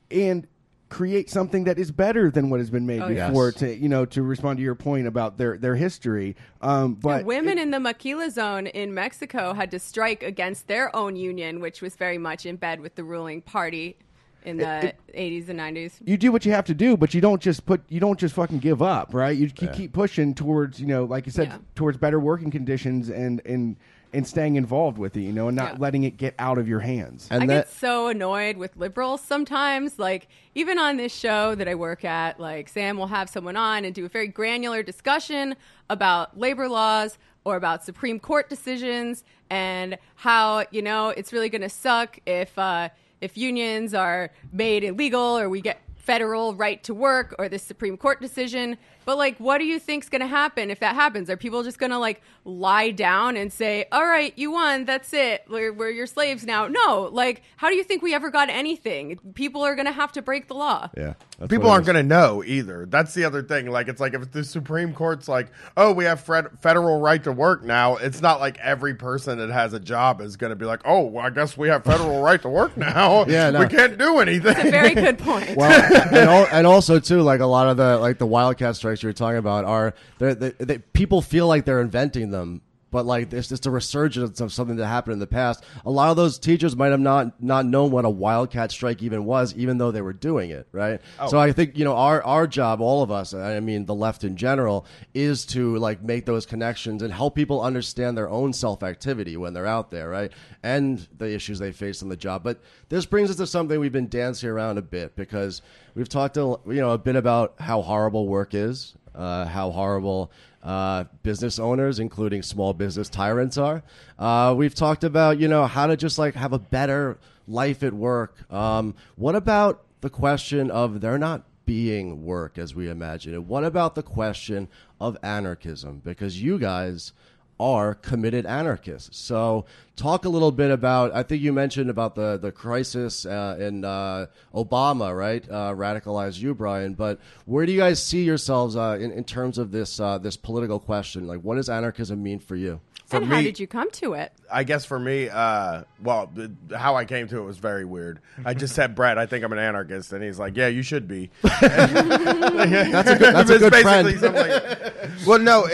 and 0.10 0.48
create 0.92 1.30
something 1.30 1.64
that 1.64 1.80
is 1.80 1.90
better 1.90 2.30
than 2.30 2.50
what 2.50 2.60
has 2.60 2.70
been 2.70 2.86
made 2.86 3.02
Oh, 3.02 3.08
yes. 3.08 3.30
before 3.30 3.52
to 3.54 3.74
you 3.76 3.88
know 3.90 4.06
to 4.08 4.22
respond 4.22 4.58
to 4.58 4.64
your 4.64 4.76
point 4.76 5.08
about 5.08 5.38
their 5.38 5.58
their 5.58 5.76
history 5.76 6.36
um 6.62 6.96
but 6.96 7.24
women 7.26 7.58
in 7.58 7.72
the 7.72 7.80
Maquila 7.80 8.30
zone 8.30 8.68
in 8.68 8.94
Mexico 8.94 9.54
had 9.54 9.72
to 9.72 9.80
strike 9.80 10.22
against 10.22 10.68
their 10.68 10.94
own 10.96 11.16
union, 11.16 11.62
which 11.62 11.82
was 11.82 11.96
very 11.96 12.18
much 12.18 12.46
in 12.46 12.58
bed 12.58 12.82
with 12.82 12.96
the 12.96 13.04
ruling 13.06 13.42
party 13.42 13.96
in 14.44 14.58
the 14.58 14.94
80s 15.16 15.50
and 15.50 15.60
90s. 15.60 15.94
you 16.06 16.18
do 16.18 16.32
what 16.32 16.46
you 16.46 16.52
have 16.52 16.66
to 16.66 16.74
do, 16.74 16.98
but 16.98 17.14
you 17.14 17.22
don't 17.22 17.42
just 17.42 17.66
put 17.66 17.82
you 17.90 18.00
don't 18.02 18.20
just 18.20 18.36
fucking 18.36 18.60
give 18.60 18.82
up, 18.82 19.14
right? 19.14 19.38
You, 19.38 19.50
you 19.62 19.68
keep 19.70 19.94
pushing 19.94 20.34
towards 20.34 20.80
you 20.82 20.88
know, 20.88 21.06
like 21.06 21.26
you 21.26 21.32
said, 21.32 21.48
Yeah. 21.48 21.58
towards 21.76 21.98
better 21.98 22.20
working 22.20 22.52
conditions 22.52 23.10
and 23.10 23.42
and 23.46 23.78
and 24.14 24.28
staying 24.28 24.56
involved 24.56 24.98
with 24.98 25.16
it, 25.16 25.22
you 25.22 25.32
know, 25.32 25.48
and 25.48 25.56
not 25.56 25.74
Yeah. 25.74 25.80
letting 25.80 26.04
it 26.04 26.18
get 26.18 26.36
out 26.38 26.58
of 26.58 26.68
your 26.68 26.80
hands. 26.82 27.28
And 27.32 27.44
I 27.44 27.46
that, 27.48 27.66
get 27.68 27.74
so 27.74 28.08
annoyed 28.08 28.58
with 28.58 28.76
liberals 28.76 29.22
sometimes. 29.22 29.98
Like, 29.98 30.28
even 30.56 30.78
on 30.78 30.98
this 30.98 31.14
show 31.14 31.56
that 31.56 31.68
I 31.68 31.76
work 31.76 32.04
at, 32.04 32.40
like, 32.40 32.68
Sam 32.70 32.98
will 32.98 33.08
have 33.08 33.30
someone 33.30 33.56
on 33.56 33.86
and 33.86 33.96
do 33.96 34.06
a 34.06 34.10
very 34.10 34.28
granular 34.28 34.84
discussion 34.84 35.56
about 35.90 36.38
labor 36.38 36.68
laws 36.68 37.18
or 37.46 37.56
about 37.56 37.84
Supreme 37.84 38.20
Court 38.20 38.50
decisions 38.50 39.24
and 39.50 39.98
how, 40.16 40.66
you 40.72 40.82
know, 40.82 41.10
it's 41.10 41.34
really 41.34 41.50
going 41.50 41.62
to 41.62 41.70
suck 41.70 42.20
if, 42.26 42.58
uh, 42.60 42.90
if 43.22 43.38
unions 43.38 43.94
are 43.94 44.32
made 44.52 44.84
illegal 44.84 45.38
or 45.38 45.50
we 45.50 45.62
get 45.62 45.80
federal 46.02 46.56
right 46.56 46.84
to 46.84 46.94
work 46.94 47.36
or 47.40 47.48
this 47.48 47.64
Supreme 47.64 47.98
Court 47.98 48.20
decision. 48.22 48.78
But 49.06 49.18
like, 49.18 49.38
what 49.38 49.58
do 49.60 49.66
you 49.66 49.80
think's 49.80 50.10
going 50.10 50.22
to 50.22 50.28
happen 50.28 50.70
if 50.70 50.80
that 50.80 50.96
happens? 50.96 51.30
Are 51.30 51.38
people 51.38 51.64
just 51.64 51.80
going 51.80 51.92
to 51.92 51.98
like 51.98 52.22
lie 52.46 52.92
down 52.92 53.38
and 53.38 53.52
say, 53.52 53.86
"All 53.92 54.06
right, 54.06 54.34
you 54.38 54.52
won. 54.52 54.86
That's 54.86 55.14
it. 55.14 55.44
We're, 55.50 55.74
we're 55.74 55.90
your 55.90 56.08
slaves 56.08 56.46
now"? 56.46 56.68
No. 56.68 57.10
Like, 57.12 57.44
how 57.58 57.70
do 57.70 57.76
you 57.76 57.84
think 57.84 58.02
we 58.02 58.14
ever 58.14 58.30
got 58.30 58.50
anything? 58.50 59.20
People 59.34 59.64
are 59.64 59.76
going 59.76 59.88
to 59.88 59.92
have 59.92 60.12
to 60.14 60.22
break 60.22 60.48
the 60.48 60.56
law. 60.56 60.90
yeah, 60.98 61.14
that's 61.42 61.50
People 61.50 61.70
aren't 61.72 61.86
going 61.86 61.96
to 61.96 62.04
know 62.04 62.44
either. 62.46 62.86
That's 62.86 63.14
the 63.14 63.26
other 63.26 63.42
thing. 63.42 63.66
Like, 63.66 63.88
it's 63.88 64.00
like 64.00 64.14
if 64.14 64.32
the 64.32 64.44
Supreme 64.44 64.94
Court's 64.94 65.28
like, 65.28 65.52
oh, 65.76 65.92
we 65.92 66.06
have 66.06 66.22
fred- 66.22 66.48
federal 66.62 67.02
right 67.02 67.24
to 67.24 67.32
work 67.32 67.64
now, 67.64 67.96
it's 67.96 68.22
not 68.22 68.40
like 68.40 68.60
every 68.60 68.94
person 68.94 69.40
that 69.40 69.50
has 69.50 69.74
a 69.74 69.80
job 69.80 70.22
is 70.22 70.38
going 70.38 70.52
to 70.52 70.56
be 70.56 70.66
like, 70.66 70.82
oh, 70.86 71.02
well, 71.02 71.26
I 71.26 71.32
guess 71.32 71.58
we 71.58 71.68
have 71.70 71.84
federal 71.84 72.22
right 72.24 72.42
to 72.44 72.50
work 72.50 72.78
now. 72.78 73.26
Yeah, 73.26 73.50
no. 73.50 73.60
We 73.62 73.68
can't 73.68 73.98
do 73.98 74.20
anything. 74.20 74.54
That's 74.54 74.68
a 74.68 74.72
very 74.72 74.94
good 74.94 75.18
point. 75.20 75.58
well, 75.58 75.72
and, 76.08 76.16
al- 76.30 76.48
and 76.52 76.68
also 76.68 77.00
too, 77.00 77.22
like 77.22 77.40
a 77.40 77.46
lot 77.48 77.68
of 77.68 77.78
the 77.78 77.98
like 77.98 78.20
the 78.20 78.28
wildcat 78.28 78.76
strikes 78.76 79.02
you 79.02 79.10
were 79.10 79.14
talking 79.14 79.38
about 79.40 79.66
are 79.66 79.94
they're, 80.20 80.36
they 80.36 80.52
they 80.52 80.78
people 80.78 81.22
feel 81.24 81.48
like 81.48 81.66
they're 81.66 81.82
inventing 81.82 82.30
them, 82.30 82.62
but 82.92 83.06
like 83.06 83.32
it's 83.34 83.48
just 83.48 83.66
a 83.66 83.72
resurgence 83.72 84.40
of 84.42 84.54
something 84.54 84.76
that 84.76 84.88
happened 84.88 85.14
in 85.14 85.20
the 85.20 85.28
past. 85.28 85.64
A 85.86 85.90
lot 85.90 86.12
of 86.12 86.18
those 86.18 86.38
teachers 86.38 86.76
might 86.76 86.90
have 86.90 87.00
not 87.00 87.42
not 87.42 87.66
known 87.66 87.90
what 87.92 88.06
a 88.06 88.10
wildcat 88.10 88.72
strike 88.72 89.02
even 89.02 89.26
was, 89.26 89.56
even 89.56 89.78
though 89.78 89.92
they 89.92 90.02
were 90.02 90.14
doing 90.14 90.52
it, 90.52 90.68
right? 90.72 91.02
So 91.30 91.40
I 91.40 91.52
think 91.54 91.78
you 91.78 91.86
know 91.86 91.96
our 91.96 92.22
our 92.24 92.46
job, 92.48 92.82
all 92.82 93.02
of 93.02 93.10
us, 93.10 93.34
I 93.34 93.60
mean 93.62 93.86
the 93.86 93.96
left 93.96 94.24
in 94.24 94.36
general, 94.36 94.86
is 95.14 95.46
to 95.48 95.78
like 95.78 96.04
make 96.04 96.26
those 96.26 96.46
connections 96.46 97.02
and 97.02 97.12
help 97.12 97.34
people 97.34 97.62
understand 97.62 98.18
their 98.18 98.30
own 98.30 98.54
self 98.54 98.84
activity 98.84 99.38
when 99.38 99.54
they're 99.54 99.66
out 99.66 99.90
there, 99.90 100.10
right? 100.10 100.32
And 100.62 101.08
the 101.18 101.34
issues 101.34 101.60
they 101.60 101.72
face 101.72 102.04
on 102.04 102.10
the 102.10 102.18
job. 102.18 102.44
But 102.44 102.60
this 102.90 103.06
brings 103.06 103.30
us 103.30 103.38
to 103.38 103.48
something 103.48 103.80
we've 103.80 103.92
been 103.92 104.10
dancing 104.10 104.50
around 104.50 104.78
a 104.78 104.82
bit 104.82 105.16
because 105.16 105.62
we've 105.96 106.10
talked 106.10 106.38
a, 106.38 106.60
you 106.68 106.82
know 106.82 106.92
a 106.92 106.98
bit 106.98 107.16
about 107.16 107.56
how 107.60 107.82
horrible 107.82 108.28
work 108.28 108.54
is, 108.54 108.96
uh, 109.16 109.46
how 109.46 109.72
horrible 109.72 110.32
uh, 110.64 111.06
business 111.24 111.60
owners, 111.60 112.00
including 112.00 112.42
small 112.44 112.74
business 112.74 113.10
tyrants, 113.10 113.58
are. 113.58 113.84
Uh, 114.20 114.54
we've 114.58 114.76
talked 114.76 115.04
about 115.04 115.40
you 115.40 115.48
know 115.48 115.66
how 115.66 115.88
to 115.88 115.98
just 115.98 116.18
like 116.18 116.36
have 116.36 116.54
a 116.54 116.60
better 116.60 117.18
life 117.48 117.84
at 117.84 117.94
work. 117.94 118.36
Um, 118.52 118.96
what 119.16 119.36
about 119.36 119.84
the 120.02 120.10
question 120.10 120.72
of 120.72 121.02
there 121.02 121.18
not 121.18 121.44
being 121.66 122.26
work 122.26 122.58
as 122.58 122.76
we 122.76 122.90
imagine 122.90 123.34
it? 123.34 123.44
What 123.44 123.64
about 123.64 123.96
the 123.96 124.04
question 124.04 124.68
of 125.00 125.18
anarchism? 125.24 126.02
Because 126.04 126.42
you 126.42 126.60
guys 126.60 127.14
are 127.62 127.94
committed 127.94 128.46
anarchists. 128.48 129.18
So, 129.18 129.66
talk 129.96 130.26
a 130.26 130.30
little 130.30 130.52
bit 130.52 130.72
about. 130.72 131.14
I 131.14 131.22
think 131.22 131.44
you 131.44 131.54
mentioned 131.54 131.90
about 131.90 132.16
the 132.16 132.38
the 132.38 132.52
crisis 132.52 133.26
uh, 133.26 133.58
in 133.60 133.86
uh, 133.86 134.26
Obama, 134.54 135.16
right? 135.16 135.48
Uh, 135.48 135.74
radicalized 135.76 136.40
you, 136.40 136.56
Bryan. 136.56 136.96
But 136.96 137.20
where 137.46 137.66
do 137.66 137.72
you 137.72 137.78
guys 137.78 138.04
see 138.04 138.24
yourselves 138.24 138.76
uh, 138.76 138.98
in 139.00 139.12
in 139.12 139.24
terms 139.24 139.58
of 139.60 139.72
this 139.72 140.00
uh, 140.00 140.18
this 140.18 140.36
political 140.36 140.80
question? 140.80 141.28
Like, 141.28 141.42
what 141.42 141.56
does 141.56 141.70
anarchism 141.70 142.22
mean 142.24 142.40
for 142.40 142.56
you? 142.56 142.82
For 143.12 143.18
and 143.18 143.26
how 143.28 143.38
me- 143.38 143.44
did 143.44 143.60
you 143.60 143.68
come 143.68 143.92
to 143.92 144.14
it? 144.14 144.32
I 144.52 144.64
guess 144.64 144.84
for 144.86 145.00
me, 145.00 145.30
uh, 145.30 145.84
well, 146.04 146.30
how 146.76 146.96
I 146.96 147.06
came 147.06 147.28
to 147.30 147.38
it 147.38 147.44
was 147.44 147.58
very 147.58 147.86
weird. 147.86 148.20
I 148.44 148.54
just 148.54 148.74
said, 148.76 148.96
Brett, 148.96 149.18
I 149.18 149.26
think 149.26 149.46
I'm 149.46 149.52
an 149.54 149.60
anarchist. 149.60 150.12
And 150.14 150.24
he's 150.24 150.40
like, 150.40 150.58
yeah, 150.58 150.68
you 150.68 150.82
should 150.82 151.08
be. 151.08 151.30
That's 151.42 153.10
a 153.10 153.16
good, 153.18 153.34
that's 153.36 153.50
a 153.50 153.60
good 153.60 153.72
basically 153.72 154.18
friend. 154.18 154.20
something 154.20 154.50
like- 154.50 155.28
well, 155.28 155.40
no, 155.40 155.68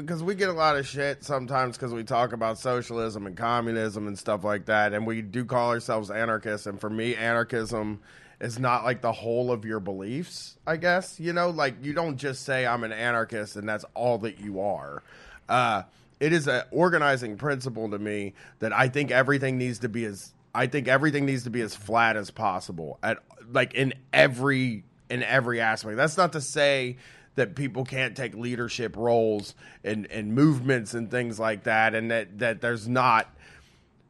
because 0.00 0.22
we 0.22 0.34
get 0.34 0.48
a 0.48 0.52
lot 0.52 0.76
of 0.76 0.86
shit 0.86 1.24
sometimes 1.24 1.76
because 1.76 1.92
we 1.92 2.04
talk 2.04 2.32
about 2.32 2.58
socialism 2.58 3.26
and 3.26 3.36
communism 3.36 4.06
and 4.06 4.18
stuff 4.18 4.44
like 4.44 4.66
that, 4.66 4.92
and 4.92 5.06
we 5.06 5.22
do 5.22 5.44
call 5.44 5.70
ourselves 5.70 6.10
anarchists. 6.10 6.66
And 6.66 6.80
for 6.80 6.90
me, 6.90 7.14
anarchism 7.14 8.00
is 8.40 8.58
not 8.58 8.84
like 8.84 9.00
the 9.02 9.12
whole 9.12 9.50
of 9.52 9.64
your 9.64 9.80
beliefs. 9.80 10.56
I 10.66 10.76
guess 10.76 11.18
you 11.20 11.32
know, 11.32 11.50
like 11.50 11.74
you 11.82 11.92
don't 11.92 12.16
just 12.16 12.44
say 12.44 12.66
I'm 12.66 12.84
an 12.84 12.92
anarchist 12.92 13.56
and 13.56 13.68
that's 13.68 13.84
all 13.94 14.18
that 14.18 14.40
you 14.40 14.60
are. 14.60 15.02
Uh, 15.48 15.82
it 16.20 16.32
is 16.34 16.46
an 16.46 16.62
organizing 16.70 17.36
principle 17.36 17.90
to 17.90 17.98
me 17.98 18.34
that 18.60 18.72
I 18.72 18.88
think 18.88 19.10
everything 19.10 19.58
needs 19.58 19.80
to 19.80 19.88
be 19.88 20.04
as 20.04 20.32
I 20.54 20.66
think 20.66 20.86
everything 20.86 21.26
needs 21.26 21.44
to 21.44 21.50
be 21.50 21.62
as 21.62 21.74
flat 21.74 22.16
as 22.16 22.30
possible 22.30 22.98
at 23.02 23.18
like 23.50 23.74
in 23.74 23.94
every 24.12 24.84
in 25.08 25.22
every 25.22 25.60
aspect. 25.60 25.96
That's 25.96 26.16
not 26.16 26.32
to 26.34 26.40
say 26.40 26.98
that 27.36 27.54
people 27.54 27.84
can't 27.84 28.16
take 28.16 28.34
leadership 28.34 28.96
roles 28.96 29.54
and 29.82 30.06
and 30.10 30.34
movements 30.34 30.94
and 30.94 31.10
things 31.10 31.40
like 31.40 31.64
that, 31.64 31.94
and 31.94 32.10
that 32.10 32.38
that 32.38 32.60
there's 32.60 32.86
not 32.86 33.34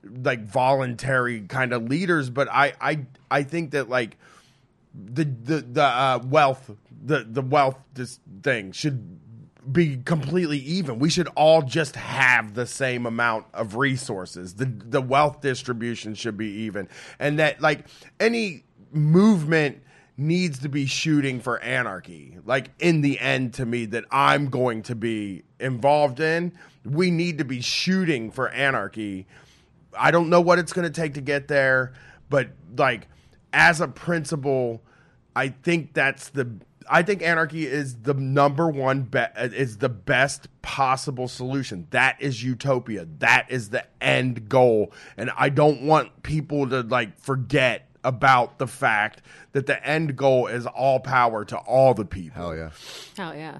like 0.02 0.44
voluntary 0.44 1.42
kind 1.42 1.72
of 1.72 1.84
leaders. 1.84 2.28
But 2.30 2.48
I 2.50 2.72
I 2.80 3.06
I 3.30 3.44
think 3.44 3.70
that 3.72 3.88
like 3.88 4.16
the 4.94 5.24
the 5.24 5.60
the 5.60 5.84
uh, 5.84 6.20
wealth 6.24 6.70
the 7.04 7.24
the 7.28 7.42
wealth 7.42 7.78
this 7.94 8.18
thing 8.42 8.72
should 8.72 9.20
be 9.70 9.98
completely 9.98 10.58
even. 10.58 10.98
We 10.98 11.10
should 11.10 11.28
all 11.28 11.62
just 11.62 11.96
have 11.96 12.54
the 12.54 12.66
same 12.66 13.06
amount 13.06 13.46
of 13.52 13.76
resources. 13.76 14.54
The 14.54 14.66
the 14.66 15.00
wealth 15.00 15.40
distribution 15.40 16.14
should 16.14 16.36
be 16.36 16.48
even. 16.62 16.88
And 17.18 17.38
that 17.38 17.60
like 17.60 17.86
any 18.18 18.64
movement 18.92 19.82
needs 20.16 20.58
to 20.60 20.68
be 20.68 20.86
shooting 20.86 21.40
for 21.40 21.60
anarchy. 21.62 22.36
Like 22.44 22.70
in 22.78 23.00
the 23.00 23.18
end 23.18 23.54
to 23.54 23.66
me 23.66 23.86
that 23.86 24.04
I'm 24.10 24.48
going 24.48 24.82
to 24.84 24.94
be 24.94 25.42
involved 25.58 26.20
in, 26.20 26.52
we 26.84 27.10
need 27.10 27.38
to 27.38 27.44
be 27.44 27.60
shooting 27.60 28.30
for 28.30 28.48
anarchy. 28.50 29.26
I 29.98 30.10
don't 30.10 30.28
know 30.28 30.40
what 30.40 30.58
it's 30.58 30.72
going 30.72 30.90
to 30.90 31.00
take 31.00 31.14
to 31.14 31.20
get 31.20 31.48
there, 31.48 31.94
but 32.28 32.50
like 32.76 33.08
as 33.52 33.80
a 33.80 33.88
principle, 33.88 34.82
I 35.34 35.48
think 35.48 35.94
that's 35.94 36.28
the 36.28 36.50
I 36.90 37.02
think 37.02 37.22
anarchy 37.22 37.66
is 37.66 38.02
the 38.02 38.14
number 38.14 38.68
one 38.68 39.02
be- 39.02 39.24
is 39.36 39.78
the 39.78 39.88
best 39.88 40.48
possible 40.60 41.28
solution. 41.28 41.86
That 41.90 42.20
is 42.20 42.42
utopia. 42.42 43.06
That 43.18 43.46
is 43.50 43.70
the 43.70 43.84
end 44.00 44.48
goal. 44.48 44.92
And 45.16 45.30
I 45.36 45.48
don't 45.48 45.82
want 45.82 46.22
people 46.22 46.68
to 46.68 46.82
like 46.82 47.18
forget 47.18 47.88
about 48.02 48.58
the 48.58 48.66
fact 48.66 49.22
that 49.52 49.66
the 49.66 49.86
end 49.86 50.16
goal 50.16 50.46
is 50.48 50.66
all 50.66 51.00
power 51.00 51.44
to 51.44 51.56
all 51.58 51.94
the 51.94 52.04
people. 52.04 52.42
Hell 52.42 52.56
yeah. 52.56 52.70
Oh 53.18 53.32
yeah. 53.32 53.58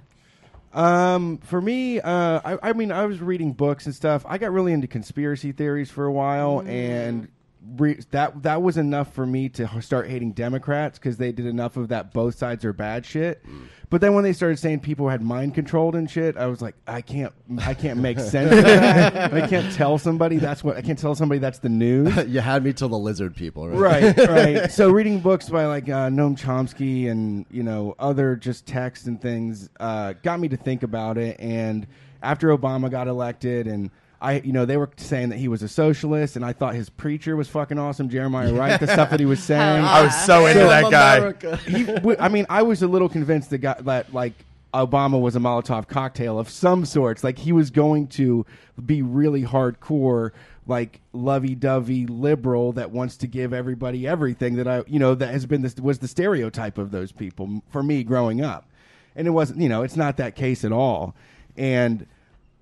Um, 0.73 1.39
for 1.39 1.61
me, 1.61 2.01
uh, 2.01 2.41
I, 2.45 2.71
I 2.71 2.73
mean, 2.75 2.93
I 2.93 3.07
was 3.07 3.21
reading 3.21 3.53
books 3.53 3.87
and 3.87 3.95
stuff. 3.95 4.25
I 4.29 4.39
got 4.39 4.53
really 4.53 4.73
into 4.73 4.87
conspiracy 4.87 5.53
theories 5.53 5.91
for 5.91 6.07
a 6.07 6.13
while, 6.13 6.61
and 6.61 7.29
re- 7.77 8.01
that 8.11 8.43
that 8.43 8.63
was 8.63 8.77
enough 8.77 9.13
for 9.15 9.27
me 9.27 9.49
to 9.51 9.83
start 9.83 10.09
hating 10.09 10.33
Democrats 10.33 10.99
because 10.99 11.17
they 11.17 11.33
did 11.33 11.47
enough 11.47 11.77
of 11.77 11.89
that 11.89 12.13
both 12.13 12.37
sides 12.37 12.65
are 12.65 12.73
bad 12.73 13.05
shit. 13.05 13.45
But 13.91 14.01
then 14.01 14.15
when 14.15 14.23
they 14.23 14.33
started 14.33 14.59
saying 14.59 14.81
people 14.81 15.09
had 15.09 15.21
mind 15.21 15.57
controlled 15.57 15.97
and 15.97 16.09
shit, 16.09 16.37
I 16.37 16.47
was 16.47 16.63
like, 16.63 16.77
I 16.87 17.01
can't, 17.01 17.33
I 17.59 17.75
can't 17.75 17.99
make 17.99 18.21
sense. 18.21 18.53
of 18.53 18.63
that. 18.63 19.35
I 19.35 19.49
can't 19.49 19.73
tell 19.75 19.99
somebody 19.99 20.37
that's 20.37 20.63
what 20.63 20.77
I 20.77 20.83
can't 20.83 20.99
tell 20.99 21.17
somebody 21.17 21.41
that's 21.41 21.59
the 21.59 21.69
news. 21.69 22.17
you 22.29 22.41
had 22.41 22.63
me 22.63 22.73
till 22.73 22.89
the 22.89 22.99
lizard 22.99 23.35
people, 23.35 23.69
right? 23.69 24.17
right, 24.17 24.29
right. 24.29 24.71
So 24.71 24.91
reading 24.91 25.19
books 25.19 25.49
by 25.49 25.67
like 25.67 25.89
uh, 25.89 26.09
Noam 26.09 26.41
Chomsky 26.41 27.11
and 27.11 27.45
you 27.51 27.65
know 27.65 27.97
other 27.99 28.37
just 28.37 28.65
texts 28.65 29.07
and 29.07 29.21
things 29.21 29.69
uh, 29.81 30.15
got 30.23 30.39
me 30.39 30.49
to 30.49 30.57
think 30.57 30.85
about 30.85 31.19
it. 31.19 31.39
And 31.41 31.89
after 32.23 32.57
Obama 32.57 32.91
got 32.91 33.09
elected, 33.09 33.67
and 33.67 33.91
I, 34.23 34.41
you 34.41 34.53
know, 34.53 34.67
they 34.67 34.77
were 34.77 34.91
saying 34.97 35.31
that 35.31 35.39
he 35.39 35.49
was 35.49 35.63
a 35.63 35.69
socialist, 35.69 36.37
and 36.37 36.45
I 36.45 36.53
thought 36.53 36.75
his 36.75 36.91
preacher 36.91 37.37
was 37.37 37.49
fucking 37.49 37.79
awesome, 37.79 38.11
Jeremiah 38.11 38.53
Wright. 38.53 38.79
The 38.79 38.87
stuff 38.87 39.11
that 39.11 39.21
he 39.21 39.25
was 39.27 39.43
saying. 39.43 39.83
I 39.83 40.03
was 40.03 40.25
so 40.27 40.45
into 40.47 40.61
that 40.61 40.91
guy. 40.91 41.17
America. 41.17 41.57
he, 41.57 41.85
w- 41.85 42.17
I 42.21 42.29
mean, 42.29 42.45
I 42.51 42.63
was 42.63 42.83
a 42.83 42.87
little 42.87 43.09
convinced 43.09 43.49
that, 43.51 43.59
got, 43.59 43.85
that 43.87 44.13
like 44.13 44.35
Obama 44.75 45.19
was 45.19 45.37
a 45.37 45.39
Molotov 45.39 45.89
cocktail 45.89 46.39
of 46.39 46.51
some 46.51 46.85
sorts. 46.85 47.25
Like 47.25 47.39
he 47.39 47.53
was 47.53 47.71
going 47.71 48.09
to 48.09 48.45
be 48.85 49.01
really 49.01 49.43
hardcore, 49.43 50.33
like 50.67 51.01
lovey-dovey 51.15 52.07
liberal 52.07 52.73
that 52.73 52.91
wants 52.91 53.17
to 53.19 53.27
give 53.27 53.55
everybody 53.55 54.07
everything. 54.07 54.57
That 54.57 54.69
I, 54.69 54.83
you 54.87 54.99
know, 54.99 55.15
that 55.15 55.33
has 55.33 55.47
been 55.47 55.63
this 55.63 55.77
was 55.77 55.99
the 56.01 56.09
stereotype 56.09 56.77
of 56.77 56.91
those 56.91 57.11
people 57.11 57.63
for 57.71 57.83
me 57.83 58.05
growing 58.05 58.43
up, 58.43 58.69
and 59.17 59.27
it 59.27 59.31
wasn't. 59.31 59.61
You 59.63 59.71
know, 59.71 59.83
it's 59.83 59.97
not 59.97 60.19
that 60.19 60.37
case 60.37 60.63
at 60.63 60.73
all. 60.73 61.15
And 61.57 62.07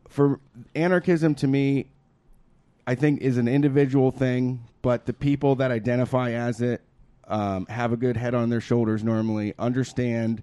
for 0.08 0.40
anarchism 0.74 1.34
to 1.36 1.46
me 1.46 1.86
I 2.88 2.94
think 2.94 3.20
is 3.20 3.36
an 3.36 3.48
individual 3.48 4.10
thing, 4.10 4.64
but 4.80 5.04
the 5.04 5.12
people 5.12 5.56
that 5.56 5.70
identify 5.70 6.30
as 6.30 6.62
it 6.62 6.80
um, 7.26 7.66
have 7.66 7.92
a 7.92 7.98
good 7.98 8.16
head 8.16 8.34
on 8.34 8.48
their 8.48 8.62
shoulders 8.62 9.04
normally, 9.04 9.52
understand 9.58 10.42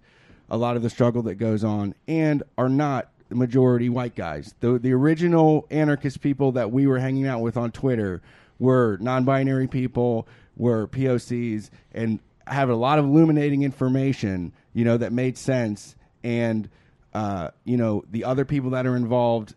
a 0.52 0.56
lot 0.56 0.76
of 0.76 0.84
the 0.84 0.90
struggle 0.92 1.24
that 1.24 1.36
goes 1.36 1.64
on, 1.64 1.96
and 2.08 2.44
are 2.56 2.70
not 2.70 3.10
the 3.30 3.36
majority 3.36 3.90
white 3.90 4.14
guys. 4.14 4.54
The 4.60 4.78
the 4.78 4.94
original 4.94 5.66
anarchist 5.72 6.22
people 6.22 6.52
that 6.52 6.72
we 6.72 6.86
were 6.86 7.00
hanging 7.00 7.26
out 7.26 7.42
with 7.42 7.58
on 7.58 7.72
Twitter 7.72 8.22
were 8.60 9.00
non-binary 9.02 9.68
people, 9.68 10.28
were 10.56 10.86
POCs, 10.86 11.72
and 11.96 12.20
have 12.46 12.70
a 12.70 12.76
lot 12.76 13.00
of 13.00 13.06
illuminating 13.06 13.64
information, 13.64 14.54
you 14.76 14.86
know, 14.86 14.98
that 14.98 15.12
made 15.12 15.36
sense. 15.36 15.96
And 16.24 16.70
uh, 17.16 17.50
you 17.64 17.78
know, 17.78 18.04
the 18.12 18.26
other 18.26 18.44
people 18.44 18.72
that 18.72 18.86
are 18.86 18.98
involved 18.98 19.56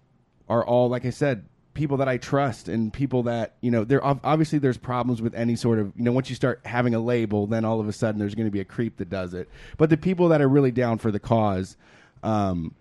are 0.49 0.65
all, 0.65 0.89
like 0.89 1.05
I 1.05 1.11
said, 1.11 1.45
people 1.75 1.97
that 1.97 2.09
I 2.09 2.17
trust 2.17 2.69
and 2.69 2.93
people 2.93 3.25
that 3.25 3.57
you 3.61 3.73
know. 3.73 3.83
There 3.83 4.01
obviously 4.05 4.61
there's 4.61 4.77
problems 4.77 5.21
with 5.21 5.35
any 5.35 5.57
sort 5.57 5.81
of 5.81 5.93
you 5.97 6.05
know 6.05 6.13
once 6.13 6.31
you 6.31 6.37
start 6.37 6.61
having 6.65 6.95
a 6.95 7.01
label, 7.01 7.49
then 7.49 7.65
all 7.65 7.81
of 7.81 7.89
a 7.89 7.93
sudden 7.93 8.21
there's 8.21 8.37
going 8.37 8.47
to 8.47 8.53
be 8.53 8.61
a 8.61 8.65
creep 8.65 8.99
that 8.99 9.11
does 9.11 9.35
it. 9.35 9.49
But 9.77 9.91
the 9.91 9.97
people 9.97 10.29
that 10.29 10.41
are 10.41 10.49
really 10.49 10.71
down 10.71 10.99
for 10.99 11.11
the 11.11 11.19
cause. 11.19 11.77
Um, 12.23 12.75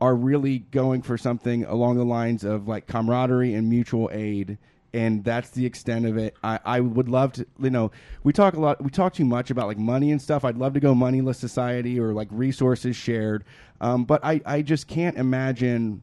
are 0.00 0.14
really 0.14 0.60
going 0.60 1.02
for 1.02 1.18
something 1.18 1.64
along 1.64 1.96
the 1.96 2.04
lines 2.04 2.44
of 2.44 2.68
like 2.68 2.86
camaraderie 2.86 3.52
and 3.52 3.68
mutual 3.68 4.08
aid 4.12 4.56
and 4.92 5.22
that's 5.22 5.50
the 5.50 5.66
extent 5.66 6.06
of 6.06 6.16
it. 6.16 6.34
I, 6.42 6.58
I 6.64 6.80
would 6.80 7.08
love 7.08 7.32
to 7.34 7.46
you 7.60 7.70
know 7.70 7.90
we 8.22 8.32
talk 8.32 8.54
a 8.54 8.60
lot 8.60 8.82
we 8.82 8.90
talk 8.90 9.14
too 9.14 9.24
much 9.24 9.50
about 9.50 9.66
like 9.66 9.78
money 9.78 10.12
and 10.12 10.20
stuff. 10.20 10.44
I'd 10.44 10.56
love 10.56 10.74
to 10.74 10.80
go 10.80 10.94
moneyless 10.94 11.38
society 11.38 11.98
or 12.00 12.12
like 12.12 12.28
resources 12.30 12.96
shared. 12.96 13.44
Um, 13.80 14.04
but 14.04 14.24
I, 14.24 14.40
I 14.44 14.62
just 14.62 14.88
can't 14.88 15.16
imagine 15.16 16.02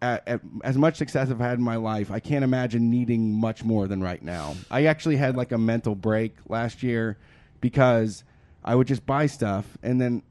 at, 0.00 0.26
at, 0.28 0.40
as 0.62 0.76
much 0.76 0.96
success 0.96 1.30
I've 1.30 1.40
had 1.40 1.58
in 1.58 1.64
my 1.64 1.76
life, 1.76 2.10
I 2.10 2.20
can't 2.20 2.44
imagine 2.44 2.90
needing 2.90 3.32
much 3.32 3.64
more 3.64 3.88
than 3.88 4.00
right 4.00 4.22
now. 4.22 4.54
I 4.70 4.86
actually 4.86 5.16
had 5.16 5.36
like 5.36 5.52
a 5.52 5.58
mental 5.58 5.94
break 5.94 6.36
last 6.48 6.82
year 6.82 7.18
because 7.60 8.22
I 8.64 8.74
would 8.74 8.86
just 8.86 9.04
buy 9.06 9.26
stuff 9.26 9.66
and 9.82 10.00
then 10.00 10.22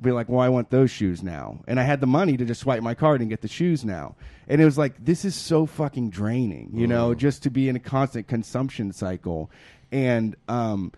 be 0.00 0.10
like, 0.10 0.28
well, 0.28 0.40
I 0.40 0.48
want 0.48 0.70
those 0.70 0.90
shoes 0.90 1.22
now. 1.22 1.60
And 1.66 1.78
I 1.78 1.84
had 1.84 2.00
the 2.00 2.06
money 2.06 2.36
to 2.36 2.44
just 2.44 2.60
swipe 2.60 2.82
my 2.82 2.94
card 2.94 3.20
and 3.20 3.30
get 3.30 3.40
the 3.42 3.48
shoes 3.48 3.84
now. 3.84 4.16
And 4.48 4.60
it 4.60 4.64
was 4.64 4.76
like, 4.76 5.02
this 5.02 5.24
is 5.24 5.34
so 5.34 5.66
fucking 5.66 6.10
draining, 6.10 6.70
you 6.74 6.86
know, 6.86 7.14
just 7.14 7.42
to 7.44 7.50
be 7.50 7.68
in 7.68 7.76
a 7.76 7.80
constant 7.80 8.26
consumption 8.26 8.92
cycle. 8.92 9.50
And, 9.92 10.36
um, 10.48 10.92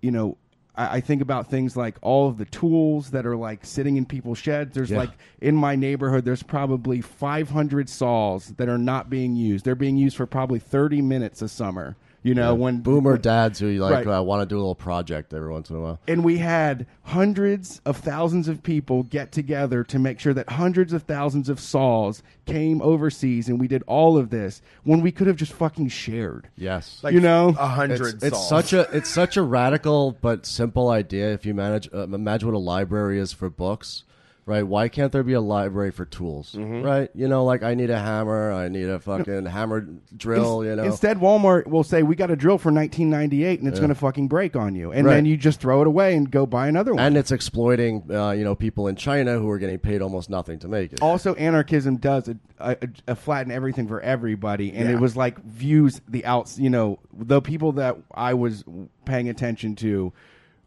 you 0.00 0.10
know, 0.10 0.38
I, 0.74 0.96
I 0.96 1.00
think 1.00 1.20
about 1.22 1.48
things 1.50 1.76
like 1.76 1.96
all 2.00 2.28
of 2.28 2.38
the 2.38 2.46
tools 2.46 3.10
that 3.10 3.26
are 3.26 3.36
like 3.36 3.64
sitting 3.66 3.96
in 3.96 4.06
people's 4.06 4.38
sheds. 4.38 4.74
There's 4.74 4.90
Yeah. 4.90 4.98
like 4.98 5.10
in 5.40 5.54
my 5.54 5.76
neighborhood, 5.76 6.24
there's 6.24 6.42
probably 6.42 7.00
500 7.02 7.88
saws 7.88 8.48
that 8.56 8.68
are 8.68 8.78
not 8.78 9.10
being 9.10 9.36
used. 9.36 9.64
They're 9.64 9.74
being 9.74 9.96
used 9.98 10.16
for 10.16 10.26
probably 10.26 10.58
30 10.58 11.02
minutes 11.02 11.42
a 11.42 11.48
summer. 11.48 11.96
You 12.22 12.34
know, 12.34 12.54
when 12.54 12.80
Boomer 12.80 13.12
when- 13.12 13.20
dads 13.22 13.58
who 13.60 13.68
like 13.78 14.04
Right. 14.04 14.18
uh, 14.18 14.22
want 14.22 14.42
to 14.42 14.46
do 14.46 14.56
a 14.56 14.60
little 14.60 14.74
project 14.74 15.32
every 15.32 15.50
once 15.50 15.70
in 15.70 15.76
a 15.76 15.80
while. 15.80 16.00
and 16.06 16.22
we 16.22 16.36
had 16.38 16.86
hundreds 17.04 17.80
of 17.86 17.96
thousands 17.96 18.46
of 18.46 18.62
people 18.62 19.02
get 19.04 19.32
together 19.32 19.82
to 19.84 19.98
make 19.98 20.20
sure 20.20 20.34
that 20.34 20.50
hundreds 20.50 20.92
of 20.92 21.02
thousands 21.04 21.48
of 21.48 21.58
saws 21.58 22.22
came 22.46 22.82
overseas, 22.82 23.48
and 23.48 23.58
we 23.58 23.66
did 23.66 23.82
all 23.86 24.18
of 24.18 24.30
this 24.30 24.60
when 24.84 25.00
we 25.00 25.10
could 25.10 25.26
have 25.26 25.36
just 25.36 25.52
fucking 25.52 25.88
shared. 25.88 26.48
Yes. 26.56 27.00
Like 27.02 27.14
You 27.14 27.20
know? 27.20 27.54
a 27.58 27.66
hundred. 27.66 28.00
it's, 28.16 28.24
it's 28.24 28.48
such 28.48 28.72
a 28.72 28.82
it's 28.94 29.08
such 29.08 29.36
a 29.36 29.42
radical 29.42 30.16
but 30.20 30.44
simple 30.46 30.90
idea. 30.90 31.32
If 31.32 31.46
you 31.46 31.54
manage 31.54 31.88
uh, 31.92 32.02
imagine 32.04 32.48
what 32.48 32.54
a 32.56 32.58
library 32.58 33.18
is 33.18 33.32
for 33.32 33.48
books, 33.48 34.04
right? 34.50 34.62
Why 34.66 34.88
can't 34.88 35.12
there 35.12 35.22
be 35.22 35.32
a 35.34 35.40
library 35.40 35.92
for 35.92 36.04
tools, 36.04 36.54
Mm-hmm. 36.58 36.82
right? 36.82 37.08
You 37.14 37.28
know, 37.28 37.44
like 37.44 37.62
I 37.62 37.74
need 37.74 37.88
a 37.90 37.98
hammer, 37.98 38.52
I 38.52 38.68
need 38.68 38.88
a 38.88 38.98
fucking 38.98 39.46
hammer 39.56 39.86
drill. 40.16 40.64
You 40.64 40.76
know, 40.76 40.82
Instead, 40.84 41.18
Walmart 41.18 41.66
will 41.68 41.84
say, 41.84 42.02
"We 42.02 42.16
got 42.16 42.30
a 42.30 42.36
drill 42.36 42.58
for 42.58 42.72
1998, 42.72 43.60
and 43.60 43.68
it's 43.68 43.78
going 43.78 43.90
to 43.90 43.94
fucking 43.94 44.28
break 44.28 44.56
on 44.56 44.74
you," 44.74 44.90
and 44.92 45.06
Right. 45.06 45.14
then 45.14 45.24
you 45.26 45.36
just 45.36 45.60
throw 45.60 45.80
it 45.80 45.86
away 45.86 46.16
and 46.16 46.30
go 46.30 46.46
buy 46.46 46.66
another 46.68 46.92
one. 46.94 47.02
and 47.04 47.16
it's 47.16 47.30
exploiting 47.30 48.02
uh, 48.10 48.32
you 48.32 48.44
know 48.44 48.54
people 48.54 48.88
in 48.88 48.96
China 48.96 49.38
who 49.38 49.48
are 49.50 49.58
getting 49.58 49.78
paid 49.78 50.02
almost 50.02 50.28
nothing 50.28 50.58
to 50.58 50.68
make 50.68 50.92
it. 50.92 51.00
also 51.00 51.34
anarchism 51.36 51.96
does 51.96 52.28
a, 52.28 52.36
a, 52.58 52.76
a 53.08 53.14
flatten 53.14 53.52
everything 53.52 53.86
for 53.86 54.00
everybody 54.00 54.72
and 54.72 54.88
Yeah. 54.88 54.96
it 54.96 55.00
was 55.00 55.16
like 55.16 55.38
views 55.44 56.00
the 56.08 56.24
outs 56.26 56.58
you 56.58 56.70
know 56.70 56.98
the 57.12 57.40
people 57.40 57.72
that 57.72 57.96
i 58.14 58.34
was 58.34 58.64
paying 59.04 59.28
attention 59.28 59.76
to 59.76 60.12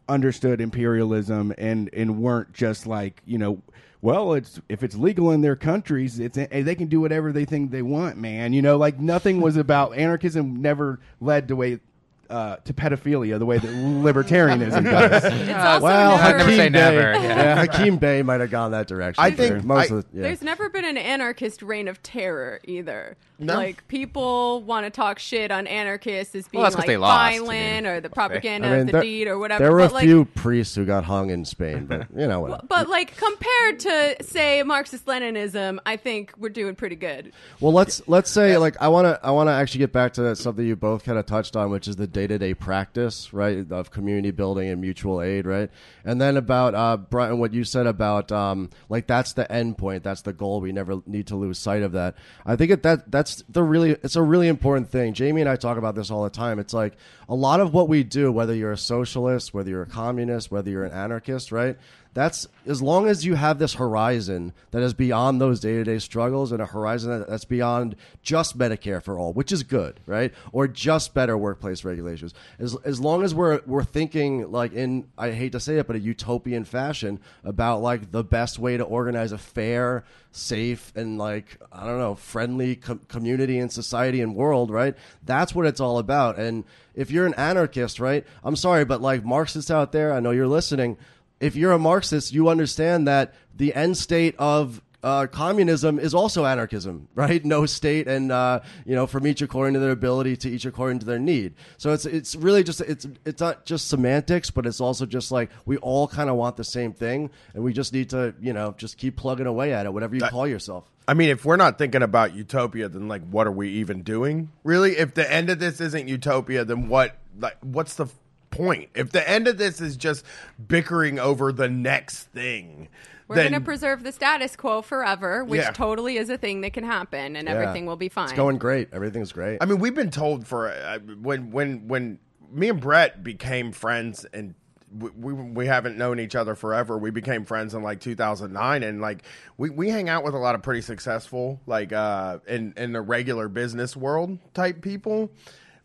understood 0.08 0.60
imperialism 0.60 1.52
and 1.56 1.90
and 1.92 2.18
weren't 2.18 2.52
just 2.52 2.86
like 2.86 3.22
you 3.24 3.38
know 3.38 3.62
well 4.02 4.34
it's 4.34 4.60
if 4.68 4.82
it's 4.82 4.96
legal 4.96 5.30
in 5.30 5.40
their 5.40 5.56
countries 5.56 6.20
it's 6.20 6.36
eh, 6.36 6.62
they 6.62 6.74
can 6.74 6.88
do 6.88 7.00
whatever 7.00 7.32
they 7.32 7.44
think 7.44 7.70
they 7.70 7.82
want 7.82 8.16
man. 8.16 8.52
You 8.52 8.62
know 8.62 8.76
like 8.76 9.00
nothing 9.00 9.40
was 9.40 9.56
about 9.56 9.96
anarchism 9.96 10.60
never 10.60 11.00
led 11.20 11.48
to 11.48 11.56
way 11.56 11.80
uh, 12.30 12.56
to 12.56 12.72
pedophilia 12.72 13.38
the 13.38 13.46
way 13.46 13.58
that 13.58 13.68
libertarianism 13.70 14.84
does 14.84 15.24
It's 15.24 15.34
well, 15.82 16.16
never, 16.18 16.38
never 16.38 16.50
say 16.50 16.56
Hakim 16.56 16.72
Bey, 16.72 16.78
never, 16.78 17.12
yeah. 17.22 17.56
Hakim 17.66 17.96
Bey 17.98 18.22
might 18.22 18.40
have 18.40 18.50
gone 18.50 18.70
that 18.72 18.86
direction. 18.86 19.22
I 19.22 19.30
think- 19.30 19.60
too. 19.62 19.66
most 19.66 19.90
I- 19.90 19.94
of 19.96 20.10
the, 20.10 20.16
yeah. 20.18 20.22
There's 20.24 20.42
never 20.42 20.68
been 20.68 20.84
an 20.84 20.96
anarchist 20.96 21.62
reign 21.62 21.88
of 21.88 22.02
terror 22.02 22.60
either. 22.64 23.16
No. 23.36 23.54
Like 23.54 23.86
people 23.88 24.62
want 24.62 24.86
to 24.86 24.90
talk 24.90 25.18
shit 25.18 25.50
on 25.50 25.66
anarchists 25.66 26.36
as 26.36 26.46
being 26.46 26.62
that's 26.62 26.76
'cause 26.76 26.82
like 26.82 26.86
they 26.86 26.96
lost, 26.96 27.18
I 27.20 27.38
violent 27.38 27.48
mean, 27.84 27.86
or 27.86 28.00
the 28.00 28.08
propaganda 28.08 28.68
I 28.68 28.70
mean, 28.70 28.80
of 28.82 28.86
the 28.86 28.92
there, 28.92 29.02
deed 29.02 29.26
or 29.26 29.38
whatever. 29.40 29.64
there 29.64 29.72
were 29.72 29.78
but 29.80 29.90
a 29.90 29.94
like, 29.94 30.04
few 30.04 30.24
priests 30.24 30.76
who 30.76 30.84
got 30.84 31.04
hung 31.04 31.30
in 31.30 31.44
Spain, 31.44 31.86
but 31.86 32.06
you 32.16 32.28
know 32.28 32.40
whatever. 32.40 32.62
But 32.68 32.88
like 32.88 33.16
compared 33.16 33.80
to 33.80 34.16
say 34.22 34.62
Marxist 34.62 35.06
Leninism, 35.06 35.80
I 35.84 35.96
think 35.96 36.32
we're 36.38 36.48
doing 36.48 36.76
pretty 36.76 36.94
good. 36.94 37.32
Well, 37.58 37.72
let's 37.72 38.02
let's 38.06 38.30
say 38.30 38.56
like 38.56 38.76
I 38.80 38.86
want 38.86 39.06
to 39.06 39.18
I 39.26 39.32
want 39.32 39.48
to 39.48 39.52
actually 39.52 39.80
get 39.80 39.92
back 39.92 40.12
to 40.14 40.36
something 40.36 40.64
you 40.64 40.76
both 40.76 41.04
kind 41.04 41.18
of 41.18 41.26
touched 41.26 41.56
on, 41.56 41.70
which 41.70 41.88
is 41.88 41.96
the 41.96 42.06
day 42.14 42.26
to 42.26 42.38
day 42.38 42.54
practice, 42.54 43.34
right, 43.34 43.70
of 43.70 43.90
community 43.90 44.30
building 44.30 44.70
and 44.70 44.80
mutual 44.80 45.20
aid, 45.20 45.44
right, 45.44 45.70
and 46.04 46.18
then 46.18 46.38
about 46.38 46.74
uh, 46.74 46.96
Bryan, 46.96 47.38
what 47.38 47.52
you 47.52 47.64
said 47.64 47.86
about 47.86 48.32
um, 48.32 48.70
like 48.88 49.06
that's 49.06 49.34
the 49.34 49.50
end 49.52 49.76
point, 49.76 50.02
that's 50.02 50.22
the 50.22 50.32
goal. 50.32 50.62
We 50.62 50.72
never 50.72 51.02
need 51.04 51.26
to 51.26 51.36
lose 51.36 51.58
sight 51.58 51.82
of 51.82 51.92
that. 51.92 52.16
I 52.46 52.56
think 52.56 52.82
that 52.82 53.10
that's 53.10 53.44
the 53.48 53.62
really 53.62 53.90
it's 53.90 54.16
a 54.16 54.22
really 54.22 54.48
important 54.48 54.88
thing. 54.88 55.12
Jamie 55.12 55.42
and 55.42 55.50
I 55.50 55.56
talk 55.56 55.76
about 55.76 55.94
this 55.94 56.10
all 56.10 56.24
the 56.24 56.30
time. 56.30 56.58
It's 56.58 56.72
like 56.72 56.94
a 57.28 57.34
lot 57.34 57.60
of 57.60 57.74
what 57.74 57.88
we 57.88 58.02
do, 58.02 58.32
whether 58.32 58.54
you're 58.54 58.72
a 58.72 58.78
socialist, 58.78 59.52
whether 59.52 59.68
you're 59.68 59.82
a 59.82 59.86
communist, 59.86 60.50
whether 60.50 60.70
you're 60.70 60.84
an 60.84 60.92
anarchist, 60.92 61.52
right. 61.52 61.76
That's 62.14 62.46
as 62.64 62.80
long 62.80 63.08
as 63.08 63.26
you 63.26 63.34
have 63.34 63.58
this 63.58 63.74
horizon 63.74 64.52
that 64.70 64.82
is 64.82 64.94
beyond 64.94 65.40
those 65.40 65.58
day 65.58 65.72
to 65.74 65.84
day 65.84 65.98
struggles 65.98 66.52
and 66.52 66.62
a 66.62 66.66
horizon 66.66 67.10
that, 67.10 67.28
that's 67.28 67.44
beyond 67.44 67.96
just 68.22 68.56
Medicare 68.56 69.02
for 69.02 69.18
all, 69.18 69.32
which 69.32 69.50
is 69.50 69.64
good, 69.64 69.98
right? 70.06 70.32
Or 70.52 70.68
just 70.68 71.12
better 71.12 71.36
workplace 71.36 71.84
regulations. 71.84 72.32
As, 72.60 72.76
as 72.84 73.00
long 73.00 73.24
as 73.24 73.34
we're 73.34 73.60
we're 73.66 73.82
thinking 73.82 74.50
like 74.52 74.72
in 74.72 75.08
I 75.18 75.32
hate 75.32 75.52
to 75.52 75.60
say 75.60 75.78
it, 75.78 75.88
but 75.88 75.96
a 75.96 76.00
utopian 76.00 76.64
fashion 76.64 77.18
about 77.42 77.82
like 77.82 78.12
the 78.12 78.22
best 78.22 78.60
way 78.60 78.76
to 78.76 78.84
organize 78.84 79.32
a 79.32 79.38
fair, 79.38 80.04
safe, 80.30 80.92
and 80.94 81.18
like 81.18 81.58
I 81.72 81.84
don't 81.84 81.98
know, 81.98 82.14
friendly 82.14 82.76
com- 82.76 83.00
community 83.08 83.58
and 83.58 83.72
society 83.72 84.20
and 84.20 84.36
world, 84.36 84.70
right? 84.70 84.94
That's 85.24 85.52
what 85.52 85.66
it's 85.66 85.80
all 85.80 85.98
about. 85.98 86.38
And 86.38 86.62
if 86.94 87.10
you're 87.10 87.26
an 87.26 87.34
anarchist, 87.34 87.98
right? 87.98 88.24
I'm 88.44 88.54
sorry, 88.54 88.84
but 88.84 89.02
like 89.02 89.24
Marxists 89.24 89.70
out 89.70 89.90
there, 89.90 90.12
I 90.12 90.20
know 90.20 90.30
you're 90.30 90.46
listening 90.46 90.96
if 91.44 91.56
you're 91.56 91.72
a 91.72 91.78
Marxist, 91.78 92.32
you 92.32 92.48
understand 92.48 93.06
that 93.06 93.34
the 93.54 93.74
end 93.74 93.98
state 93.98 94.34
of 94.38 94.80
uh, 95.02 95.26
communism 95.26 95.98
is 95.98 96.14
also 96.14 96.46
anarchism, 96.46 97.06
right? 97.14 97.44
No 97.44 97.66
state, 97.66 98.08
and 98.08 98.32
uh, 98.32 98.60
you 98.86 98.94
know, 98.94 99.06
from 99.06 99.26
each 99.26 99.42
according 99.42 99.74
to 99.74 99.80
their 99.80 99.90
ability 99.90 100.38
to 100.38 100.50
each 100.50 100.64
according 100.64 101.00
to 101.00 101.06
their 101.06 101.18
need. 101.18 101.54
So 101.76 101.92
it's 101.92 102.06
it's 102.06 102.34
really 102.34 102.64
just 102.64 102.80
it's 102.80 103.06
it's 103.26 103.40
not 103.40 103.66
just 103.66 103.88
semantics, 103.88 104.50
but 104.50 104.64
it's 104.64 104.80
also 104.80 105.04
just 105.04 105.30
like 105.30 105.50
we 105.66 105.76
all 105.76 106.08
kind 106.08 106.30
of 106.30 106.36
want 106.36 106.56
the 106.56 106.64
same 106.64 106.94
thing, 106.94 107.30
and 107.52 107.62
we 107.62 107.74
just 107.74 107.92
need 107.92 108.10
to 108.10 108.34
you 108.40 108.54
know 108.54 108.74
just 108.78 108.96
keep 108.96 109.16
plugging 109.16 109.46
away 109.46 109.74
at 109.74 109.84
it, 109.84 109.92
whatever 109.92 110.14
you 110.14 110.22
call 110.22 110.46
yourself. 110.46 110.90
I 111.06 111.12
mean, 111.12 111.28
if 111.28 111.44
we're 111.44 111.56
not 111.56 111.76
thinking 111.76 112.02
about 112.02 112.34
utopia, 112.34 112.88
then 112.88 113.08
like, 113.08 113.28
what 113.28 113.46
are 113.46 113.52
we 113.52 113.68
even 113.68 114.02
doing? 114.02 114.50
Really, 114.62 114.96
if 114.96 115.12
the 115.12 115.30
end 115.30 115.50
of 115.50 115.58
this 115.58 115.82
isn't 115.82 116.08
utopia, 116.08 116.64
then 116.64 116.88
what? 116.88 117.18
Like, 117.38 117.58
what's 117.60 117.96
the 117.96 118.06
point? 118.54 118.90
If 118.94 119.12
the 119.12 119.28
end 119.28 119.48
of 119.48 119.58
this 119.58 119.80
is 119.80 119.96
just 119.96 120.24
bickering 120.68 121.18
over 121.18 121.52
the 121.52 121.68
next 121.68 122.24
thing, 122.24 122.88
We're 123.26 123.36
going 123.36 123.52
to 123.52 123.60
preserve 123.60 124.02
the 124.02 124.12
status 124.12 124.54
quo 124.54 124.82
forever, 124.82 125.44
which 125.44 125.60
Yeah. 125.60 125.70
totally 125.70 126.18
is 126.18 126.28
a 126.30 126.36
thing 126.38 126.60
that 126.60 126.72
can 126.74 126.84
happen, 126.84 127.36
and 127.36 127.48
Yeah. 127.48 127.54
everything 127.54 127.86
will 127.86 127.96
be 127.96 128.08
fine. 128.08 128.24
It's 128.24 128.34
going 128.34 128.58
great. 128.58 128.88
Everything's 128.92 129.32
great. 129.32 129.58
I 129.60 129.64
mean, 129.64 129.78
we've 129.78 129.94
been 129.94 130.10
told 130.10 130.46
for 130.46 130.68
uh, 130.70 130.98
when 131.20 131.50
when 131.50 131.88
when 131.88 132.18
me 132.52 132.68
and 132.68 132.80
Brett 132.80 133.22
became 133.24 133.72
friends 133.72 134.24
and. 134.32 134.54
We, 134.96 135.10
we 135.10 135.32
we 135.32 135.66
haven't 135.66 135.98
known 135.98 136.20
each 136.20 136.36
other 136.36 136.54
forever. 136.54 136.96
We 136.96 137.10
became 137.10 137.44
friends 137.44 137.74
in 137.74 137.82
like 137.82 137.98
2009, 137.98 138.84
and 138.84 139.00
like 139.00 139.24
we, 139.56 139.68
we 139.68 139.88
hang 139.88 140.08
out 140.08 140.22
with 140.22 140.34
a 140.34 140.38
lot 140.38 140.54
of 140.54 140.62
pretty 140.62 140.82
successful 140.82 141.60
like 141.66 141.92
uh 141.92 142.38
in 142.46 142.74
in 142.76 142.92
the 142.92 143.00
regular 143.00 143.48
business 143.48 143.96
world 143.96 144.38
type 144.54 144.82
people 144.82 145.32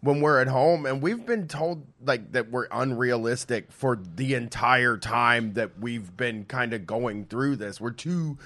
when 0.02 0.22
we're 0.22 0.40
at 0.40 0.48
home, 0.48 0.86
and 0.86 1.02
we've 1.02 1.26
been 1.26 1.48
told 1.48 1.86
like 2.04 2.32
that 2.32 2.50
we're 2.50 2.68
unrealistic 2.72 3.72
for 3.72 3.98
the 3.98 4.34
entire 4.34 4.98
time 4.98 5.54
that 5.54 5.80
we've 5.80 6.16
been 6.16 6.46
kind 6.46 6.74
of 6.74 6.86
going 6.86 7.26
through 7.26 7.58
this. 7.58 7.82
We're 7.82 7.92
too 7.92 8.38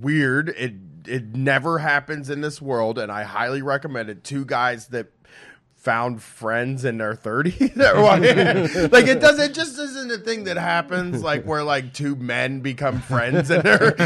weird. 0.00 0.48
It 0.50 0.74
it 1.06 1.36
never 1.36 1.78
happens 1.78 2.30
in 2.30 2.40
this 2.40 2.62
world, 2.62 2.98
and 2.98 3.12
I 3.12 3.24
highly 3.24 3.60
recommend 3.60 4.08
it. 4.08 4.24
Two 4.24 4.44
guys 4.44 4.88
that 4.88 5.08
found 5.84 6.22
friends 6.22 6.86
in 6.86 6.96
their 6.96 7.14
30s 7.14 7.76
like 8.90 9.06
it 9.06 9.20
does 9.20 9.38
it 9.38 9.52
just 9.52 9.78
isn't 9.78 10.10
a 10.10 10.16
thing 10.16 10.44
that 10.44 10.56
happens 10.56 11.22
like 11.22 11.44
where 11.44 11.62
like 11.62 11.92
two 11.92 12.16
men 12.16 12.60
become 12.60 13.02
friends 13.02 13.50
and 13.50 13.62
they're 13.62 13.94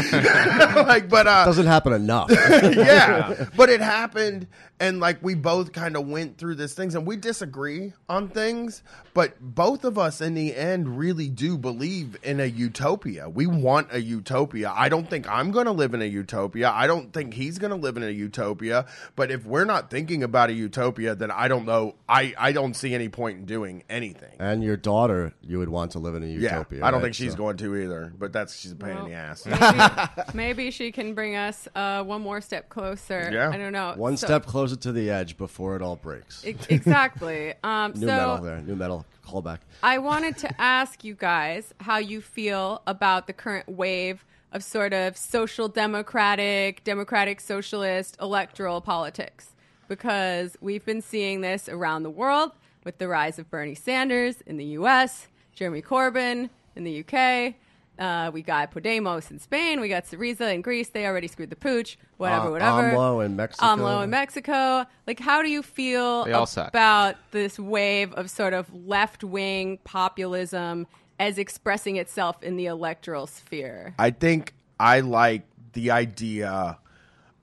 like 0.85 1.07
but 1.07 1.25
uh 1.25 1.45
doesn't 1.45 1.67
happen 1.67 1.93
enough. 1.93 2.29
yeah. 2.29 3.45
But 3.55 3.69
it 3.69 3.79
happened 3.79 4.47
and 4.81 4.99
like 4.99 5.23
we 5.23 5.35
both 5.35 5.71
kind 5.71 5.95
of 5.95 6.05
went 6.05 6.37
through 6.37 6.55
these 6.55 6.73
things 6.73 6.95
and 6.95 7.07
we 7.07 7.15
disagree 7.15 7.93
on 8.09 8.27
things 8.27 8.83
but 9.13 9.39
both 9.39 9.85
of 9.85 9.97
us 9.97 10.19
in 10.19 10.33
the 10.33 10.55
end 10.55 10.97
really 10.97 11.29
do 11.29 11.57
believe 11.57 12.17
in 12.23 12.39
a 12.39 12.45
utopia. 12.45 13.29
We 13.29 13.47
want 13.47 13.87
a 13.91 14.01
utopia. 14.01 14.73
I 14.75 14.89
don't 14.89 15.09
think 15.09 15.29
i'm 15.29 15.51
going 15.51 15.65
to 15.65 15.71
live 15.71 15.93
in 15.93 16.01
a 16.01 16.05
utopia. 16.05 16.71
I 16.71 16.87
don't 16.87 17.13
think 17.13 17.33
he's 17.33 17.57
going 17.57 17.71
to 17.71 17.77
live 17.77 17.95
in 17.95 18.03
a 18.03 18.09
utopia. 18.09 18.85
But 19.15 19.31
if 19.31 19.45
we're 19.45 19.65
not 19.65 19.89
thinking 19.89 20.23
about 20.23 20.49
a 20.49 20.53
utopia 20.53 21.15
then 21.15 21.31
i 21.31 21.47
don't 21.47 21.68
know 21.69 21.95
i 22.07 22.33
i 22.37 22.51
don't 22.51 22.75
see 22.75 22.93
any 22.93 23.07
point 23.09 23.37
in 23.39 23.45
doing 23.45 23.83
anything 23.89 24.33
and 24.39 24.63
your 24.63 24.75
daughter, 24.77 25.33
you 25.41 25.59
would 25.59 25.69
want 25.69 25.91
to 25.91 25.99
live 25.99 26.15
in 26.15 26.23
a 26.23 26.25
yeah 26.25 26.35
utopia. 26.59 26.83
i 26.83 26.91
don't 26.91 26.95
right? 26.99 27.03
think 27.05 27.15
she's 27.15 27.31
So- 27.31 27.37
going 27.37 27.57
to 27.57 27.75
either 27.77 28.13
but 28.17 28.33
that's 28.33 28.59
she's 28.59 28.71
a 28.73 28.75
pain 28.75 28.97
in 28.97 29.05
the 29.05 29.13
ass 29.13 29.45
maybe, 29.45 30.33
maybe 30.33 30.71
she 30.71 30.91
can 30.97 31.13
bring 31.13 31.35
us 31.35 31.67
uh, 31.75 32.03
one 32.03 32.21
more 32.21 32.41
step 32.41 32.69
closer. 32.69 33.29
Yeah. 33.31 33.49
I 33.49 33.57
don't 33.57 33.71
know. 33.73 33.93
One 33.95 34.17
So- 34.17 34.27
step 34.27 34.45
closer 34.45 34.75
to 34.75 34.91
the 34.91 35.09
edge 35.09 35.37
before 35.37 35.75
it 35.75 35.81
all 35.81 35.95
breaks. 35.95 36.45
e- 36.45 36.55
exactly. 36.69 37.53
Um, 37.63 37.91
New 37.93 38.01
so 38.01 38.05
metal 38.07 38.37
there. 38.43 38.61
Nu 38.61 38.75
metal 38.75 39.05
callback. 39.25 39.59
I 39.83 39.97
wanted 39.99 40.37
to 40.39 40.49
ask 40.61 41.03
you 41.03 41.13
guys 41.15 41.73
how 41.79 41.97
you 41.97 42.21
feel 42.21 42.81
about 42.87 43.27
the 43.27 43.33
current 43.33 43.67
wave 43.69 44.25
of 44.51 44.63
sort 44.63 44.93
of 44.93 45.15
social 45.17 45.67
democratic, 45.67 46.83
democratic 46.83 47.39
socialist 47.39 48.17
electoral 48.21 48.81
politics. 48.81 49.55
Because 49.89 50.55
we've 50.61 50.85
been 50.85 51.01
seeing 51.01 51.41
this 51.41 51.67
around 51.67 52.03
the 52.03 52.09
world 52.11 52.51
with 52.85 52.99
the 52.99 53.07
rise 53.09 53.39
of 53.39 53.49
Bernie 53.49 53.75
Sanders 53.75 54.41
in 54.45 54.55
the 54.57 54.65
US, 54.65 55.27
Jeremy 55.53 55.81
Corbyn 55.81 56.49
in 56.75 56.83
the 56.85 57.03
UK. 57.03 57.55
Uh, 57.97 58.31
we 58.31 58.41
got 58.41 58.71
Podemos 58.71 59.29
in 59.29 59.39
Spain. 59.39 59.81
We 59.81 59.89
got 59.89 60.05
Syriza 60.05 60.53
in 60.53 60.61
Greece. 60.61 60.87
They 60.89 61.05
already 61.05 61.27
screwed 61.27 61.49
the 61.49 61.57
pooch. 61.57 61.97
Whatever, 62.15 62.47
Uh, 62.47 62.51
whatever. 62.51 62.91
AMLO 62.91 63.25
in 63.25 63.35
Mexico. 63.35 63.65
AMLO 63.65 64.03
in 64.03 64.09
Mexico. 64.09 64.85
Like, 65.05 65.19
how 65.19 65.41
do 65.41 65.49
you 65.49 65.61
feel 65.61 66.23
They 66.23 66.45
suck. 66.45 66.69
about 66.69 67.15
this 67.31 67.59
wave 67.59 68.13
of 68.13 68.29
sort 68.29 68.53
of 68.53 68.73
left 68.73 69.23
wing 69.23 69.79
populism 69.83 70.87
as 71.19 71.37
expressing 71.37 71.97
itself 71.97 72.41
in 72.41 72.55
the 72.55 72.67
electoral 72.67 73.27
sphere? 73.27 73.95
I 73.99 74.11
think 74.11 74.53
I 74.79 75.01
like 75.01 75.41
the 75.73 75.91
idea 75.91 76.77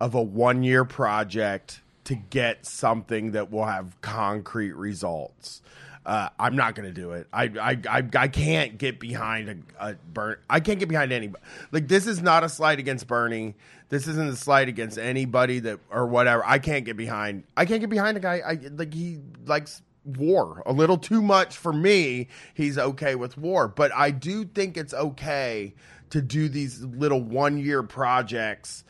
of 0.01 0.15
a 0.15 0.23
one 0.23 0.63
year 0.63 0.87
project 0.87 1.83
to 2.07 2.15
get 2.15 2.65
something 2.65 3.33
that 3.33 3.51
will 3.51 3.67
have 3.67 4.01
concrete 4.01 4.73
results. 4.73 5.61
Uh, 6.05 6.29
I'm 6.39 6.55
not 6.55 6.77
going 6.77 6.87
to 6.87 6.95
do 6.95 7.11
it. 7.13 7.27
I, 7.33 7.45
I, 7.61 7.79
I, 7.89 8.09
I 8.17 8.29
can't 8.29 8.79
get 8.79 9.01
behind 9.01 9.65
a, 9.81 9.89
a 9.89 9.95
burn. 9.95 10.37
I 10.49 10.61
can't 10.61 10.79
get 10.79 10.89
behind 10.89 11.13
anybody. 11.13 11.43
Like 11.73 11.89
this 11.89 12.07
is 12.07 12.23
not 12.23 12.45
a 12.45 12.49
slight 12.49 12.79
against 12.79 13.09
Bernie. 13.09 13.57
This 13.89 14.07
isn't 14.07 14.29
a 14.29 14.37
slight 14.37 14.69
against 14.69 14.99
anybody 14.99 15.59
that 15.61 15.81
or 15.91 16.07
whatever. 16.07 16.45
I 16.47 16.61
can't 16.61 16.85
get 16.85 16.97
behind. 16.97 17.43
I 17.57 17.65
can't 17.65 17.81
get 17.81 17.91
behind 17.91 18.17
a 18.17 18.21
guy. 18.21 18.41
I 18.47 18.59
like 18.77 18.95
he 18.95 19.19
likes 19.47 19.83
war 20.05 20.63
a 20.65 20.73
little 20.73 20.97
too 20.99 21.21
much 21.21 21.57
for 21.57 21.73
me. 21.73 22.29
He's 22.55 22.79
okay 22.79 23.17
with 23.17 23.37
war, 23.37 23.67
but 23.67 23.93
I 23.93 24.13
do 24.13 24.45
think 24.45 24.77
it's 24.77 24.95
okay 24.95 25.75
to 26.11 26.23
do 26.23 26.49
these 26.49 26.85
little 26.85 27.21
one 27.21 27.59
year 27.59 27.83
projects. 27.83 28.85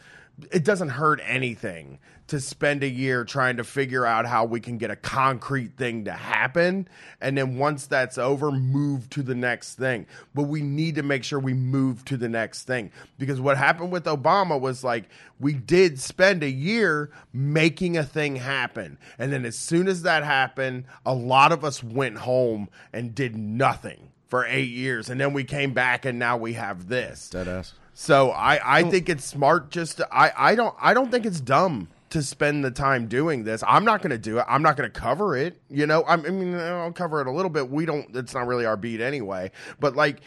It 0.53 0.65
doesn't 0.65 0.91
hurt 0.91 1.21
anything 1.25 1.99
to 2.29 2.41
spend 2.41 2.83
a 2.83 2.89
year 2.89 3.25
trying 3.25 3.57
to 3.57 3.65
figure 3.65 4.05
out 4.05 4.27
how 4.27 4.45
we 4.45 4.61
can 4.61 4.79
get 4.79 4.91
a 4.91 4.97
concrete 4.97 5.77
thing 5.77 6.05
to 6.05 6.13
happen. 6.13 6.89
And 7.21 7.39
then 7.39 7.57
once 7.57 7.87
that's 7.87 8.19
over, 8.19 8.51
move 8.51 9.09
to 9.11 9.23
the 9.23 9.35
next 9.35 9.75
thing. 9.75 10.07
But 10.35 10.45
we 10.45 10.63
need 10.63 10.97
to 10.97 11.03
make 11.03 11.23
sure 11.23 11.39
we 11.39 11.55
move 11.55 12.05
to 12.07 12.17
the 12.17 12.29
next 12.29 12.65
thing. 12.65 12.91
Because 13.19 13.41
what 13.41 13.57
happened 13.57 13.93
with 13.93 14.05
Obama 14.05 14.61
was 14.61 14.83
like, 14.83 15.05
we 15.39 15.53
did 15.53 16.01
spend 16.01 16.43
a 16.43 16.51
year 16.51 17.11
making 17.33 17.97
a 17.97 18.05
thing 18.05 18.37
happen. 18.37 18.99
And 19.19 19.33
then 19.33 19.45
as 19.45 19.57
soon 19.57 19.87
as 19.87 20.03
that 20.03 20.25
happened, 20.25 20.85
a 21.05 21.15
lot 21.15 21.53
of 21.53 21.65
us 21.65 21.83
went 21.83 22.19
home 22.19 22.69
and 22.93 23.15
did 23.15 23.37
nothing 23.37 24.11
for 24.27 24.45
eight 24.47 24.71
years. 24.71 25.09
And 25.11 25.21
then 25.21 25.33
we 25.33 25.45
came 25.45 25.73
back 25.73 26.05
and 26.05 26.19
now 26.19 26.37
we 26.37 26.55
have 26.55 26.89
this. 26.89 27.31
Dead 27.31 27.47
ass. 27.47 27.75
So 27.99 28.31
I, 28.31 28.79
I 28.79 28.83
think 28.83 29.09
it's 29.09 29.25
smart 29.25 29.71
just 29.71 29.99
to, 29.99 30.09
I, 30.15 30.51
I 30.51 30.55
don't 30.55 30.75
I 30.79 30.93
don't 30.93 31.11
think 31.11 31.25
it's 31.25 31.41
dumb 31.41 31.89
to 32.11 32.23
spend 32.23 32.65
the 32.65 32.71
time 32.71 33.07
doing 33.09 33.45
this. 33.45 33.63
I'm 33.67 33.85
not 33.85 34.01
going 34.03 34.11
to 34.11 34.19
do 34.19 34.39
it. 34.39 34.45
I'm 34.49 34.63
not 34.63 34.77
going 34.77 34.91
to 34.91 35.01
cover 35.01 35.37
it. 35.37 35.61
You 35.69 35.87
know, 35.87 36.05
I 36.07 36.17
mean, 36.17 36.55
I'll 36.55 36.93
cover 36.93 37.21
it 37.21 37.27
a 37.27 37.31
little 37.31 37.51
bit. 37.51 37.71
We 37.71 37.87
don't. 37.87 38.15
It's 38.15 38.35
not 38.35 38.47
really 38.47 38.67
our 38.67 38.77
beat 38.77 39.01
anyway. 39.01 39.51
But 39.81 39.97
like, 39.97 40.21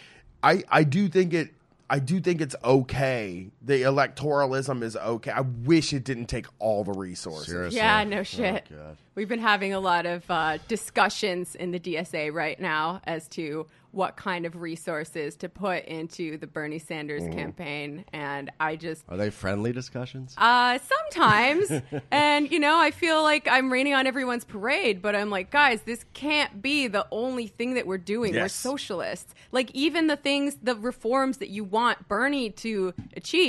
I 0.44 0.64
I 0.70 0.84
do 0.84 1.08
think 1.08 1.34
it. 1.34 1.54
I 1.90 2.00
do 2.00 2.20
think 2.20 2.42
it's 2.42 2.56
okay. 2.64 3.50
The 3.62 3.82
electoralism 3.82 4.84
is 4.84 4.96
okay. 4.96 5.32
I 5.32 5.42
wish 5.42 5.92
it 5.94 6.04
didn't 6.06 6.28
take 6.28 6.46
all 6.60 6.84
the 6.86 6.94
resources. 6.94 7.48
Seriously. 7.48 7.78
Yeah, 7.78 8.04
no 8.06 8.24
shit. 8.24 8.68
Oh, 8.74 8.96
We've 9.16 9.28
been 9.28 9.40
having 9.40 9.74
a 9.74 9.82
lot 9.82 10.06
of 10.06 10.24
uh, 10.30 10.60
discussions 10.70 11.56
in 11.56 11.72
the 11.72 11.80
DSA 11.80 12.34
right 12.34 12.58
now 12.60 13.02
as 13.04 13.28
to 13.30 13.68
what 13.92 14.16
kind 14.16 14.46
of 14.46 14.56
resources 14.56 15.36
to 15.36 15.50
put 15.50 15.84
into 15.86 16.38
the 16.38 16.46
Bernie 16.48 16.78
Sanders 16.80 17.24
Mm-hmm. 17.24 17.34
campaign. 17.34 18.06
And 18.14 18.52
I 18.60 18.76
just 18.76 19.04
Are 19.10 19.18
they 19.18 19.32
friendly 19.32 19.74
discussions? 19.74 20.36
Uh, 20.38 20.78
sometimes. 20.78 21.72
and, 22.12 22.50
you 22.52 22.60
know, 22.60 22.80
I 22.80 22.92
feel 22.92 23.24
like 23.24 23.48
I'm 23.50 23.74
raining 23.74 23.96
on 23.96 24.06
everyone's 24.08 24.46
parade, 24.46 25.02
but 25.02 25.16
I'm 25.16 25.32
like, 25.32 25.50
guys, 25.52 25.82
this 25.82 26.06
can't 26.14 26.62
be 26.62 26.88
the 26.88 27.06
only 27.12 27.48
thing 27.48 27.74
that 27.74 27.88
we're 27.88 27.98
doing. 27.98 28.36
We're 28.36 28.48
socialists. 28.48 29.34
Like, 29.52 29.72
even 29.74 30.06
the 30.06 30.16
things, 30.18 30.58
the 30.62 30.76
reforms 30.76 31.38
that 31.40 31.50
you 31.50 31.64
want 31.64 32.08
Bernie 32.08 32.52
to 32.52 32.94
achieve. 33.18 33.49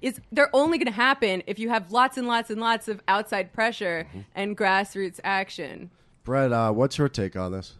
Is 0.00 0.20
they're 0.30 0.54
only 0.54 0.78
going 0.78 0.86
to 0.86 0.92
happen 0.92 1.42
if 1.48 1.58
you 1.58 1.70
have 1.70 1.90
lots 1.90 2.16
and 2.16 2.28
lots 2.28 2.50
and 2.50 2.60
lots 2.60 2.86
of 2.86 3.02
outside 3.08 3.52
pressure 3.52 4.06
and 4.34 4.56
grassroots 4.56 5.18
action. 5.24 5.90
Brett, 6.24 6.52
uh, 6.52 6.70
what's 6.72 6.98
your 6.98 7.08
take 7.08 7.34
on 7.36 7.50
this? 7.52 7.72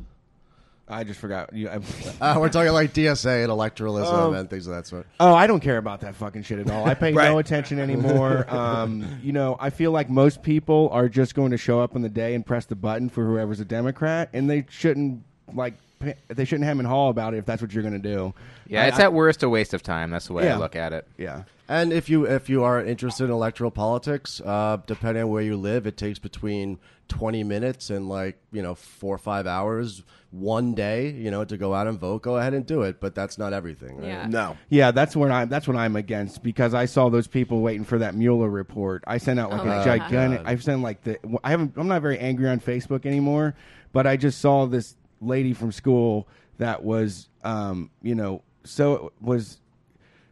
I 0.91 1.05
just 1.05 1.21
forgot. 1.21 1.53
You, 1.53 1.69
I, 1.69 1.77
Uh, 2.21 2.41
we're 2.41 2.49
talking 2.49 2.73
like 2.73 2.93
DSA 2.95 3.45
and 3.45 3.53
electoralism 3.53 4.13
Um, 4.13 4.35
and 4.35 4.49
things 4.51 4.67
of 4.67 4.75
that 4.75 4.87
sort. 4.87 5.07
Oh, 5.21 5.35
I 5.35 5.47
don't 5.47 5.61
care 5.61 5.77
about 5.77 6.01
that 6.01 6.15
fucking 6.17 6.43
shit 6.45 6.59
at 6.59 6.71
all. 6.71 6.89
I 6.89 6.95
pay 6.95 7.13
Right. 7.15 7.29
no 7.29 7.39
attention 7.39 7.79
anymore. 7.79 8.47
Um, 8.53 9.21
you 9.23 9.33
know, 9.33 9.57
I 9.61 9.69
feel 9.71 9.93
like 9.93 10.09
most 10.11 10.43
people 10.43 10.89
are 10.91 11.09
just 11.09 11.35
going 11.35 11.51
to 11.53 11.59
show 11.59 11.81
up 11.81 11.95
on 11.95 12.01
the 12.03 12.09
day 12.09 12.35
and 12.35 12.45
press 12.45 12.65
the 12.65 12.75
button 12.75 13.11
for 13.11 13.25
whoever's 13.27 13.61
a 13.61 13.65
Democrat, 13.67 14.31
and 14.33 14.49
they 14.51 14.65
shouldn't 14.71 15.23
like 15.55 15.75
pa- 15.75 15.83
they 16.29 16.45
shouldn't 16.45 16.65
hem 16.67 16.79
and 16.79 16.87
haw 16.89 17.09
about 17.09 17.35
it 17.35 17.39
if 17.39 17.45
that's 17.47 17.61
what 17.61 17.73
you're 17.73 17.83
going 17.83 18.01
to 18.01 18.09
do. 18.15 18.33
Yeah, 18.67 18.85
I- 18.85 18.87
it's 18.87 18.99
I- 19.01 19.05
at 19.05 19.13
worst 19.13 19.43
a 19.43 19.49
waste 19.49 19.75
of 19.75 19.83
time. 19.83 20.11
That's 20.11 20.27
the 20.29 20.33
way 20.33 20.45
Yeah. 20.45 20.57
I 20.57 20.59
look 20.59 20.77
at 20.77 20.93
it. 20.93 21.07
yeah. 21.17 21.43
And 21.71 21.93
if 21.93 22.09
you 22.09 22.25
if 22.25 22.49
you 22.49 22.65
are 22.65 22.83
interested 22.83 23.25
in 23.25 23.31
electoral 23.31 23.71
politics, 23.71 24.41
uh, 24.43 24.79
depending 24.87 25.25
on 25.25 25.29
where 25.29 25.43
you 25.43 25.55
live, 25.57 25.87
it 25.87 25.99
takes 25.99 26.19
between 26.19 26.79
twenty 27.09 27.45
minutes 27.45 27.91
and 27.91 28.09
like 28.09 28.39
you 28.53 28.63
know 28.63 28.75
four 28.75 29.15
or 29.15 29.19
five 29.19 29.47
hours 29.47 30.03
one 30.31 30.75
day, 30.75 31.11
you 31.11 31.31
know, 31.31 31.45
to 31.45 31.59
go 31.59 31.75
out 31.75 31.87
and 31.87 31.99
vote. 32.01 32.23
Go 32.23 32.37
ahead 32.39 32.55
and 32.55 32.65
do 32.65 32.83
it, 32.83 33.01
but 33.01 33.15
that's 33.15 33.37
not 33.37 33.53
everything. 33.53 33.99
Right? 33.99 34.07
Yeah. 34.07 34.27
No. 34.29 34.57
Yeah, 34.71 34.93
that's 34.93 35.15
when 35.15 35.31
I'm. 35.31 35.51
That's 35.51 35.69
what 35.69 35.77
I'm 35.77 35.95
against 35.97 36.43
because 36.43 36.73
I 36.73 36.87
saw 36.87 37.11
those 37.11 37.27
people 37.27 37.61
waiting 37.61 37.85
for 37.85 37.99
that 37.99 38.15
Mueller 38.15 38.49
report. 38.49 39.05
I 39.07 39.19
sent 39.19 39.39
out 39.39 39.51
like 39.51 39.61
Oh 39.61 39.65
a 39.65 39.67
my 39.67 39.85
gigantic. 39.85 40.45
God. 40.45 40.51
I've 40.51 40.63
sent 40.65 40.81
like 40.81 41.03
the. 41.03 41.19
I 41.45 41.51
haven't. 41.51 41.75
I'm 41.77 41.89
not 41.89 42.01
very 42.01 42.19
angry 42.19 42.49
on 42.49 42.61
Facebook 42.61 43.05
anymore, 43.05 43.55
but 43.93 44.07
I 44.07 44.17
just 44.17 44.41
saw 44.41 44.65
this 44.65 44.97
lady 45.21 45.53
from 45.53 45.73
school 45.73 46.29
that 46.59 46.83
was, 46.83 47.29
um, 47.45 47.91
you 48.03 48.15
know, 48.15 48.43
so 48.65 49.13
was 49.21 49.61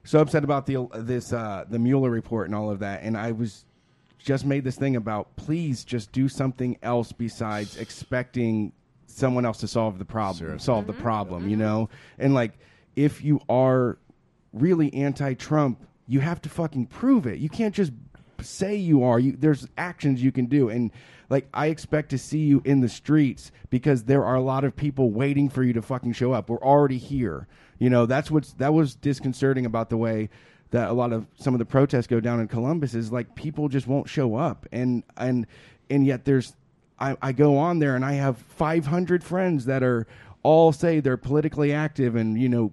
so 0.04 0.20
upset 0.20 0.44
about 0.44 0.66
the 0.66 0.86
this 0.94 1.32
uh, 1.32 1.64
the 1.68 1.78
Mueller 1.78 2.10
report 2.10 2.46
and 2.46 2.54
all 2.54 2.70
of 2.70 2.80
that, 2.80 3.02
and 3.02 3.16
I 3.16 3.32
was 3.32 3.64
just 4.18 4.44
made 4.44 4.64
this 4.64 4.76
thing 4.76 4.96
about 4.96 5.36
please 5.36 5.84
just 5.84 6.10
do 6.10 6.28
something 6.28 6.76
else 6.82 7.12
besides 7.12 7.76
expecting 7.76 8.72
someone 9.06 9.46
else 9.46 9.58
to 9.58 9.68
solve 9.68 9.98
the 9.98 10.04
problem 10.04 10.58
solve 10.58 10.86
the 10.88 10.92
problem 10.92 11.48
you 11.48 11.56
know? 11.56 11.88
And 12.18 12.34
like 12.34 12.58
if 12.96 13.22
you 13.22 13.40
are 13.48 13.98
really 14.52 14.92
anti-trump 14.92 15.86
you 16.08 16.20
have 16.20 16.40
to 16.42 16.48
fucking 16.48 16.86
prove 16.86 17.26
it. 17.26 17.38
You 17.38 17.48
can't 17.48 17.74
just 17.74 17.92
say 18.42 18.76
you 18.76 19.02
are 19.04 19.18
you 19.18 19.32
there's 19.32 19.66
actions 19.76 20.22
you 20.22 20.32
can 20.32 20.46
do. 20.46 20.68
And 20.68 20.90
like 21.28 21.48
i 21.52 21.66
expect 21.66 22.10
to 22.10 22.18
see 22.18 22.38
you 22.38 22.62
in 22.64 22.80
the 22.80 22.88
streets 22.88 23.50
because 23.68 24.04
there 24.04 24.24
are 24.24 24.36
a 24.36 24.40
lot 24.40 24.62
of 24.62 24.76
people 24.76 25.10
waiting 25.10 25.48
for 25.48 25.62
you 25.62 25.72
to 25.72 25.82
fucking 25.82 26.12
show 26.12 26.32
up. 26.32 26.48
We're 26.48 26.62
already 26.62 26.98
here. 26.98 27.46
You 27.78 27.90
know 27.90 28.06
that's 28.06 28.30
what's 28.30 28.52
that 28.54 28.72
was 28.72 28.94
disconcerting 28.94 29.66
about 29.66 29.90
the 29.90 29.96
way 29.96 30.30
that 30.70 30.90
a 30.90 30.92
lot 30.92 31.12
of 31.12 31.26
some 31.38 31.54
of 31.54 31.58
the 31.58 31.64
protests 31.64 32.06
go 32.06 32.20
down 32.20 32.40
in 32.40 32.48
Columbus 32.48 32.94
is 32.94 33.12
like 33.12 33.34
people 33.34 33.68
just 33.68 33.86
won't 33.86 34.08
show 34.08 34.36
up. 34.36 34.66
And 34.72 35.02
and 35.16 35.46
and 35.90 36.06
yet 36.06 36.24
there's 36.24 36.54
I, 36.98 37.16
I 37.20 37.32
go 37.32 37.58
on 37.58 37.78
there 37.78 37.94
and 37.94 38.04
I 38.04 38.14
have 38.14 38.38
500 38.38 39.22
friends 39.22 39.66
that 39.66 39.82
are 39.82 40.06
all 40.42 40.72
say 40.72 41.00
they're 41.00 41.16
politically 41.16 41.72
active 41.72 42.16
and 42.16 42.40
you 42.40 42.48
know 42.48 42.72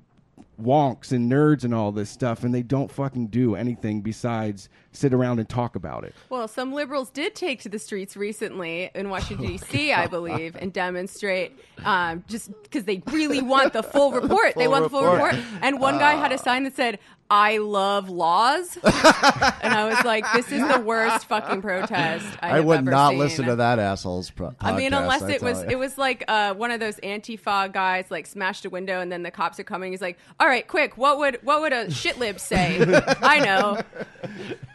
wonks 0.64 1.12
and 1.12 1.32
nerds 1.32 1.64
and 1.64 1.74
all 1.74 1.92
this 1.92 2.10
stuff 2.10 2.44
and 2.44 2.54
they 2.54 2.62
don't 2.64 2.92
fucking 2.92 3.28
do 3.28 3.56
anything 3.56 4.02
besides 4.02 4.70
sit 4.92 5.14
around 5.14 5.40
and 5.40 5.50
talk 5.50 5.76
about 5.76 6.04
it. 6.04 6.14
Well, 6.30 6.48
some 6.48 6.72
liberals 6.74 7.10
did 7.10 7.36
take 7.36 7.62
to 7.62 7.70
the 7.70 7.80
streets 7.80 8.16
recently 8.16 8.90
in 8.94 9.08
Oh 9.08 9.10
Washington 9.10 9.48
D.C., 9.48 9.92
I 9.94 10.08
believe, 10.08 10.56
and 10.56 10.72
demonstrate 10.72 11.58
um, 11.84 12.24
just 12.28 12.52
because 12.64 12.84
they 12.86 13.02
really 13.12 13.42
want 13.42 13.74
the 13.74 13.84
full 13.94 14.12
report. 14.12 14.56
they 14.56 14.64
Full 14.66 14.72
want 14.72 14.84
the 14.84 14.90
full 14.90 15.04
report. 15.04 15.34
report. 15.34 15.46
And 15.62 15.80
one 15.80 15.98
guy 15.98 16.14
had 16.14 16.32
a 16.32 16.38
sign 16.38 16.64
that 16.64 16.76
said, 16.76 17.00
"I 17.34 17.58
love 17.58 18.10
laws," 18.10 18.78
and 18.84 19.74
I 19.74 19.88
was 19.90 20.04
like, 20.06 20.24
"This 20.34 20.52
is 20.52 20.62
the 20.72 20.80
worst 20.80 21.26
fucking 21.26 21.64
protest 21.64 22.26
I, 22.42 22.52
I 22.52 22.56
have 22.58 22.66
would 22.66 22.78
ever 22.80 22.92
not 22.92 23.10
seen. 23.10 23.20
listen 23.20 23.46
to 23.46 23.56
that 23.56 23.80
asshole's 23.80 24.30
pro- 24.30 24.54
I 24.60 24.74
mean, 24.78 24.94
unless 24.94 25.24
I 25.24 25.32
it 25.32 25.42
was 25.42 25.62
you. 25.64 25.70
it 25.70 25.80
was 25.80 25.98
like 25.98 26.24
uh, 26.28 26.54
one 26.54 26.70
of 26.70 26.80
those 26.80 26.98
Antifa 26.98 27.74
guys 27.74 28.12
like 28.12 28.28
smashed 28.28 28.66
a 28.66 28.70
window 28.70 29.00
and 29.00 29.12
then 29.12 29.24
the 29.24 29.32
cops 29.32 29.60
are 29.60 29.64
coming. 29.64 29.92
He's 29.92 30.02
like, 30.02 30.20
"All 30.40 30.48
right, 30.48 30.68
quick, 30.68 30.96
what 30.98 31.18
would 31.18 31.40
what 31.42 31.62
would 31.62 31.74
a 31.74 31.90
shit 31.90 32.20
lib 32.20 32.40
say?" 32.40 32.80
I 33.22 33.40
know. 33.40 33.82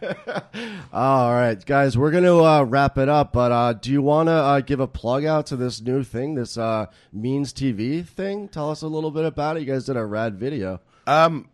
All 0.93 1.33
right, 1.33 1.65
guys, 1.65 1.97
we're 1.97 2.11
going 2.11 2.25
to 2.25 2.45
uh, 2.45 2.63
wrap 2.65 2.99
it 2.99 3.09
up. 3.09 3.33
But 3.33 3.53
uh, 3.53 3.73
do 3.75 3.91
you 3.93 4.03
want 4.03 4.29
to 4.29 4.33
uh, 4.33 4.61
give 4.61 4.81
a 4.81 4.87
plug 4.87 5.25
out 5.25 5.47
to 5.47 5.57
this 5.57 5.81
new 5.81 6.03
thing, 6.03 6.35
this 6.35 6.59
uh, 6.59 6.87
Means 7.13 7.53
TV 7.53 8.05
thing? 8.07 8.49
Tell 8.49 8.71
us 8.71 8.83
a 8.83 8.89
little 8.89 9.11
bit 9.11 9.25
about 9.25 9.57
it. 9.57 9.61
You 9.61 9.67
guys 9.73 9.85
did 9.87 9.97
a 9.97 10.05
rad 10.05 10.37
video. 10.37 10.81
Um, 11.07 11.49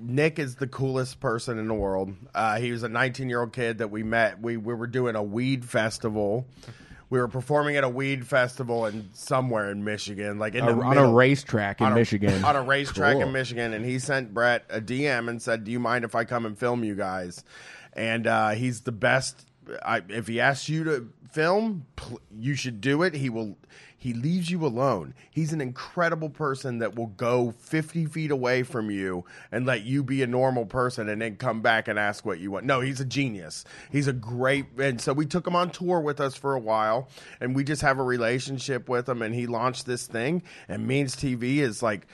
Nick 0.00 0.38
is 0.38 0.56
the 0.56 0.66
coolest 0.66 1.20
person 1.20 1.58
in 1.58 1.68
the 1.68 1.74
world. 1.74 2.14
Uh, 2.34 2.58
he 2.58 2.72
was 2.72 2.82
a 2.82 2.88
19 2.88 3.28
year 3.28 3.40
old 3.40 3.52
kid 3.52 3.78
that 3.78 3.90
we 3.90 4.02
met. 4.02 4.40
We 4.40 4.56
we 4.56 4.74
were 4.74 4.86
doing 4.86 5.16
a 5.16 5.22
weed 5.22 5.64
festival. 5.64 6.46
We 7.08 7.20
were 7.20 7.28
performing 7.28 7.76
at 7.76 7.84
a 7.84 7.88
weed 7.88 8.26
festival 8.26 8.86
in 8.86 9.10
somewhere 9.12 9.70
in 9.70 9.84
Michigan, 9.84 10.38
like 10.40 10.54
in 10.56 10.64
A- 10.64 10.74
the 10.74 10.80
on 10.82 10.98
a 10.98 11.08
racetrack 11.08 11.80
in 11.80 11.86
a- 11.86 11.94
Michigan. 11.94 12.44
On 12.44 12.56
a 12.56 12.62
racetrack 12.62 13.14
Cool. 13.14 13.22
in 13.22 13.32
Michigan, 13.32 13.72
and 13.72 13.84
he 13.84 13.98
sent 14.00 14.34
Brett 14.34 14.64
a 14.68 14.80
DM 14.80 15.28
and 15.28 15.40
said, 15.40 15.62
"Do 15.64 15.70
you 15.70 15.78
mind 15.78 16.04
if 16.04 16.14
I 16.16 16.24
come 16.24 16.44
and 16.46 16.58
film 16.58 16.82
you 16.82 16.94
guys?" 16.96 17.44
And 17.92 18.26
uh, 18.26 18.50
he's 18.50 18.80
the 18.82 18.92
best. 18.92 19.46
I, 19.84 20.02
if 20.08 20.26
he 20.26 20.40
asks 20.40 20.68
you 20.68 20.84
to 20.84 21.08
film, 21.30 21.86
pl- 21.96 22.20
you 22.36 22.54
should 22.54 22.80
do 22.80 23.02
it. 23.04 23.14
He 23.14 23.30
will. 23.30 23.56
He 24.06 24.12
leaves 24.12 24.52
you 24.52 24.64
alone. 24.64 25.14
He's 25.32 25.52
an 25.52 25.60
incredible 25.60 26.30
person 26.30 26.78
that 26.78 26.94
will 26.94 27.08
go 27.08 27.50
50 27.58 28.06
feet 28.06 28.30
away 28.30 28.62
from 28.62 28.88
you 28.88 29.24
and 29.50 29.66
let 29.66 29.82
you 29.82 30.04
be 30.04 30.22
a 30.22 30.28
normal 30.28 30.64
person 30.64 31.08
and 31.08 31.20
then 31.20 31.34
come 31.34 31.60
back 31.60 31.88
and 31.88 31.98
ask 31.98 32.24
what 32.24 32.38
you 32.38 32.52
want. 32.52 32.66
No, 32.66 32.80
he's 32.80 33.00
a 33.00 33.04
genius. 33.04 33.64
He's 33.90 34.06
a 34.06 34.12
great. 34.12 34.66
And 34.78 35.00
so 35.00 35.12
we 35.12 35.26
took 35.26 35.44
him 35.44 35.56
on 35.56 35.70
tour 35.70 35.98
with 35.98 36.20
us 36.20 36.36
for 36.36 36.54
a 36.54 36.60
while 36.60 37.08
and 37.40 37.56
we 37.56 37.64
just 37.64 37.82
have 37.82 37.98
a 37.98 38.04
relationship 38.04 38.88
with 38.88 39.08
him. 39.08 39.22
And 39.22 39.34
he 39.34 39.48
launched 39.48 39.86
this 39.86 40.06
thing. 40.06 40.44
And 40.68 40.86
Means 40.86 41.16
TV 41.16 41.56
is 41.56 41.82
like 41.82 42.06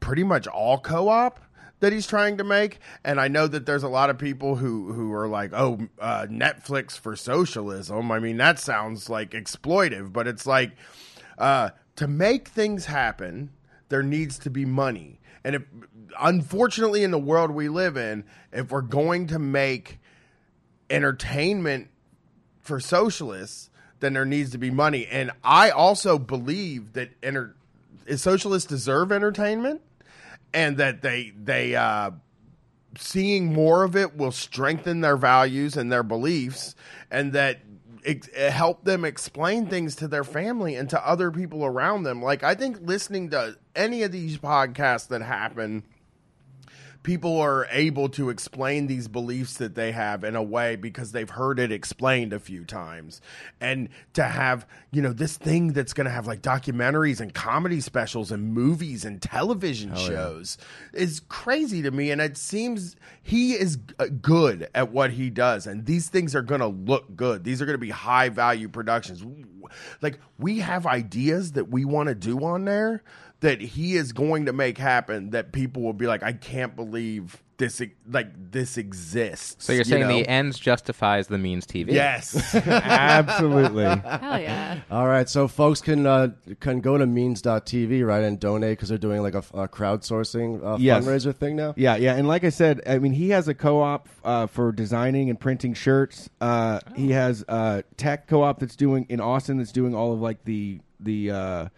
pretty 0.00 0.24
much 0.24 0.48
all 0.48 0.80
co 0.80 1.08
op 1.08 1.38
that 1.78 1.92
he's 1.92 2.08
trying 2.08 2.38
to 2.38 2.42
make. 2.42 2.80
And 3.04 3.20
I 3.20 3.28
know 3.28 3.46
that 3.46 3.64
there's 3.64 3.84
a 3.84 3.88
lot 3.88 4.10
of 4.10 4.18
people 4.18 4.56
who 4.56 4.92
who 4.92 5.12
are 5.12 5.28
like, 5.28 5.52
"Oh, 5.52 5.78
uh, 6.00 6.26
Netflix 6.28 6.98
for 6.98 7.14
socialism." 7.14 8.10
I 8.10 8.18
mean, 8.18 8.38
that 8.38 8.58
sounds 8.58 9.08
like 9.08 9.30
exploitive, 9.30 10.12
but 10.12 10.26
it's 10.26 10.46
like 10.46 10.72
uh, 11.38 11.70
to 11.96 12.06
make 12.06 12.48
things 12.48 12.86
happen, 12.86 13.50
there 13.88 14.02
needs 14.02 14.38
to 14.40 14.50
be 14.50 14.64
money. 14.64 15.20
And 15.44 15.56
if 15.56 15.62
unfortunately 16.18 17.04
in 17.04 17.10
the 17.10 17.18
world 17.18 17.50
we 17.50 17.68
live 17.68 17.96
in, 17.96 18.24
if 18.52 18.70
we're 18.70 18.82
going 18.82 19.28
to 19.28 19.38
make 19.38 19.98
entertainment 20.90 21.88
for 22.60 22.80
socialists, 22.80 23.70
then 24.00 24.12
there 24.12 24.24
needs 24.24 24.50
to 24.50 24.58
be 24.58 24.70
money. 24.70 25.06
And 25.06 25.30
I 25.42 25.70
also 25.70 26.18
believe 26.18 26.92
that 26.92 27.10
socialists 28.16 28.68
deserve 28.68 29.10
entertainment 29.12 29.80
and 30.54 30.76
that 30.78 31.02
they 31.02 31.32
they 31.42 31.74
uh, 31.74 32.12
seeing 32.96 33.52
more 33.52 33.84
of 33.84 33.96
it 33.96 34.16
will 34.16 34.32
strengthen 34.32 35.00
their 35.00 35.16
values 35.16 35.76
and 35.76 35.90
their 35.90 36.02
beliefs, 36.02 36.74
and 37.10 37.32
that 37.32 37.67
it 38.04 38.28
eh, 38.34 38.50
help 38.50 38.84
them 38.84 39.04
explain 39.04 39.66
things 39.66 39.94
to 39.96 40.08
their 40.08 40.24
family 40.24 40.74
and 40.74 40.88
to 40.90 41.06
other 41.06 41.30
people 41.30 41.64
around 41.64 42.02
them. 42.02 42.22
Like 42.22 42.42
I 42.42 42.54
think 42.54 42.78
listening 42.80 43.30
to 43.30 43.58
any 43.74 44.02
of 44.02 44.12
these 44.12 44.38
podcasts 44.38 45.08
that 45.08 45.22
happen 45.22 45.84
people 47.08 47.40
are 47.40 47.66
able 47.70 48.10
to 48.10 48.28
explain 48.28 48.86
these 48.86 49.08
beliefs 49.08 49.54
that 49.54 49.74
they 49.74 49.92
have 49.92 50.24
in 50.24 50.36
a 50.36 50.42
way 50.42 50.76
because 50.76 51.12
they've 51.12 51.30
heard 51.30 51.58
it 51.58 51.72
explained 51.72 52.34
a 52.34 52.38
few 52.38 52.66
times. 52.66 53.22
And 53.62 53.88
to 54.12 54.24
have 54.24 54.66
you 54.90 55.00
know 55.00 55.14
this 55.14 55.38
thing 55.38 55.72
that's 55.72 55.94
going 55.94 56.04
to 56.04 56.10
have 56.10 56.26
like 56.26 56.42
documentaries 56.42 57.20
and 57.20 57.32
comedy 57.32 57.80
specials 57.80 58.30
and 58.30 58.52
movies 58.52 59.06
and 59.06 59.22
television 59.22 59.96
shows 59.96 60.58
is 60.92 61.20
crazy 61.30 61.80
to 61.80 61.90
me. 61.90 62.10
And 62.10 62.20
it 62.20 62.36
seems 62.36 62.94
he 63.22 63.52
is 63.54 63.78
uh, 63.98 64.08
good 64.20 64.68
at 64.74 64.92
what 64.92 65.12
he 65.12 65.30
does. 65.30 65.66
And 65.66 65.86
these 65.86 66.10
things 66.10 66.34
are 66.34 66.42
going 66.42 66.60
to 66.60 66.66
look 66.66 67.16
good. 67.16 67.42
These 67.42 67.62
are 67.62 67.64
going 67.64 67.72
to 67.72 67.78
be 67.78 67.88
high 67.88 68.28
value 68.28 68.68
productions. 68.68 69.24
Like 70.02 70.18
we 70.38 70.58
have 70.58 70.86
ideas 70.86 71.52
that 71.52 71.70
we 71.70 71.86
want 71.86 72.10
to 72.10 72.14
do 72.14 72.44
on 72.44 72.66
there 72.66 73.02
that 73.40 73.60
he 73.60 73.94
is 73.96 74.12
going 74.12 74.46
to 74.46 74.52
make 74.52 74.78
happen 74.78 75.30
that 75.30 75.52
people 75.52 75.82
will 75.82 75.92
be 75.92 76.06
like, 76.06 76.22
I 76.22 76.32
can't 76.32 76.74
believe 76.74 77.42
this 77.58 77.82
like 78.08 78.28
this 78.52 78.78
exists. 78.78 79.64
So 79.64 79.72
you're 79.72 79.80
you 79.80 79.84
saying 79.84 80.02
know? 80.02 80.08
the 80.16 80.28
ends 80.28 80.58
justifies 80.60 81.26
the 81.26 81.38
means 81.38 81.66
TV? 81.66 81.92
yes. 81.92 82.54
Absolutely. 82.66 83.84
Hell 83.84 84.40
yeah. 84.40 84.80
All 84.90 85.06
right, 85.08 85.28
so 85.28 85.48
folks 85.48 85.80
can 85.80 86.06
uh, 86.06 86.28
can 86.60 86.80
go 86.80 86.96
to 86.96 87.04
means.tv, 87.06 88.06
right, 88.06 88.22
and 88.22 88.38
donate 88.38 88.78
because 88.78 88.88
they're 88.90 88.98
doing 88.98 89.22
like 89.22 89.34
a, 89.34 89.44
a 89.54 89.68
crowdsourcing 89.68 90.64
uh, 90.64 90.76
Yes. 90.78 91.04
fundraiser 91.04 91.34
thing 91.34 91.56
now. 91.56 91.74
Yeah, 91.76 91.96
yeah, 91.96 92.14
and 92.14 92.28
like 92.28 92.44
I 92.44 92.50
said, 92.50 92.80
I 92.86 92.98
mean, 93.00 93.12
he 93.12 93.30
has 93.30 93.48
a 93.48 93.54
co-op 93.54 94.08
uh, 94.24 94.46
for 94.46 94.70
designing 94.70 95.28
and 95.28 95.38
printing 95.38 95.74
shirts. 95.74 96.30
Uh, 96.40 96.78
He 96.94 97.10
has 97.10 97.44
a 97.48 97.82
tech 97.96 98.28
co-op 98.28 98.60
that's 98.60 98.76
doing 98.76 99.06
in 99.08 99.20
Austin 99.20 99.58
that's 99.58 99.72
doing 99.72 99.94
all 99.96 100.12
of 100.12 100.20
like 100.20 100.44
the 100.44 100.78
the 101.00 101.30
uh, 101.32 101.68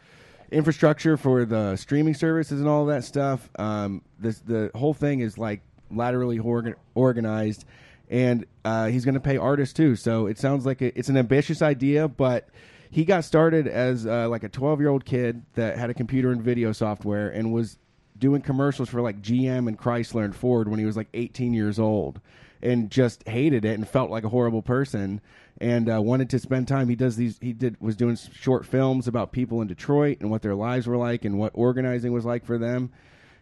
infrastructure 0.50 1.16
for 1.16 1.44
the 1.44 1.76
streaming 1.76 2.14
services 2.14 2.60
and 2.60 2.68
all 2.68 2.86
that 2.86 3.04
stuff. 3.04 3.48
Um, 3.58 4.02
this 4.18 4.40
the 4.40 4.70
whole 4.74 4.94
thing 4.94 5.20
is 5.20 5.38
like 5.38 5.62
laterally 5.90 6.38
organ- 6.38 6.76
organized, 6.94 7.64
and 8.08 8.44
uh, 8.64 8.86
he's 8.86 9.04
going 9.04 9.14
to 9.14 9.20
pay 9.20 9.36
artists 9.36 9.74
too. 9.74 9.96
So 9.96 10.26
it 10.26 10.38
sounds 10.38 10.66
like 10.66 10.82
it, 10.82 10.94
it's 10.96 11.08
an 11.08 11.16
ambitious 11.16 11.62
idea, 11.62 12.08
but 12.08 12.48
he 12.90 13.04
got 13.04 13.24
started 13.24 13.68
as 13.68 14.06
uh, 14.06 14.28
like 14.28 14.42
a 14.42 14.48
12 14.48 14.80
year 14.80 14.88
old 14.88 15.04
kid 15.04 15.42
that 15.54 15.78
had 15.78 15.90
a 15.90 15.94
computer 15.94 16.32
and 16.32 16.42
video 16.42 16.72
software 16.72 17.30
and 17.30 17.52
was 17.52 17.78
doing 18.18 18.42
commercials 18.42 18.88
for 18.88 19.00
like 19.00 19.22
GM 19.22 19.68
and 19.68 19.78
Chrysler 19.78 20.24
and 20.24 20.34
Ford 20.34 20.68
when 20.68 20.78
he 20.78 20.84
was 20.84 20.96
like 20.96 21.08
18 21.14 21.54
years 21.54 21.78
old. 21.78 22.20
And 22.62 22.90
just 22.90 23.26
hated 23.28 23.64
it 23.64 23.74
and 23.74 23.88
felt 23.88 24.10
like 24.10 24.24
a 24.24 24.28
horrible 24.28 24.62
person 24.62 25.20
and 25.60 25.92
uh, 25.92 26.00
wanted 26.00 26.30
to 26.30 26.38
spend 26.38 26.68
time. 26.68 26.88
He 26.88 26.96
does 26.96 27.16
these. 27.16 27.38
He 27.40 27.52
did 27.52 27.80
was 27.80 27.96
doing 27.96 28.16
short 28.16 28.66
films 28.66 29.08
about 29.08 29.32
people 29.32 29.60
in 29.60 29.68
Detroit 29.68 30.18
and 30.20 30.30
what 30.30 30.42
their 30.42 30.54
lives 30.54 30.86
were 30.86 30.96
like 30.96 31.24
and 31.24 31.38
what 31.38 31.52
organizing 31.54 32.12
was 32.12 32.24
like 32.24 32.44
for 32.44 32.58
them. 32.58 32.90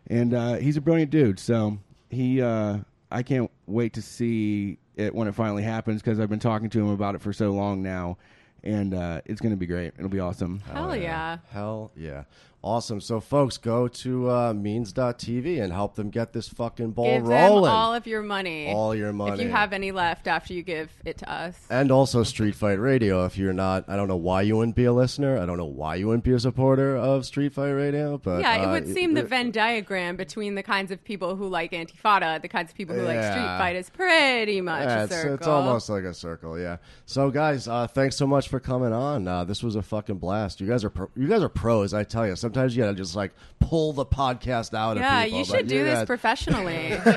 And 0.09 0.35
uh, 0.35 0.55
he's 0.55 0.77
a 0.77 0.81
brilliant 0.81 1.11
dude. 1.11 1.39
So 1.39 1.79
he, 2.09 2.41
uh, 2.41 2.79
I 3.11 3.23
can't 3.23 3.51
wait 3.67 3.95
to 3.95 4.03
see 4.03 4.79
it 4.97 5.15
when 5.15 5.29
it 5.29 5.35
finally 5.35 5.63
happens 5.63 6.03
because 6.03 6.19
I've 6.19 6.31
been 6.31 6.39
talking 6.41 6.71
to 6.71 6.81
him 6.81 6.89
about 6.89 7.15
it 7.15 7.21
for 7.21 7.33
so 7.33 7.51
long 7.51 7.83
now, 7.83 8.19
and 8.65 8.95
uh, 8.95 9.21
it's 9.27 9.41
going 9.41 9.53
to 9.53 9.57
be 9.57 9.67
great. 9.67 9.93
It'll 9.97 10.09
be 10.09 10.21
awesome. 10.21 10.61
Hell 10.73 10.97
yeah. 10.97 11.39
Hell 11.51 11.93
yeah. 11.97 12.25
Awesome. 12.61 13.01
So, 13.01 13.21
folks, 13.21 13.57
go 13.57 13.87
to 13.87 14.29
uh, 14.31 14.53
means.tv 14.53 15.63
and 15.63 15.73
help 15.73 15.95
them 15.95 16.11
get 16.11 16.33
this 16.33 16.49
fucking 16.49 16.91
ball 16.91 17.05
Give 17.05 17.25
them 17.25 17.31
rolling. 17.53 17.71
all 17.71 17.95
of 17.95 18.05
your 18.07 18.21
money. 18.21 18.73
All 18.73 18.97
your 18.97 19.13
money. 19.13 19.35
If 19.35 19.41
you 19.47 19.51
have 19.51 19.73
any 19.73 19.93
left 19.93 20.27
after 20.27 20.53
you 20.53 20.65
give 20.65 20.91
it 21.05 21.19
to 21.19 21.31
us. 21.33 21.57
and 21.71 21.93
also 21.93 22.25
Street 22.25 22.57
Fight 22.57 22.81
Radio. 22.81 23.25
If 23.27 23.39
you're 23.39 23.53
not, 23.53 23.85
I 23.89 23.95
don't 23.95 24.09
know 24.09 24.17
why 24.17 24.43
you 24.43 24.57
wouldn't 24.57 24.75
be 24.75 24.87
a 24.87 24.93
listener. 24.93 25.39
I 25.39 25.47
don't 25.47 25.57
know 25.57 25.65
why 25.67 25.95
you 25.95 26.09
wouldn't 26.09 26.25
be 26.25 26.33
a 26.33 26.41
supporter 26.41 26.97
of 26.97 27.25
Street 27.25 27.55
Fight 27.55 27.71
Radio. 27.71 28.19
But 28.19 28.41
Yeah, 28.41 28.57
it 28.63 28.67
uh, 28.67 28.71
would 28.73 28.93
seem 28.93 29.15
the 29.15 29.23
Venn 29.23 29.53
diagram 29.53 30.17
between 30.17 30.57
the 30.57 30.65
kinds 30.65 30.91
of 30.91 31.03
people 31.05 31.37
who 31.37 31.47
like 31.49 31.71
Antifada, 31.71 32.43
the 32.43 32.49
kinds 32.49 32.73
of 32.73 32.77
people 32.77 32.97
who 32.97 33.03
like 33.03 33.23
Street 33.23 33.47
Fight 33.59 33.77
is 33.77 33.89
pretty 33.89 34.61
much 34.61 34.83
Yeah, 34.83 35.01
a 35.03 35.05
it's, 35.05 35.15
circle. 35.15 35.35
it's 35.35 35.47
almost 35.47 35.89
like 35.89 36.03
a 36.03 36.13
circle, 36.13 36.59
yeah. 36.59 36.79
So, 37.07 37.31
guys, 37.31 37.69
uh, 37.69 37.87
thanks 37.87 38.17
so 38.17 38.27
much 38.27 38.49
for 38.49 38.59
coming 38.59 38.93
on. 38.93 39.29
Uh, 39.29 39.45
this 39.45 39.63
was 39.63 39.77
a 39.77 39.83
fucking 39.83 40.19
blast. 40.19 40.61
You 40.61 40.67
guys 40.67 40.83
are 40.83 40.91
pro- 40.91 41.11
you 41.15 41.29
guys 41.29 41.43
are 41.45 41.49
pros. 41.49 41.95
I 41.95 42.03
tell 42.03 42.27
you. 42.27 42.35
Sometimes 42.49 42.75
you 42.75 42.83
gotta 42.83 42.95
just 42.97 43.15
like 43.15 43.33
pull 43.61 43.93
the 43.93 44.07
podcast 44.07 44.73
out 44.73 44.97
Yeah, 44.97 45.19
of 45.21 45.25
people. 45.27 45.39
you 45.41 45.45
but 45.45 45.57
should 45.59 45.69
do 45.69 45.85
this 45.85 46.05
professionally. 46.07 46.99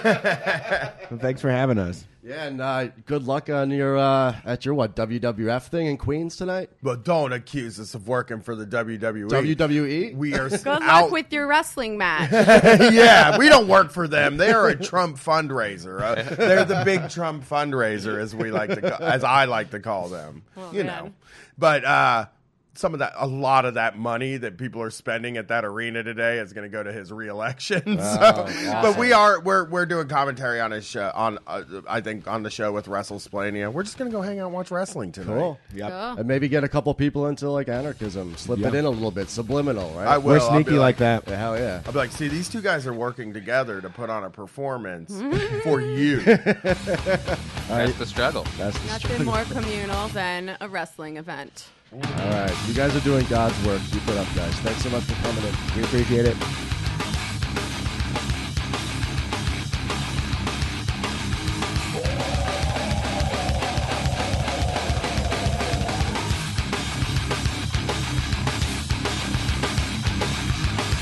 Well, 1.12 1.20
thanks 1.20 1.42
for 1.42 1.50
having 1.50 1.78
us. 1.78 2.06
Yeah, 2.24 2.46
and 2.46 2.62
uh, 2.62 2.88
good 3.06 3.24
luck 3.26 3.50
on 3.50 3.70
your 3.72 3.98
uh, 3.98 4.36
at 4.46 4.64
your 4.64 4.74
what 4.76 4.96
WWF 4.96 5.64
thing 5.68 5.88
in 5.88 5.98
Queens 5.98 6.38
tonight. 6.38 6.70
But 6.82 7.04
don't 7.04 7.34
accuse 7.34 7.80
us 7.80 7.94
of 7.96 8.08
working 8.08 8.40
for 8.42 8.56
the 8.56 8.66
WWE. 8.66 9.28
WWE? 9.30 10.16
We 10.16 10.36
are 10.36 10.48
Good 10.50 10.66
out. 10.68 10.82
luck 11.04 11.12
with 11.12 11.34
your 11.34 11.48
wrestling 11.48 11.98
match. 11.98 12.32
yeah, 12.94 13.38
we 13.38 13.50
don't 13.50 13.68
work 13.68 13.92
for 13.92 14.08
them. 14.08 14.38
They 14.38 14.52
are 14.52 14.68
a 14.70 14.76
Trump 14.76 15.18
fundraiser. 15.18 16.00
Uh, 16.02 16.36
they're 16.36 16.64
the 16.64 16.84
big 16.86 17.10
Trump 17.10 17.44
fundraiser, 17.46 18.22
as 18.22 18.34
we 18.36 18.52
like 18.52 18.70
to, 18.70 18.82
ca- 18.82 19.04
as 19.04 19.24
I 19.26 19.46
like 19.46 19.72
to 19.72 19.80
call 19.82 20.08
them. 20.10 20.44
you 20.72 20.84
man. 20.84 20.86
know, 20.86 21.14
but 21.58 21.84
uh, 21.84 22.26
some 22.74 22.94
of 22.94 23.00
that, 23.00 23.12
a 23.18 23.28
lot 23.28 23.66
of 23.66 23.74
that 23.74 23.98
money 23.98 24.38
that 24.38 24.58
people 24.58 24.82
are 24.82 24.90
spending 24.90 25.36
at 25.36 25.50
that 25.50 25.66
arena 25.66 26.04
today 26.04 26.38
is 26.40 26.54
going 26.54 26.64
to 26.64 26.72
go 26.72 26.82
to 26.82 26.94
his 26.94 27.12
reelection. 27.12 27.82
so, 28.00 28.46
but 28.82 28.98
we 28.98 29.12
are 29.12 29.42
we're 29.42 29.66
we're 29.70 29.86
doing 29.86 30.08
commentary 30.08 30.62
on 30.62 30.72
his 30.72 30.86
show 30.86 31.12
on 31.14 31.38
uh, 31.48 31.64
I 31.90 32.00
think 32.00 32.28
on 32.30 32.44
the 32.44 32.50
show 32.50 32.72
with 32.72 32.86
WrestleSplania. 32.86 33.72
We're 33.74 33.84
just 33.84 33.98
going 33.98 34.10
to 34.10 34.16
go 34.16 34.22
hang 34.22 34.40
out 34.40 34.46
and 34.46 34.54
watch 34.54 34.72
wrestling 34.72 35.12
tonight. 35.12 35.34
Cool. 35.34 35.60
Yep. 35.76 35.90
Cool. 35.90 36.00
And 36.20 36.28
maybe 36.28 36.48
get 36.48 36.64
a 36.64 36.70
couple 36.70 36.94
people 36.94 37.28
into 37.28 37.50
like 37.50 37.68
anarchism, 37.68 38.38
slip 38.38 38.60
Yeah. 38.60 38.70
it 38.70 38.76
in 38.76 38.86
a 38.86 38.90
little 38.90 39.12
bit, 39.12 39.30
subliminal, 39.30 39.90
right? 39.92 40.08
I 40.08 40.18
will. 40.18 40.28
We're 40.36 40.40
I'll 40.40 40.50
sneaky 40.52 40.72
like 40.80 40.98
that. 40.98 41.28
Yeah, 41.28 41.36
hell 41.36 41.60
yeah. 41.60 41.82
I'll 41.86 41.92
be 41.92 41.98
like, 41.98 42.12
see, 42.14 42.30
these 42.30 42.48
two 42.48 42.62
guys 42.62 42.88
are 42.88 42.94
working 42.94 43.34
together 43.34 43.82
to 43.82 43.90
put 43.90 44.10
on 44.10 44.24
a 44.24 44.30
performance 44.30 45.14
for 45.64 45.82
you. 45.82 46.22
That's 46.22 47.98
the 47.98 48.06
struggle. 48.06 48.46
That's 48.58 48.78
the 48.80 48.88
Nothing 48.88 49.00
struggle. 49.00 49.26
more 49.26 49.44
communal 49.46 50.08
than 50.10 50.56
a 50.62 50.70
wrestling 50.70 51.18
event. 51.18 51.66
All 51.94 52.00
right, 52.00 52.68
you 52.70 52.74
guys 52.74 52.96
are 52.96 53.02
doing 53.02 53.26
God's 53.26 53.54
work. 53.66 53.82
Keep 53.92 54.08
it 54.08 54.18
up, 54.18 54.28
guys. 54.34 54.54
Thanks 54.64 54.82
so 54.82 54.90
much 54.92 55.04
for 55.04 55.14
coming 55.28 55.44
in. 55.44 55.54
We 55.76 55.84
appreciate 55.84 56.26
it. 56.26 56.38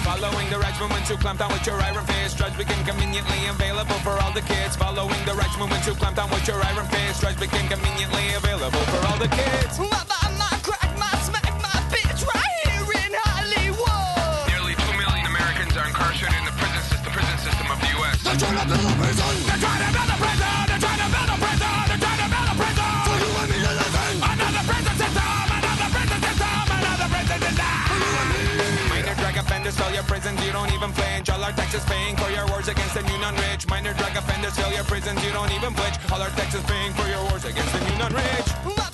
Following 0.02 0.50
direction 0.50 0.90
when 0.90 1.04
to 1.04 1.18
clamp 1.18 1.38
down 1.38 1.54
with 1.54 1.68
your 1.68 1.80
iron 1.80 2.04
fist. 2.08 2.38
Drugs 2.38 2.58
became 2.58 2.84
conveniently 2.84 3.46
available 3.48 3.94
for 4.02 4.18
all 4.24 4.32
the 4.32 4.42
kids. 4.42 4.76
Following 4.76 5.24
direction 5.24 5.70
when 5.70 5.82
to 5.84 5.92
clamp 5.92 6.16
down 6.16 6.32
with 6.32 6.48
your 6.48 6.60
iron 6.64 6.88
fist. 6.88 7.22
Drugs 7.22 7.40
became 7.40 7.68
conveniently 7.70 8.34
available 8.34 8.82
for 8.90 9.06
all 9.06 9.20
the 9.20 9.28
kids. 9.28 9.99
Offenders 29.40 29.94
your 29.94 30.04
prisons. 30.04 30.46
You 30.46 30.52
don't 30.52 30.72
even 30.74 30.92
flinch. 30.92 31.30
All 31.30 31.44
our 31.44 31.52
taxes 31.52 31.84
paying 31.86 32.16
for 32.16 32.30
your 32.32 32.46
wars 32.48 32.68
against 32.68 32.94
the 32.94 33.04
new 33.04 33.18
non-rich. 33.20 33.68
Minor 33.68 33.94
drug 33.94 34.16
offenders 34.16 34.56
fill 34.58 34.72
your 34.72 34.84
prisons. 34.84 35.24
You 35.26 35.32
don't 35.32 35.52
even 35.52 35.74
flinch. 35.74 35.96
All 36.12 36.22
our 36.22 36.30
taxes 36.30 36.64
paying 36.64 36.94
for 36.94 37.08
your 37.08 37.24
wars 37.30 37.46
against 37.46 37.74
the 37.74 37.80
new 37.90 37.98
non-rich. 37.98 38.89